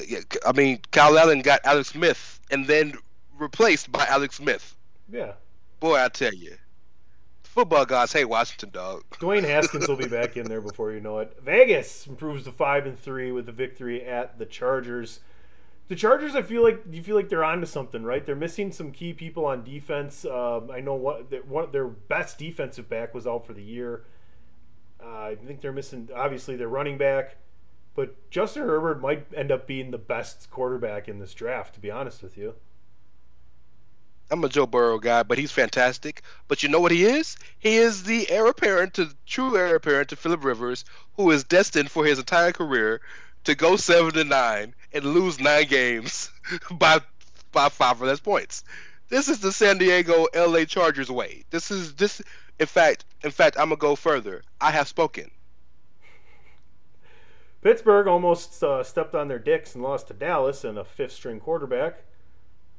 Yeah, 0.09 0.21
I 0.45 0.53
mean, 0.53 0.81
Kyle 0.91 1.17
Allen 1.17 1.43
got 1.43 1.61
Alex 1.65 1.91
Smith 1.91 2.41
and 2.51 2.67
then 2.67 2.95
replaced 3.39 3.93
by 3.93 4.07
Alex 4.07 4.37
Smith. 4.37 4.77
Yeah. 5.09 5.33
Boy, 5.79 6.03
I 6.03 6.09
tell 6.09 6.35
you, 6.35 6.57
football 7.43 7.85
gods 7.85 8.13
hate 8.13 8.25
Washington, 8.25 8.71
dog. 8.71 9.05
Dwayne 9.13 9.45
Haskins 9.45 9.87
will 9.87 9.97
be 9.97 10.09
back 10.09 10.37
in 10.37 10.47
there 10.47 10.63
before 10.63 10.91
you 10.91 11.01
know 11.01 11.19
it. 11.21 11.37
Vegas 11.43 12.07
improves 12.07 12.45
to 12.45 12.53
five 12.53 12.87
and 12.87 12.99
three 12.99 13.31
with 13.31 13.47
the 13.47 13.53
victory 13.53 14.05
at 14.05 14.39
the 14.39 14.47
Chargers. 14.47 15.21
The 15.89 15.97
Chargers, 15.97 16.35
I 16.35 16.43
feel 16.43 16.63
like 16.63 16.83
you 16.91 17.03
feel 17.03 17.15
like 17.15 17.29
they're 17.29 17.45
onto 17.45 17.67
something, 17.67 18.05
right? 18.05 18.25
They're 18.25 18.35
missing 18.35 18.73
some 18.73 18.91
key 18.91 19.13
people 19.13 19.45
on 19.45 19.65
defense. 19.65 20.25
Um, 20.25 20.71
I 20.71 20.81
know 20.81 20.95
what 20.95 21.31
their- 21.31 21.85
best 21.87 22.39
defensive 22.39 22.89
back 22.89 23.13
was 23.13 23.27
out 23.27 23.47
for 23.47 23.53
the 23.53 23.63
year. 23.63 24.05
Uh, 25.03 25.25
I 25.25 25.35
think 25.35 25.61
they're 25.61 25.73
missing 25.73 26.09
obviously 26.15 26.57
their 26.57 26.69
running 26.69 26.97
back, 26.97 27.37
but 27.95 28.31
Justin 28.31 28.63
Herbert 28.63 29.03
might 29.03 29.27
end 29.37 29.53
up 29.53 29.67
being 29.67 29.91
the 29.91 29.99
best 29.99 30.51
quarterback 30.51 31.09
in 31.09 31.19
this 31.19 31.35
draft. 31.35 31.75
To 31.75 31.81
be 31.81 31.91
honest 31.91 32.23
with 32.23 32.39
you, 32.39 32.55
I'm 34.31 34.43
a 34.43 34.49
Joe 34.49 34.67
Burrow 34.67 34.99
guy, 34.99 35.23
but 35.23 35.37
he's 35.37 35.53
fantastic. 35.53 36.23
But 36.49 36.63
you 36.63 36.71
know 36.71 36.81
what 36.81 36.93
he 36.93 37.05
is? 37.05 37.37
He 37.59 37.77
is 37.77 38.05
the 38.05 38.31
heir 38.31 38.47
apparent 38.47 38.95
to 38.95 39.15
true 39.27 39.59
heir 39.59 39.77
apparent 39.77 40.09
to 40.09 40.17
Philip 40.17 40.43
Rivers, 40.43 40.87
who 41.17 41.31
is 41.31 41.45
destined 41.45 41.91
for 41.91 42.07
his 42.07 42.19
entire 42.19 42.53
career 42.53 43.03
to 43.45 43.55
go 43.55 43.77
seven 43.77 44.15
to 44.15 44.25
nine 44.25 44.75
and 44.95 45.05
lose 45.05 45.41
nine 45.41 45.67
games 45.67 46.31
by 46.71 47.01
by 47.53 47.69
five 47.69 48.01
or 48.01 48.07
less 48.07 48.21
points. 48.21 48.65
This 49.09 49.29
is 49.29 49.41
the 49.41 49.53
San 49.53 49.79
Diego 49.79 50.27
LA 50.35 50.65
Chargers 50.65 51.11
way. 51.11 51.45
This 51.51 51.71
is 51.71 51.95
this 51.95 52.23
in 52.59 52.67
fact 52.67 53.05
in 53.23 53.31
fact 53.31 53.57
I'm 53.59 53.69
gonna 53.69 53.77
go 53.77 53.97
further. 53.97 54.43
I 54.61 54.71
have 54.71 54.89
spoken. 54.89 55.31
Pittsburgh 57.61 58.07
almost 58.07 58.63
uh, 58.63 58.83
stepped 58.83 59.15
on 59.15 59.29
their 59.29 59.39
dicks 59.39 59.75
and 59.75 59.83
lost 59.83 60.09
to 60.09 60.15
Dallas 60.15 60.65
and 60.65 60.77
a 60.77 60.85
fifth 60.85 61.13
string 61.13 61.41
quarterback, 61.41 62.05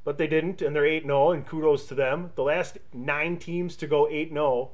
but 0.04 0.20
they 0.20 0.28
didn't, 0.28 0.62
and 0.62 0.76
they're 0.76 0.86
8 0.86 1.04
0, 1.04 1.32
and 1.32 1.48
kudos 1.48 1.88
to 1.88 1.96
them. 1.96 2.32
The 2.36 2.44
last 2.44 2.78
nine 2.94 3.38
teams 3.38 3.76
to 3.78 3.88
go 3.88 4.08
8 4.08 4.30
0 4.30 4.70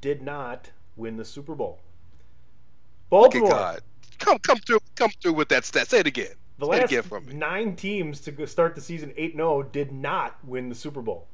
did 0.00 0.22
not 0.22 0.70
win 0.96 1.16
the 1.16 1.24
Super 1.24 1.56
Bowl. 1.56 1.80
Baltimore, 3.08 3.50
God. 3.50 3.80
Come 4.20 4.38
come 4.38 4.58
through 4.58 4.78
come 4.94 5.10
through 5.20 5.32
with 5.32 5.48
that 5.48 5.64
stat. 5.64 5.88
Say 5.88 5.98
it 5.98 6.06
again. 6.06 6.34
The 6.60 6.66
last 6.66 6.84
again 6.84 7.02
from 7.02 7.24
me. 7.24 7.32
nine 7.32 7.74
teams 7.74 8.20
to 8.20 8.46
start 8.46 8.74
the 8.74 8.82
season 8.82 9.14
8 9.16 9.34
0 9.34 9.62
did 9.62 9.92
not 9.92 10.36
win 10.44 10.68
the 10.68 10.74
Super 10.74 11.00
Bowl. 11.00 11.26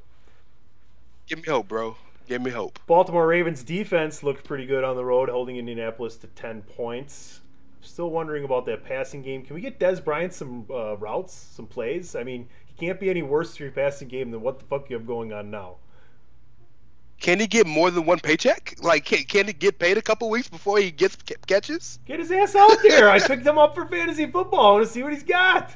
Give 1.27 1.39
me 1.39 1.43
hope, 1.45 1.67
bro. 1.67 1.97
Give 2.29 2.41
me 2.41 2.51
hope. 2.51 2.79
Baltimore 2.87 3.27
Ravens 3.27 3.61
defense 3.61 4.23
looked 4.23 4.45
pretty 4.45 4.65
good 4.65 4.85
on 4.85 4.95
the 4.95 5.03
road, 5.03 5.27
holding 5.27 5.57
Indianapolis 5.57 6.15
to 6.17 6.27
10 6.27 6.61
points. 6.61 7.41
Still 7.81 8.09
wondering 8.09 8.45
about 8.45 8.65
that 8.67 8.85
passing 8.85 9.21
game. 9.21 9.43
Can 9.43 9.53
we 9.53 9.61
get 9.61 9.79
Dez 9.79 10.01
Bryant 10.01 10.33
some 10.33 10.65
uh, 10.69 10.95
routes, 10.95 11.33
some 11.33 11.67
plays? 11.67 12.15
I 12.15 12.23
mean, 12.23 12.47
he 12.65 12.73
can't 12.85 12.99
be 12.99 13.09
any 13.09 13.21
worse 13.21 13.57
for 13.57 13.63
your 13.63 13.73
passing 13.73 14.07
game 14.07 14.31
than 14.31 14.41
what 14.41 14.59
the 14.59 14.65
fuck 14.65 14.89
you 14.89 14.95
have 14.95 15.05
going 15.05 15.33
on 15.33 15.51
now. 15.51 15.75
Can 17.19 17.39
he 17.39 17.47
get 17.47 17.65
more 17.65 17.89
than 17.89 18.05
one 18.05 18.19
paycheck? 18.19 18.75
Like, 18.81 19.05
can, 19.05 19.23
can 19.23 19.47
he 19.47 19.53
get 19.53 19.79
paid 19.79 19.97
a 19.97 20.01
couple 20.01 20.29
weeks 20.29 20.47
before 20.47 20.77
he 20.77 20.91
gets 20.91 21.15
ca- 21.15 21.35
catches? 21.47 21.99
Get 22.05 22.19
his 22.19 22.31
ass 22.31 22.55
out 22.55 22.77
there. 22.83 23.09
I 23.09 23.19
picked 23.19 23.45
him 23.45 23.57
up 23.57 23.73
for 23.73 23.87
fantasy 23.87 24.25
football. 24.27 24.67
I 24.67 24.71
want 24.73 24.85
to 24.87 24.91
see 24.93 25.01
what 25.03 25.13
he's 25.13 25.23
got. 25.23 25.71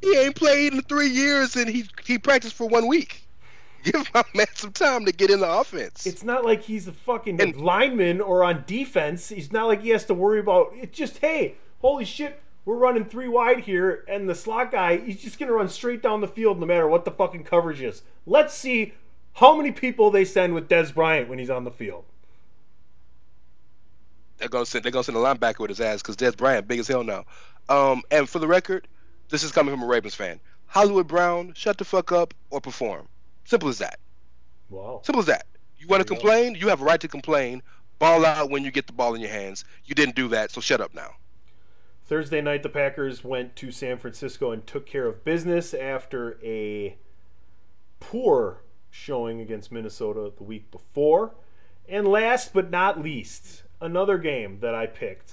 He 0.00 0.16
ain't 0.18 0.34
played 0.34 0.72
in 0.74 0.82
three 0.82 1.08
years, 1.08 1.56
and 1.56 1.68
he 1.68 1.84
he 2.04 2.18
practiced 2.18 2.54
for 2.54 2.66
one 2.68 2.86
week. 2.86 3.26
Give 3.84 4.06
my 4.14 4.24
man 4.34 4.46
some 4.54 4.72
time 4.72 5.04
to 5.04 5.12
get 5.12 5.30
in 5.30 5.40
the 5.40 5.50
offense. 5.50 6.06
It's 6.06 6.22
not 6.24 6.42
like 6.44 6.62
he's 6.62 6.88
a 6.88 6.92
fucking 6.92 7.40
And- 7.40 7.56
lineman 7.56 8.20
or 8.22 8.42
on 8.42 8.64
defense. 8.66 9.28
He's 9.28 9.52
not 9.52 9.66
like 9.66 9.82
he 9.82 9.90
has 9.90 10.06
to 10.06 10.14
worry 10.14 10.40
about 10.40 10.72
it's 10.74 10.96
just, 10.96 11.18
hey, 11.18 11.56
holy 11.80 12.06
shit, 12.06 12.40
we're 12.64 12.76
running 12.76 13.04
three 13.04 13.28
wide 13.28 13.60
here, 13.60 14.04
and 14.08 14.26
the 14.28 14.34
slot 14.34 14.72
guy, 14.72 14.96
he's 14.96 15.22
just 15.22 15.38
gonna 15.38 15.52
run 15.52 15.68
straight 15.68 16.02
down 16.02 16.22
the 16.22 16.28
field 16.28 16.58
no 16.60 16.64
matter 16.66 16.88
what 16.88 17.04
the 17.04 17.10
fucking 17.10 17.44
coverage 17.44 17.82
is. 17.82 18.02
Let's 18.26 18.54
see 18.54 18.94
how 19.34 19.56
many 19.56 19.72
people 19.72 20.10
they 20.10 20.24
send 20.24 20.54
with 20.54 20.68
Dez 20.68 20.94
Bryant 20.94 21.28
when 21.28 21.38
he's 21.38 21.50
on 21.50 21.64
the 21.64 21.70
field. 21.70 22.04
they're 24.38 24.48
gonna 24.48 24.66
send 24.66 24.84
they're 24.84 24.92
gonna 24.92 25.04
send 25.04 25.16
a 25.16 25.20
linebacker 25.20 25.60
with 25.60 25.70
his 25.70 25.80
ass 25.80 26.02
because 26.02 26.16
Dez 26.16 26.36
Bryant 26.36 26.68
big 26.68 26.78
as 26.80 26.88
hell 26.88 27.04
now. 27.04 27.24
Um, 27.68 28.02
and 28.10 28.28
for 28.28 28.38
the 28.38 28.46
record, 28.48 28.88
this 29.30 29.42
is 29.42 29.52
coming 29.52 29.74
from 29.74 29.82
a 29.82 29.86
Ravens 29.86 30.14
fan. 30.14 30.40
Hollywood 30.66 31.06
Brown, 31.06 31.52
shut 31.54 31.78
the 31.78 31.84
fuck 31.84 32.12
up 32.12 32.34
or 32.50 32.60
perform. 32.60 33.08
Simple 33.44 33.68
as 33.68 33.78
that. 33.78 34.00
Wow. 34.68 35.00
Simple 35.04 35.20
as 35.20 35.26
that. 35.26 35.46
You 35.78 35.86
want 35.88 36.06
to 36.06 36.14
you 36.14 36.16
go. 36.16 36.20
complain? 36.20 36.54
You 36.56 36.68
have 36.68 36.80
a 36.80 36.84
right 36.84 37.00
to 37.00 37.08
complain. 37.08 37.62
Ball 37.98 38.24
out 38.26 38.50
when 38.50 38.64
you 38.64 38.70
get 38.70 38.86
the 38.86 38.92
ball 38.92 39.14
in 39.14 39.20
your 39.20 39.30
hands. 39.30 39.64
You 39.84 39.94
didn't 39.94 40.16
do 40.16 40.28
that, 40.28 40.50
so 40.50 40.60
shut 40.60 40.80
up 40.80 40.94
now. 40.94 41.12
Thursday 42.06 42.40
night, 42.42 42.62
the 42.62 42.68
Packers 42.68 43.24
went 43.24 43.56
to 43.56 43.70
San 43.70 43.98
Francisco 43.98 44.50
and 44.50 44.66
took 44.66 44.86
care 44.86 45.06
of 45.06 45.24
business 45.24 45.72
after 45.72 46.38
a 46.42 46.96
poor 48.00 48.63
showing 48.94 49.40
against 49.40 49.72
Minnesota 49.72 50.30
the 50.36 50.44
week 50.44 50.70
before. 50.70 51.34
And 51.88 52.06
last 52.06 52.54
but 52.54 52.70
not 52.70 53.02
least, 53.02 53.64
another 53.80 54.18
game 54.18 54.60
that 54.60 54.74
I 54.74 54.86
picked 54.86 55.32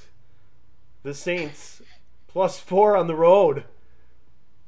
the 1.03 1.13
Saints 1.13 1.81
plus 2.27 2.59
four 2.59 2.97
on 2.97 3.05
the 3.05 3.15
road. 3.15 3.65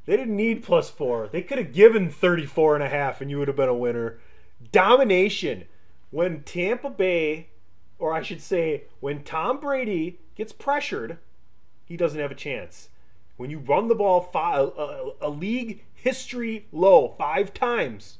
They 0.05 0.15
didn't 0.15 0.35
need 0.35 0.63
plus 0.63 0.91
four. 0.91 1.27
They 1.27 1.41
could 1.41 1.57
have 1.57 1.73
given 1.73 2.11
34 2.11 2.75
and 2.75 2.83
a 2.83 2.89
half 2.89 3.19
and 3.19 3.31
you 3.31 3.39
would 3.39 3.47
have 3.47 3.57
been 3.57 3.67
a 3.67 3.73
winner. 3.73 4.19
Domination. 4.71 5.65
When 6.11 6.43
Tampa 6.43 6.91
Bay, 6.91 7.47
or 7.97 8.13
I 8.13 8.21
should 8.21 8.41
say, 8.41 8.83
when 8.99 9.23
Tom 9.23 9.59
Brady 9.59 10.19
gets 10.35 10.53
pressured, 10.53 11.17
he 11.83 11.97
doesn't 11.97 12.19
have 12.19 12.31
a 12.31 12.35
chance. 12.35 12.89
When 13.37 13.49
you 13.49 13.57
run 13.57 13.87
the 13.87 13.95
ball 13.95 14.21
five, 14.21 14.67
a, 14.77 14.81
uh, 14.81 15.09
a 15.21 15.29
league 15.29 15.83
history 15.95 16.67
low 16.71 17.15
five 17.17 17.55
times, 17.55 18.19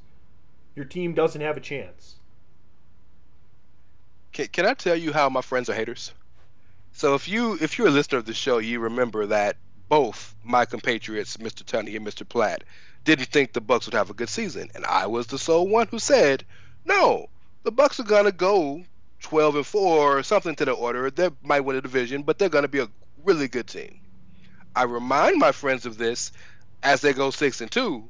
your 0.76 0.86
team 0.86 1.14
doesn't 1.14 1.42
have 1.42 1.58
a 1.58 1.62
chance. 1.62 2.16
Can, 4.32 4.48
can 4.48 4.66
I 4.66 4.74
tell 4.74 4.96
you 4.96 5.14
how 5.14 5.30
my 5.30 5.42
friends 5.42 5.70
are 5.70 5.76
haters? 5.76 6.12
So 6.94 7.16
if 7.16 7.28
you 7.28 7.58
if 7.60 7.78
you're 7.78 7.88
a 7.88 7.92
listener 7.92 8.20
of 8.20 8.26
the 8.26 8.34
show, 8.34 8.60
you 8.60 8.80
remember 8.80 9.26
that 9.28 9.58
both 9.90 10.36
my 10.44 10.66
compatriots, 10.66 11.38
Mr. 11.38 11.64
Tunney 11.64 11.96
and 11.96 12.06
Mr. 12.06 12.28
Platt, 12.28 12.64
didn't 13.04 13.28
think 13.28 13.54
the 13.54 13.62
Bucks 13.62 13.86
would 13.86 13.96
have 13.96 14.10
a 14.10 14.14
good 14.14 14.30
season, 14.30 14.70
and 14.76 14.86
I 14.86 15.08
was 15.08 15.28
the 15.28 15.38
sole 15.38 15.68
one 15.68 15.88
who 15.88 16.00
said, 16.00 16.46
"No, 16.86 17.30
the 17.64 17.72
Bucks 17.72 18.00
are 18.00 18.04
gonna 18.04 18.32
go 18.32 18.84
12 19.22 19.56
and 19.56 19.68
four 19.68 20.18
or 20.18 20.24
something 20.24 20.56
to 20.56 20.66
the 20.66 20.72
order. 20.72 21.10
They 21.10 21.30
might 21.42 21.62
win 21.62 21.78
a 21.78 21.82
division, 21.82 22.24
but 22.24 22.38
they're 22.38 22.50
gonna 22.50 22.68
be 22.68 22.80
a 22.80 22.90
really 23.24 23.48
good 23.48 23.68
team." 23.68 24.00
I 24.76 24.84
remind 24.84 25.38
my 25.38 25.52
friends 25.52 25.86
of 25.86 25.98
this 25.98 26.32
as 26.82 27.02
they 27.02 27.14
go 27.14 27.30
six 27.32 27.62
and 27.62 27.72
two, 27.72 28.10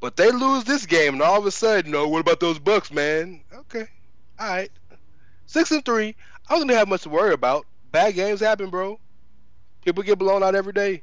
but 0.00 0.16
they 0.16 0.30
lose 0.30 0.64
this 0.64 0.86
game, 0.86 1.14
and 1.14 1.22
all 1.22 1.38
of 1.38 1.46
a 1.46 1.50
sudden, 1.50 1.90
no, 1.90 2.08
what 2.08 2.20
about 2.20 2.40
those 2.40 2.58
Bucks, 2.58 2.92
man? 2.92 3.42
Okay, 3.52 3.86
all 4.38 4.48
right. 4.48 4.70
Six 5.46 5.70
and 5.70 5.84
three. 5.84 6.14
I 6.48 6.58
don't 6.58 6.68
have 6.68 6.88
much 6.88 7.02
to 7.02 7.08
worry 7.08 7.32
about. 7.32 7.66
Bad 7.90 8.14
games 8.14 8.40
happen, 8.40 8.70
bro. 8.70 9.00
People 9.84 10.02
get 10.02 10.18
blown 10.18 10.42
out 10.42 10.54
every 10.54 10.72
day. 10.72 11.02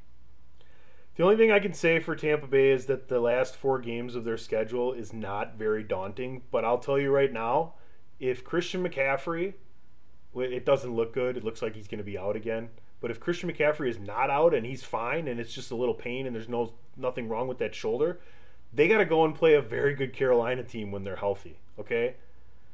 The 1.16 1.24
only 1.24 1.38
thing 1.38 1.52
I 1.52 1.60
can 1.60 1.74
say 1.74 2.00
for 2.00 2.16
Tampa 2.16 2.46
Bay 2.46 2.72
is 2.72 2.88
that 2.88 3.08
the 3.08 3.20
last 3.20 3.56
four 3.56 3.80
games 3.80 4.16
of 4.16 4.26
their 4.26 4.38
schedule 4.38 4.92
is 4.92 5.14
not 5.14 5.56
very 5.56 5.82
daunting. 5.82 6.44
But 6.52 6.66
I'll 6.66 6.78
tell 6.78 7.00
you 7.00 7.10
right 7.10 7.32
now, 7.32 7.76
if 8.20 8.44
Christian 8.44 8.84
McCaffrey, 8.84 9.54
it 10.36 10.66
doesn't 10.66 10.94
look 10.94 11.14
good. 11.14 11.38
It 11.38 11.44
looks 11.44 11.62
like 11.62 11.74
he's 11.74 11.88
going 11.88 12.00
to 12.00 12.04
be 12.04 12.18
out 12.18 12.36
again. 12.36 12.70
But 13.00 13.12
if 13.12 13.20
Christian 13.20 13.50
McCaffrey 13.50 13.90
is 13.90 14.00
not 14.00 14.30
out 14.30 14.54
and 14.54 14.66
he's 14.66 14.84
fine 14.84 15.28
and 15.28 15.40
it's 15.40 15.54
just 15.54 15.72
a 15.72 15.76
little 15.76 15.94
pain 15.94 16.26
and 16.26 16.36
there's 16.36 16.50
no 16.50 16.74
nothing 16.98 17.30
wrong 17.30 17.48
with 17.48 17.60
that 17.60 17.76
shoulder, 17.76 18.20
they 18.76 18.88
got 18.88 18.98
to 18.98 19.06
go 19.06 19.24
and 19.26 19.34
play 19.34 19.54
a 19.54 19.62
very 19.62 19.96
good 19.96 20.14
Carolina 20.14 20.64
team 20.64 20.92
when 20.92 21.04
they're 21.04 21.16
healthy. 21.16 21.58
Okay. 21.80 22.16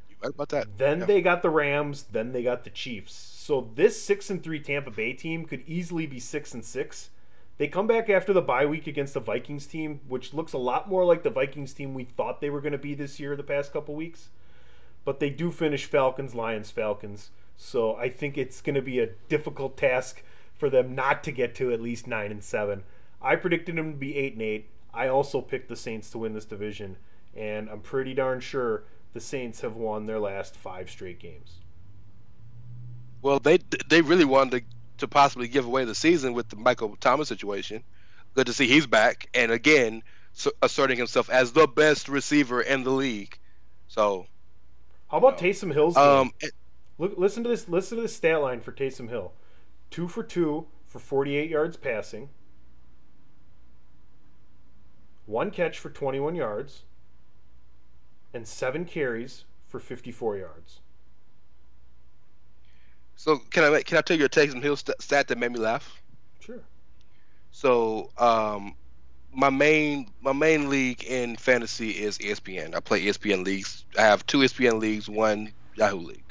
You 0.09 0.15
right 0.21 0.33
about 0.33 0.49
that? 0.49 0.77
Then 0.77 1.01
Yeah. 1.01 1.05
they 1.05 1.21
got 1.21 1.41
the 1.41 1.49
Rams. 1.49 2.03
Then 2.11 2.31
they 2.31 2.43
got 2.43 2.63
the 2.63 2.69
Chiefs. 2.69 3.13
So 3.13 3.69
this 3.75 4.01
six 4.01 4.29
and 4.29 4.43
three 4.43 4.59
Tampa 4.59 4.91
Bay 4.91 5.13
team 5.13 5.45
could 5.45 5.63
easily 5.67 6.05
be 6.05 6.19
six 6.19 6.53
and 6.53 6.63
six. 6.65 7.09
They 7.57 7.67
come 7.67 7.85
back 7.85 8.09
after 8.09 8.33
the 8.33 8.41
bye 8.41 8.65
week 8.65 8.87
against 8.87 9.13
the 9.13 9.19
Vikings 9.19 9.67
team, 9.67 9.99
which 10.07 10.33
looks 10.33 10.53
a 10.53 10.57
lot 10.57 10.89
more 10.89 11.05
like 11.05 11.21
the 11.21 11.29
Vikings 11.29 11.73
team 11.73 11.93
we 11.93 12.05
thought 12.05 12.41
they 12.41 12.49
were 12.49 12.61
going 12.61 12.71
to 12.71 12.77
be 12.79 12.95
this 12.95 13.19
year. 13.19 13.35
The 13.35 13.43
past 13.43 13.71
couple 13.71 13.93
weeks, 13.93 14.29
but 15.05 15.19
they 15.19 15.29
do 15.29 15.51
finish 15.51 15.85
Falcons, 15.85 16.33
Lions, 16.33 16.71
Falcons. 16.71 17.29
So 17.57 17.95
I 17.95 18.09
think 18.09 18.37
it's 18.37 18.61
going 18.61 18.75
to 18.75 18.81
be 18.81 18.99
a 18.99 19.09
difficult 19.29 19.77
task 19.77 20.23
for 20.55 20.69
them 20.69 20.95
not 20.95 21.23
to 21.25 21.31
get 21.31 21.53
to 21.55 21.71
at 21.71 21.81
least 21.81 22.07
nine 22.07 22.31
and 22.31 22.43
seven. 22.43 22.83
I 23.21 23.35
predicted 23.35 23.75
them 23.75 23.91
to 23.91 23.97
be 23.97 24.15
eight 24.17 24.33
and 24.33 24.41
eight. 24.41 24.67
I 24.93 25.07
also 25.07 25.41
picked 25.41 25.69
the 25.69 25.75
Saints 25.75 26.09
to 26.11 26.17
win 26.17 26.33
this 26.33 26.45
division, 26.45 26.97
and 27.35 27.69
I'm 27.69 27.81
pretty 27.81 28.13
darn 28.13 28.39
sure 28.39 28.83
the 29.13 29.19
Saints 29.19 29.61
have 29.61 29.75
won 29.75 30.05
their 30.05 30.19
last 30.19 30.55
five 30.55 30.89
straight 30.89 31.19
games. 31.19 31.59
Well, 33.21 33.39
they 33.39 33.59
they 33.87 34.01
really 34.01 34.25
wanted 34.25 34.51
to, 34.51 34.77
to 34.99 35.07
possibly 35.07 35.47
give 35.47 35.65
away 35.65 35.85
the 35.85 35.95
season 35.95 36.33
with 36.33 36.49
the 36.49 36.55
Michael 36.55 36.97
Thomas 36.99 37.27
situation. 37.27 37.83
Good 38.33 38.47
to 38.47 38.53
see 38.53 38.67
he's 38.67 38.87
back, 38.87 39.27
and 39.33 39.51
again 39.51 40.03
so 40.33 40.51
asserting 40.61 40.97
himself 40.97 41.29
as 41.29 41.51
the 41.51 41.67
best 41.67 42.07
receiver 42.07 42.61
in 42.61 42.83
the 42.83 42.91
league. 42.91 43.37
So, 43.87 44.27
how 45.09 45.17
about 45.17 45.37
Taysom 45.37 45.73
Hill's 45.73 45.95
game? 45.95 46.03
um, 46.03 46.31
Look, 46.97 47.17
listen 47.17 47.43
to 47.43 47.49
this. 47.49 47.67
Listen 47.67 47.97
to 47.97 48.03
this 48.03 48.15
stat 48.15 48.41
line 48.41 48.61
for 48.61 48.71
Taysom 48.71 49.09
Hill: 49.09 49.33
two 49.89 50.07
for 50.07 50.23
two 50.23 50.67
for 50.87 50.99
48 50.99 51.49
yards 51.49 51.77
passing, 51.77 52.29
one 55.31 55.51
catch 55.51 55.79
for 55.79 55.89
21 55.89 56.35
yards, 56.35 56.83
and 58.33 58.47
seven 58.47 58.85
carries 58.85 59.45
for 59.67 59.79
54 59.79 60.37
yards. 60.37 60.81
so 63.15 63.37
can 63.51 63.63
I 63.63 63.83
can 63.83 63.97
I 63.97 64.01
tell 64.01 64.17
you 64.17 64.25
a 64.25 64.29
Taysom 64.29 64.61
Hill 64.63 64.75
st- 64.75 65.01
stat 65.01 65.27
that 65.29 65.37
made 65.37 65.51
me 65.51 65.59
laugh? 65.59 66.01
Sure. 66.39 66.61
So, 67.51 68.11
um, 68.17 68.75
my 69.33 69.49
main 69.49 70.11
my 70.21 70.33
main 70.33 70.69
league 70.69 71.03
in 71.03 71.37
fantasy 71.37 71.91
is 71.91 72.17
ESPN. 72.19 72.75
I 72.75 72.79
play 72.79 73.03
ESPN 73.03 73.45
leagues. 73.45 73.85
I 73.97 74.01
have 74.01 74.25
two 74.25 74.39
ESPN 74.39 74.79
leagues, 74.79 75.09
one 75.09 75.53
Yahoo 75.75 75.99
league. 75.99 76.23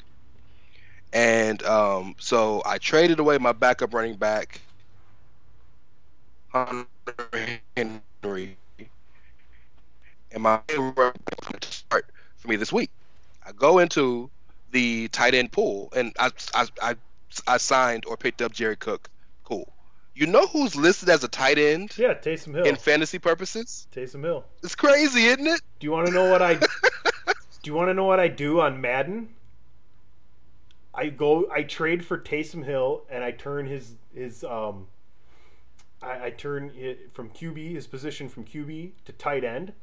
And 1.13 1.63
um, 1.63 2.15
so 2.19 2.61
I 2.65 2.77
traded 2.77 3.19
away 3.19 3.37
my 3.37 3.53
backup 3.53 3.93
running 3.93 4.17
back, 4.17 4.61
Hunter 6.49 6.87
Henry, 7.75 8.57
and 10.33 10.43
my 10.43 10.59
start 11.61 12.05
for 12.37 12.47
me 12.47 12.55
this 12.55 12.71
week. 12.71 12.89
I 13.45 13.51
go 13.51 13.79
into 13.79 14.29
the 14.71 15.07
tight 15.09 15.33
end 15.33 15.51
pool, 15.51 15.89
and 15.95 16.13
I 16.19 16.31
I 16.53 16.67
I, 16.81 16.95
I 17.47 17.57
signed 17.57 18.05
or 18.07 18.17
picked 18.17 18.41
up 18.41 18.51
Jared 18.53 18.79
Cook. 18.79 19.09
Cool. 19.43 19.71
You 20.13 20.27
know 20.27 20.45
who's 20.47 20.75
listed 20.75 21.09
as 21.09 21.23
a 21.23 21.27
tight 21.27 21.57
end 21.57 21.97
Yeah, 21.97 22.13
Taysom 22.13 22.53
Hill. 22.53 22.65
in 22.65 22.75
fantasy 22.75 23.17
purposes? 23.19 23.87
Taysom 23.95 24.23
Hill. 24.23 24.43
It's 24.61 24.75
crazy, 24.75 25.25
isn't 25.25 25.47
it? 25.47 25.61
Do 25.79 25.85
you 25.85 25.91
want 25.91 26.07
to 26.07 26.13
know 26.13 26.29
what 26.29 26.41
I? 26.41 26.55
do 26.55 26.65
you 27.63 27.73
want 27.73 27.89
to 27.89 27.93
know 27.93 28.05
what 28.05 28.19
I 28.19 28.27
do 28.27 28.59
on 28.61 28.81
Madden? 28.81 29.29
I 30.93 31.07
go, 31.07 31.49
I 31.49 31.63
trade 31.63 32.05
for 32.05 32.17
Taysom 32.17 32.65
Hill, 32.65 33.03
and 33.09 33.23
I 33.23 33.31
turn 33.31 33.67
his 33.67 33.95
his 34.13 34.43
um. 34.43 34.87
I, 36.03 36.25
I 36.25 36.29
turn 36.31 36.71
it 36.75 37.11
from 37.13 37.29
QB 37.29 37.73
his 37.73 37.87
position 37.87 38.27
from 38.27 38.43
QB 38.43 38.91
to 39.05 39.11
tight 39.13 39.43
end, 39.43 39.73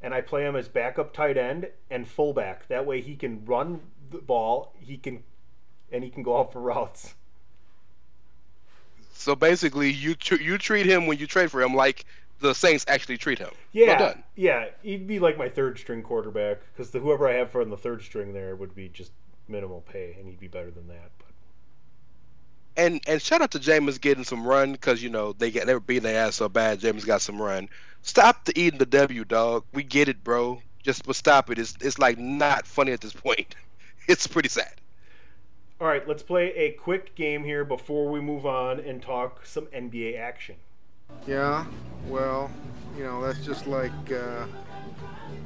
and 0.00 0.14
I 0.14 0.20
play 0.20 0.44
him 0.44 0.56
as 0.56 0.68
backup 0.68 1.12
tight 1.12 1.36
end 1.36 1.70
and 1.90 2.06
fullback. 2.08 2.68
That 2.68 2.86
way 2.86 3.00
he 3.00 3.16
can 3.16 3.44
run 3.44 3.80
the 4.10 4.18
ball, 4.18 4.74
he 4.78 4.96
can, 4.98 5.24
and 5.90 6.04
he 6.04 6.10
can 6.10 6.22
go 6.22 6.38
out 6.38 6.52
for 6.52 6.60
routes. 6.60 7.14
So 9.12 9.34
basically, 9.34 9.90
you 9.90 10.14
tr- 10.14 10.36
you 10.40 10.58
treat 10.58 10.86
him 10.86 11.06
when 11.06 11.18
you 11.18 11.26
trade 11.26 11.50
for 11.50 11.62
him 11.62 11.74
like 11.74 12.04
the 12.40 12.54
Saints 12.54 12.84
actually 12.88 13.18
treat 13.18 13.38
him. 13.38 13.50
Yeah, 13.72 13.98
Well 13.98 14.14
yeah, 14.34 14.66
he'd 14.82 15.06
be 15.06 15.18
like 15.18 15.36
my 15.38 15.48
third 15.48 15.78
string 15.78 16.02
quarterback 16.02 16.60
because 16.72 16.92
whoever 16.92 17.28
I 17.28 17.34
have 17.34 17.50
for 17.50 17.62
in 17.62 17.70
the 17.70 17.76
third 17.76 18.02
string 18.02 18.32
there 18.32 18.56
would 18.56 18.74
be 18.74 18.88
just 18.88 19.12
minimal 19.48 19.82
pay, 19.82 20.16
and 20.18 20.26
he'd 20.28 20.40
be 20.40 20.48
better 20.48 20.70
than 20.70 20.88
that. 20.88 21.10
But 22.76 22.82
And 22.82 23.00
and 23.06 23.22
shout 23.22 23.42
out 23.42 23.52
to 23.52 23.58
Jameis 23.58 24.00
getting 24.00 24.24
some 24.24 24.46
run 24.46 24.72
because 24.72 25.02
you 25.02 25.10
know 25.10 25.32
they 25.32 25.50
get 25.50 25.66
they 25.66 25.74
were 25.74 25.80
beating 25.80 26.04
their 26.04 26.26
ass 26.26 26.36
so 26.36 26.48
bad. 26.48 26.80
Jameis 26.80 27.06
got 27.06 27.22
some 27.22 27.40
run. 27.40 27.68
Stop 28.02 28.44
the 28.44 28.58
eating 28.58 28.78
the 28.78 28.86
W, 28.86 29.24
dog. 29.24 29.64
We 29.72 29.82
get 29.82 30.08
it, 30.08 30.22
bro. 30.24 30.62
Just 30.82 31.06
but 31.06 31.16
stop 31.16 31.50
it. 31.50 31.58
It's 31.58 31.74
it's 31.80 31.98
like 31.98 32.18
not 32.18 32.66
funny 32.66 32.92
at 32.92 33.00
this 33.00 33.12
point. 33.14 33.54
It's 34.08 34.28
pretty 34.28 34.48
sad. 34.50 34.72
all 35.80 35.88
right, 35.88 36.06
let's 36.08 36.22
play 36.22 36.52
a 36.54 36.72
quick 36.72 37.16
game 37.16 37.44
here 37.44 37.64
before 37.64 38.08
we 38.08 38.20
move 38.20 38.46
on 38.46 38.78
and 38.80 39.02
talk 39.02 39.44
some 39.44 39.66
NBA 39.66 40.18
action. 40.18 40.56
Yeah, 41.26 41.66
well, 42.08 42.50
you 42.96 43.04
know, 43.04 43.22
that's 43.24 43.44
just 43.44 43.66
like 43.66 43.92
uh, 44.12 44.46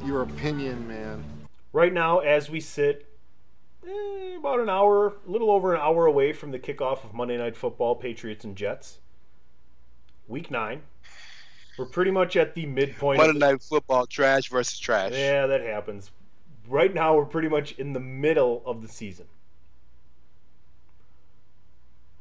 your 0.05 0.23
opinion, 0.23 0.87
man. 0.87 1.25
Right 1.73 1.93
now, 1.93 2.21
as 2.21 2.51
we 2.51 2.61
sit, 2.61 3.10
eh, 3.87 4.37
about 4.39 4.61
an 4.61 4.69
hour, 4.69 5.15
a 5.27 5.31
little 5.31 5.51
over 5.51 5.75
an 5.75 5.81
hour 5.81 6.07
away 6.07 6.33
from 6.33 6.51
the 6.51 6.59
kickoff 6.59 7.05
of 7.05 7.15
Monday 7.15 7.37
Night 7.37 7.57
Football, 7.57 7.95
Patriots 7.97 8.45
and 8.45 8.57
Jets. 8.57 8.99
Week 10.29 10.51
nine. 10.51 10.83
We're 11.79 11.87
pretty 11.87 12.11
much 12.11 12.37
at 12.37 12.55
the 12.55 12.67
midpoint. 12.67 13.19
Monday 13.19 13.31
of 13.31 13.41
the- 13.41 13.53
Night 13.53 13.63
Football, 13.63 14.07
trash 14.07 14.49
versus 14.49 14.79
trash. 14.79 15.13
Yeah, 15.13 15.47
that 15.47 15.63
happens. 15.63 16.11
Right 16.69 16.93
now, 16.93 17.17
we're 17.17 17.25
pretty 17.25 17.49
much 17.49 17.73
in 17.73 17.95
the 17.95 18.01
middle 18.01 18.63
of 18.67 18.83
the 18.83 18.89
season. 18.89 19.27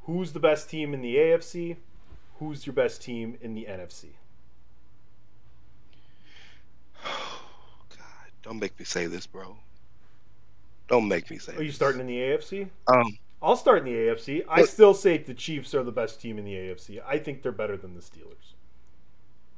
Who's 0.04 0.32
the 0.32 0.40
best 0.40 0.70
team 0.70 0.94
in 0.94 1.02
the 1.02 1.18
AFC? 1.18 1.78
Who's 2.40 2.66
your 2.66 2.74
best 2.74 3.02
team 3.02 3.38
in 3.42 3.54
the 3.54 3.66
NFC? 3.70 4.06
God, 7.04 8.32
don't 8.42 8.60
make 8.60 8.80
me 8.80 8.86
say 8.86 9.06
this, 9.06 9.28
bro. 9.28 9.58
Don't 10.90 11.08
make 11.08 11.30
me 11.30 11.38
say. 11.38 11.56
Are 11.56 11.62
you 11.64 11.72
starting 11.72 12.02
in 12.02 12.08
the 12.08 12.18
AFC? 12.18 12.68
Um, 12.88 13.18
I'll 13.42 13.56
start 13.56 13.80
in 13.80 13.86
the 13.86 13.94
AFC. 13.94 14.44
I 14.50 14.62
But- 14.62 14.70
still 14.70 14.94
say 14.94 15.18
the 15.18 15.34
Chiefs 15.34 15.74
are 15.74 15.84
the 15.84 15.92
best 15.92 16.20
team 16.20 16.38
in 16.38 16.46
the 16.46 16.56
AFC. 16.56 17.00
I 17.06 17.20
think 17.20 17.42
they're 17.44 17.52
better 17.52 17.78
than 17.78 17.94
the 17.96 18.02
Steelers. 18.02 18.54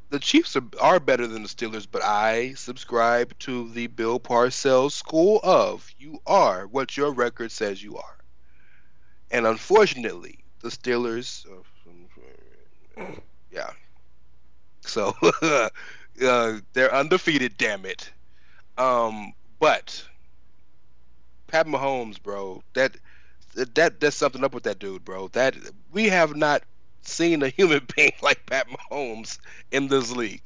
the 0.10 0.20
Chiefs 0.20 0.58
are, 0.58 0.64
are 0.82 1.00
better 1.00 1.26
than 1.26 1.42
the 1.42 1.48
Steelers, 1.48 1.88
but 1.90 2.04
I 2.04 2.54
subscribe 2.56 3.38
to 3.40 3.70
the 3.70 3.88
Bill 3.88 4.20
Parcells 4.20 4.92
school 4.92 5.40
of 5.42 5.90
you 5.98 6.20
are 6.28 6.68
what 6.68 6.98
your 6.98 7.14
record 7.14 7.50
says 7.50 7.82
you 7.82 7.96
are. 7.96 8.18
And 9.32 9.48
unfortunately, 9.48 10.44
the 10.60 10.68
Steelers, 10.68 11.46
yeah. 13.52 13.70
So 14.82 15.16
uh, 16.22 16.60
they're 16.74 16.94
undefeated, 16.94 17.58
damn 17.58 17.86
it. 17.86 18.12
Um, 18.78 19.34
but 19.60 20.04
Pat 21.52 21.68
Mahomes, 21.68 22.22
bro, 22.22 22.64
that 22.74 22.96
that 23.76 24.00
that's 24.00 24.16
something 24.16 24.44
up 24.44 24.54
with 24.54 24.64
that 24.64 24.80
dude, 24.80 25.04
bro. 25.04 25.28
That 25.30 25.56
we 25.92 26.08
have 26.10 26.36
not 26.36 26.64
seen 27.02 27.44
a 27.44 27.50
human 27.50 27.86
being 27.96 28.14
like 28.22 28.46
Pat 28.46 28.68
Mahomes 28.70 29.38
in 29.72 29.88
this 29.90 30.16
league, 30.16 30.44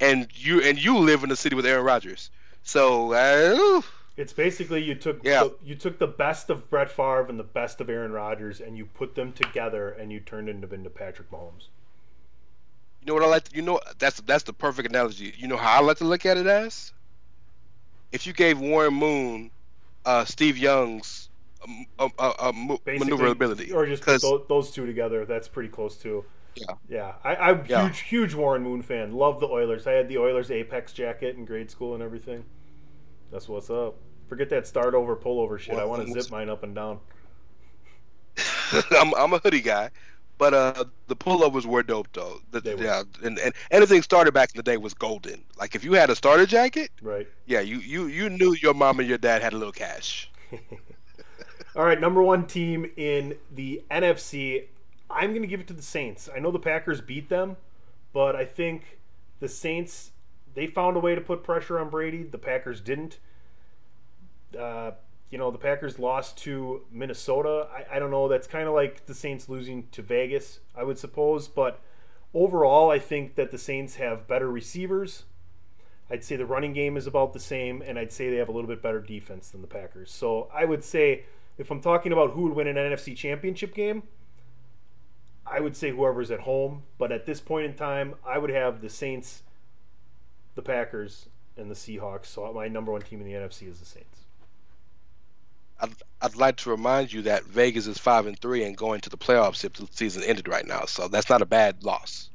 and 0.00 0.28
you 0.34 0.60
and 0.62 0.82
you 0.82 0.98
live 0.98 1.22
in 1.24 1.28
the 1.28 1.36
city 1.36 1.56
with 1.56 1.66
Aaron 1.66 1.84
Rodgers. 1.84 2.30
So 2.62 3.12
uh, 3.12 3.82
It's 4.16 4.32
basically 4.32 4.82
you 4.82 4.94
took 4.94 5.22
Yeah. 5.24 5.42
the, 5.44 5.56
you 5.64 5.74
took 5.74 5.98
the 5.98 6.06
best 6.06 6.48
of 6.48 6.70
Brett 6.70 6.90
Favre 6.90 7.26
and 7.28 7.38
the 7.38 7.42
best 7.44 7.80
of 7.80 7.90
Aaron 7.90 8.12
Rodgers, 8.12 8.60
and 8.60 8.78
you 8.78 8.86
put 8.86 9.16
them 9.16 9.32
together, 9.32 9.90
and 9.90 10.12
you 10.12 10.20
turned 10.20 10.48
into 10.48 10.72
into 10.72 10.88
Patrick 10.90 11.30
Mahomes. 11.30 11.66
you 13.00 13.06
know 13.08 13.14
what 13.14 13.22
I 13.24 13.26
like? 13.26 13.44
To, 13.48 13.56
you 13.56 13.62
know 13.62 13.80
that's 13.98 14.20
that's 14.20 14.44
the 14.44 14.52
perfect 14.52 14.88
analogy. 14.88 15.34
You 15.36 15.48
know 15.48 15.56
how 15.56 15.78
I 15.78 15.84
like 15.84 15.98
to 15.98 16.04
look 16.04 16.24
at 16.24 16.36
it 16.38 16.46
as? 16.46 16.92
If 18.12 18.26
you 18.28 18.32
gave 18.32 18.60
Warren 18.60 18.94
Moon, 18.94 19.50
uh, 20.04 20.24
Steve 20.24 20.58
Young's 20.58 21.30
um, 21.66 21.86
uh, 21.98 22.08
uh, 22.18 22.32
uh, 22.38 22.52
maneuverability, 22.86 23.72
or 23.72 23.86
just 23.86 24.02
put 24.02 24.20
those, 24.20 24.42
those 24.48 24.70
two 24.70 24.86
together. 24.86 25.24
That's 25.24 25.48
pretty 25.48 25.68
close 25.70 25.96
too. 25.96 26.24
Yeah. 26.56 26.66
yeah. 26.88 27.12
I, 27.24 27.36
I'm 27.36 27.64
Yeah. 27.66 27.84
huge, 27.86 28.00
huge 28.00 28.34
Warren 28.34 28.62
Moon 28.62 28.82
fan. 28.82 29.12
Love 29.12 29.40
the 29.40 29.48
Oilers. 29.48 29.86
I 29.86 29.92
had 29.92 30.08
the 30.08 30.18
Oilers 30.18 30.50
Apex 30.50 30.92
jacket 30.92 31.36
in 31.36 31.44
grade 31.44 31.70
school 31.70 31.94
and 31.94 32.02
everything. 32.02 32.44
That's 33.32 33.48
what's 33.48 33.70
up. 33.70 33.96
Forget 34.28 34.50
that 34.50 34.66
start 34.66 34.94
over 34.94 35.16
pullover 35.16 35.58
shit. 35.58 35.76
I 35.76 35.84
want 35.84 36.06
to 36.06 36.12
zip 36.12 36.30
mine 36.30 36.48
up 36.48 36.62
and 36.62 36.74
down. 36.74 37.00
I'm, 38.90 39.14
I'm 39.14 39.32
a 39.32 39.38
hoodie 39.38 39.60
guy, 39.60 39.90
but 40.38 40.54
uh, 40.54 40.84
the 41.06 41.16
pullovers 41.16 41.64
were 41.66 41.82
dope 41.82 42.08
though. 42.12 42.40
The, 42.50 42.60
They 42.60 42.74
were. 42.74 42.84
yeah, 42.84 43.02
and, 43.22 43.38
and 43.38 43.54
anything 43.70 44.02
started 44.02 44.32
back 44.34 44.50
in 44.54 44.56
the 44.56 44.62
day 44.62 44.76
was 44.76 44.94
golden. 44.94 45.44
Like 45.58 45.74
if 45.74 45.84
you 45.84 45.92
had 45.92 46.10
a 46.10 46.16
starter 46.16 46.46
jacket, 46.46 46.90
Right. 47.00 47.28
yeah, 47.46 47.60
you 47.60 47.78
you 47.78 48.06
you 48.06 48.28
knew 48.30 48.54
your 48.54 48.74
mom 48.74 49.00
and 49.00 49.08
your 49.08 49.18
dad 49.18 49.42
had 49.42 49.52
a 49.52 49.56
little 49.58 49.72
cash. 49.72 50.30
All 51.76 51.84
right, 51.84 52.00
number 52.00 52.22
one 52.22 52.46
team 52.46 52.90
in 52.96 53.36
the 53.52 53.82
NFC. 53.90 54.66
I'm 55.10 55.30
going 55.30 55.42
to 55.42 55.48
give 55.48 55.60
it 55.60 55.66
to 55.68 55.74
the 55.74 55.82
Saints. 55.82 56.28
I 56.34 56.38
know 56.38 56.50
the 56.50 56.58
Packers 56.58 57.00
beat 57.00 57.28
them, 57.28 57.56
but 58.12 58.34
I 58.36 58.44
think 58.44 58.98
the 59.40 59.48
Saints 59.48 60.12
they 60.54 60.66
found 60.68 60.96
a 60.96 61.00
way 61.00 61.14
to 61.16 61.20
put 61.20 61.42
pressure 61.42 61.78
on 61.80 61.90
Brady. 61.90 62.22
The 62.22 62.38
Packers 62.38 62.80
didn't. 62.80 63.18
Uh, 64.58 64.92
you 65.34 65.38
know, 65.38 65.50
the 65.50 65.58
Packers 65.58 65.98
lost 65.98 66.38
to 66.38 66.82
Minnesota. 66.92 67.66
I, 67.68 67.96
I 67.96 67.98
don't 67.98 68.12
know. 68.12 68.28
That's 68.28 68.46
kind 68.46 68.68
of 68.68 68.74
like 68.74 69.06
the 69.06 69.14
Saints 69.14 69.48
losing 69.48 69.88
to 69.88 70.00
Vegas, 70.00 70.60
I 70.76 70.84
would 70.84 70.96
suppose. 70.96 71.48
But 71.48 71.80
overall, 72.32 72.88
I 72.88 73.00
think 73.00 73.34
that 73.34 73.50
the 73.50 73.58
Saints 73.58 73.96
have 73.96 74.28
better 74.28 74.48
receivers. 74.48 75.24
I'd 76.08 76.22
say 76.22 76.36
the 76.36 76.46
running 76.46 76.72
game 76.72 76.96
is 76.96 77.08
about 77.08 77.32
the 77.32 77.40
same, 77.40 77.82
and 77.82 77.98
I'd 77.98 78.12
say 78.12 78.30
they 78.30 78.36
have 78.36 78.48
a 78.48 78.52
little 78.52 78.68
bit 78.68 78.80
better 78.80 79.00
defense 79.00 79.50
than 79.50 79.60
the 79.60 79.66
Packers. 79.66 80.12
So 80.12 80.48
I 80.54 80.66
would 80.66 80.84
say 80.84 81.24
if 81.58 81.68
I'm 81.68 81.80
talking 81.80 82.12
about 82.12 82.30
who 82.30 82.42
would 82.42 82.52
win 82.52 82.68
an 82.68 82.76
NFC 82.76 83.16
championship 83.16 83.74
game, 83.74 84.04
I 85.44 85.58
would 85.58 85.74
say 85.74 85.90
whoever's 85.90 86.30
at 86.30 86.42
home. 86.42 86.84
But 86.96 87.10
at 87.10 87.26
this 87.26 87.40
point 87.40 87.66
in 87.66 87.74
time, 87.74 88.14
I 88.24 88.38
would 88.38 88.50
have 88.50 88.82
the 88.82 88.88
Saints, 88.88 89.42
the 90.54 90.62
Packers, 90.62 91.26
and 91.56 91.68
the 91.68 91.74
Seahawks. 91.74 92.26
So 92.26 92.52
my 92.52 92.68
number 92.68 92.92
one 92.92 93.02
team 93.02 93.20
in 93.20 93.26
the 93.26 93.32
NFC 93.32 93.68
is 93.68 93.80
the 93.80 93.84
Saints. 93.84 94.13
I'd, 95.80 95.92
I'd 96.20 96.36
like 96.36 96.56
to 96.58 96.70
remind 96.70 97.12
you 97.12 97.22
that 97.22 97.44
Vegas 97.44 97.86
is 97.86 97.98
five 97.98 98.26
and 98.26 98.38
three 98.38 98.64
and 98.64 98.76
going 98.76 99.00
to 99.02 99.10
the 99.10 99.16
playoffs 99.16 99.64
if 99.64 99.74
the 99.74 99.88
season 99.90 100.22
ended 100.22 100.48
right 100.48 100.66
now. 100.66 100.84
So 100.86 101.08
that's 101.08 101.28
not 101.28 101.42
a 101.42 101.46
bad 101.46 101.82
loss. 101.84 102.30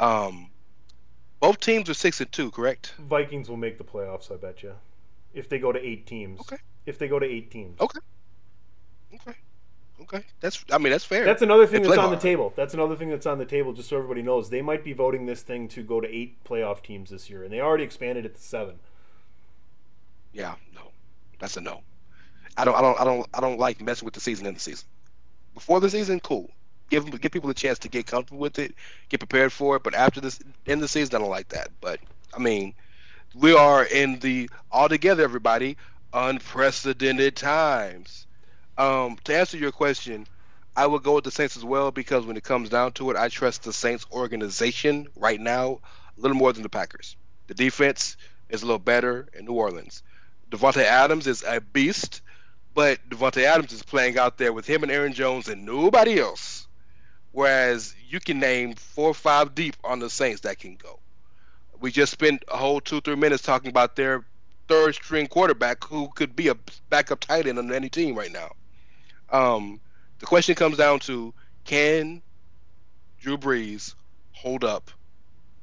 Um, 0.00 0.50
both 1.40 1.60
teams 1.60 1.88
are 1.88 1.94
six 1.94 2.20
and 2.20 2.30
two, 2.32 2.50
correct? 2.50 2.94
Vikings 2.98 3.48
will 3.48 3.56
make 3.56 3.78
the 3.78 3.84
playoffs. 3.84 4.32
I 4.32 4.36
bet 4.36 4.62
you, 4.62 4.74
if 5.32 5.48
they 5.48 5.58
go 5.58 5.72
to 5.72 5.78
eight 5.78 6.06
teams. 6.06 6.40
Okay. 6.40 6.56
If 6.86 6.98
they 6.98 7.08
go 7.08 7.18
to 7.18 7.26
eight 7.26 7.50
teams. 7.50 7.80
Okay. 7.80 8.00
Okay. 9.14 9.34
Okay. 10.02 10.24
That's. 10.40 10.64
I 10.70 10.78
mean, 10.78 10.90
that's 10.90 11.04
fair. 11.04 11.24
That's 11.24 11.42
another 11.42 11.66
thing 11.66 11.82
They 11.82 11.88
that's 11.88 11.98
on 11.98 12.10
the 12.10 12.16
table. 12.16 12.52
That's 12.56 12.74
another 12.74 12.96
thing 12.96 13.08
that's 13.08 13.26
on 13.26 13.38
the 13.38 13.44
table. 13.44 13.72
Just 13.72 13.88
so 13.88 13.96
everybody 13.96 14.22
knows, 14.22 14.50
they 14.50 14.62
might 14.62 14.84
be 14.84 14.92
voting 14.92 15.26
this 15.26 15.42
thing 15.42 15.68
to 15.68 15.82
go 15.82 16.00
to 16.00 16.08
eight 16.08 16.42
playoff 16.44 16.82
teams 16.82 17.10
this 17.10 17.30
year, 17.30 17.44
and 17.44 17.52
they 17.52 17.60
already 17.60 17.84
expanded 17.84 18.26
it 18.26 18.34
to 18.34 18.42
seven. 18.42 18.80
Yeah. 20.32 20.56
No. 20.74 20.90
That's 21.38 21.56
a 21.56 21.60
no. 21.60 21.82
I 22.56 22.64
don't. 22.64 22.74
I 22.76 22.80
don't. 22.80 23.00
I 23.00 23.04
don't. 23.04 23.26
I 23.34 23.40
don't 23.40 23.58
like 23.58 23.80
messing 23.80 24.04
with 24.04 24.14
the 24.14 24.20
season 24.20 24.46
in 24.46 24.54
the 24.54 24.60
season. 24.60 24.86
Before 25.54 25.80
the 25.80 25.90
season, 25.90 26.20
cool. 26.20 26.50
Give 26.90 27.20
give 27.20 27.32
people 27.32 27.50
a 27.50 27.54
chance 27.54 27.78
to 27.80 27.88
get 27.88 28.06
comfortable 28.06 28.40
with 28.40 28.58
it, 28.58 28.74
get 29.08 29.20
prepared 29.20 29.52
for 29.52 29.76
it. 29.76 29.82
But 29.82 29.94
after 29.94 30.20
this, 30.20 30.40
in 30.66 30.80
the 30.80 30.88
season, 30.88 31.16
I 31.16 31.18
don't 31.20 31.30
like 31.30 31.48
that. 31.48 31.68
But 31.80 32.00
I 32.34 32.38
mean, 32.38 32.74
we 33.34 33.54
are 33.54 33.84
in 33.84 34.18
the 34.20 34.50
all 34.70 34.88
together, 34.88 35.24
everybody, 35.24 35.76
unprecedented 36.12 37.36
times. 37.36 38.26
Um, 38.76 39.18
to 39.24 39.36
answer 39.36 39.56
your 39.56 39.72
question, 39.72 40.26
I 40.76 40.86
would 40.86 41.02
go 41.02 41.14
with 41.14 41.24
the 41.24 41.30
Saints 41.30 41.56
as 41.56 41.64
well 41.64 41.90
because 41.90 42.26
when 42.26 42.36
it 42.36 42.44
comes 42.44 42.68
down 42.68 42.92
to 42.92 43.10
it, 43.10 43.16
I 43.16 43.28
trust 43.28 43.62
the 43.62 43.72
Saints 43.72 44.06
organization 44.12 45.08
right 45.16 45.40
now 45.40 45.80
a 46.16 46.20
little 46.20 46.36
more 46.36 46.52
than 46.52 46.62
the 46.62 46.68
Packers. 46.68 47.16
The 47.46 47.54
defense 47.54 48.16
is 48.48 48.62
a 48.62 48.66
little 48.66 48.78
better 48.78 49.28
in 49.34 49.44
New 49.44 49.52
Orleans. 49.54 50.02
Davante 50.50 50.82
Adams 50.82 51.26
is 51.26 51.44
a 51.46 51.60
beast, 51.60 52.22
but 52.74 52.98
Davante 53.08 53.44
Adams 53.44 53.72
is 53.72 53.82
playing 53.82 54.18
out 54.18 54.36
there 54.36 54.52
with 54.52 54.66
him 54.66 54.82
and 54.82 54.90
Aaron 54.90 55.12
Jones 55.12 55.48
and 55.48 55.64
nobody 55.64 56.18
else. 56.18 56.66
Whereas 57.32 57.94
you 58.08 58.20
can 58.20 58.38
name 58.38 58.74
four 58.74 59.08
or 59.08 59.14
five 59.14 59.54
deep 59.54 59.76
on 59.82 59.98
the 59.98 60.10
Saints 60.10 60.42
that 60.42 60.58
can 60.58 60.76
go. 60.76 60.98
We 61.80 61.90
just 61.90 62.12
spent 62.12 62.44
a 62.48 62.56
whole 62.56 62.80
two, 62.80 63.00
three 63.00 63.16
minutes 63.16 63.42
talking 63.42 63.70
about 63.70 63.96
their 63.96 64.24
third 64.68 64.94
string 64.94 65.26
quarterback 65.26 65.84
who 65.84 66.08
could 66.14 66.34
be 66.34 66.48
a 66.48 66.56
backup 66.90 67.20
tight 67.20 67.46
end 67.46 67.58
on 67.58 67.72
any 67.72 67.88
team 67.88 68.14
right 68.16 68.32
now. 68.32 68.52
Um, 69.30 69.80
the 70.18 70.26
question 70.26 70.54
comes 70.54 70.76
down 70.76 71.00
to 71.00 71.34
can 71.64 72.22
Drew 73.20 73.36
Brees 73.36 73.94
hold 74.32 74.64
up 74.64 74.90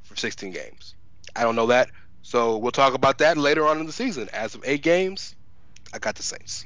for 0.04 0.16
16 0.16 0.52
games? 0.52 0.96
I 1.36 1.44
don't 1.44 1.56
know 1.56 1.68
that. 1.68 1.90
So 2.22 2.58
we'll 2.58 2.72
talk 2.72 2.94
about 2.94 3.18
that 3.20 3.38
later 3.38 3.68
on 3.68 3.80
in 3.80 3.86
the 3.86 3.92
season. 3.92 4.30
As 4.34 4.56
of 4.56 4.64
eight 4.66 4.84
games, 4.84 5.36
I 5.94 6.00
got 6.00 6.16
the 6.16 6.24
Saints. 6.24 6.66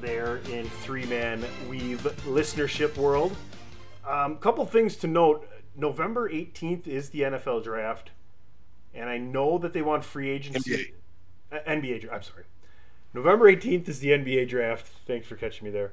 There 0.00 0.38
in 0.50 0.68
three 0.68 1.06
man 1.06 1.44
weave 1.68 2.00
listenership 2.26 2.96
world. 2.96 3.36
Um, 4.08 4.36
couple 4.38 4.64
things 4.66 4.96
to 4.96 5.06
note 5.06 5.48
November 5.76 6.28
18th 6.30 6.86
is 6.86 7.10
the 7.10 7.20
NFL 7.22 7.64
draft, 7.64 8.10
and 8.94 9.08
I 9.08 9.18
know 9.18 9.58
that 9.58 9.72
they 9.72 9.82
want 9.82 10.04
free 10.04 10.30
agency. 10.30 10.94
Uh, 11.52 11.58
NBA, 11.66 12.02
draft, 12.02 12.14
I'm 12.14 12.22
sorry. 12.22 12.44
November 13.12 13.52
18th 13.52 13.88
is 13.88 14.00
the 14.00 14.10
NBA 14.10 14.48
draft. 14.48 14.86
Thanks 15.06 15.26
for 15.26 15.36
catching 15.36 15.64
me 15.64 15.70
there. 15.70 15.92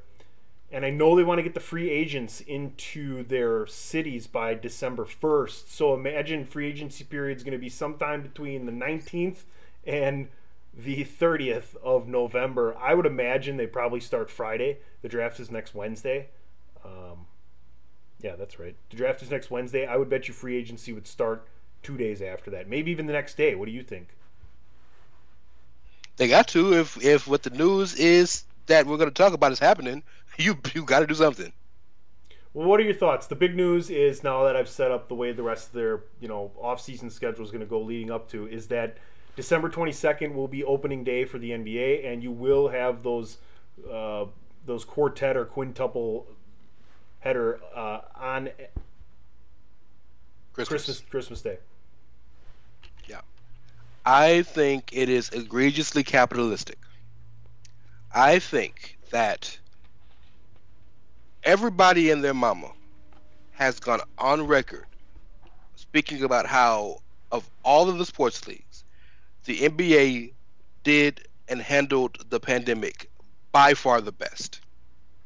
And 0.71 0.85
I 0.85 0.89
know 0.89 1.15
they 1.15 1.23
want 1.23 1.39
to 1.39 1.43
get 1.43 1.53
the 1.53 1.59
free 1.59 1.89
agents 1.89 2.41
into 2.41 3.23
their 3.23 3.65
cities 3.65 4.27
by 4.27 4.53
December 4.53 5.05
1st. 5.05 5.69
So 5.69 5.93
imagine 5.93 6.45
free 6.45 6.67
agency 6.67 7.05
period 7.05 7.37
is 7.37 7.43
going 7.43 7.53
to 7.53 7.57
be 7.57 7.69
sometime 7.69 8.21
between 8.21 8.65
the 8.65 8.71
19th 8.71 9.43
and 9.85 10.27
the 10.77 11.03
30th 11.03 11.75
of 11.83 12.07
November. 12.07 12.77
I 12.77 12.93
would 12.93 13.07
imagine 13.07 13.57
they 13.57 13.67
probably 13.67 13.99
start 13.99 14.29
Friday. 14.29 14.77
The 15.01 15.09
draft 15.09 15.39
is 15.39 15.49
next 15.49 15.73
Wednesday. 15.73 16.29
Um, 16.85 17.25
yeah, 18.21 18.35
that's 18.35 18.59
right. 18.59 18.75
The 18.91 18.97
draft 18.97 19.21
is 19.23 19.31
next 19.31 19.49
Wednesday. 19.49 19.87
I 19.87 19.97
would 19.97 20.09
bet 20.09 20.27
you 20.27 20.33
free 20.33 20.55
agency 20.55 20.93
would 20.93 21.07
start 21.07 21.47
two 21.81 21.97
days 21.97 22.21
after 22.21 22.51
that, 22.51 22.69
maybe 22.69 22.91
even 22.91 23.07
the 23.07 23.13
next 23.13 23.37
day. 23.37 23.55
What 23.55 23.65
do 23.65 23.71
you 23.71 23.83
think? 23.83 24.09
They 26.17 26.27
got 26.27 26.47
to 26.49 26.73
if 26.73 27.03
if 27.03 27.27
what 27.27 27.43
the 27.43 27.51
news 27.51 27.95
is 27.95 28.43
that 28.65 28.85
we're 28.85 28.97
going 28.97 29.09
to 29.09 29.13
talk 29.13 29.33
about 29.33 29.51
is 29.51 29.59
happening, 29.59 30.03
you 30.37 30.57
you 30.73 30.83
got 30.83 30.99
to 30.99 31.07
do 31.07 31.13
something. 31.15 31.51
Well, 32.53 32.67
what 32.67 32.79
are 32.79 32.83
your 32.83 32.95
thoughts? 32.95 33.27
The 33.27 33.35
big 33.35 33.55
news 33.55 33.91
is 33.91 34.23
now 34.23 34.43
that 34.45 34.55
I've 34.55 34.69
set 34.69 34.89
up 34.89 35.09
the 35.09 35.15
way 35.15 35.31
the 35.31 35.43
rest 35.43 35.67
of 35.67 35.73
their 35.73 36.01
you 36.19 36.27
know 36.27 36.51
off-season 36.59 37.09
schedule 37.09 37.43
is 37.43 37.51
going 37.51 37.61
to 37.61 37.67
go 37.67 37.81
leading 37.81 38.11
up 38.11 38.29
to 38.29 38.47
is 38.47 38.67
that 38.67 38.97
December 39.37 39.69
22nd 39.69 40.33
will 40.33 40.47
be 40.47 40.63
opening 40.63 41.03
day 41.03 41.23
for 41.23 41.37
the 41.37 41.51
NBA, 41.51 42.11
and 42.11 42.23
you 42.23 42.31
will 42.31 42.67
have 42.69 43.03
those 43.03 43.37
uh, 43.89 44.25
those 44.65 44.83
quartet 44.83 45.37
or 45.37 45.45
quintuple 45.45 46.25
header 47.19 47.59
uh, 47.75 48.01
on 48.15 48.49
Christmas. 50.53 50.85
Christmas 50.85 51.03
Christmas 51.11 51.41
Day. 51.41 51.59
Yeah, 53.07 53.21
I 54.03 54.41
think 54.41 54.89
it 54.91 55.07
is 55.07 55.29
egregiously 55.29 56.03
capitalistic. 56.03 56.79
I 58.11 58.39
think 58.39 58.97
that 59.11 59.59
everybody 61.43 62.09
and 62.09 62.23
their 62.23 62.33
mama 62.33 62.71
has 63.51 63.79
gone 63.79 64.01
on 64.17 64.47
record 64.47 64.85
speaking 65.75 66.23
about 66.23 66.47
how, 66.47 66.97
of 67.31 67.47
all 67.63 67.87
of 67.87 67.99
the 67.99 68.05
sports 68.05 68.47
leagues, 68.47 68.63
the 69.47 69.59
NBA 69.59 70.33
did 70.83 71.25
and 71.47 71.61
handled 71.61 72.17
the 72.29 72.39
pandemic 72.39 73.09
by 73.53 73.73
far 73.73 74.01
the 74.01 74.11
best. 74.11 74.59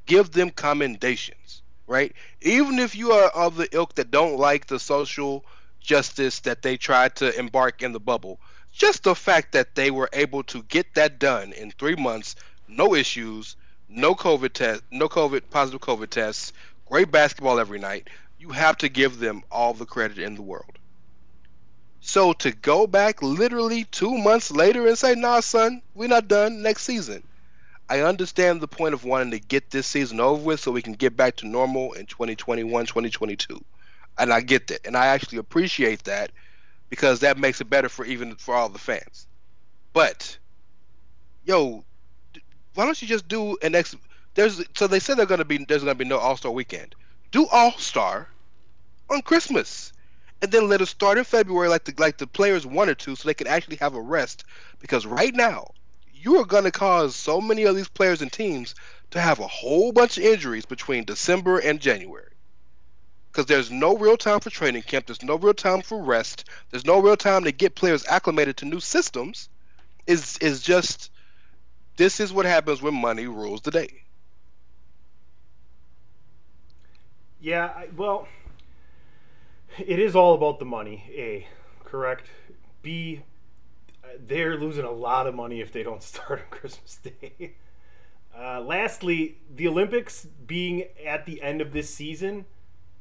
Give 0.05 0.30
them 0.32 0.51
commendations, 0.51 1.63
right? 1.88 2.13
Even 2.41 2.78
if 2.78 2.95
you 2.95 3.11
are 3.13 3.30
of 3.30 3.57
the 3.57 3.67
ilk 3.72 3.95
that 3.95 4.11
don't 4.11 4.38
like 4.38 4.67
the 4.67 4.80
social 4.80 5.43
justice 5.80 6.39
that 6.41 6.61
they 6.61 6.78
tried 6.78 7.15
to 7.15 7.38
embark 7.38 7.82
in 7.82 7.93
the 7.93 7.99
bubble, 7.99 8.39
just 8.72 9.03
the 9.03 9.15
fact 9.15 9.53
that 9.53 9.74
they 9.74 9.89
were 9.89 10.09
able 10.13 10.43
to 10.43 10.61
get 10.63 10.93
that 10.93 11.17
done 11.17 11.51
in 11.53 11.72
three 11.72 11.95
months, 11.95 12.36
no 12.67 12.93
issues, 12.93 13.55
no 13.89 14.13
COVID 14.13 14.53
test, 14.53 14.84
no 14.91 15.09
COVID 15.09 15.49
positive 15.49 15.82
COVID 15.82 16.09
tests, 16.11 16.53
great 16.86 17.11
basketball 17.11 17.59
every 17.59 17.80
night. 17.80 18.07
You 18.38 18.49
have 18.51 18.78
to 18.78 18.89
give 18.89 19.17
them 19.17 19.41
all 19.51 19.74
the 19.74 19.86
credit 19.86 20.19
in 20.19 20.36
the 20.36 20.43
world. 20.43 20.78
So 22.02 22.34
to 22.34 22.52
go 22.52 22.88
back 22.88 23.22
literally 23.22 23.86
two 23.86 24.18
months 24.18 24.52
later 24.52 24.88
and 24.88 24.97
say, 24.97 25.16
"Nah, 25.16 25.39
son, 25.39 25.82
we're 25.93 26.08
not 26.10 26.28
done 26.28 26.62
next 26.62 26.84
season," 26.84 27.24
I 27.89 28.02
understand 28.02 28.60
the 28.60 28.68
point 28.68 28.93
of 28.93 29.06
wanting 29.06 29.32
to 29.32 29.39
get 29.39 29.70
this 29.70 29.88
season 29.88 30.20
over 30.20 30.41
with 30.41 30.60
so 30.60 30.72
we 30.72 30.82
can 30.82 30.93
get 30.93 31.16
back 31.16 31.38
to 31.38 31.47
normal 31.47 31.93
in 31.93 32.08
2021, 32.08 32.86
2022, 32.86 33.64
and 34.18 34.34
I 34.34 34.41
get 34.41 34.68
that, 34.68 34.86
and 34.86 34.97
I 34.97 35.08
actually 35.08 35.38
appreciate 35.38 36.04
that 36.06 36.32
because 36.89 37.20
that 37.20 37.38
makes 37.38 37.62
it 37.62 37.70
better 37.70 37.88
for 37.88 38.04
even 38.04 38.36
for 38.36 38.56
all 38.56 38.70
the 38.70 38.80
fans. 38.80 39.28
But 39.93 40.38
yo, 41.45 41.84
why 42.74 42.86
don't 42.86 43.02
you 43.02 43.08
just 43.08 43.28
do 43.28 43.58
an 43.62 43.76
ex 43.76 43.95
there's 44.34 44.64
so 44.76 44.88
they 44.88 44.99
said 44.99 45.18
they're 45.18 45.26
gonna 45.26 45.45
be 45.45 45.66
there's 45.66 45.84
gonna 45.84 45.95
be 45.95 46.06
no 46.06 46.18
All 46.18 46.38
Star 46.38 46.52
weekend. 46.52 46.95
Do 47.32 47.47
All 47.47 47.74
Star 47.78 48.30
on 49.10 49.22
Christmas, 49.22 49.93
and 50.42 50.52
then 50.52 50.68
let 50.70 50.82
us 50.82 50.89
start 50.89 51.18
in 51.18 51.24
February 51.24 51.70
like 51.70 51.84
the 51.86 51.94
like 51.98 52.18
the 52.18 52.28
players 52.28 52.66
wanted 52.66 53.00
to, 53.00 53.16
so 53.16 53.28
they 53.28 53.34
can 53.34 53.48
actually 53.48 53.78
have 53.78 53.96
a 53.96 54.02
rest. 54.02 54.44
Because 54.80 55.06
right 55.06 55.34
now, 55.34 55.68
you 56.14 56.38
are 56.38 56.46
gonna 56.46 56.72
cause 56.72 57.16
so 57.16 57.39
many 57.42 57.64
of 57.64 57.76
these 57.76 57.89
players 57.89 58.22
and 58.22 58.32
teams 58.32 58.76
to 59.12 59.22
have 59.22 59.39
a 59.39 59.48
whole 59.48 59.92
bunch 59.92 60.18
of 60.18 60.24
injuries 60.24 60.66
between 60.66 61.04
December 61.06 61.60
and 61.60 61.80
January. 61.80 62.32
Because 63.32 63.46
there's 63.46 63.72
no 63.72 63.98
real 63.98 64.18
time 64.18 64.39
for 64.39 64.50
training 64.50 64.84
camp, 64.84 65.06
there's 65.06 65.24
no 65.24 65.36
real 65.38 65.54
time 65.54 65.82
for 65.82 66.02
rest, 66.02 66.46
there's 66.72 66.86
no 66.86 67.00
real 67.00 67.18
time 67.18 67.44
to 67.46 67.52
get 67.52 67.76
players 67.76 68.06
acclimated 68.08 68.58
to 68.58 68.66
new 68.66 68.80
systems. 68.80 69.50
Is 70.08 70.38
is 70.39 70.62
just 70.62 71.12
this 71.98 72.20
is 72.20 72.34
what 72.34 72.46
happens 72.46 72.82
when 72.82 72.94
money 72.96 73.28
rules 73.28 73.62
the 73.62 73.72
day. 73.72 74.04
Yeah, 77.39 77.86
well, 77.96 78.28
it 79.78 79.99
is 79.99 80.15
all 80.15 80.34
about 80.34 80.59
the 80.59 80.65
money. 80.65 81.11
A, 81.15 81.47
correct. 81.84 82.28
B, 82.82 83.22
they're 84.19 84.57
losing 84.57 84.86
a 84.86 84.91
lot 84.91 85.28
of 85.28 85.36
money 85.36 85.61
if 85.61 85.72
they 85.72 85.84
don't 85.84 86.03
start 86.03 86.39
on 86.39 86.45
Christmas 86.49 86.97
Day. 86.97 87.55
Uh, 88.38 88.61
lastly, 88.61 89.38
the 89.53 89.67
Olympics 89.67 90.26
being 90.45 90.86
at 91.05 91.26
the 91.26 91.41
end 91.41 91.61
of 91.61 91.74
this 91.74 91.93
season 91.93 92.45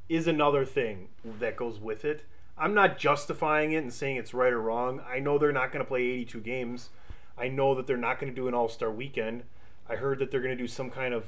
is 0.08 0.26
another 0.26 0.64
thing 0.64 1.08
that 1.24 1.56
goes 1.56 1.78
with 1.78 2.04
it. 2.04 2.24
I'm 2.58 2.74
not 2.74 2.98
justifying 2.98 3.72
it 3.72 3.78
and 3.78 3.92
saying 3.92 4.16
it's 4.16 4.34
right 4.34 4.52
or 4.52 4.60
wrong. 4.60 5.00
I 5.08 5.20
know 5.20 5.38
they're 5.38 5.52
not 5.52 5.72
going 5.72 5.84
to 5.84 5.88
play 5.88 6.02
82 6.02 6.40
games. 6.40 6.90
I 7.38 7.48
know 7.48 7.74
that 7.74 7.86
they're 7.86 7.96
not 7.96 8.18
going 8.18 8.30
to 8.30 8.36
do 8.36 8.48
an 8.48 8.54
All 8.54 8.68
Star 8.68 8.90
weekend. 8.90 9.44
I 9.88 9.96
heard 9.96 10.18
that 10.18 10.30
they're 10.30 10.42
going 10.42 10.56
to 10.56 10.62
do 10.62 10.68
some 10.68 10.90
kind 10.90 11.14
of 11.14 11.24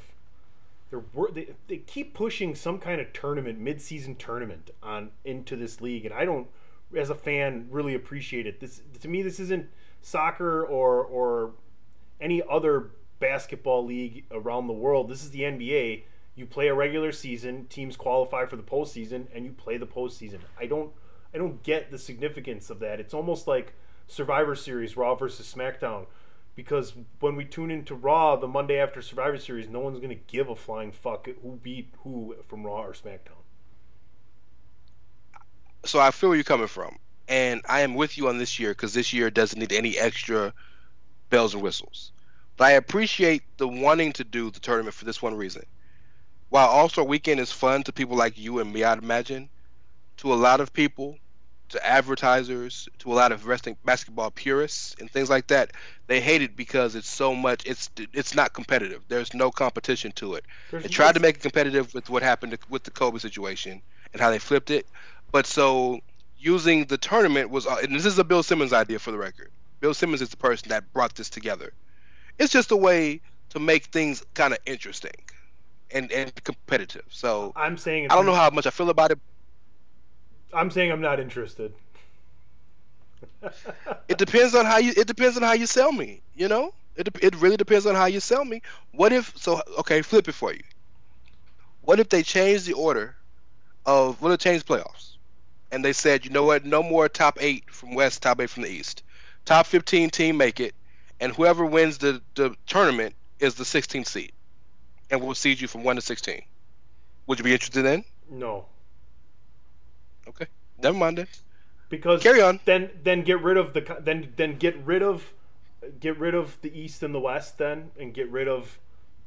they're 0.93 1.33
they, 1.33 1.49
they 1.69 1.79
keep 1.79 2.15
pushing 2.15 2.55
some 2.55 2.79
kind 2.79 3.01
of 3.01 3.13
tournament, 3.15 3.59
mid-season 3.59 4.15
tournament 4.15 4.71
on 4.83 5.11
into 5.25 5.57
this 5.57 5.81
league, 5.81 6.05
and 6.05 6.13
I 6.13 6.27
don't, 6.27 6.49
as 6.95 7.09
a 7.09 7.15
fan, 7.15 7.67
really 7.71 7.95
appreciate 7.95 8.47
it. 8.47 8.61
This 8.61 8.83
to 9.01 9.09
me, 9.09 9.23
this 9.23 9.41
isn't 9.41 9.69
soccer 10.03 10.63
or 10.65 11.03
or 11.03 11.53
any 12.21 12.43
other 12.49 12.91
basketball 13.19 13.87
league 13.87 14.27
around 14.31 14.67
the 14.67 14.75
world. 14.75 15.09
This 15.09 15.25
is 15.25 15.31
the 15.31 15.41
NBA. 15.41 16.03
You 16.35 16.47
play 16.47 16.69
a 16.69 16.75
regular 16.75 17.11
season, 17.11 17.67
teams 17.67 17.97
qualify 17.97 18.45
for 18.45 18.57
the 18.57 18.63
postseason, 18.63 19.27
and 19.35 19.47
you 19.47 19.53
play 19.53 19.79
the 19.79 19.87
postseason. 19.87 20.41
I 20.61 20.67
don't 20.67 20.93
I 21.35 21.39
don't 21.39 21.63
get 21.63 21.91
the 21.91 21.99
significance 21.99 22.69
of 22.69 22.81
that. 22.81 23.01
It's 23.01 23.15
almost 23.15 23.47
like 23.47 23.73
Survivor 24.07 24.55
Series, 24.55 24.95
Raw 24.95 25.15
versus 25.15 25.53
SmackDown 25.53 26.05
because 26.55 26.95
when 27.21 27.37
we 27.37 27.45
tune 27.45 27.71
into 27.71 27.95
Raw 27.95 28.37
the 28.37 28.47
Monday 28.47 28.79
after 28.79 29.01
Survivor 29.01 29.39
Series, 29.39 29.69
no 29.69 29.81
one's 29.81 30.01
gonna 30.01 30.15
give 30.15 30.49
a 30.49 30.57
flying 30.57 30.93
fuck 30.93 31.27
who 31.43 31.59
beat 31.63 31.95
who 32.03 32.37
from 32.49 32.65
Raw 32.65 32.83
or 32.83 32.93
SmackDown. 32.93 33.43
So 35.85 35.99
I 35.99 36.11
feel 36.11 36.29
where 36.31 36.37
you're 36.37 36.45
coming 36.45 36.69
from, 36.69 36.99
and 37.27 37.61
I 37.69 37.81
am 37.81 37.95
with 37.95 38.17
you 38.17 38.29
on 38.29 38.39
this 38.39 38.59
year 38.61 38.71
because 38.71 38.95
this 38.95 39.13
year 39.13 39.31
doesn't 39.31 39.59
need 39.59 39.73
any 39.73 39.99
extra 39.99 40.53
bells 41.31 41.55
and 41.55 41.63
whistles. 41.63 42.13
But 42.57 42.67
I 42.67 42.71
appreciate 42.73 43.43
the 43.57 43.67
wanting 43.67 44.13
to 44.15 44.25
do 44.25 44.51
the 44.51 44.61
tournament 44.61 44.95
for 44.95 45.05
this 45.05 45.23
one 45.23 45.35
reason. 45.35 45.65
While 46.51 46.69
All 46.69 46.89
Star 46.89 47.05
Weekend 47.05 47.41
is 47.41 47.51
fun 47.51 47.83
to 47.85 47.93
people 47.93 48.17
like 48.17 48.39
you 48.39 48.59
and 48.59 48.73
me, 48.73 48.85
I'd 48.85 48.99
imagine, 48.99 49.49
to 50.19 50.33
a 50.33 50.37
lot 50.37 50.61
of 50.61 50.73
people, 50.73 51.19
to 51.73 51.87
advertisers, 51.87 52.89
to 52.99 53.13
a 53.13 53.15
lot 53.15 53.33
of 53.33 53.47
wrestling 53.47 53.77
basketball 53.85 54.31
purists 54.31 54.95
and 55.01 55.11
things 55.11 55.29
like 55.29 55.49
that. 55.49 55.73
They 56.07 56.21
hate 56.21 56.43
it 56.43 56.57
because 56.57 56.95
it's 56.95 57.09
so 57.09 57.35
much. 57.35 57.67
It's 57.67 57.91
it's 58.13 58.35
not 58.35 58.53
competitive. 58.53 59.03
There's 59.09 59.35
no 59.35 59.51
competition 59.51 60.13
to 60.13 60.35
it. 60.35 60.45
There's 60.71 60.85
they 60.85 60.89
tried 60.89 61.15
to 61.15 61.21
make 61.21 61.37
it 61.37 61.43
competitive 61.43 61.93
with 61.95 62.09
what 62.11 62.23
happened 62.23 62.53
to, 62.53 62.59
with 62.69 62.85
the 62.85 62.91
Kobe 62.91 63.19
situation 63.19 63.83
and 64.13 64.21
how 64.21 64.31
they 64.31 64.39
flipped 64.39 64.71
it. 64.71 64.87
But 65.31 65.47
so 65.47 66.01
using 66.39 66.85
the 66.85 66.99
tournament 66.99 67.51
was, 67.51 67.67
uh, 67.67 67.77
and 67.83 67.95
this 67.95 68.05
is 68.05 68.19
a 68.19 68.25
Bill 68.25 68.43
Simmons 68.43 68.73
idea 68.73 68.99
for 68.99 69.11
the 69.11 69.19
record. 69.19 69.51
Bill 69.81 69.95
Simmons 69.95 70.23
is 70.23 70.29
the 70.29 70.37
person 70.37 70.69
that 70.69 70.93
brought 70.93 71.15
this 71.15 71.31
together. 71.31 71.73
It's 72.39 72.53
just 72.53 72.71
a 72.71 72.77
way 72.77 73.21
to 73.51 73.59
make 73.59 73.87
things 73.87 74.25
kind 74.35 74.53
of 74.53 74.59
interesting 74.67 75.13
and 75.91 76.13
and 76.13 76.33
competitive. 76.45 77.05
So 77.09 77.53
I'm 77.57 77.77
saying 77.77 78.09
I 78.11 78.15
don't 78.15 78.27
know 78.27 78.35
how 78.35 78.51
much 78.51 78.67
I 78.67 78.71
feel 78.71 78.91
about 78.91 79.11
it, 79.11 79.19
I'm 80.53 80.71
saying 80.71 80.93
I'm 80.93 81.01
not 81.01 81.21
interested. 81.21 81.73
it 84.09 84.19
depends 84.19 84.55
on 84.55 84.65
how 84.65 84.79
you. 84.79 84.93
It 84.97 85.07
depends 85.07 85.37
on 85.37 85.43
how 85.43 85.53
you 85.53 85.67
sell 85.67 85.93
me. 85.93 86.23
You 86.35 86.49
know, 86.49 86.75
it 86.97 87.09
it 87.21 87.35
really 87.37 87.57
depends 87.57 87.87
on 87.87 87.95
how 87.95 88.07
you 88.07 88.21
sell 88.21 88.45
me. 88.45 88.63
What 88.93 89.13
if 89.13 89.37
so? 89.37 89.61
Okay, 89.81 90.03
flip 90.03 90.29
it 90.29 90.33
for 90.33 90.53
you. 90.53 90.63
What 91.83 91.99
if 92.01 92.09
they 92.09 92.23
change 92.23 92.65
the 92.65 92.75
order 92.75 93.17
of 93.87 94.21
what 94.21 94.33
if 94.33 94.41
they 94.41 94.51
change 94.51 94.65
playoffs, 94.65 95.17
and 95.71 95.85
they 95.85 95.93
said, 95.93 96.25
you 96.25 96.31
know 96.31 96.45
what, 96.45 96.65
no 96.65 96.83
more 96.83 97.09
top 97.09 97.39
eight 97.41 97.65
from 97.71 97.95
West, 97.95 98.23
top 98.23 98.41
eight 98.41 98.51
from 98.51 98.63
the 98.63 98.69
East, 98.71 99.03
top 99.45 99.67
15 99.67 100.11
team 100.11 100.37
make 100.37 100.61
it, 100.61 100.75
and 101.21 101.35
whoever 101.35 101.65
wins 101.65 101.99
the 101.99 102.23
the 102.35 102.55
tournament 102.67 103.15
is 103.41 103.55
the 103.55 103.65
16th 103.65 104.07
seed, 104.07 104.33
and 105.11 105.21
we'll 105.21 105.35
seed 105.35 105.61
you 105.61 105.69
from 105.69 105.83
one 105.83 105.97
to 105.97 106.03
16. 106.03 106.43
Would 107.27 107.39
you 107.39 107.45
be 107.45 107.53
interested 107.53 107.85
in? 107.87 108.05
No. 108.31 108.67
Okay, 110.29 110.47
never 110.83 110.97
mind 110.97 111.19
then. 111.19 111.27
Because 111.89 112.23
carry 112.23 112.41
on. 112.41 112.61
Then 112.65 112.91
then 113.03 113.23
get 113.23 113.43
rid 113.43 113.57
of 113.57 113.75
the 113.75 113.99
then 114.01 114.33
then 114.37 114.57
get 114.57 114.77
rid 114.85 115.03
of 115.03 115.33
get 116.01 116.19
rid 116.19 116.35
of 116.35 116.59
the 116.63 116.79
East 116.79 117.03
and 117.03 117.15
the 117.15 117.21
West 117.21 117.59
then 117.59 117.91
and 117.99 118.15
get 118.15 118.31
rid 118.31 118.49
of 118.49 118.79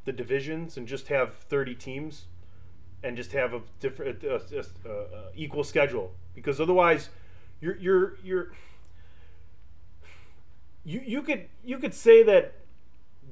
the 0.06 0.12
divisions 0.12 0.78
and 0.78 0.88
just 0.88 1.08
have 1.08 1.36
30 1.36 1.76
teams 1.76 2.26
and 3.04 3.18
just 3.18 3.34
have 3.34 3.54
a 3.54 3.62
different 3.80 4.24
uh, 4.24 4.40
uh, 4.56 4.90
uh, 4.90 5.06
equal 5.36 5.64
schedule 5.64 6.14
because 6.34 6.62
otherwise 6.62 7.10
you're 7.60 7.78
you're 7.78 8.14
you're 8.24 8.52
you 10.84 11.02
you 11.06 11.22
could 11.22 11.48
you 11.64 11.78
could 11.78 11.94
say 11.94 12.24
that 12.24 12.54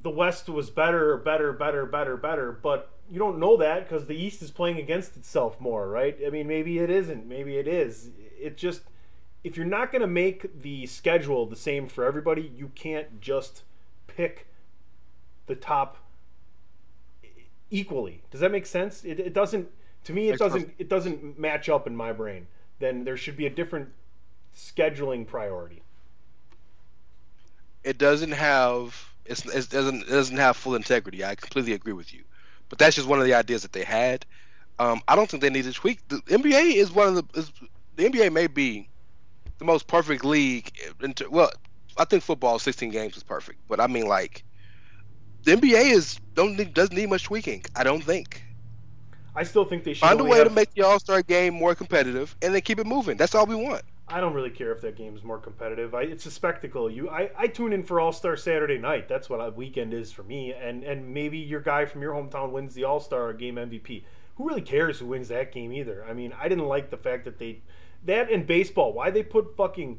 the 0.02 0.10
West 0.10 0.48
was 0.48 0.70
better 0.70 1.16
better 1.16 1.52
better 1.52 1.86
better 1.86 2.16
better 2.16 2.52
but 2.52 2.93
you 3.10 3.18
don't 3.18 3.38
know 3.38 3.56
that 3.56 3.88
because 3.88 4.06
the 4.06 4.16
East 4.16 4.42
is 4.42 4.50
playing 4.50 4.78
against 4.78 5.16
itself 5.16 5.60
more, 5.60 5.88
right? 5.88 6.18
I 6.26 6.30
mean, 6.30 6.46
maybe 6.46 6.78
it 6.78 6.90
isn't. 6.90 7.26
Maybe 7.26 7.56
it 7.56 7.68
is. 7.68 8.10
It 8.40 8.56
just 8.56 8.82
if 9.44 9.58
you're 9.58 9.66
not 9.66 9.92
going 9.92 10.00
to 10.00 10.08
make 10.08 10.62
the 10.62 10.86
schedule 10.86 11.46
the 11.46 11.56
same 11.56 11.86
for 11.86 12.04
everybody, 12.04 12.50
you 12.56 12.72
can't 12.74 13.20
just 13.20 13.62
pick 14.06 14.46
the 15.46 15.54
top 15.54 15.98
equally. 17.70 18.22
Does 18.30 18.40
that 18.40 18.50
make 18.50 18.66
sense? 18.66 19.04
It, 19.04 19.20
it 19.20 19.34
doesn't. 19.34 19.68
To 20.04 20.12
me, 20.12 20.30
it 20.30 20.38
doesn't. 20.38 20.72
It 20.78 20.88
doesn't 20.88 21.38
match 21.38 21.68
up 21.68 21.86
in 21.86 21.94
my 21.94 22.12
brain. 22.12 22.46
Then 22.78 23.04
there 23.04 23.16
should 23.16 23.36
be 23.36 23.46
a 23.46 23.50
different 23.50 23.90
scheduling 24.56 25.26
priority. 25.26 25.82
It 27.82 27.98
doesn't 27.98 28.32
have. 28.32 29.10
It's, 29.26 29.44
it 29.46 29.68
doesn't. 29.68 30.02
It 30.02 30.10
doesn't 30.10 30.36
have 30.38 30.56
full 30.56 30.74
integrity. 30.74 31.22
I 31.22 31.34
completely 31.34 31.74
agree 31.74 31.92
with 31.92 32.14
you. 32.14 32.24
But 32.68 32.78
that's 32.78 32.96
just 32.96 33.08
one 33.08 33.18
of 33.18 33.26
the 33.26 33.34
ideas 33.34 33.62
that 33.62 33.72
they 33.72 33.84
had. 33.84 34.24
Um, 34.78 35.00
I 35.06 35.16
don't 35.16 35.30
think 35.30 35.42
they 35.42 35.50
need 35.50 35.64
to 35.64 35.72
tweak. 35.72 36.06
The 36.08 36.16
NBA 36.22 36.74
is 36.74 36.92
one 36.92 37.08
of 37.08 37.14
the 37.14 37.38
is, 37.38 37.52
the 37.96 38.04
NBA 38.08 38.32
may 38.32 38.46
be 38.46 38.88
the 39.58 39.64
most 39.64 39.86
perfect 39.86 40.24
league. 40.24 40.72
Into, 41.00 41.30
well, 41.30 41.50
I 41.96 42.04
think 42.04 42.22
football 42.22 42.58
16 42.58 42.90
games 42.90 43.16
is 43.16 43.22
perfect, 43.22 43.60
but 43.68 43.80
I 43.80 43.86
mean 43.86 44.06
like 44.06 44.44
the 45.44 45.56
NBA 45.56 45.92
is 45.92 46.18
don't 46.34 46.56
need, 46.56 46.74
doesn't 46.74 46.96
need 46.96 47.08
much 47.08 47.24
tweaking. 47.24 47.64
I 47.76 47.84
don't 47.84 48.02
think. 48.02 48.42
I 49.36 49.42
still 49.42 49.64
think 49.64 49.84
they 49.84 49.94
should 49.94 50.06
find 50.06 50.20
a 50.20 50.24
way 50.24 50.38
have... 50.38 50.48
to 50.48 50.54
make 50.54 50.72
the 50.74 50.82
All 50.82 50.98
Star 50.98 51.22
game 51.22 51.54
more 51.54 51.74
competitive 51.74 52.36
and 52.42 52.54
then 52.54 52.62
keep 52.62 52.78
it 52.78 52.86
moving. 52.86 53.16
That's 53.16 53.34
all 53.34 53.46
we 53.46 53.54
want. 53.54 53.82
I 54.14 54.20
don't 54.20 54.32
really 54.32 54.50
care 54.50 54.70
if 54.70 54.80
that 54.82 54.94
game 54.94 55.16
is 55.16 55.24
more 55.24 55.38
competitive. 55.38 55.92
I, 55.92 56.02
it's 56.02 56.24
a 56.24 56.30
spectacle. 56.30 56.88
You, 56.88 57.10
I, 57.10 57.30
I 57.36 57.48
tune 57.48 57.72
in 57.72 57.82
for 57.82 57.98
All 57.98 58.12
Star 58.12 58.36
Saturday 58.36 58.78
night. 58.78 59.08
That's 59.08 59.28
what 59.28 59.38
a 59.38 59.50
weekend 59.50 59.92
is 59.92 60.12
for 60.12 60.22
me. 60.22 60.52
And 60.52 60.84
and 60.84 61.12
maybe 61.12 61.36
your 61.36 61.58
guy 61.58 61.84
from 61.84 62.00
your 62.00 62.12
hometown 62.12 62.52
wins 62.52 62.74
the 62.74 62.84
All 62.84 63.00
Star 63.00 63.32
game 63.32 63.56
MVP. 63.56 64.04
Who 64.36 64.48
really 64.48 64.62
cares 64.62 65.00
who 65.00 65.06
wins 65.06 65.26
that 65.28 65.50
game 65.50 65.72
either? 65.72 66.04
I 66.08 66.12
mean, 66.12 66.32
I 66.40 66.46
didn't 66.46 66.68
like 66.68 66.90
the 66.90 66.96
fact 66.96 67.24
that 67.24 67.40
they 67.40 67.62
that 68.04 68.30
in 68.30 68.46
baseball. 68.46 68.92
Why 68.92 69.10
they 69.10 69.24
put 69.24 69.56
fucking 69.56 69.98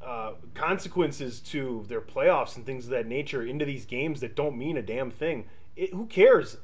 uh, 0.00 0.34
consequences 0.54 1.40
to 1.40 1.84
their 1.88 2.00
playoffs 2.00 2.54
and 2.54 2.64
things 2.64 2.84
of 2.84 2.90
that 2.90 3.08
nature 3.08 3.42
into 3.42 3.64
these 3.64 3.86
games 3.86 4.20
that 4.20 4.36
don't 4.36 4.56
mean 4.56 4.76
a 4.76 4.82
damn 4.82 5.10
thing. 5.10 5.46
It, 5.74 5.92
who 5.92 6.06
cares? 6.06 6.58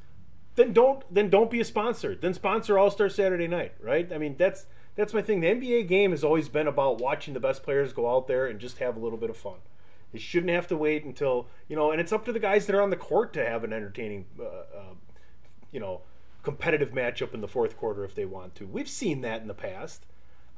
Then 0.55 0.73
don't 0.73 1.03
then 1.13 1.29
don't 1.29 1.51
be 1.51 1.59
a 1.59 1.65
sponsor. 1.65 2.15
Then 2.15 2.35
sponsor 2.35 2.79
All 2.79 2.93
Star 2.93 3.09
Saturday 3.09 3.49
night, 3.49 3.73
right? 3.81 4.13
I 4.13 4.19
mean 4.19 4.37
that's 4.39 4.67
that's 4.97 5.15
my 5.15 5.23
thing. 5.23 5.41
The 5.41 5.49
NBA 5.49 5.89
game 5.89 6.13
has 6.13 6.23
always 6.23 6.49
been 6.49 6.67
about 6.67 6.99
watching 6.99 7.35
the 7.35 7.41
best 7.41 7.63
players 7.63 7.93
go 7.93 8.15
out 8.15 8.27
there 8.27 8.47
and 8.47 8.61
just 8.61 8.79
have 8.79 8.97
a 8.97 9.01
little 9.01 9.19
bit 9.19 9.31
of 9.31 9.37
fun. 9.37 9.59
They 10.13 10.19
shouldn't 10.21 10.53
have 10.53 10.69
to 10.69 10.77
wait 10.77 11.05
until 11.05 11.49
you 11.69 11.75
know, 11.75 11.91
and 11.91 12.01
it's 12.01 12.13
up 12.13 12.25
to 12.27 12.33
the 12.33 12.39
guys 12.39 12.67
that 12.67 12.77
are 12.77 12.83
on 12.83 12.91
the 12.91 12.97
court 12.97 13.33
to 13.33 13.45
have 13.45 13.65
an 13.65 13.73
entertaining, 13.73 14.27
uh, 14.39 14.45
uh, 14.45 14.95
you 15.73 15.81
know, 15.81 16.03
competitive 16.45 16.91
matchup 16.91 17.35
in 17.35 17.41
the 17.41 17.49
fourth 17.49 17.77
quarter 17.77 18.05
if 18.05 18.15
they 18.15 18.25
want 18.25 18.55
to. 18.57 18.67
We've 18.67 18.89
seen 18.89 19.23
that 19.23 19.43
in 19.43 19.49
the 19.49 19.55
past. 19.55 20.07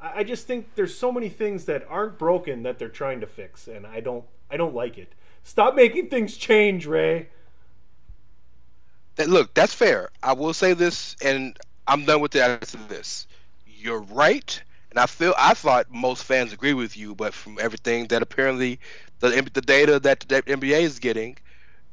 I, 0.00 0.18
I 0.20 0.24
just 0.24 0.46
think 0.46 0.74
there's 0.74 0.96
so 0.96 1.10
many 1.10 1.30
things 1.30 1.64
that 1.64 1.86
aren't 1.88 2.18
broken 2.18 2.64
that 2.64 2.78
they're 2.78 2.90
trying 2.90 3.20
to 3.20 3.26
fix, 3.26 3.66
and 3.66 3.86
I 3.86 4.00
don't, 4.00 4.24
I 4.50 4.58
don't 4.58 4.74
like 4.74 4.98
it. 4.98 5.14
Stop 5.42 5.74
making 5.74 6.10
things 6.10 6.36
change, 6.36 6.86
Rey. 6.86 7.28
Look, 9.26 9.54
that's 9.54 9.72
fair. 9.72 10.10
I 10.22 10.34
will 10.34 10.52
say 10.52 10.74
this, 10.74 11.16
and 11.24 11.56
I'm 11.86 12.04
done 12.04 12.20
with 12.20 12.32
the 12.32 12.44
answer 12.44 12.76
to 12.76 12.88
this. 12.88 13.26
You're 13.86 14.00
right, 14.00 14.60
and 14.90 14.98
I 14.98 15.06
feel 15.06 15.32
I 15.38 15.54
thought 15.54 15.92
most 15.92 16.24
fans 16.24 16.52
agree 16.52 16.74
with 16.74 16.96
you, 16.96 17.14
but 17.14 17.32
from 17.32 17.56
everything 17.60 18.08
that 18.08 18.20
apparently 18.20 18.80
the 19.20 19.48
the 19.54 19.60
data 19.60 20.00
that 20.00 20.24
the 20.28 20.42
NBA 20.42 20.80
is 20.80 20.98
getting, 20.98 21.38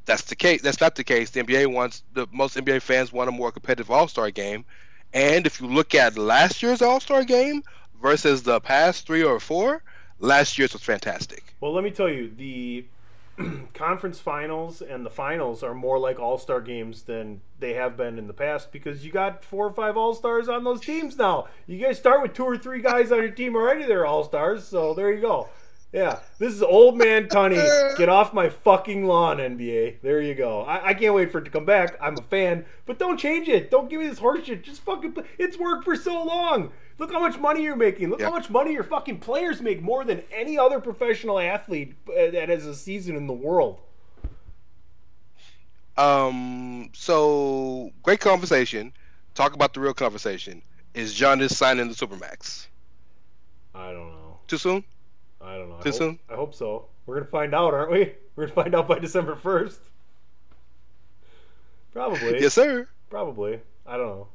that's 0.06 0.24
the 0.24 0.36
case. 0.36 0.64
That's 0.64 0.82
not 0.82 0.96
the 0.96 1.04
case. 1.04 1.30
The 1.30 1.44
NBA 1.44 1.68
wants 1.68 2.02
the 2.14 2.26
most 2.32 2.58
NBA 2.58 2.82
fans 2.82 3.14
want 3.14 3.30
a 3.30 3.32
more 3.32 3.52
competitive 3.52 3.92
All 3.92 4.08
Star 4.08 4.32
game, 4.32 4.66
and 5.14 5.46
if 5.46 5.62
you 5.62 5.68
look 5.68 5.94
at 5.94 6.18
last 6.18 6.64
year's 6.64 6.82
All 6.82 7.00
Star 7.00 7.24
game 7.24 7.62
versus 8.02 8.42
the 8.42 8.60
past 8.60 9.06
three 9.06 9.24
or 9.24 9.40
four, 9.40 9.84
last 10.18 10.58
year's 10.58 10.74
was 10.74 10.82
fantastic. 10.82 11.44
Well, 11.62 11.74
let 11.74 11.84
me 11.84 11.92
tell 11.92 12.10
you, 12.10 12.32
the 12.36 12.86
conference 13.74 14.20
finals 14.20 14.82
and 14.82 15.06
the 15.06 15.10
finals 15.10 15.64
are 15.64 15.74
more 15.74 15.98
like 15.98 16.20
All 16.20 16.38
Star 16.38 16.62
games 16.62 17.04
than 17.04 17.42
they 17.60 17.74
have 17.74 17.98
been 17.98 18.18
in 18.18 18.28
the 18.28 18.34
past 18.34 18.72
because 18.72 19.06
you 19.06 19.12
got 19.12 19.44
four 19.44 19.68
or 19.68 19.74
five 19.74 19.98
All 19.98 20.14
Stars 20.14 20.48
on 20.48 20.64
those 20.64 20.82
teams 20.82 21.18
now. 21.18 21.48
You 21.66 21.78
guys 21.78 21.98
start 21.98 22.22
with 22.22 22.34
two 22.34 22.44
or 22.44 22.58
three 22.58 22.82
guys 22.82 23.12
on 23.12 23.20
your 23.20 23.32
team 23.32 23.56
already. 23.56 23.86
They're 23.86 24.06
All 24.06 24.24
Stars, 24.24 24.66
so 24.68 24.94
there 24.94 25.12
you 25.12 25.22
go. 25.22 25.50
Yeah, 25.94 26.20
this 26.40 26.52
is 26.52 26.64
old 26.64 26.98
man 26.98 27.28
Tunney. 27.28 27.98
Get 27.98 28.10
off 28.10 28.34
my 28.34 28.50
fucking 28.50 29.06
lawn, 29.06 29.38
NBA. 29.38 30.02
There 30.02 30.22
you 30.22 30.34
go. 30.34 30.62
I, 30.62 30.88
I 30.88 30.94
can't 30.96 31.14
wait 31.14 31.32
for 31.32 31.38
it 31.38 31.46
to 31.46 31.52
come 31.52 31.66
back. 31.66 31.98
I'm 32.02 32.18
a 32.18 32.24
fan, 32.24 32.66
but 32.88 32.98
don't 32.98 33.20
change 33.20 33.48
it. 33.48 33.70
Don't 33.70 33.92
give 33.92 34.02
me 34.02 34.08
this 34.08 34.20
horseshit. 34.20 34.64
Just 34.64 34.82
fucking. 34.82 35.16
It's 35.38 35.58
worked 35.58 35.84
for 35.86 35.96
so 35.96 36.24
long. 36.24 36.72
Look 37.00 37.12
how 37.12 37.20
much 37.20 37.40
money 37.40 37.64
you're 37.64 37.76
making. 37.76 38.10
Look 38.10 38.20
Yep. 38.20 38.30
how 38.30 38.36
much 38.36 38.50
money 38.50 38.74
your 38.74 38.84
fucking 38.84 39.20
players 39.20 39.62
make 39.62 39.82
more 39.82 40.04
than 40.06 40.24
any 40.32 40.58
other 40.58 40.80
professional 40.80 41.40
athlete 41.40 41.96
uh, 42.08 42.32
that 42.32 42.50
has 42.50 42.66
a 42.66 42.76
season 42.76 43.16
in 43.16 43.28
the 43.28 43.34
world. 43.34 43.80
Um. 45.98 46.90
So 46.94 47.92
great 48.02 48.20
conversation. 48.20 48.94
Talk 49.36 49.54
about 49.54 49.74
the 49.74 49.80
real 49.80 49.94
conversation. 49.94 50.62
Is 50.94 51.14
Giannis 51.14 51.52
signing 51.52 51.88
the 51.88 51.94
supermax? 51.96 52.68
I 53.76 53.92
don't 53.92 54.10
know. 54.12 54.38
Too 54.48 54.58
soon? 54.58 54.84
I 55.42 55.58
don't 55.58 55.70
know. 55.70 55.78
I 55.80 55.82
Too 55.84 55.90
hope, 55.90 55.98
soon? 55.98 56.20
I 56.30 56.36
hope 56.36 56.54
so. 56.56 56.86
We're 57.06 57.16
gonna 57.16 57.28
find 57.28 57.54
out, 57.54 57.74
aren't 57.74 57.92
we? 57.92 58.14
We're 58.36 58.46
gonna 58.48 58.56
find 58.56 58.76
out 58.76 58.88
by 58.88 59.00
December 59.00 59.36
first. 59.36 59.80
Probably. 61.92 62.42
Yes, 62.42 62.54
sir. 62.54 62.88
Probably. 63.10 63.60
I 63.86 63.98
don't 63.98 64.08
know. 64.08 64.28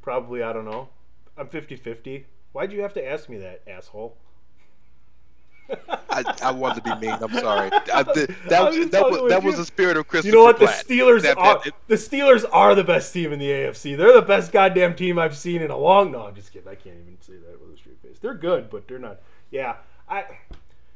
Probably. 0.00 0.42
I 0.42 0.52
don't 0.54 0.64
know. 0.64 0.88
I'm 1.36 1.48
50-50. 1.48 2.24
Why'd 2.52 2.72
you 2.72 2.80
have 2.82 2.94
to 2.94 3.06
ask 3.06 3.28
me 3.28 3.38
that, 3.38 3.62
asshole? 3.66 4.16
I, 6.10 6.22
I 6.44 6.50
wanted 6.52 6.84
to 6.84 6.94
be 6.94 7.06
mean. 7.06 7.18
I'm 7.20 7.32
sorry. 7.32 7.70
I, 7.72 7.80
I 7.92 8.02
that 8.04 8.72
just 8.72 8.90
that 8.92 9.10
with 9.10 9.28
that 9.30 9.42
was 9.42 9.56
the 9.56 9.64
spirit 9.64 9.96
of 9.96 10.06
Christopher 10.06 10.28
You 10.28 10.32
know 10.40 10.44
what? 10.44 10.58
The 10.60 10.66
Platt. 10.66 10.86
Steelers 10.86 11.22
That- 11.22 11.38
are 11.38 11.60
that- 11.64 11.74
the 11.88 11.96
Steelers 11.96 12.44
are 12.52 12.74
the 12.76 12.84
best 12.84 13.12
team 13.12 13.32
in 13.32 13.38
the 13.40 13.48
AFC. 13.50 13.96
They're 13.96 14.12
the 14.14 14.22
best 14.22 14.52
goddamn 14.52 14.94
team 14.94 15.18
I've 15.18 15.36
seen 15.36 15.62
in 15.62 15.70
a 15.72 15.76
long. 15.76 16.12
No, 16.12 16.22
I'm 16.24 16.34
just 16.36 16.52
kidding. 16.52 16.68
I 16.68 16.76
can't 16.76 16.96
even 17.00 17.16
say 17.20 17.34
that 17.34 17.60
with 17.60 17.74
a 17.74 17.78
straight 17.78 18.00
face. 18.00 18.18
They're 18.20 18.34
good, 18.34 18.70
but 18.70 18.86
they're 18.86 19.00
not. 19.00 19.18
Yeah, 19.50 19.76
I. 20.08 20.24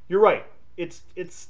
You're 0.08 0.20
right. 0.20 0.46
It's 0.76 1.02
it's. 1.16 1.48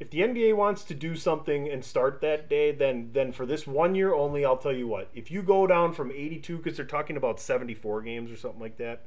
If 0.00 0.10
the 0.10 0.20
NBA 0.20 0.56
wants 0.56 0.82
to 0.84 0.94
do 0.94 1.14
something 1.14 1.68
and 1.68 1.84
start 1.84 2.20
that 2.20 2.48
day, 2.48 2.72
then 2.72 3.10
then 3.12 3.30
for 3.32 3.46
this 3.46 3.66
one 3.66 3.94
year 3.94 4.12
only, 4.12 4.44
I'll 4.44 4.56
tell 4.56 4.72
you 4.72 4.88
what. 4.88 5.08
If 5.14 5.30
you 5.30 5.42
go 5.42 5.66
down 5.66 5.92
from 5.92 6.10
82, 6.10 6.56
because 6.58 6.76
they're 6.76 6.84
talking 6.86 7.16
about 7.16 7.38
74 7.40 8.02
games 8.02 8.30
or 8.30 8.36
something 8.36 8.60
like 8.60 8.76
that, 8.78 9.06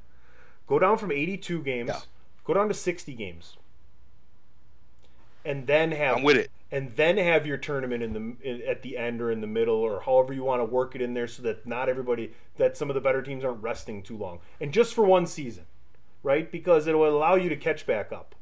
go 0.66 0.80
down 0.80 0.98
from 0.98 1.12
82 1.12 1.62
games, 1.62 1.90
Yeah. 1.90 2.00
go 2.46 2.54
down 2.54 2.70
to 2.70 2.74
60 2.74 3.14
games, 3.14 3.58
and 5.44 5.68
then 5.68 5.92
have 5.92 6.18
I'm 6.18 6.24
with 6.24 6.38
it. 6.38 6.52
and 6.72 6.96
then 6.96 7.18
have 7.18 7.46
your 7.46 7.58
tournament 7.58 8.02
in 8.02 8.14
the 8.14 8.36
in, 8.50 8.62
at 8.68 8.82
the 8.82 8.98
end 8.98 9.22
or 9.22 9.30
in 9.32 9.42
the 9.42 9.48
middle 9.48 9.76
or 9.76 10.02
however 10.02 10.34
you 10.34 10.44
want 10.44 10.62
to 10.62 10.66
work 10.66 10.96
it 10.96 11.02
in 11.02 11.14
there 11.14 11.28
so 11.28 11.42
that 11.44 11.66
not 11.68 11.90
everybody 11.90 12.32
that 12.58 12.76
some 12.78 12.90
of 12.90 12.94
the 12.96 13.02
better 13.02 13.22
teams 13.22 13.44
aren't 13.44 13.62
resting 13.62 14.02
too 14.02 14.18
long 14.18 14.40
and 14.60 14.74
just 14.74 14.94
for 14.94 15.06
one 15.06 15.26
season 15.26 15.66
right 16.24 16.52
because 16.52 16.88
it 16.88 16.98
will 16.98 17.16
allow 17.16 17.36
you 17.36 17.48
to 17.50 17.56
catch 17.56 17.86
back 17.86 18.12
up 18.12 18.36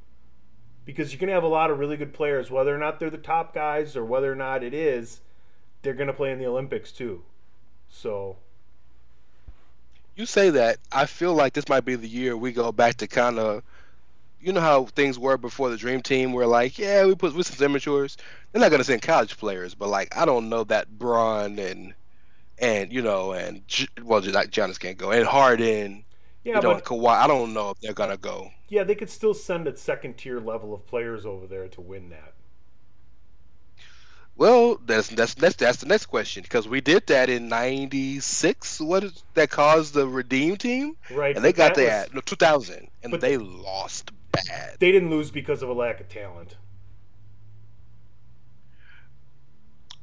because 0.86 1.12
you're 1.12 1.20
going 1.20 1.28
to 1.30 1.34
have 1.34 1.44
a 1.44 1.48
lot 1.48 1.72
of 1.72 1.80
really 1.80 1.98
good 1.98 2.14
players 2.14 2.52
whether 2.52 2.74
or 2.74 2.78
not 2.78 3.00
they're 3.00 3.10
the 3.10 3.18
top 3.18 3.54
guys 3.54 3.96
or 3.96 4.06
whether 4.06 4.32
or 4.32 4.36
not 4.36 4.64
it 4.64 4.74
is 4.74 5.22
they're 5.82 5.94
going 5.94 6.08
to 6.08 6.14
play 6.14 6.32
in 6.32 6.40
the 6.40 6.46
olympics 6.48 6.92
too 6.92 7.24
so 7.90 8.38
You 10.16 10.26
say 10.26 10.50
that. 10.52 10.78
I 10.92 11.06
feel 11.06 11.34
like 11.34 11.54
this 11.54 11.70
might 11.70 11.86
be 11.86 11.96
the 11.96 12.08
year 12.08 12.38
we 12.38 12.52
go 12.54 12.72
back 12.72 12.96
to 12.98 13.08
kind 13.08 13.40
of, 13.40 13.64
you 14.42 14.54
know 14.54 14.62
how 14.62 14.86
things 14.86 15.18
were 15.20 15.38
before 15.38 15.70
the 15.70 15.78
Dream 15.78 16.02
Team. 16.02 16.32
We're 16.34 16.46
like, 16.46 16.78
yeah, 16.80 17.06
we 17.06 17.16
put 17.16 17.36
with 17.36 17.48
some 17.48 17.68
immatures. 17.74 18.18
They're 18.52 18.62
not 18.62 18.72
gonna 18.72 18.84
send 18.86 19.02
college 19.02 19.38
players, 19.38 19.76
but 19.76 19.90
like 19.90 20.16
I 20.16 20.26
don't 20.26 20.50
know 20.50 20.64
that 20.66 20.90
Bron 20.98 21.60
and 21.60 21.94
and 22.60 22.94
you 22.94 23.02
know 23.02 23.34
and 23.34 23.62
well, 24.04 24.22
like 24.22 24.52
Giannis 24.52 24.80
can't 24.80 24.98
go 24.98 25.12
and 25.12 25.26
Harden, 25.26 26.05
yeah 26.46 26.56
you 26.56 26.62
know, 26.62 26.74
but 26.76 26.86
Kawhi. 26.86 27.10
I 27.18 27.28
don't 27.28 27.54
know 27.54 27.72
if 27.72 27.80
they're 27.82 27.94
gonna 27.94 28.16
go. 28.18 28.52
yeah 28.70 28.84
they 28.86 28.96
could 28.96 29.10
still 29.10 29.34
send 29.34 29.68
a 29.68 29.76
second 29.76 30.16
tier 30.18 30.40
level 30.40 30.74
of 30.74 30.86
players 30.88 31.26
over 31.26 31.46
there 31.48 31.68
to 31.68 31.82
win 31.82 32.10
that 32.12 32.32
Well, 34.38 34.78
that's 34.86 35.08
that's 35.10 35.34
that's 35.34 35.56
that's 35.56 35.78
the 35.80 35.86
next 35.88 36.08
question 36.08 36.44
because 36.44 36.68
we 36.68 36.82
did 36.82 37.08
that 37.08 37.30
in 37.30 37.48
'96. 37.48 38.82
What 38.82 39.04
is 39.06 39.24
that 39.34 39.50
caused 39.50 39.94
the 39.94 40.06
Redeem 40.08 40.58
team? 40.58 40.98
right 41.12 41.34
And 41.36 41.44
they 41.44 41.54
got 41.54 41.76
that 41.76 42.14
no 42.14 42.20
2000, 42.22 42.88
and 43.04 43.12
but- 43.12 43.22
they 43.22 43.38
lost 43.38 44.12
bad. 44.34 44.76
they 44.80 44.92
didn't 44.92 45.10
lose 45.10 45.32
because 45.32 45.64
of 45.64 45.70
a 45.70 45.74
lack 45.74 46.00
of 46.02 46.10
talent 46.10 46.58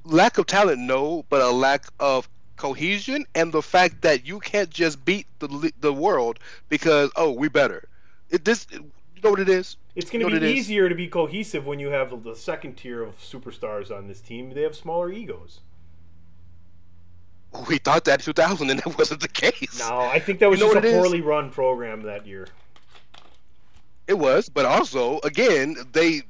lack 0.04 0.38
of 0.38 0.46
talent, 0.46 0.80
no, 0.80 1.24
but 1.28 1.40
a 1.42 1.50
lack 1.50 1.84
of 2.00 2.28
cohesion 2.56 3.24
and 3.34 3.52
the 3.52 3.62
fact 3.62 4.02
that 4.02 4.26
you 4.26 4.40
can't 4.40 4.70
just 4.70 5.04
beat 5.04 5.26
the 5.38 5.72
the 5.80 5.92
world 5.92 6.38
because 6.68 7.10
oh 7.16 7.32
we 7.32 7.48
better. 7.48 7.88
It 8.30 8.44
this 8.44 8.66
you 8.72 9.22
know 9.22 9.30
what 9.30 9.40
it 9.40 9.48
is. 9.48 9.76
It's 9.94 10.10
going 10.10 10.20
You 10.20 10.24
to 10.24 10.26
know 10.26 10.30
be 10.30 10.34
what 10.36 10.42
it 10.42 10.42
is? 10.42 10.58
easier 10.58 10.88
to 10.88 10.94
be 10.94 11.08
cohesive 11.08 11.66
when 11.66 11.78
you 11.78 11.88
have 11.88 12.22
the 12.24 12.34
second 12.34 12.76
tier 12.76 13.02
of 13.02 13.18
superstars 13.18 13.90
on 13.90 14.06
this 14.06 14.20
team. 14.20 14.50
They 14.50 14.62
have 14.62 14.76
smaller 14.76 15.10
egos. 15.10 15.60
We 17.68 17.78
thought 17.78 18.04
that 18.06 18.20
in 18.20 18.24
2000 18.24 18.70
and 18.70 18.80
that 18.80 18.98
wasn't 18.98 19.20
the 19.20 19.28
case. 19.28 19.90
No, 19.90 20.06
I 20.06 20.18
think 20.18 20.38
that 20.40 20.50
was 20.50 20.60
You 20.60 20.66
know 20.66 20.72
just 20.72 20.74
a 20.74 20.78
it 20.78 20.84
is? 20.84 20.92
poorly 20.92 21.20
run 21.20 21.50
program 21.50 22.02
that 22.02 22.26
year. 22.26 22.52
It 24.06 24.14
was, 24.18 24.48
but 24.48 24.64
also 24.64 25.18
again 25.24 25.76
they 25.92 26.22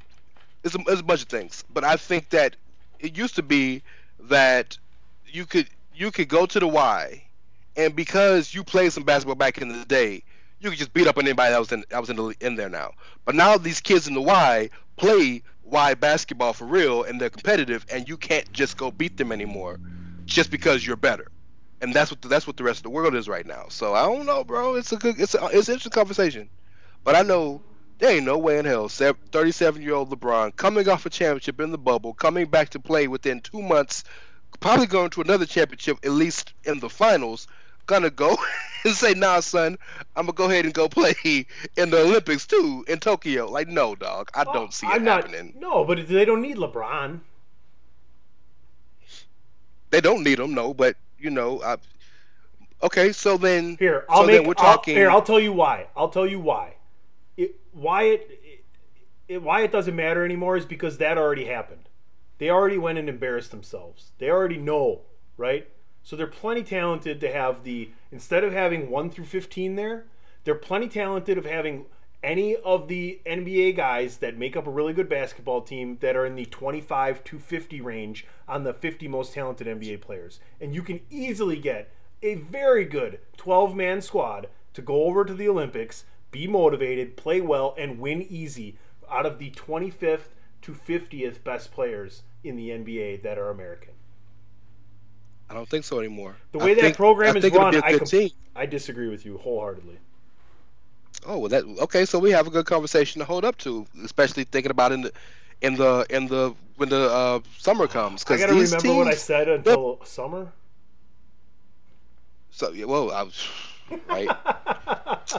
it's 0.64 0.74
a, 0.74 0.78
it's 0.88 1.00
a 1.00 1.04
bunch 1.04 1.22
of 1.22 1.28
things. 1.28 1.64
But 1.70 1.84
I 1.84 1.96
think 1.96 2.30
that 2.30 2.56
it 2.98 3.16
used 3.16 3.36
to 3.36 3.42
be 3.42 3.82
that 4.20 4.78
you 5.26 5.46
could 5.46 5.68
you 5.94 6.10
could 6.10 6.28
go 6.28 6.46
to 6.46 6.60
the 6.60 6.66
Y, 6.66 7.22
and 7.76 7.94
because 7.96 8.54
you 8.54 8.64
played 8.64 8.92
some 8.92 9.04
basketball 9.04 9.34
back 9.34 9.58
in 9.58 9.68
the 9.68 9.84
day, 9.84 10.22
you 10.60 10.70
could 10.70 10.78
just 10.78 10.92
beat 10.92 11.06
up 11.06 11.18
anybody 11.18 11.50
that 11.50 11.58
was 11.58 11.72
in 11.72 11.84
that 11.90 12.00
was 12.00 12.10
in 12.10 12.16
the, 12.16 12.34
in 12.40 12.56
there 12.56 12.68
now. 12.68 12.92
But 13.24 13.34
now 13.34 13.56
these 13.56 13.80
kids 13.80 14.06
in 14.06 14.14
the 14.14 14.20
Y 14.20 14.70
play 14.96 15.42
Y 15.64 15.94
basketball 15.94 16.52
for 16.52 16.66
real, 16.66 17.02
and 17.02 17.20
they're 17.20 17.30
competitive, 17.30 17.84
and 17.90 18.08
you 18.08 18.16
can't 18.16 18.50
just 18.52 18.76
go 18.76 18.90
beat 18.90 19.16
them 19.16 19.32
anymore, 19.32 19.80
just 20.24 20.50
because 20.50 20.86
you're 20.86 20.96
better. 20.96 21.28
And 21.80 21.92
that's 21.92 22.10
what 22.10 22.22
the, 22.22 22.28
that's 22.28 22.46
what 22.46 22.56
the 22.56 22.64
rest 22.64 22.80
of 22.80 22.84
the 22.84 22.90
world 22.90 23.14
is 23.14 23.28
right 23.28 23.46
now. 23.46 23.66
So 23.68 23.94
I 23.94 24.02
don't 24.02 24.26
know, 24.26 24.44
bro. 24.44 24.76
It's 24.76 24.92
a 24.92 24.96
good 24.96 25.18
it's 25.18 25.34
a, 25.34 25.44
it's 25.46 25.68
an 25.68 25.74
interesting 25.74 25.90
conversation. 25.90 26.48
But 27.04 27.16
I 27.16 27.22
know 27.22 27.60
there 27.98 28.10
ain't 28.10 28.24
no 28.24 28.38
way 28.38 28.58
in 28.58 28.64
hell 28.64 28.88
37 28.88 29.82
year 29.82 29.94
old 29.94 30.10
LeBron 30.10 30.54
coming 30.56 30.88
off 30.88 31.06
a 31.06 31.10
championship 31.10 31.60
in 31.60 31.72
the 31.72 31.78
bubble, 31.78 32.14
coming 32.14 32.46
back 32.46 32.70
to 32.70 32.80
play 32.80 33.08
within 33.08 33.40
two 33.40 33.62
months, 33.62 34.04
probably 34.60 34.86
going 34.86 35.10
to 35.10 35.20
another 35.20 35.46
championship, 35.46 35.98
at 36.04 36.10
least 36.12 36.52
in 36.64 36.78
the 36.80 36.88
finals, 36.88 37.46
gonna 37.86 38.10
go 38.10 38.36
and 38.84 38.94
say, 38.94 39.14
nah, 39.14 39.40
son, 39.40 39.76
I'm 40.16 40.26
gonna 40.26 40.32
go 40.34 40.44
ahead 40.50 40.64
and 40.64 40.72
go 40.74 40.88
play 40.88 41.14
in 41.76 41.90
the 41.90 42.00
Olympics 42.02 42.46
too 42.46 42.84
in 42.88 42.98
Tokyo. 43.00 43.50
Like, 43.50 43.68
no, 43.68 43.94
dog, 43.94 44.30
I 44.34 44.44
don't 44.44 44.72
see 44.72 44.86
it 44.86 44.90
I'm 44.94 45.04
not. 45.04 45.24
happening. 45.24 45.54
No, 45.58 45.84
but 45.84 46.06
they 46.08 46.24
don't 46.24 46.42
need 46.42 46.56
LeBron. 46.56 47.20
They 49.90 50.00
don't 50.00 50.22
need 50.24 50.38
him, 50.38 50.54
no, 50.54 50.72
but 50.72 50.96
you 51.18 51.30
know, 51.30 51.62
I, 51.62 51.76
okay, 52.82 53.12
so 53.12 53.36
then 53.36 53.76
Here, 53.78 54.04
I'll 54.08 54.22
so 54.22 54.26
make. 54.26 54.36
then 54.38 54.46
we're 54.46 54.54
I'll- 54.58 54.74
talking. 54.76 54.96
here, 54.96 55.10
I'll 55.10 55.22
tell 55.22 55.40
you 55.40 55.52
why. 55.52 55.86
I'll 55.96 56.08
tell 56.08 56.26
you 56.26 56.40
why. 56.40 56.74
It, 57.36 57.56
why 57.72 58.04
it, 58.04 58.40
it, 58.42 58.64
it 59.28 59.42
why 59.42 59.62
it 59.62 59.72
doesn't 59.72 59.94
matter 59.96 60.24
anymore 60.24 60.56
is 60.56 60.64
because 60.64 60.98
that 60.98 61.18
already 61.18 61.44
happened. 61.44 61.88
They 62.42 62.50
already 62.50 62.76
went 62.76 62.98
and 62.98 63.08
embarrassed 63.08 63.52
themselves. 63.52 64.10
They 64.18 64.28
already 64.28 64.56
know, 64.56 65.02
right? 65.36 65.68
So 66.02 66.16
they're 66.16 66.26
plenty 66.26 66.64
talented 66.64 67.20
to 67.20 67.32
have 67.32 67.62
the 67.62 67.90
instead 68.10 68.42
of 68.42 68.52
having 68.52 68.90
one 68.90 69.10
through 69.10 69.26
fifteen 69.26 69.76
there, 69.76 70.06
they're 70.42 70.56
plenty 70.56 70.88
talented 70.88 71.38
of 71.38 71.44
having 71.44 71.84
any 72.20 72.56
of 72.56 72.88
the 72.88 73.20
NBA 73.24 73.76
guys 73.76 74.16
that 74.16 74.36
make 74.36 74.56
up 74.56 74.66
a 74.66 74.72
really 74.72 74.92
good 74.92 75.08
basketball 75.08 75.60
team 75.60 75.98
that 76.00 76.16
are 76.16 76.26
in 76.26 76.34
the 76.34 76.46
25 76.46 77.22
to 77.22 77.38
50 77.38 77.80
range 77.80 78.26
on 78.48 78.64
the 78.64 78.74
50 78.74 79.06
most 79.06 79.34
talented 79.34 79.68
NBA 79.68 80.00
players. 80.00 80.40
And 80.60 80.74
you 80.74 80.82
can 80.82 80.98
easily 81.10 81.58
get 81.58 81.92
a 82.24 82.34
very 82.34 82.84
good 82.84 83.20
12 83.36 83.76
man 83.76 84.02
squad 84.02 84.48
to 84.74 84.82
go 84.82 85.04
over 85.04 85.24
to 85.24 85.34
the 85.34 85.48
Olympics, 85.48 86.06
be 86.32 86.48
motivated, 86.48 87.16
play 87.16 87.40
well, 87.40 87.76
and 87.78 88.00
win 88.00 88.20
easy 88.20 88.78
out 89.08 89.26
of 89.26 89.38
the 89.38 89.52
25th 89.52 90.30
to 90.62 90.72
50th 90.72 91.44
best 91.44 91.70
players 91.70 92.22
in 92.44 92.56
the 92.56 92.70
NBA 92.70 93.22
that 93.22 93.38
are 93.38 93.50
American. 93.50 93.92
I 95.50 95.54
don't 95.54 95.68
think 95.68 95.84
so 95.84 95.98
anymore. 95.98 96.34
The 96.52 96.60
I 96.60 96.64
way 96.64 96.74
that 96.74 96.80
think- 96.80 96.96
program 96.96 97.36
I 97.36 97.38
is 97.38 97.50
run, 97.52 97.76
I, 97.82 97.98
com- 97.98 98.30
I 98.56 98.66
disagree 98.66 99.08
with 99.08 99.24
you 99.26 99.38
wholeheartedly. 99.38 99.98
Oh, 101.26 101.38
well, 101.38 101.48
that 101.50 101.64
okay. 101.82 102.04
So 102.04 102.18
we 102.18 102.30
have 102.30 102.46
a 102.46 102.50
good 102.50 102.66
conversation 102.66 103.20
to 103.20 103.24
hold 103.24 103.44
up 103.44 103.56
to, 103.58 103.86
especially 104.04 104.44
thinking 104.44 104.70
about 104.70 104.90
in 104.92 105.02
the, 105.02 105.12
in 105.60 105.74
the, 105.76 106.04
in 106.10 106.26
the 106.26 106.54
when 106.76 106.88
the 106.88 107.08
uh, 107.10 107.40
summer 107.58 107.86
comes. 107.86 108.22
I 108.22 108.24
Because 108.24 108.40
gotta 108.40 108.54
these 108.54 108.70
remember 108.72 108.88
teams, 108.88 108.96
what 108.98 109.06
I 109.08 109.14
said 109.16 109.48
until 109.48 110.00
summer. 110.04 110.52
So 112.50 112.72
yeah, 112.72 112.86
well, 112.86 113.10
I 113.12 113.22
was 113.22 113.48
right. 114.08 114.28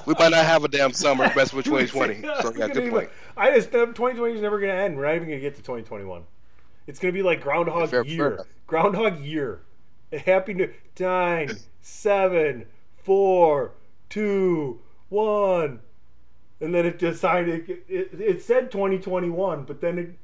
we 0.06 0.14
might 0.18 0.30
not 0.30 0.46
have 0.46 0.64
a 0.64 0.68
damn 0.68 0.94
summer 0.94 1.26
best 1.34 1.54
of 1.54 1.64
2020. 1.64 2.22
So 2.42 2.54
yeah, 2.56 2.68
good 2.68 2.78
even- 2.78 2.92
point. 2.92 3.10
I 3.36 3.52
just 3.56 3.72
2020 3.72 4.36
is 4.36 4.42
never 4.42 4.60
gonna 4.60 4.74
end. 4.74 4.96
We're 4.96 5.06
not 5.06 5.16
even 5.16 5.28
gonna 5.28 5.40
get 5.42 5.56
to 5.56 5.62
2021. 5.62 6.24
It's 6.88 7.00
gonna 7.00 7.12
be 7.14 7.22
like 7.24 7.42
Groundhog 7.42 7.90
Fair- 7.90 8.04
fair 8.04 8.14
Year. 8.14 8.34
enough. 8.34 8.48
Groundhog 8.68 9.20
Year. 9.22 9.62
Happy 10.26 10.54
new 10.54 10.72
nine, 11.00 11.52
seven, 11.82 12.66
four, 12.98 13.72
two, 14.10 14.80
one, 15.10 15.80
and 16.62 16.74
then 16.74 16.86
it 16.86 17.00
decided 17.00 17.68
it, 17.70 17.86
it, 17.88 18.22
it 18.22 18.42
said 18.44 18.72
2021, 18.72 19.64
but 19.64 19.82
then 19.82 19.98
it 19.98 20.18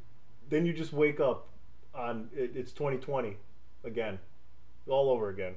then 0.50 0.66
you 0.66 0.74
just 0.74 0.94
wake 0.94 1.20
up 1.20 1.48
on 1.94 2.30
it, 2.36 2.52
it's 2.56 2.72
2020 2.72 3.38
again, 3.84 4.20
all 4.88 5.10
over 5.10 5.30
again. 5.30 5.56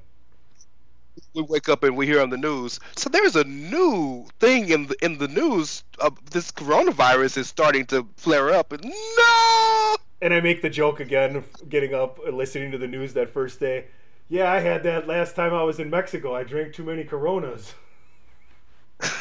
We 1.34 1.42
wake 1.42 1.68
up 1.68 1.82
and 1.84 1.94
we 1.96 2.07
hear 2.07 2.22
on 2.22 2.30
the 2.30 2.38
news. 2.38 2.80
So 2.96 3.11
there's 3.11 3.36
a 3.36 3.44
new 3.44 4.26
thing 4.40 4.70
in 4.70 4.86
the 4.86 4.96
in 5.05 5.18
the 5.18 5.28
news. 5.28 5.84
Uh, 5.98 6.11
this 6.30 6.50
coronavirus 6.50 7.36
is 7.38 7.48
starting 7.48 7.84
to 7.86 8.09
flare 8.16 8.50
up. 8.50 8.72
And 8.72 8.82
no. 8.84 9.96
And 10.22 10.32
I 10.32 10.40
make 10.40 10.62
the 10.62 10.70
joke 10.70 11.00
again 11.00 11.36
of 11.36 11.68
getting 11.68 11.92
up 11.92 12.18
and 12.24 12.36
listening 12.36 12.70
to 12.72 12.78
the 12.78 12.86
news 12.86 13.12
that 13.12 13.28
first 13.28 13.60
day. 13.60 13.86
Yeah, 14.28 14.50
I 14.50 14.60
had 14.60 14.82
that 14.84 15.06
last 15.06 15.36
time 15.36 15.52
I 15.52 15.64
was 15.64 15.78
in 15.78 15.90
Mexico. 15.90 16.34
I 16.34 16.44
drank 16.44 16.72
too 16.72 16.84
many 16.84 17.04
Coronas. 17.04 17.74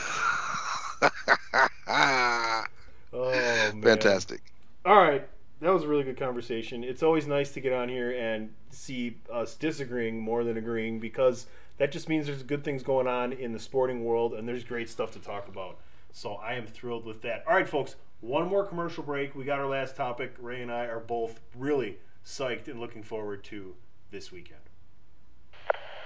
Oh 3.13 3.71
man. 3.73 3.81
Fantastic. 3.81 4.41
All 4.85 4.95
right, 4.95 5.27
that 5.59 5.73
was 5.73 5.83
a 5.83 5.87
really 5.87 6.03
good 6.03 6.17
conversation. 6.17 6.83
It's 6.83 7.03
always 7.03 7.27
nice 7.27 7.51
to 7.51 7.61
get 7.61 7.73
on 7.73 7.89
here 7.89 8.11
and 8.11 8.53
see 8.69 9.17
us 9.31 9.55
disagreeing 9.55 10.19
more 10.19 10.43
than 10.43 10.57
agreeing 10.57 10.99
because 10.99 11.47
that 11.77 11.91
just 11.91 12.07
means 12.07 12.27
there's 12.27 12.43
good 12.43 12.63
things 12.63 12.83
going 12.83 13.07
on 13.07 13.33
in 13.33 13.51
the 13.51 13.59
sporting 13.59 14.05
world 14.05 14.33
and 14.33 14.47
there's 14.47 14.63
great 14.63 14.89
stuff 14.89 15.11
to 15.11 15.19
talk 15.19 15.47
about. 15.47 15.77
So 16.13 16.35
I 16.35 16.53
am 16.53 16.67
thrilled 16.67 17.05
with 17.05 17.21
that. 17.23 17.43
All 17.47 17.53
right, 17.53 17.67
folks, 17.67 17.95
one 18.21 18.47
more 18.47 18.65
commercial 18.65 19.03
break. 19.03 19.35
We 19.35 19.43
got 19.43 19.59
our 19.59 19.67
last 19.67 19.95
topic. 19.95 20.35
Rey 20.39 20.61
and 20.61 20.71
I 20.71 20.85
are 20.85 20.99
both 20.99 21.41
really 21.55 21.97
psyched 22.25 22.67
and 22.67 22.79
looking 22.79 23.03
forward 23.03 23.43
to 23.45 23.75
this 24.11 24.31
weekend. 24.31 24.61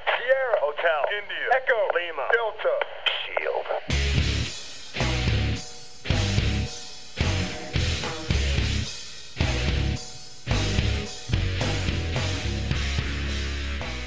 Sierra 0.05 0.55
Hotel, 0.59 1.03
India, 1.21 1.45
Echo, 1.55 1.75
Lima, 1.93 2.27
Delta, 2.33 2.79
Shield. 3.25 4.24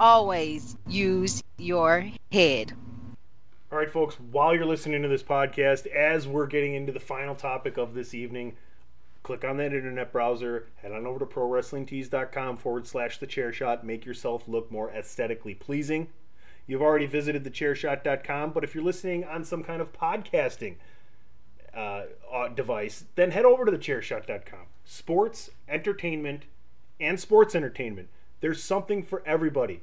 Always 0.00 0.78
use 0.88 1.42
your 1.58 2.06
head. 2.32 2.72
All 3.70 3.76
right, 3.76 3.90
folks, 3.90 4.14
while 4.18 4.54
you're 4.54 4.64
listening 4.64 5.02
to 5.02 5.08
this 5.08 5.22
podcast, 5.22 5.86
as 5.88 6.26
we're 6.26 6.46
getting 6.46 6.74
into 6.74 6.90
the 6.90 6.98
final 6.98 7.34
topic 7.34 7.76
of 7.76 7.92
this 7.92 8.14
evening, 8.14 8.56
click 9.22 9.44
on 9.44 9.58
that 9.58 9.74
internet 9.74 10.10
browser, 10.10 10.68
head 10.76 10.92
on 10.92 11.06
over 11.06 11.18
to 11.18 11.26
prowrestlingtees.com 11.26 12.56
forward 12.56 12.86
slash 12.86 13.18
the 13.18 13.26
chair 13.26 13.52
shot, 13.52 13.84
make 13.84 14.06
yourself 14.06 14.48
look 14.48 14.72
more 14.72 14.90
aesthetically 14.90 15.54
pleasing. 15.54 16.08
You've 16.66 16.80
already 16.80 17.04
visited 17.04 17.44
thechairshot.com, 17.44 18.52
but 18.52 18.64
if 18.64 18.74
you're 18.74 18.82
listening 18.82 19.24
on 19.24 19.44
some 19.44 19.62
kind 19.62 19.82
of 19.82 19.92
podcasting 19.92 20.76
uh, 21.76 22.04
uh, 22.32 22.48
device, 22.48 23.04
then 23.16 23.32
head 23.32 23.44
over 23.44 23.66
to 23.66 23.72
thechairshot.com. 23.72 24.60
Sports, 24.86 25.50
entertainment, 25.68 26.44
and 26.98 27.20
sports 27.20 27.54
entertainment. 27.54 28.08
There's 28.40 28.62
something 28.62 29.02
for 29.02 29.22
everybody. 29.26 29.82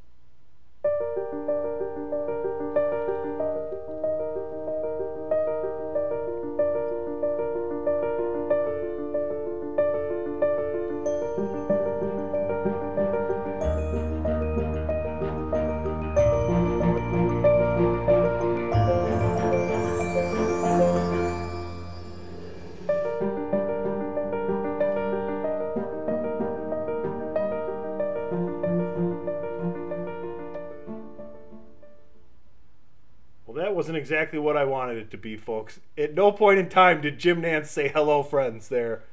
Exactly 34.01 34.39
what 34.39 34.57
I 34.57 34.63
wanted 34.63 34.97
it 34.97 35.11
to 35.11 35.17
be, 35.17 35.37
folks. 35.37 35.79
At 35.95 36.15
no 36.15 36.31
point 36.31 36.57
in 36.57 36.69
time 36.69 37.01
did 37.01 37.19
Jim 37.19 37.43
Nantz 37.43 37.67
say 37.67 37.87
hello, 37.87 38.23
friends, 38.23 38.67
there. 38.67 39.03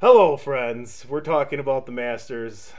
Hello, 0.00 0.38
friends. 0.38 1.04
We're 1.06 1.20
talking 1.20 1.58
about 1.58 1.84
the 1.84 1.92
Masters. 1.92 2.72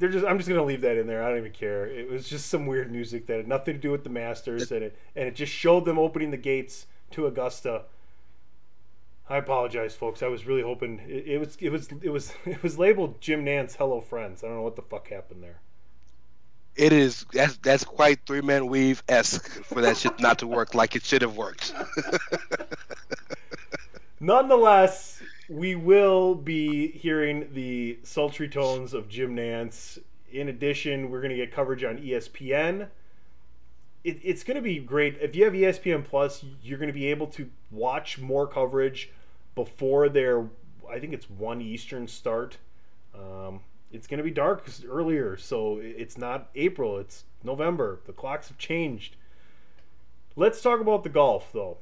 They're 0.00 0.08
just 0.08 0.26
I'm 0.26 0.36
just 0.38 0.48
gonna 0.48 0.64
leave 0.64 0.80
that 0.80 0.96
in 0.96 1.06
there. 1.06 1.22
I 1.22 1.28
don't 1.28 1.38
even 1.38 1.52
care. 1.52 1.86
It 1.86 2.10
was 2.10 2.28
just 2.28 2.48
some 2.48 2.66
weird 2.66 2.90
music 2.90 3.28
that 3.28 3.36
had 3.36 3.46
nothing 3.46 3.76
to 3.76 3.80
do 3.80 3.92
with 3.92 4.02
the 4.02 4.10
Masters 4.10 4.72
and 4.72 4.82
it 4.82 4.98
and 5.14 5.28
it 5.28 5.36
just 5.36 5.52
showed 5.52 5.84
them 5.84 5.96
opening 5.96 6.32
the 6.32 6.36
gates 6.36 6.86
to 7.12 7.26
Augusta. 7.26 7.82
I 9.30 9.36
apologize, 9.36 9.94
folks. 9.94 10.24
I 10.24 10.26
was 10.26 10.44
really 10.44 10.62
hoping 10.62 11.02
it, 11.06 11.24
it 11.28 11.38
was 11.38 11.56
it 11.60 11.70
was 11.70 11.88
it 12.02 12.10
was 12.10 12.32
it 12.44 12.64
was 12.64 12.80
labeled 12.80 13.20
Jim 13.20 13.44
Nantz 13.44 13.76
Hello 13.76 14.00
Friends. 14.00 14.42
I 14.42 14.48
don't 14.48 14.56
know 14.56 14.62
what 14.62 14.74
the 14.74 14.82
fuck 14.82 15.08
happened 15.08 15.44
there. 15.44 15.60
It 16.76 16.92
is 16.92 17.24
that's 17.32 17.56
that's 17.58 17.84
quite 17.84 18.20
three 18.26 18.42
man 18.42 18.66
weave 18.66 19.02
esque 19.08 19.48
for 19.64 19.80
that 19.80 19.96
shit 19.96 20.20
not 20.20 20.38
to 20.40 20.46
work 20.46 20.74
like 20.74 20.94
it 20.94 21.04
should 21.04 21.22
have 21.22 21.36
worked. 21.36 21.72
Nonetheless, 24.20 25.22
we 25.48 25.74
will 25.74 26.34
be 26.34 26.88
hearing 26.88 27.48
the 27.52 27.98
sultry 28.02 28.48
tones 28.48 28.94
of 28.94 29.08
Jim 29.08 29.36
Nantz. 29.36 29.98
In 30.30 30.48
addition, 30.48 31.10
we're 31.10 31.20
going 31.20 31.30
to 31.30 31.36
get 31.36 31.52
coverage 31.52 31.84
on 31.84 31.98
ESPN. 31.98 32.88
It, 34.04 34.18
it's 34.22 34.42
going 34.42 34.56
to 34.56 34.62
be 34.62 34.78
great. 34.78 35.18
If 35.20 35.36
you 35.36 35.44
have 35.44 35.52
ESPN 35.52 36.04
Plus, 36.04 36.44
you're 36.62 36.78
going 36.78 36.88
to 36.88 36.94
be 36.94 37.06
able 37.06 37.26
to 37.28 37.50
watch 37.70 38.18
more 38.18 38.46
coverage 38.46 39.10
before 39.54 40.08
their, 40.08 40.46
I 40.90 40.98
think 40.98 41.12
it's 41.12 41.30
1 41.30 41.60
Eastern 41.60 42.08
start. 42.08 42.56
Um, 43.14 43.60
it's 43.92 44.06
going 44.06 44.18
to 44.18 44.24
be 44.24 44.30
dark 44.30 44.68
earlier, 44.88 45.36
so 45.36 45.78
it's 45.80 46.18
not 46.18 46.50
April, 46.54 46.98
it's 46.98 47.24
November. 47.42 48.00
The 48.06 48.12
clocks 48.12 48.48
have 48.48 48.58
changed. 48.58 49.16
Let's 50.34 50.60
talk 50.60 50.80
about 50.80 51.02
the 51.02 51.08
golf, 51.08 51.50
though. 51.52 51.78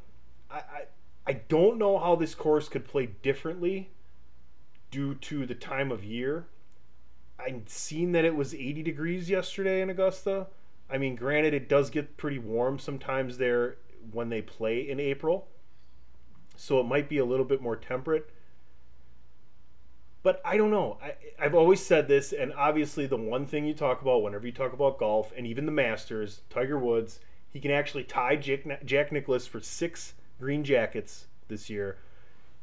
I, 0.50 0.56
I, 0.56 0.82
I 1.26 1.32
don't 1.32 1.78
know 1.78 1.98
how 1.98 2.14
this 2.14 2.34
course 2.34 2.68
could 2.68 2.86
play 2.86 3.06
differently 3.06 3.90
due 4.90 5.14
to 5.14 5.46
the 5.46 5.54
time 5.54 5.90
of 5.90 6.04
year. 6.04 6.46
I've 7.38 7.62
seen 7.66 8.12
that 8.12 8.24
it 8.24 8.36
was 8.36 8.54
80 8.54 8.82
degrees 8.82 9.28
yesterday 9.28 9.80
in 9.80 9.90
Augusta. 9.90 10.46
I 10.88 10.98
mean, 10.98 11.16
granted, 11.16 11.54
it 11.54 11.68
does 11.68 11.90
get 11.90 12.16
pretty 12.16 12.38
warm 12.38 12.78
sometimes 12.78 13.38
there 13.38 13.76
when 14.12 14.28
they 14.28 14.42
play 14.42 14.88
in 14.88 15.00
April, 15.00 15.48
so 16.56 16.78
it 16.78 16.84
might 16.84 17.08
be 17.08 17.18
a 17.18 17.24
little 17.24 17.44
bit 17.44 17.60
more 17.60 17.76
temperate. 17.76 18.30
But 20.24 20.40
I 20.42 20.56
don't 20.56 20.70
know. 20.70 20.96
I, 21.02 21.14
I've 21.38 21.54
always 21.54 21.84
said 21.84 22.08
this, 22.08 22.32
and 22.32 22.52
obviously, 22.54 23.06
the 23.06 23.16
one 23.16 23.46
thing 23.46 23.66
you 23.66 23.74
talk 23.74 24.00
about 24.00 24.22
whenever 24.22 24.46
you 24.46 24.52
talk 24.52 24.72
about 24.72 24.98
golf, 24.98 25.32
and 25.36 25.46
even 25.46 25.66
the 25.66 25.72
Masters, 25.72 26.40
Tiger 26.48 26.78
Woods, 26.78 27.20
he 27.52 27.60
can 27.60 27.70
actually 27.70 28.04
tie 28.04 28.34
Jack, 28.34 28.84
Jack 28.86 29.12
Nicklaus 29.12 29.46
for 29.46 29.60
six 29.60 30.14
green 30.40 30.64
jackets 30.64 31.26
this 31.48 31.68
year. 31.68 31.98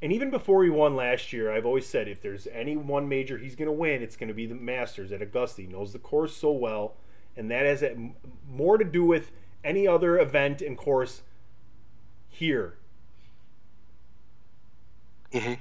And 0.02 0.12
even 0.12 0.32
before 0.32 0.64
he 0.64 0.72
won 0.72 0.96
last 0.96 1.32
year, 1.32 1.52
I've 1.52 1.68
always 1.68 1.86
said 1.86 2.08
if 2.08 2.20
there's 2.20 2.48
any 2.48 2.76
one 2.76 3.08
major 3.08 3.38
he's 3.38 3.56
going 3.56 3.68
to 3.68 3.72
win, 3.72 4.02
it's 4.02 4.16
going 4.16 4.30
to 4.30 4.34
be 4.34 4.48
the 4.48 4.56
Masters 4.56 5.12
at 5.12 5.22
Augusta. 5.22 5.62
He 5.62 5.68
knows 5.68 5.94
the 5.94 6.00
course 6.00 6.36
so 6.36 6.52
well, 6.52 6.96
and 7.38 7.52
that 7.52 7.68
has 7.68 7.84
more 8.50 8.80
to 8.80 8.84
do 8.84 9.06
with 9.06 9.30
any 9.64 9.88
other 9.88 10.18
event 10.18 10.64
and 10.64 10.76
course 10.76 11.22
here. 12.28 12.80
hmm 15.32 15.54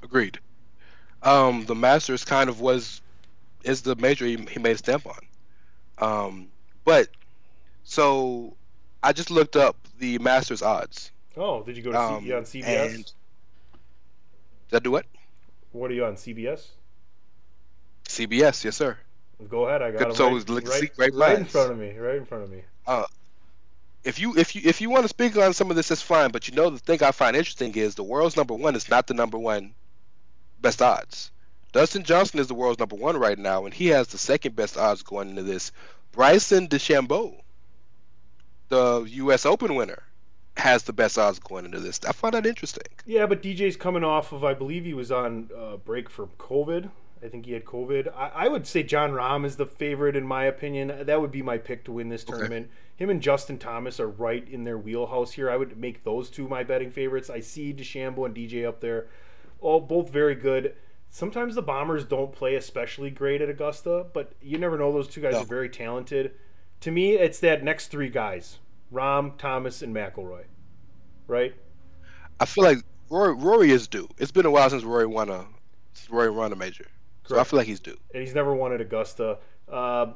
Agreed. 0.00 0.38
Um, 1.22 1.64
the 1.66 1.74
Masters 1.74 2.24
kind 2.24 2.48
of 2.48 2.60
was 2.60 3.00
is 3.64 3.82
the 3.82 3.96
major 3.96 4.24
he, 4.24 4.36
he 4.50 4.58
made 4.58 4.76
a 4.76 4.78
stamp 4.78 5.06
on. 5.06 5.18
Um, 5.98 6.46
but 6.84 7.08
so 7.84 8.54
I 9.02 9.12
just 9.12 9.30
looked 9.30 9.56
up 9.56 9.76
the 9.98 10.18
Masters 10.18 10.62
odds. 10.62 11.10
Oh, 11.36 11.62
did 11.62 11.76
you 11.76 11.82
go 11.82 11.92
to 11.92 11.98
Um, 12.00 12.24
C- 12.24 12.32
on 12.32 12.42
CBS? 12.44 12.94
and- 12.94 13.12
Did 14.70 14.76
I 14.76 14.78
do 14.80 14.90
what? 14.90 15.06
What 15.72 15.90
are 15.90 15.94
you 15.94 16.04
on 16.04 16.14
CBS? 16.16 16.66
CBS, 18.06 18.64
yes, 18.64 18.76
sir. 18.76 18.96
Go 19.48 19.66
ahead, 19.66 19.82
I 19.82 19.90
got 19.92 20.02
him 20.10 20.14
so 20.14 20.32
right, 20.34 20.48
look, 20.48 20.68
right, 20.98 21.14
right 21.14 21.38
in 21.38 21.44
front 21.44 21.70
of 21.70 21.78
me, 21.78 21.96
right 21.96 22.16
in 22.16 22.24
front 22.24 22.44
of 22.44 22.50
me. 22.50 22.62
Uh, 22.86 23.04
if 24.02 24.18
you 24.18 24.36
if 24.36 24.56
you 24.56 24.62
if 24.64 24.80
you 24.80 24.90
want 24.90 25.04
to 25.04 25.08
speak 25.08 25.36
on 25.36 25.52
some 25.52 25.70
of 25.70 25.76
this, 25.76 25.88
that's 25.88 26.02
fine. 26.02 26.30
But 26.30 26.48
you 26.48 26.54
know 26.54 26.70
the 26.70 26.78
thing 26.78 27.02
I 27.02 27.12
find 27.12 27.36
interesting 27.36 27.74
is 27.76 27.94
the 27.94 28.02
world's 28.02 28.36
number 28.36 28.54
one 28.54 28.74
is 28.74 28.88
not 28.88 29.06
the 29.06 29.14
number 29.14 29.38
one 29.38 29.74
best 30.60 30.82
odds. 30.82 31.30
Dustin 31.72 32.02
Johnson 32.02 32.40
is 32.40 32.46
the 32.46 32.54
world's 32.54 32.78
number 32.78 32.96
one 32.96 33.16
right 33.16 33.38
now, 33.38 33.64
and 33.64 33.74
he 33.74 33.88
has 33.88 34.08
the 34.08 34.18
second 34.18 34.56
best 34.56 34.76
odds 34.76 35.02
going 35.02 35.28
into 35.30 35.42
this. 35.42 35.70
Bryson 36.12 36.68
DeChambeau, 36.68 37.34
the 38.68 39.02
U.S. 39.02 39.44
Open 39.44 39.74
winner, 39.74 40.02
has 40.56 40.84
the 40.84 40.92
best 40.92 41.18
odds 41.18 41.38
going 41.38 41.64
into 41.64 41.80
this. 41.80 42.00
I 42.06 42.12
find 42.12 42.34
that 42.34 42.46
interesting. 42.46 42.86
Yeah, 43.06 43.26
but 43.26 43.42
DJ's 43.42 43.76
coming 43.76 44.04
off 44.04 44.32
of, 44.32 44.44
I 44.44 44.54
believe 44.54 44.84
he 44.84 44.94
was 44.94 45.12
on 45.12 45.50
uh, 45.56 45.76
break 45.76 46.08
from 46.10 46.30
COVID. 46.38 46.90
I 47.22 47.28
think 47.28 47.46
he 47.46 47.52
had 47.52 47.64
COVID. 47.64 48.12
I, 48.14 48.30
I 48.34 48.48
would 48.48 48.66
say 48.66 48.82
Jon 48.82 49.10
Rahm 49.12 49.44
is 49.44 49.56
the 49.56 49.66
favorite 49.66 50.16
in 50.16 50.26
my 50.26 50.44
opinion. 50.44 51.04
That 51.04 51.20
would 51.20 51.32
be 51.32 51.42
my 51.42 51.58
pick 51.58 51.84
to 51.84 51.92
win 51.92 52.08
this 52.08 52.24
tournament. 52.24 52.70
Him 52.96 53.10
and 53.10 53.20
Justin 53.20 53.58
Thomas 53.58 54.00
are 54.00 54.08
right 54.08 54.46
in 54.48 54.64
their 54.64 54.78
wheelhouse 54.78 55.32
here. 55.32 55.50
I 55.50 55.56
would 55.56 55.76
make 55.76 56.04
those 56.04 56.30
two 56.30 56.48
my 56.48 56.64
betting 56.64 56.90
favorites. 56.90 57.30
I 57.30 57.40
see 57.40 57.72
DeChambeau 57.72 58.26
and 58.26 58.34
DJ 58.34 58.66
up 58.66 58.80
there, 58.80 59.08
all 59.60 59.80
both 59.80 60.10
very 60.10 60.34
good. 60.34 60.74
Sometimes 61.10 61.54
the 61.54 61.62
Bombers 61.62 62.04
don't 62.04 62.32
play 62.32 62.54
especially 62.54 63.10
great 63.10 63.40
at 63.40 63.48
Augusta, 63.48 64.06
but 64.12 64.32
you 64.42 64.58
never 64.58 64.76
know. 64.76 64.92
Those 64.92 65.08
two 65.08 65.20
guys 65.20 65.32
No. 65.34 65.40
are 65.40 65.44
very 65.46 65.68
talented. 65.68 66.32
To 66.80 66.90
me, 66.90 67.14
it's 67.14 67.40
that 67.40 67.64
next 67.64 67.88
three 67.88 68.10
guys: 68.10 68.58
Rahm, 68.92 69.36
Thomas, 69.38 69.80
and 69.82 69.94
McIlroy. 69.94 70.44
Right? 71.26 71.54
I 72.40 72.44
feel 72.44 72.64
like 72.64 72.78
Rory, 73.10 73.34
Rory 73.34 73.70
is 73.70 73.88
due. 73.88 74.08
It's 74.18 74.30
been 74.30 74.46
a 74.46 74.50
while 74.50 74.68
since 74.70 74.84
Rory 74.84 75.06
won 75.06 75.28
a 75.30 75.46
since 75.94 76.10
Rory 76.10 76.30
won 76.30 76.52
a 76.52 76.56
major, 76.56 76.86
so 77.24 77.38
I 77.38 77.44
feel 77.44 77.58
like 77.58 77.66
he's 77.66 77.80
due. 77.80 77.96
and 78.14 78.22
he's 78.22 78.34
never 78.34 78.54
won 78.54 78.72
at 78.72 78.80
Augusta. 78.80 79.38
Uh, 79.68 80.12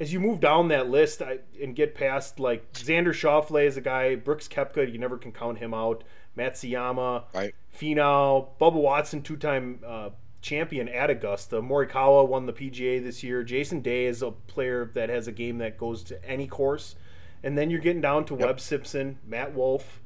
as 0.00 0.12
you 0.12 0.18
move 0.18 0.40
down 0.40 0.68
that 0.68 0.88
list 0.88 1.20
I, 1.22 1.38
and 1.62 1.76
get 1.76 1.94
past 1.94 2.40
like 2.40 2.72
Xander 2.72 3.12
Schauffele 3.12 3.66
is 3.66 3.76
a 3.76 3.80
guy, 3.82 4.16
Brooks 4.16 4.48
Koepka, 4.48 4.90
you 4.90 4.98
never 4.98 5.18
can 5.18 5.30
count 5.30 5.58
him 5.58 5.74
out. 5.74 6.04
Matsuyama, 6.36 7.24
Right. 7.34 7.54
Finau, 7.76 8.48
Bubba 8.60 8.74
Watson, 8.74 9.22
two-time 9.22 9.80
uh, 9.86 10.10
champion 10.42 10.88
at 10.88 11.10
Augusta. 11.10 11.60
Morikawa 11.60 12.26
won 12.26 12.46
the 12.46 12.52
PGA 12.52 13.02
this 13.02 13.22
year. 13.22 13.42
Jason 13.42 13.80
Day 13.80 14.06
is 14.06 14.22
a 14.22 14.30
player 14.30 14.90
that 14.94 15.08
has 15.08 15.28
a 15.28 15.32
game 15.32 15.58
that 15.58 15.76
goes 15.78 16.02
to 16.04 16.24
any 16.24 16.46
course. 16.46 16.96
And 17.42 17.56
then 17.56 17.70
you're 17.70 17.80
getting 17.80 18.02
down 18.02 18.24
to 18.26 18.34
Yep. 18.34 18.46
Webb 18.46 18.60
Simpson, 18.60 19.18
Matt 19.26 19.54
Wolff. 19.54 20.00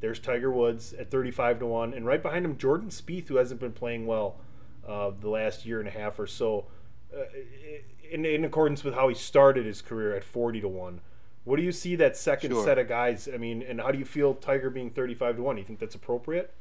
There's 0.00 0.18
Tiger 0.18 0.50
Woods 0.50 0.92
at 0.94 1.10
35 1.10 1.60
to 1.60 1.66
one, 1.66 1.94
and 1.94 2.04
right 2.04 2.20
behind 2.22 2.44
him 2.44 2.56
Jordan 2.58 2.88
Spieth, 2.90 3.28
who 3.28 3.36
hasn't 3.36 3.60
been 3.60 3.72
playing 3.72 4.06
well 4.06 4.36
uh, 4.86 5.12
the 5.20 5.28
last 5.28 5.64
year 5.64 5.78
and 5.78 5.86
a 5.88 5.92
half 5.92 6.18
or 6.18 6.26
so, 6.26 6.66
uh, 7.16 7.22
in, 8.10 8.24
in 8.26 8.44
accordance 8.44 8.82
with 8.82 8.94
how 8.94 9.08
he 9.08 9.14
started 9.14 9.64
his 9.64 9.80
career 9.80 10.14
at 10.16 10.24
40 10.24 10.60
to 10.62 10.68
one. 10.68 11.00
What 11.44 11.56
do 11.56 11.62
you 11.62 11.72
see 11.72 11.96
that 11.96 12.16
second 12.16 12.52
Sure. 12.52 12.64
set 12.64 12.78
of 12.78 12.88
guys? 12.88 13.28
I 13.32 13.36
mean, 13.36 13.62
and 13.62 13.80
how 13.80 13.90
do 13.90 13.98
you 13.98 14.04
feel 14.04 14.34
Tiger 14.34 14.70
being 14.70 14.90
35 14.90 15.36
to 15.36 15.42
one? 15.42 15.56
Do 15.56 15.60
you 15.60 15.66
think 15.66 15.80
that's 15.80 15.94
appropriate? 15.96 16.52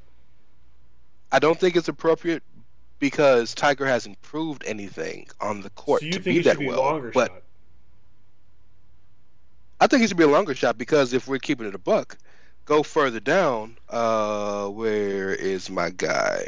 I 1.32 1.39
don't 1.39 1.59
think 1.59 1.75
it's 1.75 1.88
appropriate 1.88 2.43
because 2.99 3.53
Tiger 3.53 3.86
hasn't 3.86 4.21
proved 4.21 4.63
anything 4.65 5.27
on 5.39 5.61
the 5.61 5.69
court 5.71 6.01
so 6.01 6.05
you 6.07 6.13
to 6.13 6.19
think 6.19 6.25
be 6.36 6.39
it 6.39 6.43
that 6.45 6.51
should 6.53 6.59
be 6.59 6.67
well. 6.67 6.82
longer 6.82 7.11
but 7.13 7.29
shot? 7.32 7.43
I 9.79 9.88
think 9.88 10.03
it 10.03 10.07
should 10.09 10.17
be 10.17 10.23
a 10.23 10.27
longer 10.27 10.53
shot 10.55 10.77
because 10.77 11.13
if 11.13 11.27
we're 11.27 11.39
keeping 11.39 11.67
it 11.67 11.73
a 11.75 11.79
buck, 11.79 12.17
go 12.65 12.84
further 12.84 13.19
down. 13.19 13.77
Uh, 13.89 14.67
where 14.67 15.34
is 15.34 15.69
my 15.69 15.89
guy? 15.89 16.47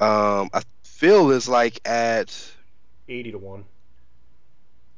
Um, 0.00 0.50
I 0.52 0.62
feel 0.82 1.30
is 1.30 1.48
like 1.48 1.80
at 1.88 2.36
80 3.08 3.32
to 3.32 3.38
one. 3.38 3.64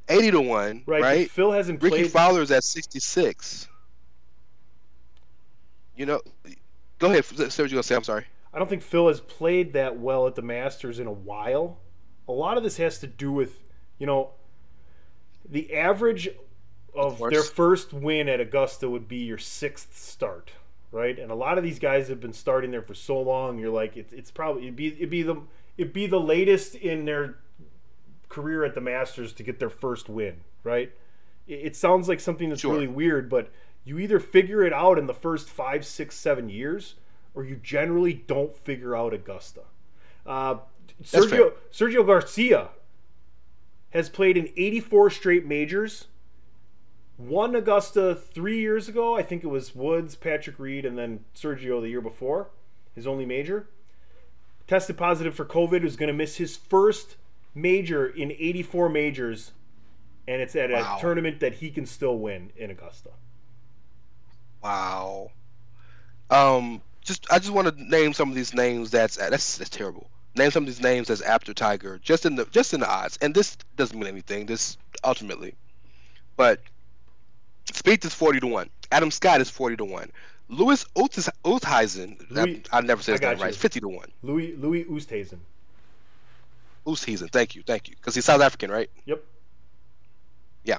Eighty 0.08 0.30
to 0.30 0.40
one, 0.40 0.82
Right. 0.86 1.02
right? 1.02 1.30
Phil 1.30 1.50
hasn't 1.52 1.82
Rickie 1.82 2.02
played. 2.02 2.10
Fowler's 2.12 2.50
at 2.50 2.62
sixty 2.64 3.00
six. 3.00 3.68
You 5.96 6.06
know, 6.06 6.20
go 6.98 7.10
ahead. 7.10 7.24
Say 7.24 7.62
what 7.62 7.70
you 7.70 7.76
gonna 7.76 7.82
say. 7.82 7.94
I'm 7.96 8.04
sorry. 8.04 8.26
I 8.52 8.58
don't 8.58 8.68
think 8.68 8.82
Phil 8.82 9.08
has 9.08 9.20
played 9.20 9.72
that 9.74 9.98
well 9.98 10.26
at 10.26 10.34
the 10.34 10.42
Masters 10.42 10.98
in 10.98 11.06
a 11.06 11.12
while. 11.12 11.78
A 12.28 12.32
lot 12.32 12.56
of 12.56 12.62
this 12.62 12.76
has 12.78 12.98
to 13.00 13.06
do 13.06 13.30
with, 13.32 13.62
you 13.98 14.06
know, 14.06 14.30
the 15.48 15.74
average 15.74 16.28
of 16.94 17.18
course. 17.18 17.32
their 17.32 17.42
first 17.42 17.92
win 17.92 18.28
at 18.28 18.40
Augusta 18.40 18.88
would 18.88 19.06
be 19.08 19.18
your 19.18 19.38
sixth 19.38 19.96
start, 19.98 20.52
right? 20.90 21.18
And 21.18 21.30
a 21.30 21.34
lot 21.34 21.58
of 21.58 21.64
these 21.64 21.78
guys 21.78 22.08
have 22.08 22.20
been 22.20 22.32
starting 22.32 22.70
there 22.70 22.82
for 22.82 22.94
so 22.94 23.20
long. 23.20 23.58
You're 23.58 23.70
like, 23.70 23.96
it's, 23.96 24.12
it's 24.12 24.30
probably 24.30 24.62
it'd 24.62 24.76
be 24.76 24.88
it'd 24.88 25.10
be 25.10 25.22
the 25.22 25.40
it'd 25.76 25.92
be 25.92 26.06
the 26.06 26.20
latest 26.20 26.74
in 26.74 27.04
their 27.04 27.36
career 28.28 28.64
at 28.64 28.74
the 28.74 28.80
Masters 28.80 29.32
to 29.34 29.42
get 29.42 29.58
their 29.58 29.70
first 29.70 30.08
win, 30.08 30.40
right? 30.64 30.92
It, 31.46 31.54
it 31.54 31.76
sounds 31.76 32.08
like 32.08 32.20
something 32.20 32.48
that's 32.48 32.60
Sure. 32.62 32.72
really 32.74 32.88
weird, 32.88 33.28
but 33.28 33.50
you 33.84 33.98
either 33.98 34.18
figure 34.18 34.64
it 34.64 34.72
out 34.72 34.98
in 34.98 35.06
the 35.06 35.14
first 35.14 35.48
five, 35.48 35.86
six, 35.86 36.16
seven 36.16 36.48
years, 36.48 36.94
or 37.34 37.44
you 37.44 37.56
generally 37.56 38.14
don't 38.14 38.56
figure 38.56 38.96
out 38.96 39.14
Augusta. 39.14 39.62
Uh, 40.24 40.56
Sergio 41.02 41.52
Sergio 41.72 42.04
Garcia 42.06 42.70
has 43.90 44.08
played 44.08 44.36
in 44.36 44.48
84 44.56 45.10
straight 45.10 45.46
majors. 45.46 46.06
Won 47.18 47.54
Augusta 47.54 48.14
three 48.14 48.58
years 48.60 48.88
ago. 48.88 49.16
I 49.16 49.22
think 49.22 49.42
it 49.44 49.46
was 49.46 49.74
Woods, 49.74 50.16
Patrick 50.16 50.58
Reed, 50.58 50.84
and 50.84 50.98
then 50.98 51.24
Sergio 51.34 51.80
the 51.80 51.88
year 51.88 52.00
before. 52.00 52.48
His 52.94 53.06
only 53.06 53.24
major. 53.24 53.68
Tested 54.66 54.96
positive 54.98 55.34
for 55.34 55.44
COVID. 55.44 55.82
Was 55.82 55.96
going 55.96 56.08
to 56.08 56.12
miss 56.12 56.36
his 56.36 56.56
first 56.56 57.16
major 57.56 58.06
in 58.06 58.30
84 58.30 58.88
majors, 58.90 59.52
and 60.28 60.40
it's 60.40 60.54
at 60.54 60.70
Wow. 60.70 60.96
a 60.96 61.00
tournament 61.00 61.40
that 61.40 61.54
he 61.54 61.70
can 61.70 61.86
still 61.86 62.18
win 62.18 62.52
in 62.56 62.70
Augusta. 62.70 63.10
Wow. 64.62 65.30
Um, 66.30 66.82
just 67.02 67.26
I 67.32 67.38
just 67.38 67.50
want 67.52 67.68
to 67.76 67.84
name 67.84 68.12
some 68.12 68.28
of 68.28 68.34
these 68.34 68.52
names. 68.54 68.90
That's 68.90 69.16
that's 69.16 69.58
that's 69.58 69.70
terrible. 69.70 70.10
Name 70.36 70.50
some 70.50 70.64
of 70.64 70.66
these 70.66 70.82
names 70.82 71.08
that's 71.08 71.20
after 71.22 71.54
Tiger, 71.54 71.98
just 72.02 72.26
in 72.26 72.36
the 72.36 72.44
just 72.46 72.74
in 72.74 72.80
the 72.80 72.88
odds. 72.88 73.16
And 73.22 73.34
this 73.34 73.56
doesn't 73.76 73.98
mean 73.98 74.08
anything. 74.08 74.46
This 74.46 74.76
ultimately, 75.04 75.54
but 76.36 76.60
Spieth 77.66 78.04
is 78.04 78.12
forty 78.12 78.40
to 78.40 78.46
one. 78.46 78.68
Adam 78.90 79.10
Scott 79.10 79.40
is 79.40 79.48
forty 79.48 79.76
to 79.76 79.84
one. 79.84 80.10
Louis 80.48 80.84
Oosthuizen, 80.96 82.30
Louis- 82.30 82.62
I, 82.70 82.78
I 82.78 82.80
never 82.82 83.02
said 83.02 83.12
his 83.12 83.20
name 83.20 83.38
right. 83.38 83.54
Fifty 83.54 83.80
to 83.80 83.88
one. 83.88 84.10
Louis 84.22 84.54
Louis 84.56 84.84
Oosthuizen. 84.84 85.38
Oosthuizen. 86.86 87.30
Thank 87.30 87.54
you, 87.54 87.62
thank 87.66 87.88
you. 87.88 87.96
Because 87.96 88.14
he's 88.14 88.24
South 88.24 88.40
African, 88.40 88.70
right? 88.70 88.90
Yep. 89.06 89.22
Yeah. 90.64 90.78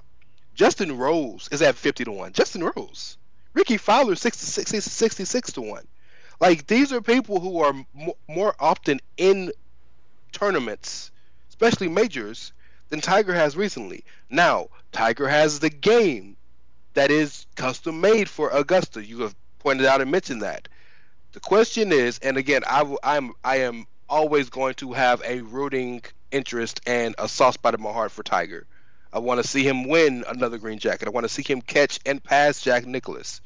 Justin 0.55 0.97
Rose 0.97 1.49
is 1.51 1.62
at 1.62 1.76
50 1.76 2.05
to 2.05 2.12
1. 2.12 2.34
Justin 2.34 2.64
Rose. 2.76 3.18
Rickie 3.53 3.78
Fowler 3.78 4.16
66, 4.16 4.86
66 4.86 5.51
to 5.53 5.62
1. 5.62 5.88
Like, 6.39 6.68
these 6.68 6.93
are 6.93 7.01
people 7.01 7.39
who 7.39 7.60
are 7.60 7.74
mo- 7.93 8.18
more 8.28 8.55
often 8.60 8.99
in 9.18 9.51
tournaments, 10.32 11.12
especially 11.49 11.88
majors, 11.88 12.53
than 12.89 13.01
Tiger 13.01 13.34
has 13.34 13.58
recently. 13.58 14.03
Now, 14.30 14.68
Tiger 14.91 15.28
has 15.28 15.60
the 15.60 15.70
game 15.70 16.38
that 16.93 17.12
is 17.12 17.45
custom 17.55 17.99
made 18.01 18.30
for 18.30 18.49
Augusta. 18.49 19.03
You 19.03 19.22
have 19.22 19.36
pointed 19.60 19.86
out 19.86 20.01
and 20.01 20.12
mentioned 20.12 20.41
that. 20.41 20.68
The 21.34 21.39
question 21.39 21.91
is, 21.91 22.20
and 22.20 22.38
again, 22.38 22.62
I 22.66 22.95
I'm 23.03 23.34
I 23.43 23.58
am 23.58 23.86
always 24.10 24.49
going 24.49 24.76
to 24.76 24.93
have 24.93 25.22
a 25.26 25.41
rooting 25.41 26.01
interest 26.32 26.82
and 26.86 27.16
a 27.18 27.28
soft 27.28 27.55
spot 27.55 27.74
in 27.74 27.82
my 27.82 27.91
heart 27.91 28.12
for 28.12 28.24
Tiger. 28.24 28.66
I 29.12 29.20
want 29.20 29.41
to 29.41 29.47
see 29.47 29.64
him 29.64 29.88
win 29.88 30.24
another 30.28 30.58
green 30.58 30.80
jacket. 30.80 31.08
I 31.08 31.12
want 31.12 31.24
to 31.24 31.30
see 31.30 31.43
him 31.43 31.62
catch 31.62 31.99
and 32.05 32.24
pass 32.24 32.62
Jack 32.62 32.86
Nicklaus. 32.86 33.41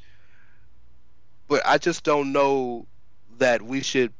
But 1.48 1.62
I 1.64 1.78
just 1.78 2.04
don't 2.04 2.32
know 2.32 2.86
that 3.38 3.62
we 3.62 3.82
should 3.82 4.12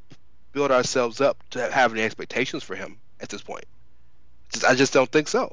build 0.53 0.71
ourselves 0.71 1.21
up 1.21 1.43
to 1.51 1.71
have 1.71 1.93
any 1.93 2.03
expectations 2.03 2.63
for 2.63 2.77
him 2.77 2.99
at 3.21 3.29
this 3.29 3.43
point. 3.43 3.65
Just, 4.53 4.65
I 4.65 4.75
just 4.75 4.93
don't 4.93 5.11
think 5.11 5.29
so. 5.29 5.53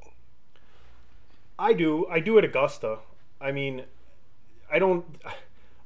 I 1.57 1.73
do. 1.73 2.07
I 2.07 2.19
do 2.19 2.37
at 2.37 2.43
Augusta. 2.43 2.99
I 3.41 3.51
mean, 3.51 3.83
I 4.71 4.79
don't. 4.79 5.05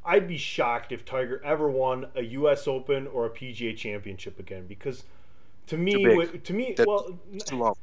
I'd 0.06 0.28
be 0.28 0.38
shocked 0.38 0.92
if 0.92 1.06
Tiger 1.06 1.42
ever 1.44 1.70
won 1.70 2.08
a 2.16 2.22
U.S. 2.24 2.68
Open 2.68 3.08
or 3.08 3.26
a 3.26 3.30
PGA 3.30 3.76
Championship 3.76 4.40
again 4.40 4.66
because 4.68 5.04
to 5.68 5.78
me, 5.78 5.94
Too 5.94 6.04
big. 6.04 6.18
what- 6.18 6.44
to 6.44 6.54
me, 6.54 6.74
That- 6.76 6.88
well, 6.88 7.18
too 7.46 7.56
long. 7.58 7.76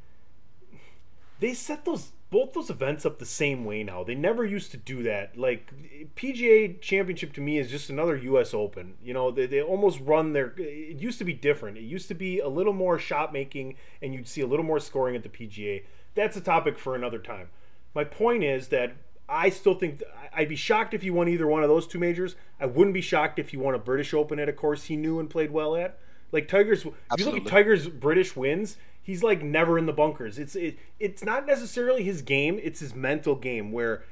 they 1.39 1.53
set 1.53 1.85
those 1.85 2.11
both 2.29 2.53
those 2.53 2.69
events 2.69 3.05
up 3.05 3.19
the 3.19 3.25
same 3.25 3.65
way 3.65 3.83
now. 3.83 4.05
They 4.05 4.15
never 4.15 4.45
used 4.45 4.71
to 4.71 4.77
do 4.77 5.03
that. 5.03 5.37
Like 5.37 5.69
PGA 6.15 6.79
Championship 6.79 7.33
to 7.33 7.41
me 7.41 7.57
is 7.57 7.69
just 7.69 7.89
another 7.89 8.15
U.S. 8.15 8.53
Open. 8.53 8.93
You 9.03 9.13
know, 9.13 9.31
they, 9.31 9.47
they 9.47 9.61
almost 9.61 9.99
run 9.99 10.31
their. 10.31 10.53
It 10.57 10.97
used 11.01 11.17
to 11.19 11.25
be 11.25 11.33
different. 11.33 11.77
It 11.77 11.81
used 11.83 12.07
to 12.07 12.13
be 12.13 12.39
a 12.39 12.47
little 12.47 12.71
more 12.71 12.97
shot 12.97 13.33
making, 13.33 13.75
and 14.01 14.13
you'd 14.13 14.29
see 14.29 14.39
a 14.39 14.47
little 14.47 14.63
more 14.63 14.79
scoring 14.79 15.13
at 15.15 15.23
the 15.23 15.29
PGA. 15.29 15.83
That's 16.15 16.37
a 16.37 16.41
topic 16.41 16.79
for 16.79 16.95
another 16.95 17.19
time. 17.19 17.49
My 17.93 18.05
point 18.05 18.45
is 18.45 18.69
that 18.69 18.93
I 19.31 19.49
still 19.49 19.75
think 19.75 20.03
I'd 20.33 20.49
be 20.49 20.57
shocked 20.57 20.93
if 20.93 21.01
he 21.01 21.09
won 21.09 21.29
either 21.29 21.47
one 21.47 21.63
of 21.63 21.69
those 21.69 21.87
two 21.87 21.99
majors. 21.99 22.35
I 22.59 22.65
wouldn't 22.65 22.93
be 22.93 23.01
shocked 23.01 23.39
if 23.39 23.49
he 23.49 23.57
won 23.57 23.73
a 23.73 23.79
British 23.79 24.13
Open 24.13 24.39
at 24.39 24.49
a 24.49 24.53
course 24.53 24.85
he 24.85 24.97
knew 24.97 25.19
and 25.19 25.29
played 25.29 25.51
well 25.51 25.75
at. 25.75 25.97
Like 26.33 26.49
Tiger's, 26.49 26.85
if 26.85 27.19
you 27.19 27.25
look 27.25 27.37
at 27.37 27.45
Tiger's 27.47 27.87
British 27.87 28.35
wins, 28.35 28.77
he's 29.01 29.23
like 29.23 29.41
never 29.41 29.77
in 29.77 29.85
the 29.85 29.93
bunkers. 29.93 30.37
It's 30.37 30.55
it, 30.55 30.77
it's 30.99 31.23
not 31.23 31.45
necessarily 31.45 32.03
his 32.03 32.21
game; 32.21 32.59
it's 32.61 32.81
his 32.81 32.93
mental 32.93 33.35
game 33.35 33.71
where 33.71 34.03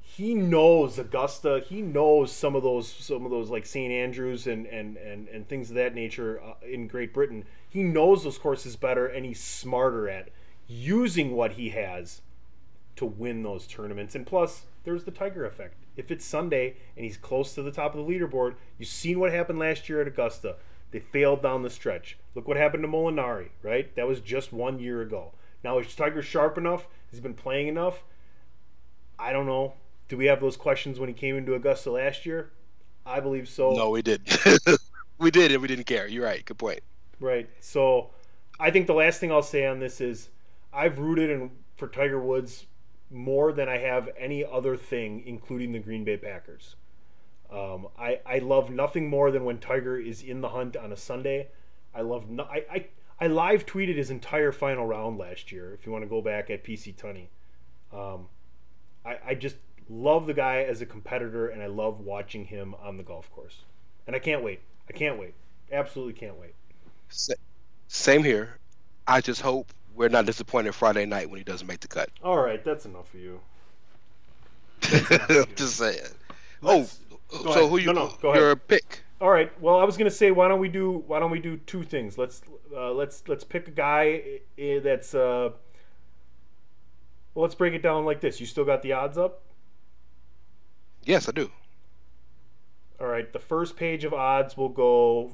he 0.00 0.34
knows 0.34 0.98
Augusta. 0.98 1.62
He 1.66 1.82
knows 1.82 2.32
some 2.32 2.54
of 2.54 2.62
those 2.62 2.88
some 2.88 3.24
of 3.24 3.30
those 3.30 3.50
like 3.50 3.66
St 3.66 3.92
Andrews 3.92 4.46
and 4.46 4.66
and 4.66 4.96
and, 4.96 5.28
and 5.28 5.48
things 5.48 5.70
of 5.70 5.76
that 5.76 5.94
nature 5.94 6.40
uh, 6.42 6.54
in 6.66 6.86
Great 6.86 7.12
Britain. 7.12 7.44
He 7.68 7.82
knows 7.82 8.24
those 8.24 8.38
courses 8.38 8.76
better, 8.76 9.06
and 9.06 9.26
he's 9.26 9.42
smarter 9.42 10.08
at 10.08 10.28
using 10.66 11.32
what 11.32 11.52
he 11.52 11.70
has 11.70 12.22
to 12.96 13.06
win 13.06 13.42
those 13.42 13.66
tournaments. 13.66 14.14
And 14.14 14.26
plus, 14.26 14.64
there's 14.84 15.04
the 15.04 15.10
Tiger 15.10 15.44
effect. 15.44 15.74
If 15.96 16.10
it's 16.10 16.24
Sunday 16.24 16.76
and 16.96 17.04
he's 17.04 17.16
close 17.16 17.54
to 17.54 17.62
the 17.62 17.70
top 17.70 17.94
of 17.94 18.04
the 18.04 18.12
leaderboard, 18.12 18.54
you've 18.78 18.88
seen 18.88 19.20
what 19.20 19.32
happened 19.32 19.58
last 19.58 19.88
year 19.88 20.00
at 20.00 20.08
Augusta. 20.08 20.56
They 20.90 21.00
failed 21.00 21.42
down 21.42 21.62
the 21.62 21.70
stretch. 21.70 22.16
Look 22.34 22.48
what 22.48 22.56
happened 22.56 22.82
to 22.82 22.88
Molinari, 22.88 23.48
right? 23.62 23.94
That 23.96 24.06
was 24.06 24.20
just 24.20 24.52
one 24.52 24.78
year 24.78 25.02
ago. 25.02 25.32
Now, 25.64 25.78
is 25.78 25.94
Tiger 25.94 26.22
sharp 26.22 26.58
enough? 26.58 26.86
Has 27.10 27.18
he 27.18 27.20
been 27.20 27.34
playing 27.34 27.68
enough? 27.68 28.02
I 29.18 29.32
don't 29.32 29.46
know. 29.46 29.74
Do 30.08 30.16
we 30.16 30.26
have 30.26 30.40
those 30.40 30.56
questions 30.56 31.00
when 31.00 31.08
he 31.08 31.14
came 31.14 31.36
into 31.36 31.54
Augusta 31.54 31.90
last 31.90 32.24
year? 32.24 32.50
I 33.04 33.20
believe 33.20 33.48
so. 33.48 33.72
No, 33.72 33.90
we 33.90 34.02
did. 34.02 34.22
we 35.18 35.30
did, 35.30 35.52
and 35.52 35.62
we 35.62 35.68
didn't 35.68 35.86
care. 35.86 36.06
You're 36.06 36.24
right. 36.24 36.44
Good 36.44 36.58
point. 36.58 36.80
Right. 37.18 37.48
So 37.60 38.10
I 38.60 38.70
think 38.70 38.86
the 38.86 38.94
last 38.94 39.20
thing 39.20 39.32
I'll 39.32 39.42
say 39.42 39.66
on 39.66 39.80
this 39.80 40.00
is 40.00 40.28
I've 40.72 40.98
rooted 40.98 41.30
in, 41.30 41.50
for 41.76 41.88
Tiger 41.88 42.20
Woods 42.20 42.66
more 43.10 43.52
than 43.52 43.68
I 43.68 43.78
have 43.78 44.08
any 44.18 44.44
other 44.44 44.76
thing, 44.76 45.22
including 45.26 45.72
the 45.72 45.78
Green 45.78 46.04
Bay 46.04 46.16
Packers. 46.16 46.76
Um, 47.50 47.88
I, 47.98 48.20
I 48.26 48.38
love 48.38 48.70
nothing 48.70 49.08
more 49.08 49.30
than 49.30 49.44
when 49.44 49.58
Tiger 49.58 49.98
is 49.98 50.22
in 50.22 50.40
the 50.40 50.48
hunt 50.48 50.76
on 50.76 50.92
a 50.92 50.96
Sunday. 50.96 51.48
I 51.94 52.00
love 52.00 52.28
no, 52.28 52.44
I, 52.44 52.64
I, 52.70 52.86
I 53.20 53.26
live 53.28 53.64
tweeted 53.64 53.96
his 53.96 54.10
entire 54.10 54.52
final 54.52 54.86
round 54.86 55.18
last 55.18 55.52
year. 55.52 55.72
If 55.72 55.86
you 55.86 55.92
want 55.92 56.02
to 56.02 56.08
go 56.08 56.20
back 56.20 56.50
at 56.50 56.64
PC 56.64 56.94
Tunney, 56.94 57.28
um, 57.96 58.26
I, 59.04 59.18
I 59.28 59.34
just 59.34 59.56
love 59.88 60.26
the 60.26 60.34
guy 60.34 60.62
as 60.62 60.80
a 60.80 60.86
competitor, 60.86 61.48
and 61.48 61.62
I 61.62 61.66
love 61.66 62.00
watching 62.00 62.44
him 62.44 62.74
on 62.82 62.96
the 62.96 63.02
golf 63.02 63.30
course. 63.30 63.60
And 64.06 64.14
I 64.14 64.18
can't 64.18 64.42
wait. 64.42 64.60
I 64.88 64.92
can't 64.92 65.18
wait. 65.18 65.34
Absolutely 65.70 66.14
can't 66.14 66.38
wait. 66.38 66.54
Same 67.88 68.24
here. 68.24 68.58
I 69.06 69.20
just 69.20 69.40
hope 69.40 69.72
we're 69.96 70.08
not 70.08 70.26
disappointed 70.26 70.74
Friday 70.74 71.06
night 71.06 71.28
when 71.30 71.38
he 71.38 71.44
doesn't 71.44 71.66
make 71.66 71.80
the 71.80 71.88
cut. 71.88 72.10
All 72.22 72.38
right, 72.38 72.62
that's 72.64 72.84
enough 72.84 73.08
for 73.08 73.18
you. 73.18 73.40
I'm 74.92 75.46
just 75.56 75.76
saying. 75.76 76.00
Let's- 76.60 77.00
oh, 77.32 77.42
so 77.42 77.50
ahead. 77.50 77.70
who 77.70 77.78
you? 77.78 77.86
No, 77.86 77.92
no, 77.92 78.14
go 78.20 78.34
your 78.34 78.46
ahead. 78.52 78.68
pick? 78.68 79.02
All 79.20 79.30
right. 79.30 79.50
Well, 79.60 79.78
I 79.80 79.84
was 79.84 79.96
gonna 79.96 80.10
say, 80.10 80.30
why 80.30 80.48
don't 80.48 80.60
we 80.60 80.68
do 80.68 81.02
why 81.06 81.18
don't 81.18 81.30
we 81.30 81.38
do 81.40 81.56
two 81.56 81.82
things? 81.82 82.18
Let's 82.18 82.42
uh, 82.74 82.92
let's 82.92 83.22
let's 83.26 83.44
pick 83.44 83.68
a 83.68 83.70
guy 83.70 84.40
uh, 84.60 84.80
that's. 84.82 85.14
Uh, 85.14 85.50
well, 87.34 87.42
let's 87.42 87.54
break 87.54 87.74
it 87.74 87.82
down 87.82 88.04
like 88.04 88.20
this. 88.20 88.40
You 88.40 88.46
still 88.46 88.64
got 88.64 88.82
the 88.82 88.92
odds 88.92 89.18
up? 89.18 89.42
Yes, 91.04 91.28
I 91.28 91.32
do. 91.32 91.50
All 93.00 93.06
right. 93.06 93.30
The 93.32 93.38
first 93.38 93.76
page 93.76 94.04
of 94.04 94.12
odds 94.14 94.56
will 94.56 94.70
go 94.70 95.32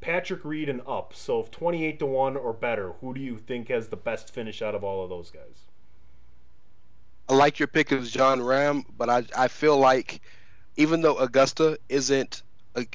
Patrick 0.00 0.44
Reed 0.44 0.68
and 0.68 0.80
up. 0.86 1.14
So 1.14 1.40
if 1.40 1.50
twenty-eight 1.50 1.98
to 1.98 2.06
one 2.06 2.36
or 2.36 2.52
better, 2.52 2.92
who 3.00 3.14
do 3.14 3.20
you 3.20 3.38
think 3.38 3.68
has 3.68 3.88
the 3.88 3.96
best 3.96 4.32
finish 4.32 4.62
out 4.62 4.74
of 4.74 4.84
all 4.84 5.02
of 5.02 5.10
those 5.10 5.30
guys? 5.30 5.66
I 7.28 7.34
like 7.34 7.58
your 7.58 7.68
pick 7.68 7.92
of 7.92 8.08
Jon 8.08 8.40
Rahm, 8.40 8.84
but 8.96 9.10
I 9.10 9.24
I 9.36 9.48
feel 9.48 9.78
like 9.78 10.20
even 10.76 11.02
though 11.02 11.18
Augusta 11.18 11.78
isn't 11.88 12.42
a 12.74 12.86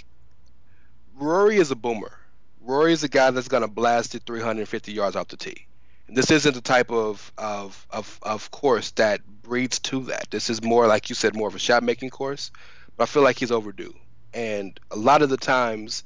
Rory 1.15 1.57
is 1.57 1.69
a 1.69 1.75
boomer. 1.75 2.17
Rory 2.61 2.93
is 2.93 3.03
a 3.03 3.09
guy 3.09 3.29
that's 3.31 3.47
gonna 3.47 3.67
blast 3.67 4.15
it 4.15 4.23
350 4.25 4.91
yards 4.91 5.15
off 5.15 5.27
the 5.27 5.37
tee. 5.37 5.67
This 6.07 6.31
isn't 6.31 6.53
the 6.53 6.61
type 6.61 6.91
of, 6.91 7.31
of 7.37 7.87
of 7.89 8.19
of 8.23 8.51
course 8.51 8.91
that 8.91 9.21
breeds 9.41 9.79
to 9.79 10.01
that. 10.05 10.31
This 10.31 10.49
is 10.49 10.63
more 10.63 10.87
like 10.87 11.09
you 11.09 11.15
said, 11.15 11.35
more 11.35 11.47
of 11.47 11.55
a 11.55 11.59
shot 11.59 11.83
making 11.83 12.09
course. 12.09 12.51
But 12.95 13.03
I 13.03 13.05
feel 13.07 13.23
like 13.23 13.39
he's 13.39 13.51
overdue. 13.51 13.93
And 14.33 14.79
a 14.91 14.95
lot 14.95 15.21
of 15.21 15.29
the 15.29 15.37
times, 15.37 16.03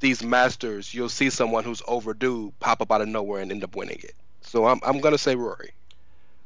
these 0.00 0.22
masters, 0.22 0.92
you'll 0.92 1.08
see 1.08 1.30
someone 1.30 1.64
who's 1.64 1.82
overdue 1.86 2.52
pop 2.60 2.80
up 2.80 2.92
out 2.92 3.00
of 3.00 3.08
nowhere 3.08 3.40
and 3.40 3.50
end 3.50 3.64
up 3.64 3.76
winning 3.76 3.98
it. 4.02 4.14
So 4.40 4.66
I'm 4.66 4.80
I'm 4.82 5.00
gonna 5.00 5.18
say 5.18 5.34
Rory. 5.34 5.72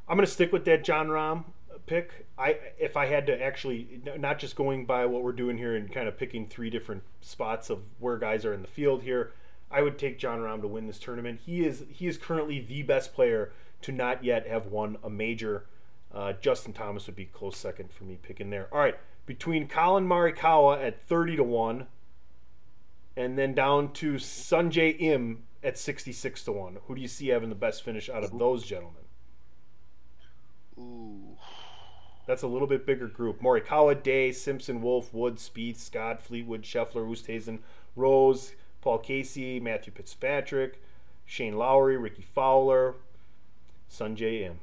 I'm 0.07 0.17
to 0.17 0.27
stick 0.27 0.51
with 0.51 0.65
that 0.65 0.83
Jon 0.83 1.07
Rahm 1.07 1.45
pick. 1.85 2.25
I 2.37 2.57
if 2.79 2.97
I 2.97 3.05
had 3.05 3.27
to 3.27 3.41
actually 3.41 4.01
not 4.17 4.39
just 4.39 4.55
going 4.55 4.85
by 4.85 5.05
what 5.05 5.23
we're 5.23 5.31
doing 5.31 5.57
here 5.57 5.75
and 5.75 5.91
kind 5.91 6.07
of 6.07 6.17
picking 6.17 6.47
three 6.47 6.69
different 6.69 7.03
spots 7.21 7.69
of 7.69 7.79
where 7.99 8.17
guys 8.17 8.45
are 8.45 8.53
in 8.53 8.61
the 8.61 8.67
field 8.67 9.03
here, 9.03 9.33
I 9.69 9.81
would 9.81 9.97
take 9.97 10.19
Jon 10.19 10.39
Rahm 10.39 10.61
to 10.61 10.67
win 10.67 10.87
this 10.87 10.99
tournament. 10.99 11.41
He 11.45 11.65
is 11.65 11.83
he 11.89 12.07
is 12.07 12.17
currently 12.17 12.59
the 12.59 12.83
best 12.83 13.13
player 13.13 13.51
to 13.83 13.91
not 13.91 14.23
yet 14.23 14.47
have 14.47 14.67
won 14.67 14.97
a 15.03 15.09
major. 15.09 15.65
Uh, 16.13 16.33
Justin 16.33 16.73
Thomas 16.73 17.07
would 17.07 17.15
be 17.15 17.25
close 17.25 17.55
second 17.55 17.91
for 17.91 18.03
me 18.03 18.17
picking 18.21 18.49
there. 18.49 18.67
All 18.71 18.79
right, 18.79 18.97
between 19.25 19.67
Collin 19.67 20.05
Morikawa 20.07 20.83
at 20.85 21.01
30 21.07 21.37
to 21.37 21.43
1 21.43 21.87
and 23.15 23.37
then 23.37 23.53
down 23.53 23.93
to 23.93 24.13
Sungjae 24.13 24.99
Im 24.99 25.43
at 25.63 25.77
66 25.77 26.43
to 26.45 26.51
1. 26.51 26.77
Who 26.85 26.95
do 26.95 27.01
you 27.01 27.07
see 27.07 27.27
having 27.27 27.49
the 27.49 27.55
best 27.55 27.83
finish 27.83 28.09
out 28.09 28.23
of 28.23 28.37
those 28.37 28.63
gentlemen? 28.65 29.03
Ooh. 30.77 31.37
That's 32.25 32.43
a 32.43 32.47
little 32.47 32.67
bit 32.67 32.85
bigger 32.85 33.07
group. 33.07 33.41
Morikawa, 33.41 34.01
Day, 34.01 34.31
Simpson, 34.31 34.81
Wolff, 34.81 35.13
Wood, 35.13 35.35
Spieth, 35.35 35.77
Scott, 35.77 36.21
Fleetwood, 36.21 36.63
Scheffler, 36.63 37.07
Oosthuizen, 37.07 37.59
Rose, 37.95 38.53
Paul 38.81 38.99
Casey, 38.99 39.59
Matthew 39.59 39.93
Fitzpatrick, 39.93 40.81
Shane 41.25 41.57
Lowry, 41.57 41.97
Rickie 41.97 42.25
Fowler, 42.33 42.95
Sungjae 43.91 44.43
Im. 44.43 44.59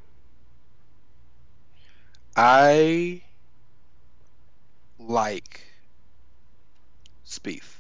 I 2.37 3.23
like 4.99 5.67
Spieth. 7.27 7.78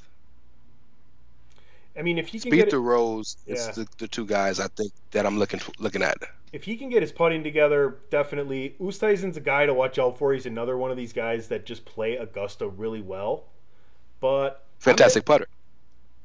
I 1.99 2.03
mean, 2.03 2.19
if 2.19 2.29
he 2.29 2.39
can 2.39 2.53
Spieth 2.53 2.57
get 2.57 2.71
to 2.71 2.79
Rose 2.79 3.37
Yeah. 3.47 3.73
the, 3.73 3.87
the 3.99 4.07
two 4.09 4.25
guys 4.27 4.61
I 4.61 4.69
think 4.69 4.93
that 5.11 5.27
I'm 5.27 5.39
looking 5.39 5.59
for, 5.59 5.73
looking 5.79 6.03
at. 6.03 6.17
if 6.53 6.65
he 6.65 6.77
can 6.77 6.89
get 6.91 7.03
his 7.03 7.13
putting 7.13 7.43
together, 7.43 7.97
definitely. 8.11 8.77
Oosthuizen's 8.81 9.37
a 9.37 9.41
guy 9.41 9.67
to 9.67 9.75
watch 9.75 9.99
out 9.99 10.17
for. 10.19 10.33
He's 10.33 10.47
another 10.47 10.77
one 10.79 10.91
of 10.91 10.97
these 10.97 11.13
guys 11.13 11.49
that 11.49 11.67
just 11.67 11.85
play 11.85 12.17
Augusta 12.17 12.69
really 12.69 13.03
well. 13.03 13.45
But 14.21 14.65
Fantastic 14.79 15.25
putter. 15.25 15.47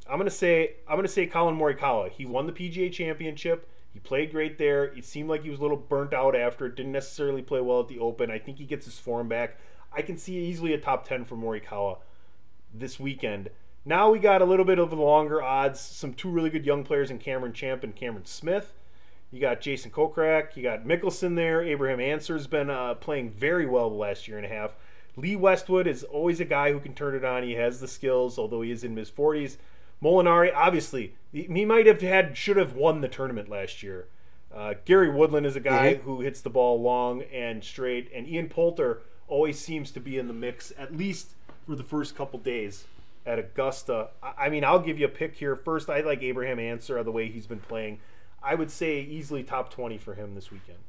I'm 0.09 0.17
gonna 0.17 0.29
say 0.29 0.75
I'm 0.87 0.97
gonna 0.97 1.07
say 1.07 1.25
Collin 1.25 1.57
Morikawa. 1.57 2.11
He 2.11 2.25
won 2.25 2.45
the 2.45 2.53
PGA 2.53 2.91
Championship. 2.91 3.69
He 3.93 3.99
played 3.99 4.31
great 4.31 4.57
there. 4.57 4.85
It 4.85 5.05
seemed 5.05 5.29
like 5.29 5.43
he 5.43 5.49
was 5.49 5.59
a 5.59 5.61
little 5.61 5.77
burnt 5.77 6.13
out 6.13 6.35
after. 6.35 6.65
It. 6.65 6.75
Didn't 6.75 6.91
necessarily 6.91 7.41
play 7.41 7.61
well 7.61 7.79
at 7.81 7.87
the 7.87 7.99
Open. 7.99 8.29
I 8.31 8.37
think 8.39 8.57
he 8.57 8.65
gets 8.65 8.85
his 8.85 8.99
form 8.99 9.27
back. 9.27 9.57
I 9.91 10.01
can 10.01 10.17
see 10.17 10.35
easily 10.37 10.73
a 10.73 10.77
top 10.79 11.07
ten 11.07 11.25
for 11.25 11.35
Morikawa 11.35 11.97
this 12.73 12.99
weekend. 12.99 13.49
Now 13.85 14.09
we 14.11 14.19
got 14.19 14.41
a 14.41 14.45
little 14.45 14.65
bit 14.65 14.79
of 14.79 14.93
longer 14.93 15.41
odds. 15.41 15.79
Some 15.79 16.13
two 16.13 16.29
really 16.29 16.49
good 16.49 16.65
young 16.65 16.83
players 16.83 17.11
in 17.11 17.19
Cameron 17.19 17.53
Champ 17.53 17.83
and 17.83 17.95
Cameron 17.95 18.25
Smith. 18.25 18.73
You 19.31 19.41
got 19.41 19.61
Jason 19.61 19.91
Kokrak. 19.91 20.55
You 20.55 20.63
got 20.63 20.85
Mickelson 20.85 21.35
there. 21.35 21.61
Abraham 21.61 21.99
Ancer's 21.99 22.47
been 22.47 22.69
uh, 22.69 22.93
playing 22.95 23.31
very 23.31 23.65
well 23.65 23.89
the 23.89 23.95
last 23.95 24.27
year 24.27 24.37
and 24.37 24.45
a 24.45 24.49
half. 24.49 24.75
Lee 25.15 25.35
Westwood 25.35 25.85
is 25.85 26.03
always 26.03 26.39
a 26.39 26.45
guy 26.45 26.71
who 26.71 26.79
can 26.79 26.93
turn 26.93 27.13
it 27.15 27.25
on. 27.25 27.43
He 27.43 27.53
has 27.53 27.79
the 27.79 27.87
skills, 27.87 28.39
although 28.39 28.61
he 28.61 28.71
is 28.71 28.83
in 28.83 28.95
his 28.95 29.11
40s. 29.11 29.57
Molinari, 30.01 30.51
obviously, 30.53 31.15
he 31.31 31.65
might 31.65 31.85
have 31.85 32.01
had 32.01 32.37
should 32.37 32.57
have 32.57 32.73
won 32.75 33.01
the 33.01 33.07
tournament 33.07 33.49
last 33.49 33.83
year. 33.83 34.07
Uh, 34.53 34.75
Gary 34.85 35.09
Woodland 35.09 35.45
is 35.45 35.55
a 35.55 35.59
guy 35.59 35.95
Mhm. 35.95 36.01
who 36.01 36.21
hits 36.21 36.41
the 36.41 36.49
ball 36.49 36.79
long 36.81 37.23
and 37.23 37.63
straight, 37.63 38.09
and 38.13 38.27
Ian 38.27 38.49
Poulter 38.49 39.01
always 39.27 39.57
seems 39.59 39.91
to 39.91 39.99
be 39.99 40.17
in 40.17 40.27
the 40.27 40.33
mix 40.33 40.71
at 40.77 40.95
least 40.95 41.31
for 41.65 41.75
the 41.75 41.83
first 41.83 42.15
couple 42.15 42.37
days 42.39 42.85
at 43.25 43.39
Augusta. 43.39 44.09
I, 44.21 44.45
I 44.45 44.49
mean, 44.49 44.63
I'll 44.63 44.79
give 44.79 44.99
you 44.99 45.05
a 45.05 45.09
pick 45.09 45.35
here. 45.35 45.55
First, 45.55 45.89
I 45.89 46.01
like 46.01 46.21
Abraham 46.21 46.59
Ancer 46.59 47.01
the 47.03 47.11
way 47.11 47.29
he's 47.29 47.47
been 47.47 47.59
playing. 47.59 47.99
I 48.41 48.55
would 48.55 48.69
say 48.71 49.01
easily 49.01 49.43
top 49.43 49.71
20 49.73 49.97
for 49.97 50.13
him 50.13 50.35
this 50.35 50.51
weekend. 50.51 50.79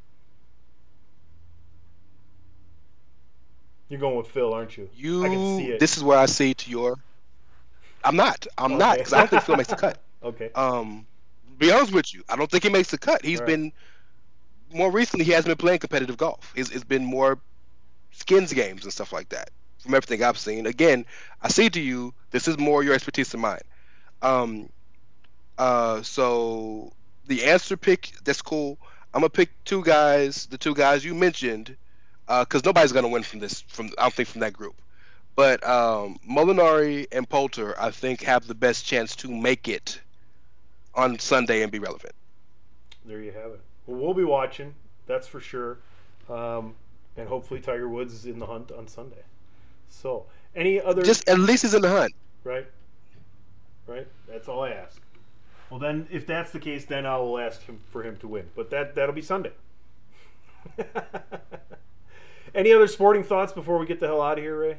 You're 3.88 4.00
going 4.00 4.16
with 4.16 4.26
Phil, 4.28 4.52
aren't 4.52 4.76
you? 4.76 4.88
You. 4.96 5.24
I 5.24 5.28
can 5.28 5.58
see 5.58 5.66
it. 5.70 5.78
This 5.78 5.96
is 5.96 6.02
where 6.02 6.18
I 6.18 6.26
say 6.26 6.52
to 6.54 6.70
your. 6.70 6.96
I'm 8.02 8.16
not. 8.16 8.46
I'm 8.58 8.76
not 8.76 8.98
because 8.98 9.12
I 9.12 9.18
don't 9.18 9.30
think 9.30 9.42
Phil 9.42 9.56
makes 9.56 9.68
the 9.68 9.76
cut. 9.76 9.98
Okay. 10.24 10.50
Um, 10.54 11.04
be 11.58 11.70
honest 11.70 11.92
with 11.92 12.14
you, 12.14 12.24
I 12.30 12.36
don't 12.36 12.50
think 12.50 12.62
he 12.64 12.70
makes 12.70 12.90
the 12.90 12.96
cut. 12.96 13.22
He's 13.22 13.40
Right. 13.40 13.46
been 13.46 13.72
more 14.72 14.90
recently. 14.90 15.26
He 15.26 15.32
hasn't 15.32 15.48
been 15.48 15.62
playing 15.62 15.80
competitive 15.80 16.16
golf. 16.16 16.50
It's, 16.56 16.70
it's 16.70 16.82
been 16.82 17.04
more 17.04 17.38
skins 18.10 18.50
games 18.54 18.84
and 18.84 18.92
stuff 18.92 19.12
like 19.12 19.28
that. 19.28 19.50
From 19.84 19.94
everything 19.94 20.22
I've 20.22 20.38
seen, 20.38 20.64
again, 20.64 21.04
I 21.42 21.48
see 21.48 21.68
to 21.68 21.80
you. 21.80 22.14
This 22.30 22.48
is 22.48 22.56
more 22.56 22.82
your 22.82 22.94
expertise 22.94 23.28
than 23.28 23.42
mine. 23.42 23.60
Um, 24.22 24.70
uh, 25.58 26.00
so 26.00 26.94
the 27.26 27.44
Ancer 27.44 27.76
pick 27.76 28.12
that's 28.24 28.40
cool. 28.40 28.78
I'm 29.12 29.20
gonna 29.20 29.28
pick 29.28 29.50
two 29.66 29.84
guys, 29.84 30.46
the 30.46 30.56
two 30.56 30.74
guys 30.74 31.04
you 31.04 31.14
mentioned, 31.14 31.76
because 32.26 32.64
nobody's 32.64 32.92
gonna 32.92 33.08
win 33.08 33.24
from 33.24 33.40
this. 33.40 33.60
From 33.60 33.90
I 33.98 34.04
don't 34.04 34.14
think 34.14 34.30
from 34.30 34.40
that 34.40 34.54
group, 34.54 34.80
but 35.36 35.62
um, 35.68 36.18
Molinari 36.26 37.06
and 37.12 37.28
Poulter, 37.28 37.78
I 37.78 37.90
think, 37.90 38.22
have 38.22 38.46
the 38.46 38.54
best 38.54 38.86
chance 38.86 39.14
to 39.16 39.30
make 39.30 39.68
it 39.68 40.00
on 40.94 41.18
Sunday 41.18 41.60
and 41.60 41.70
be 41.70 41.78
relevant. 41.78 42.14
There 43.04 43.20
you 43.20 43.32
have 43.32 43.50
it. 43.50 43.60
Well, 43.86 44.00
we'll 44.00 44.14
be 44.14 44.24
watching. 44.24 44.74
That's 45.06 45.28
for 45.28 45.40
sure. 45.40 45.76
Um, 46.30 46.74
and 47.18 47.28
hopefully 47.28 47.60
Tiger 47.60 47.86
Woods 47.86 48.14
is 48.14 48.24
in 48.24 48.38
the 48.38 48.46
hunt 48.46 48.72
on 48.72 48.88
Sunday. 48.88 49.22
So, 50.00 50.26
any 50.54 50.80
other? 50.80 51.02
Just 51.02 51.28
at 51.28 51.38
least 51.38 51.62
he's 51.62 51.74
in 51.74 51.82
the 51.82 51.88
hunt. 51.88 52.12
right, 52.44 52.66
right. 53.86 54.06
That's 54.28 54.48
all 54.48 54.62
I 54.62 54.70
ask. 54.70 55.00
Well, 55.70 55.80
then, 55.80 56.06
if 56.10 56.26
that's 56.26 56.50
the 56.52 56.58
case, 56.58 56.84
then 56.84 57.06
I 57.06 57.16
will 57.16 57.38
ask 57.38 57.62
him 57.62 57.80
for 57.90 58.02
him 58.02 58.16
to 58.18 58.28
win. 58.28 58.48
But 58.54 58.70
that 58.70 58.94
that'll 58.94 59.14
be 59.14 59.22
Sunday. 59.22 59.52
any 62.54 62.72
other 62.72 62.86
sporting 62.86 63.24
thoughts 63.24 63.52
before 63.52 63.78
we 63.78 63.86
get 63.86 64.00
the 64.00 64.06
hell 64.06 64.22
out 64.22 64.38
of 64.38 64.44
here, 64.44 64.58
Rey? 64.58 64.76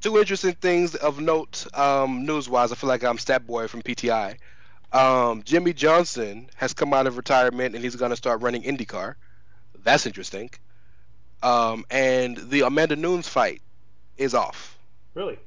Two 0.00 0.18
interesting 0.18 0.52
things 0.54 0.94
of 0.94 1.20
note, 1.20 1.66
um, 1.76 2.24
news-wise. 2.24 2.70
I 2.70 2.76
feel 2.76 2.88
like 2.88 3.02
I'm 3.02 3.18
Stat 3.18 3.46
Boy 3.46 3.66
from 3.66 3.82
PTI. 3.82 4.36
Um, 4.92 5.42
Jimmie 5.42 5.72
Johnson 5.72 6.48
has 6.56 6.72
come 6.72 6.94
out 6.94 7.06
of 7.06 7.16
retirement 7.16 7.74
and 7.74 7.82
he's 7.82 7.96
going 7.96 8.10
to 8.10 8.16
start 8.16 8.40
running 8.40 8.62
IndyCar. 8.62 9.16
That's 9.82 10.06
interesting. 10.06 10.50
Um, 11.42 11.84
and 11.90 12.36
the 12.36 12.62
Amanda 12.62 12.96
Nunes 12.96 13.28
fight 13.28 13.62
is 14.16 14.34
off 14.34 14.76
Really? 15.14 15.38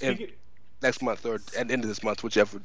in 0.00 0.14
Speaking, 0.16 0.34
next 0.80 1.02
month 1.02 1.26
or 1.26 1.34
at 1.34 1.46
the 1.68 1.72
end 1.72 1.82
of 1.82 1.88
this 1.88 2.02
month, 2.02 2.22
whichever, 2.24 2.60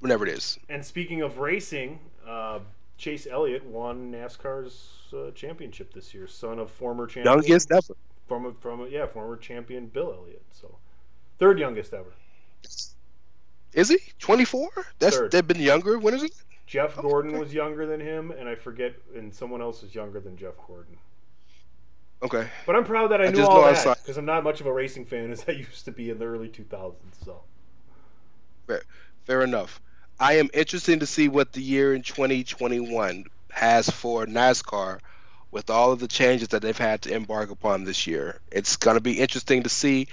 whenever 0.00 0.26
it 0.26 0.32
is. 0.32 0.58
and 0.68 0.84
speaking 0.84 1.22
of 1.22 1.38
racing, 1.38 2.00
uh, 2.26 2.58
Chase 2.96 3.28
Elliott 3.30 3.64
won 3.64 4.10
NASCAR's 4.10 5.12
uh, 5.14 5.30
championship 5.30 5.92
this 5.94 6.12
year. 6.12 6.26
Son 6.26 6.58
of 6.58 6.70
former 6.70 7.06
champion. 7.06 7.34
Youngest 7.36 7.70
ever. 7.70 7.94
From 8.26 8.54
from 8.60 8.88
yeah, 8.90 9.06
former 9.06 9.36
champion 9.36 9.86
Bill 9.86 10.12
Elliott. 10.12 10.42
So 10.50 10.76
third 11.38 11.58
youngest 11.60 11.94
ever. 11.94 12.12
Is 13.72 13.88
he 13.90 13.98
24? 14.18 14.68
That's 14.98 15.16
Third. 15.16 15.30
they've 15.30 15.46
been 15.46 15.60
younger. 15.60 15.98
When 15.98 16.14
is 16.14 16.24
it? 16.24 16.32
Jeff 16.66 16.96
Gordon 16.96 17.38
was 17.38 17.54
younger 17.54 17.86
than 17.86 18.00
him, 18.00 18.30
and 18.30 18.48
I 18.48 18.54
forget, 18.54 18.94
and 19.14 19.32
someone 19.32 19.62
else 19.62 19.82
was 19.82 19.94
younger 19.94 20.20
than 20.20 20.36
Jeff 20.36 20.54
Gordon. 20.66 20.98
Okay. 22.22 22.48
But 22.66 22.74
I'm 22.74 22.84
proud 22.84 23.12
that 23.12 23.20
I, 23.20 23.26
I 23.26 23.30
knew 23.30 23.44
all 23.44 23.62
that 23.62 23.98
because 24.02 24.16
I'm 24.16 24.24
not 24.24 24.42
much 24.42 24.60
of 24.60 24.66
a 24.66 24.72
racing 24.72 25.04
fan 25.06 25.30
as 25.30 25.44
I 25.46 25.52
used 25.66 25.84
to 25.84 25.92
be 25.92 26.10
in 26.10 26.18
the 26.18 26.24
early 26.24 26.48
2000s. 26.48 26.94
So 27.24 27.42
Fair, 28.66 28.82
fair 29.24 29.42
enough. 29.42 29.80
I 30.20 30.34
am 30.34 30.50
interested 30.52 31.00
to 31.00 31.06
see 31.06 31.28
what 31.28 31.52
the 31.52 31.62
year 31.62 31.94
in 31.94 32.02
2021 32.02 33.24
has 33.50 33.88
for 33.88 34.26
NASCAR 34.26 34.98
with 35.50 35.70
all 35.70 35.92
of 35.92 36.00
the 36.00 36.08
changes 36.08 36.48
that 36.48 36.60
they've 36.60 36.76
had 36.76 37.02
to 37.02 37.14
embark 37.14 37.50
upon 37.50 37.84
this 37.84 38.06
year. 38.06 38.40
It's 38.52 38.76
going 38.76 38.96
to 38.96 39.00
be 39.00 39.18
interesting 39.18 39.62
to 39.62 39.68
see. 39.68 40.08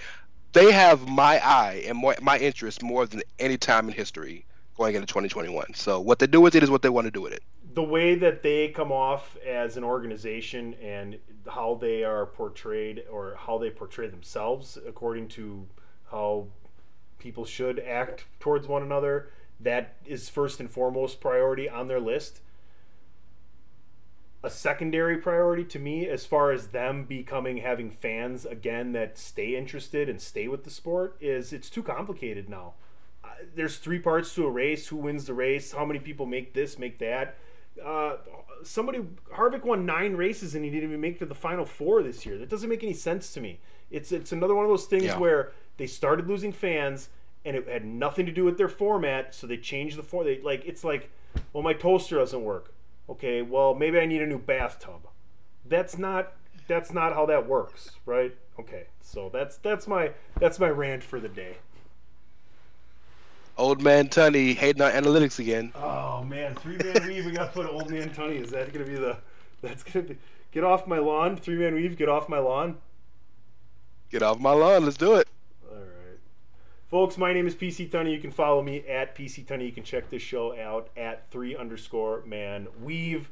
They 0.53 0.72
have 0.72 1.07
my 1.07 1.45
eye 1.45 1.84
and 1.88 1.98
more, 1.98 2.15
my 2.22 2.38
interest 2.38 2.82
more 2.82 3.06
than 3.06 3.23
any 3.40 3.57
time 3.57 3.90
in 3.90 3.94
history 3.94 4.45
going 4.77 4.95
into 4.95 5.07
2021. 5.07 5.73
So 5.73 5.99
what 5.99 6.19
they 6.19 6.27
do 6.27 6.40
with 6.40 6.56
it 6.56 6.64
is 6.64 6.69
what 6.69 6.82
they 6.82 6.90
want 6.90 7.06
to 7.06 7.11
do 7.11 7.22
with 7.22 7.34
it. 7.34 7.44
The 7.76 7.84
way 7.84 8.15
that 8.15 8.41
they 8.41 8.69
come 8.69 8.91
off 8.91 9.38
as 9.45 9.76
an 9.76 9.84
organization 9.84 10.73
and 10.76 11.19
how 11.45 11.77
they 11.80 12.06
are 12.06 12.26
portrayed 12.26 13.03
or 13.11 13.35
how 13.38 13.57
they 13.57 13.69
portray 13.69 14.07
themselves 14.07 14.77
according 14.88 15.27
to 15.27 15.68
how 16.10 16.47
people 17.19 17.43
should 17.43 17.77
act 17.80 18.26
towards 18.39 18.65
one 18.65 18.81
another 18.81 19.30
that 19.60 19.95
is 20.06 20.30
first 20.30 20.60
and 20.61 20.72
foremost 20.72 21.19
priority 21.19 21.68
on 21.68 21.88
their 21.88 21.99
list. 21.99 22.39
A 24.41 24.49
secondary 24.49 25.18
priority 25.18 25.65
to 25.65 25.80
me 25.80 26.07
as 26.07 26.26
far 26.26 26.52
as 26.52 26.68
them 26.68 27.03
becoming 27.03 27.57
having 27.57 27.91
fans 27.91 28.45
again 28.45 28.93
that 28.93 29.18
stay 29.18 29.56
interested 29.56 30.07
and 30.07 30.22
stay 30.22 30.47
with 30.47 30.64
the 30.64 30.69
sport 30.69 31.18
is 31.19 31.52
it's 31.52 31.69
too 31.69 31.84
complicated 31.84 32.47
now. 32.47 32.73
Uh, 33.23 33.30
there's 33.53 33.80
three 33.80 33.99
parts 33.99 34.34
to 34.35 34.45
a 34.45 34.52
race 34.52 34.88
who 34.88 34.97
wins 34.97 35.26
the 35.26 35.34
race 35.34 35.72
how 35.72 35.84
many 35.84 35.99
people 35.99 36.26
make 36.26 36.53
this 36.53 36.77
make 36.77 36.99
that 36.99 37.38
uh, 37.84 38.18
somebody 38.64 38.99
Harvick 39.34 39.64
won 39.64 39.85
nine 39.85 40.15
races 40.15 40.56
and 40.56 40.64
he 40.64 40.72
didn't 40.72 40.89
even 40.89 41.02
make 41.02 41.15
it 41.15 41.19
to 41.19 41.26
the 41.26 41.35
final 41.35 41.65
four 41.65 42.03
this 42.03 42.26
year. 42.26 42.38
That 42.38 42.49
doesn't 42.49 42.69
make 42.69 42.84
any 42.84 42.93
sense 42.93 43.34
to 43.34 43.41
me. 43.41 43.60
It's 43.91 44.11
it's 44.11 44.31
another 44.31 44.56
one 44.56 44.65
of 44.65 44.69
those 44.72 44.85
things 44.85 45.06
Yeah. 45.06 45.18
where 45.19 45.52
they 45.77 45.88
started 45.88 46.27
losing 46.27 46.52
fans 46.52 47.10
and 47.43 47.56
it 47.56 47.68
had 47.68 47.85
nothing 47.85 48.26
to 48.26 48.31
do 48.31 48.43
with 48.43 48.57
their 48.57 48.68
format, 48.69 49.35
so 49.35 49.45
they 49.45 49.57
changed 49.57 49.97
the 49.97 50.03
form. 50.03 50.26
They 50.26 50.39
like 50.41 50.64
it's 50.65 50.84
like, 50.84 51.10
well, 51.53 51.64
my 51.64 51.73
toaster 51.73 52.15
doesn't 52.18 52.43
work. 52.43 52.73
Okay, 53.10 53.41
well 53.41 53.76
maybe 53.76 53.99
I 53.99 54.06
need 54.06 54.22
a 54.22 54.27
new 54.27 54.39
bathtub. 54.39 55.07
That's 55.65 55.97
not 55.97 56.34
that's 56.68 56.91
not 56.91 57.14
how 57.14 57.26
that 57.27 57.47
works, 57.47 57.91
right? 58.06 58.35
Okay, 58.60 58.85
so 59.02 59.30
that's 59.31 59.57
that's 59.57 59.88
my 59.88 60.11
that's 60.39 60.60
my 60.60 60.69
rant 60.69 61.03
for 61.03 61.19
the 61.19 61.30
day. 61.30 61.57
Old 63.57 63.82
man 63.82 64.10
Tunney 64.10 64.53
hating 64.53 64.82
on 64.82 64.91
analytics 64.91 65.40
again. 65.40 65.72
Oh 65.76 66.23
man, 66.23 66.56
three 66.56 66.77
man 66.77 67.07
weave. 67.07 67.26
We 67.26 67.32
got 67.32 67.48
to 67.48 67.52
put 67.53 67.68
old 67.68 67.90
man 67.90 68.10
Tony. 68.14 68.36
Is 68.38 68.52
that 68.52 68.73
gonna 68.73 68.86
be 68.86 68.95
the? 68.95 69.18
That's 69.61 69.82
gonna 69.84 70.06
be. 70.07 70.18
Get 70.52 70.65
off 70.65 70.88
my 70.88 70.98
lawn, 70.98 71.38
three 71.38 71.56
man 71.56 71.73
weave. 71.73 71.98
Get 71.98 72.10
off 72.10 72.27
my 72.27 72.40
lawn. 72.40 72.77
Get 74.10 74.23
off 74.23 74.40
my 74.40 74.52
lawn. 74.52 74.84
Let's 74.84 74.98
do 74.98 75.15
it. 75.15 75.30
All 75.72 75.77
right, 75.77 76.19
folks. 76.90 77.18
My 77.18 77.32
name 77.32 77.48
is 77.48 77.56
PC 77.56 77.90
Tunney. 77.90 78.11
You 78.11 78.19
can 78.19 78.32
follow 78.32 78.61
me 78.61 78.86
at 78.90 79.15
PC 79.15 79.45
Tunney. 79.45 79.65
You 79.65 79.72
can 79.72 79.84
check 79.84 80.10
this 80.10 80.22
show 80.22 80.57
out 80.60 80.90
at 80.98 81.32
three 81.32 81.56
underscore 81.56 82.23
man 82.26 82.68
weave. 82.84 83.30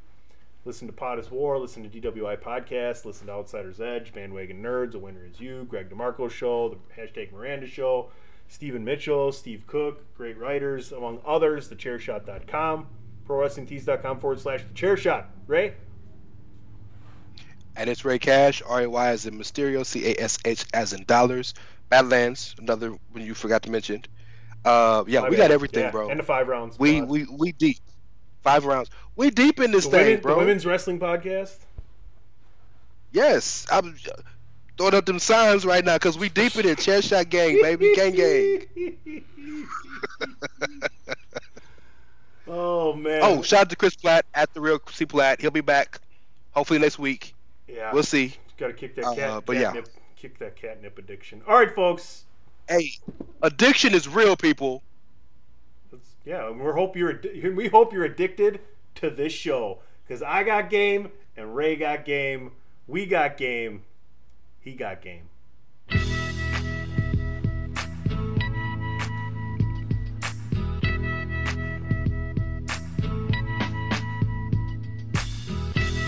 Listen 0.66 0.88
to 0.88 0.94
Pot 0.94 1.20
is 1.20 1.30
War. 1.30 1.60
Listen 1.60 1.90
to 1.90 2.02
DWI 2.02 2.38
podcast. 2.38 3.04
Listen 3.04 3.28
to 3.28 3.34
Outsiders 3.34 3.82
Edge, 3.82 4.14
Bandwagon 4.14 4.64
Nerds, 4.64 4.96
A 4.96 5.00
Winner 5.00 5.26
Is 5.26 5.42
You, 5.42 5.66
Greg 5.70 5.90
DeMarco 5.90 6.32
Show, 6.32 6.70
the 6.70 7.02
hashtag 7.02 7.34
Miranda 7.34 7.68
Show, 7.68 8.10
Stephen 8.48 8.84
Mitchell, 8.86 9.32
Steve 9.32 9.66
Cook, 9.68 10.16
great 10.16 10.38
writers, 10.38 10.92
among 10.92 11.20
others, 11.26 11.70
thechairshot.com, 11.70 12.88
prowrestlingtees.com 13.28 14.20
forward 14.20 14.40
slash 14.40 14.64
thechairshot. 14.74 15.26
Rey? 15.48 15.74
And 17.76 17.90
it's 17.90 18.06
Rey 18.06 18.20
Cash, 18.20 18.62
R 18.68 18.82
A 18.82 18.90
Y 18.90 19.08
as 19.10 19.26
in 19.26 19.38
Mysterio, 19.38 19.84
C 19.86 20.12
A 20.12 20.16
S 20.22 20.38
H 20.46 20.66
as 20.74 20.94
in 20.94 21.04
dollars. 21.06 21.54
Badlands, 21.90 22.56
another 22.60 22.92
one 22.92 23.24
you 23.26 23.34
forgot 23.34 23.64
to 23.64 23.72
mention. 23.72 24.04
Uh, 24.64 25.04
yeah, 25.08 25.22
My 25.22 25.30
we 25.30 25.36
bad. 25.36 25.44
got 25.44 25.52
everything, 25.52 25.84
Yeah, 25.86 25.92
bro. 25.92 26.10
And 26.10 26.20
the 26.20 26.24
five 26.24 26.48
rounds. 26.48 26.78
we 26.80 27.02
we 27.02 27.26
we 27.26 27.52
deep. 27.52 27.78
Five 28.42 28.66
rounds. 28.66 28.90
We 29.16 29.30
deep 29.32 29.60
in 29.60 29.72
this 29.72 29.86
the, 29.86 29.92
thing, 29.92 30.06
women, 30.06 30.22
bro. 30.22 30.34
the 30.34 30.40
women's 30.40 30.66
wrestling 30.66 31.00
podcast. 31.00 31.58
Yes, 33.12 33.66
I'm 33.72 33.96
throwing 34.78 34.96
up 34.96 35.06
them 35.06 35.20
signs 35.20 35.66
right 35.66 35.84
now 35.84 35.96
because 35.96 36.18
we 36.18 36.30
deep 36.30 36.56
in 36.56 36.68
it. 36.68 36.80
Chair 36.80 37.02
shot 37.02 37.30
gang, 37.30 37.60
baby, 37.62 37.94
gang 37.96 38.14
gang. 38.16 38.66
oh 42.48 42.94
man. 42.94 43.20
Oh, 43.24 43.42
shout 43.42 43.62
out 43.62 43.70
to 43.70 43.76
Chris 43.76 43.96
Platt 43.96 44.26
at 44.34 44.54
the 44.54 44.62
real 44.62 44.80
C 44.92 45.06
Platt. 45.06 45.42
He'll 45.42 45.52
be 45.52 45.62
back, 45.62 46.00
hopefully 46.52 46.80
next 46.80 47.00
week. 47.00 47.34
yeah. 47.68 47.92
We'll 47.94 48.04
see. 48.04 48.36
Got 48.58 48.68
to 48.68 48.74
kick 48.74 48.96
that 48.96 49.06
Uh, 49.06 49.16
cat. 49.16 49.44
but 49.46 49.58
yeah. 49.58 49.64
catnip, 49.74 49.88
kick 50.16 50.40
that 50.40 50.56
catnip 50.56 50.98
addiction. 50.98 51.42
All 51.48 51.56
right, 51.56 51.74
folks. 51.74 52.24
Hey, 52.70 52.92
addiction 53.42 53.94
is 53.94 54.08
real, 54.08 54.36
people. 54.36 54.82
Yeah, 56.26 56.52
we 56.52 56.72
hope 56.72 56.96
you're 56.96 57.20
we 57.54 57.68
hope 57.68 57.92
you're 57.92 58.06
addicted 58.06 58.62
to 58.96 59.10
this 59.10 59.34
show 59.34 59.80
because 60.08 60.22
I 60.22 60.44
got 60.44 60.70
game 60.70 61.12
and 61.36 61.56
Rey 61.56 61.76
got 61.76 62.06
game. 62.06 62.52
We 62.88 63.06
got 63.06 63.38
game. 63.38 63.84
He 64.64 64.72
got 64.76 65.02
game. 65.02 65.28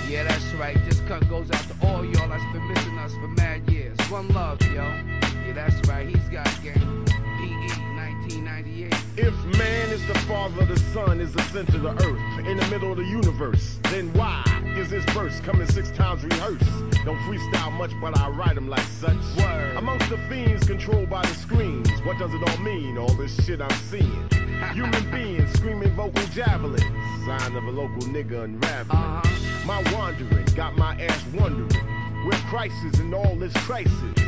Yeah, 0.08 0.24
that's 0.24 0.54
right. 0.54 0.78
This 0.86 1.02
cut 1.02 1.28
goes 1.28 1.52
out 1.52 1.60
to 1.64 1.76
all 1.86 2.06
y'all 2.06 2.30
that's 2.30 2.44
been 2.54 2.66
missing 2.70 2.98
us 2.98 3.14
for 3.16 3.28
mad 3.28 3.70
years. 3.70 4.00
One 4.10 4.30
love, 4.30 4.62
yo. 4.62 4.72
Yeah, 4.74 5.52
that's 5.54 5.86
right. 5.90 6.08
He's 6.08 6.30
got 6.30 6.48
game. 6.64 7.06
PE 8.46 8.94
1998. 8.94 8.94
If 9.18 9.58
man 9.58 9.90
is 9.90 10.06
the 10.08 10.18
father, 10.20 10.66
the 10.66 10.80
sun 10.94 11.20
is 11.20 11.34
the 11.34 11.42
center 11.44 11.78
of 11.78 11.84
the 11.84 12.06
earth, 12.06 12.46
in 12.46 12.58
the 12.58 12.68
middle 12.68 12.92
of 12.92 12.98
the 12.98 13.06
universe, 13.06 13.80
then 13.84 14.14
why 14.14 14.44
is 14.78 14.90
this 14.90 15.04
verse 15.06 15.40
coming 15.40 15.68
six 15.68 15.92
times 15.92 16.24
rehearsed? 16.24 16.66
Don't 17.06 17.18
freestyle 17.20 17.72
much, 17.74 17.92
but 18.02 18.18
I 18.18 18.30
write 18.30 18.56
them 18.56 18.70
like 18.70 18.86
such. 19.00 19.18
Word. 19.38 19.78
Amongst 19.78 20.10
the 20.10 20.18
fiends 20.30 20.68
controlled 20.68 21.10
by 21.10 21.22
the 21.22 21.36
screens, 21.36 21.90
what 22.04 22.18
does 22.20 22.34
it 22.34 22.50
all 22.50 22.58
mean? 22.58 22.98
All 22.98 23.14
this 23.16 23.36
shit 23.46 23.62
I'm 23.62 23.78
seeing. 23.90 24.30
Human 24.74 25.12
beings 25.12 25.52
screaming 25.54 25.94
vocal 25.96 26.26
javelins, 26.28 26.84
sign 27.26 27.56
of 27.56 27.64
a 27.64 27.72
local 27.72 28.02
nigga 28.10 28.44
unraveling. 28.44 28.90
Uh-huh. 28.90 29.66
My 29.66 29.82
wandering 29.94 30.46
got 30.56 30.78
my 30.78 31.00
ass 31.02 31.24
wondering 31.34 31.70
where 32.26 32.40
Christ 32.50 32.76
is 32.86 33.00
in 33.00 33.14
all 33.14 33.36
this 33.36 33.54
crisis. 33.66 34.20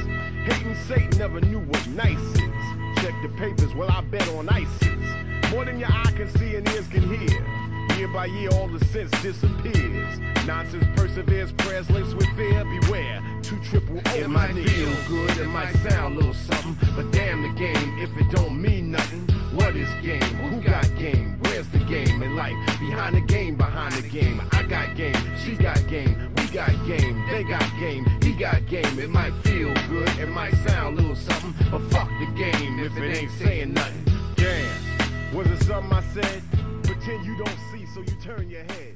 Hating 0.45 0.75
Satan 0.87 1.17
never 1.17 1.41
knew 1.41 1.59
what 1.59 1.87
nice 1.87 2.17
is. 2.35 2.56
Check 3.01 3.13
the 3.21 3.29
papers, 3.37 3.75
well, 3.75 3.91
I 3.91 4.01
bet 4.01 4.27
on 4.29 4.49
ISIS. 4.49 5.51
More 5.51 5.65
than 5.65 5.79
your 5.79 5.89
eye 5.91 6.11
can 6.15 6.29
see 6.37 6.55
and 6.55 6.67
ears 6.69 6.87
can 6.87 7.03
hear. 7.07 7.76
Year 7.97 8.07
by 8.07 8.27
year, 8.27 8.49
all 8.53 8.67
the 8.67 8.85
sense 8.85 9.09
disappears. 9.23 10.19
Nonsense 10.45 10.85
perseveres, 10.95 11.51
prayers 11.53 11.89
laced 11.89 12.13
with 12.13 12.27
fear. 12.35 12.63
Beware, 12.63 13.23
two 13.41 13.59
triple 13.63 13.97
O. 13.97 14.15
It 14.15 14.29
might 14.29 14.53
feel 14.53 14.93
good, 15.07 15.35
it 15.37 15.47
might 15.47 15.73
sound 15.77 16.13
a 16.13 16.19
little 16.19 16.33
something, 16.35 16.77
but 16.95 17.09
damn 17.11 17.41
the 17.41 17.49
game 17.59 17.97
if 17.97 18.15
it 18.15 18.29
don't 18.29 18.61
mean 18.61 18.91
nothing. 18.91 19.21
What 19.55 19.75
is 19.75 19.89
game? 20.03 20.21
Who 20.21 20.61
got 20.61 20.85
game? 20.99 21.39
Where's 21.41 21.67
the 21.69 21.79
game 21.79 22.21
in 22.21 22.35
life? 22.35 22.53
Behind 22.79 23.15
the 23.15 23.21
game, 23.21 23.55
behind 23.55 23.93
the 23.95 24.07
game. 24.07 24.43
I 24.51 24.61
got 24.61 24.95
game, 24.95 25.15
she 25.43 25.55
got 25.55 25.87
game, 25.87 26.31
we 26.37 26.45
got 26.49 26.69
game, 26.85 27.25
they 27.31 27.43
got 27.43 27.67
game, 27.79 28.05
he 28.21 28.33
got 28.33 28.63
game. 28.67 28.99
It 28.99 29.09
might 29.09 29.33
feel 29.43 29.73
good, 29.89 30.09
it 30.19 30.29
might 30.29 30.53
sound 30.67 30.99
a 30.99 31.01
little 31.01 31.15
something, 31.15 31.55
but 31.71 31.81
fuck 31.89 32.09
the 32.19 32.27
game 32.37 32.77
if 32.77 32.95
it 32.95 33.17
ain't 33.17 33.31
saying 33.31 33.73
nothing. 33.73 34.05
Damn, 34.35 35.35
was 35.35 35.47
it 35.47 35.63
something 35.63 35.91
I 35.91 36.03
said? 36.13 36.43
Pretend 37.07 37.25
you 37.25 37.37
don't 37.37 37.57
see, 37.71 37.85
so 37.85 38.01
you 38.01 38.17
turn 38.21 38.49
your 38.49 38.63
head. 38.63 38.86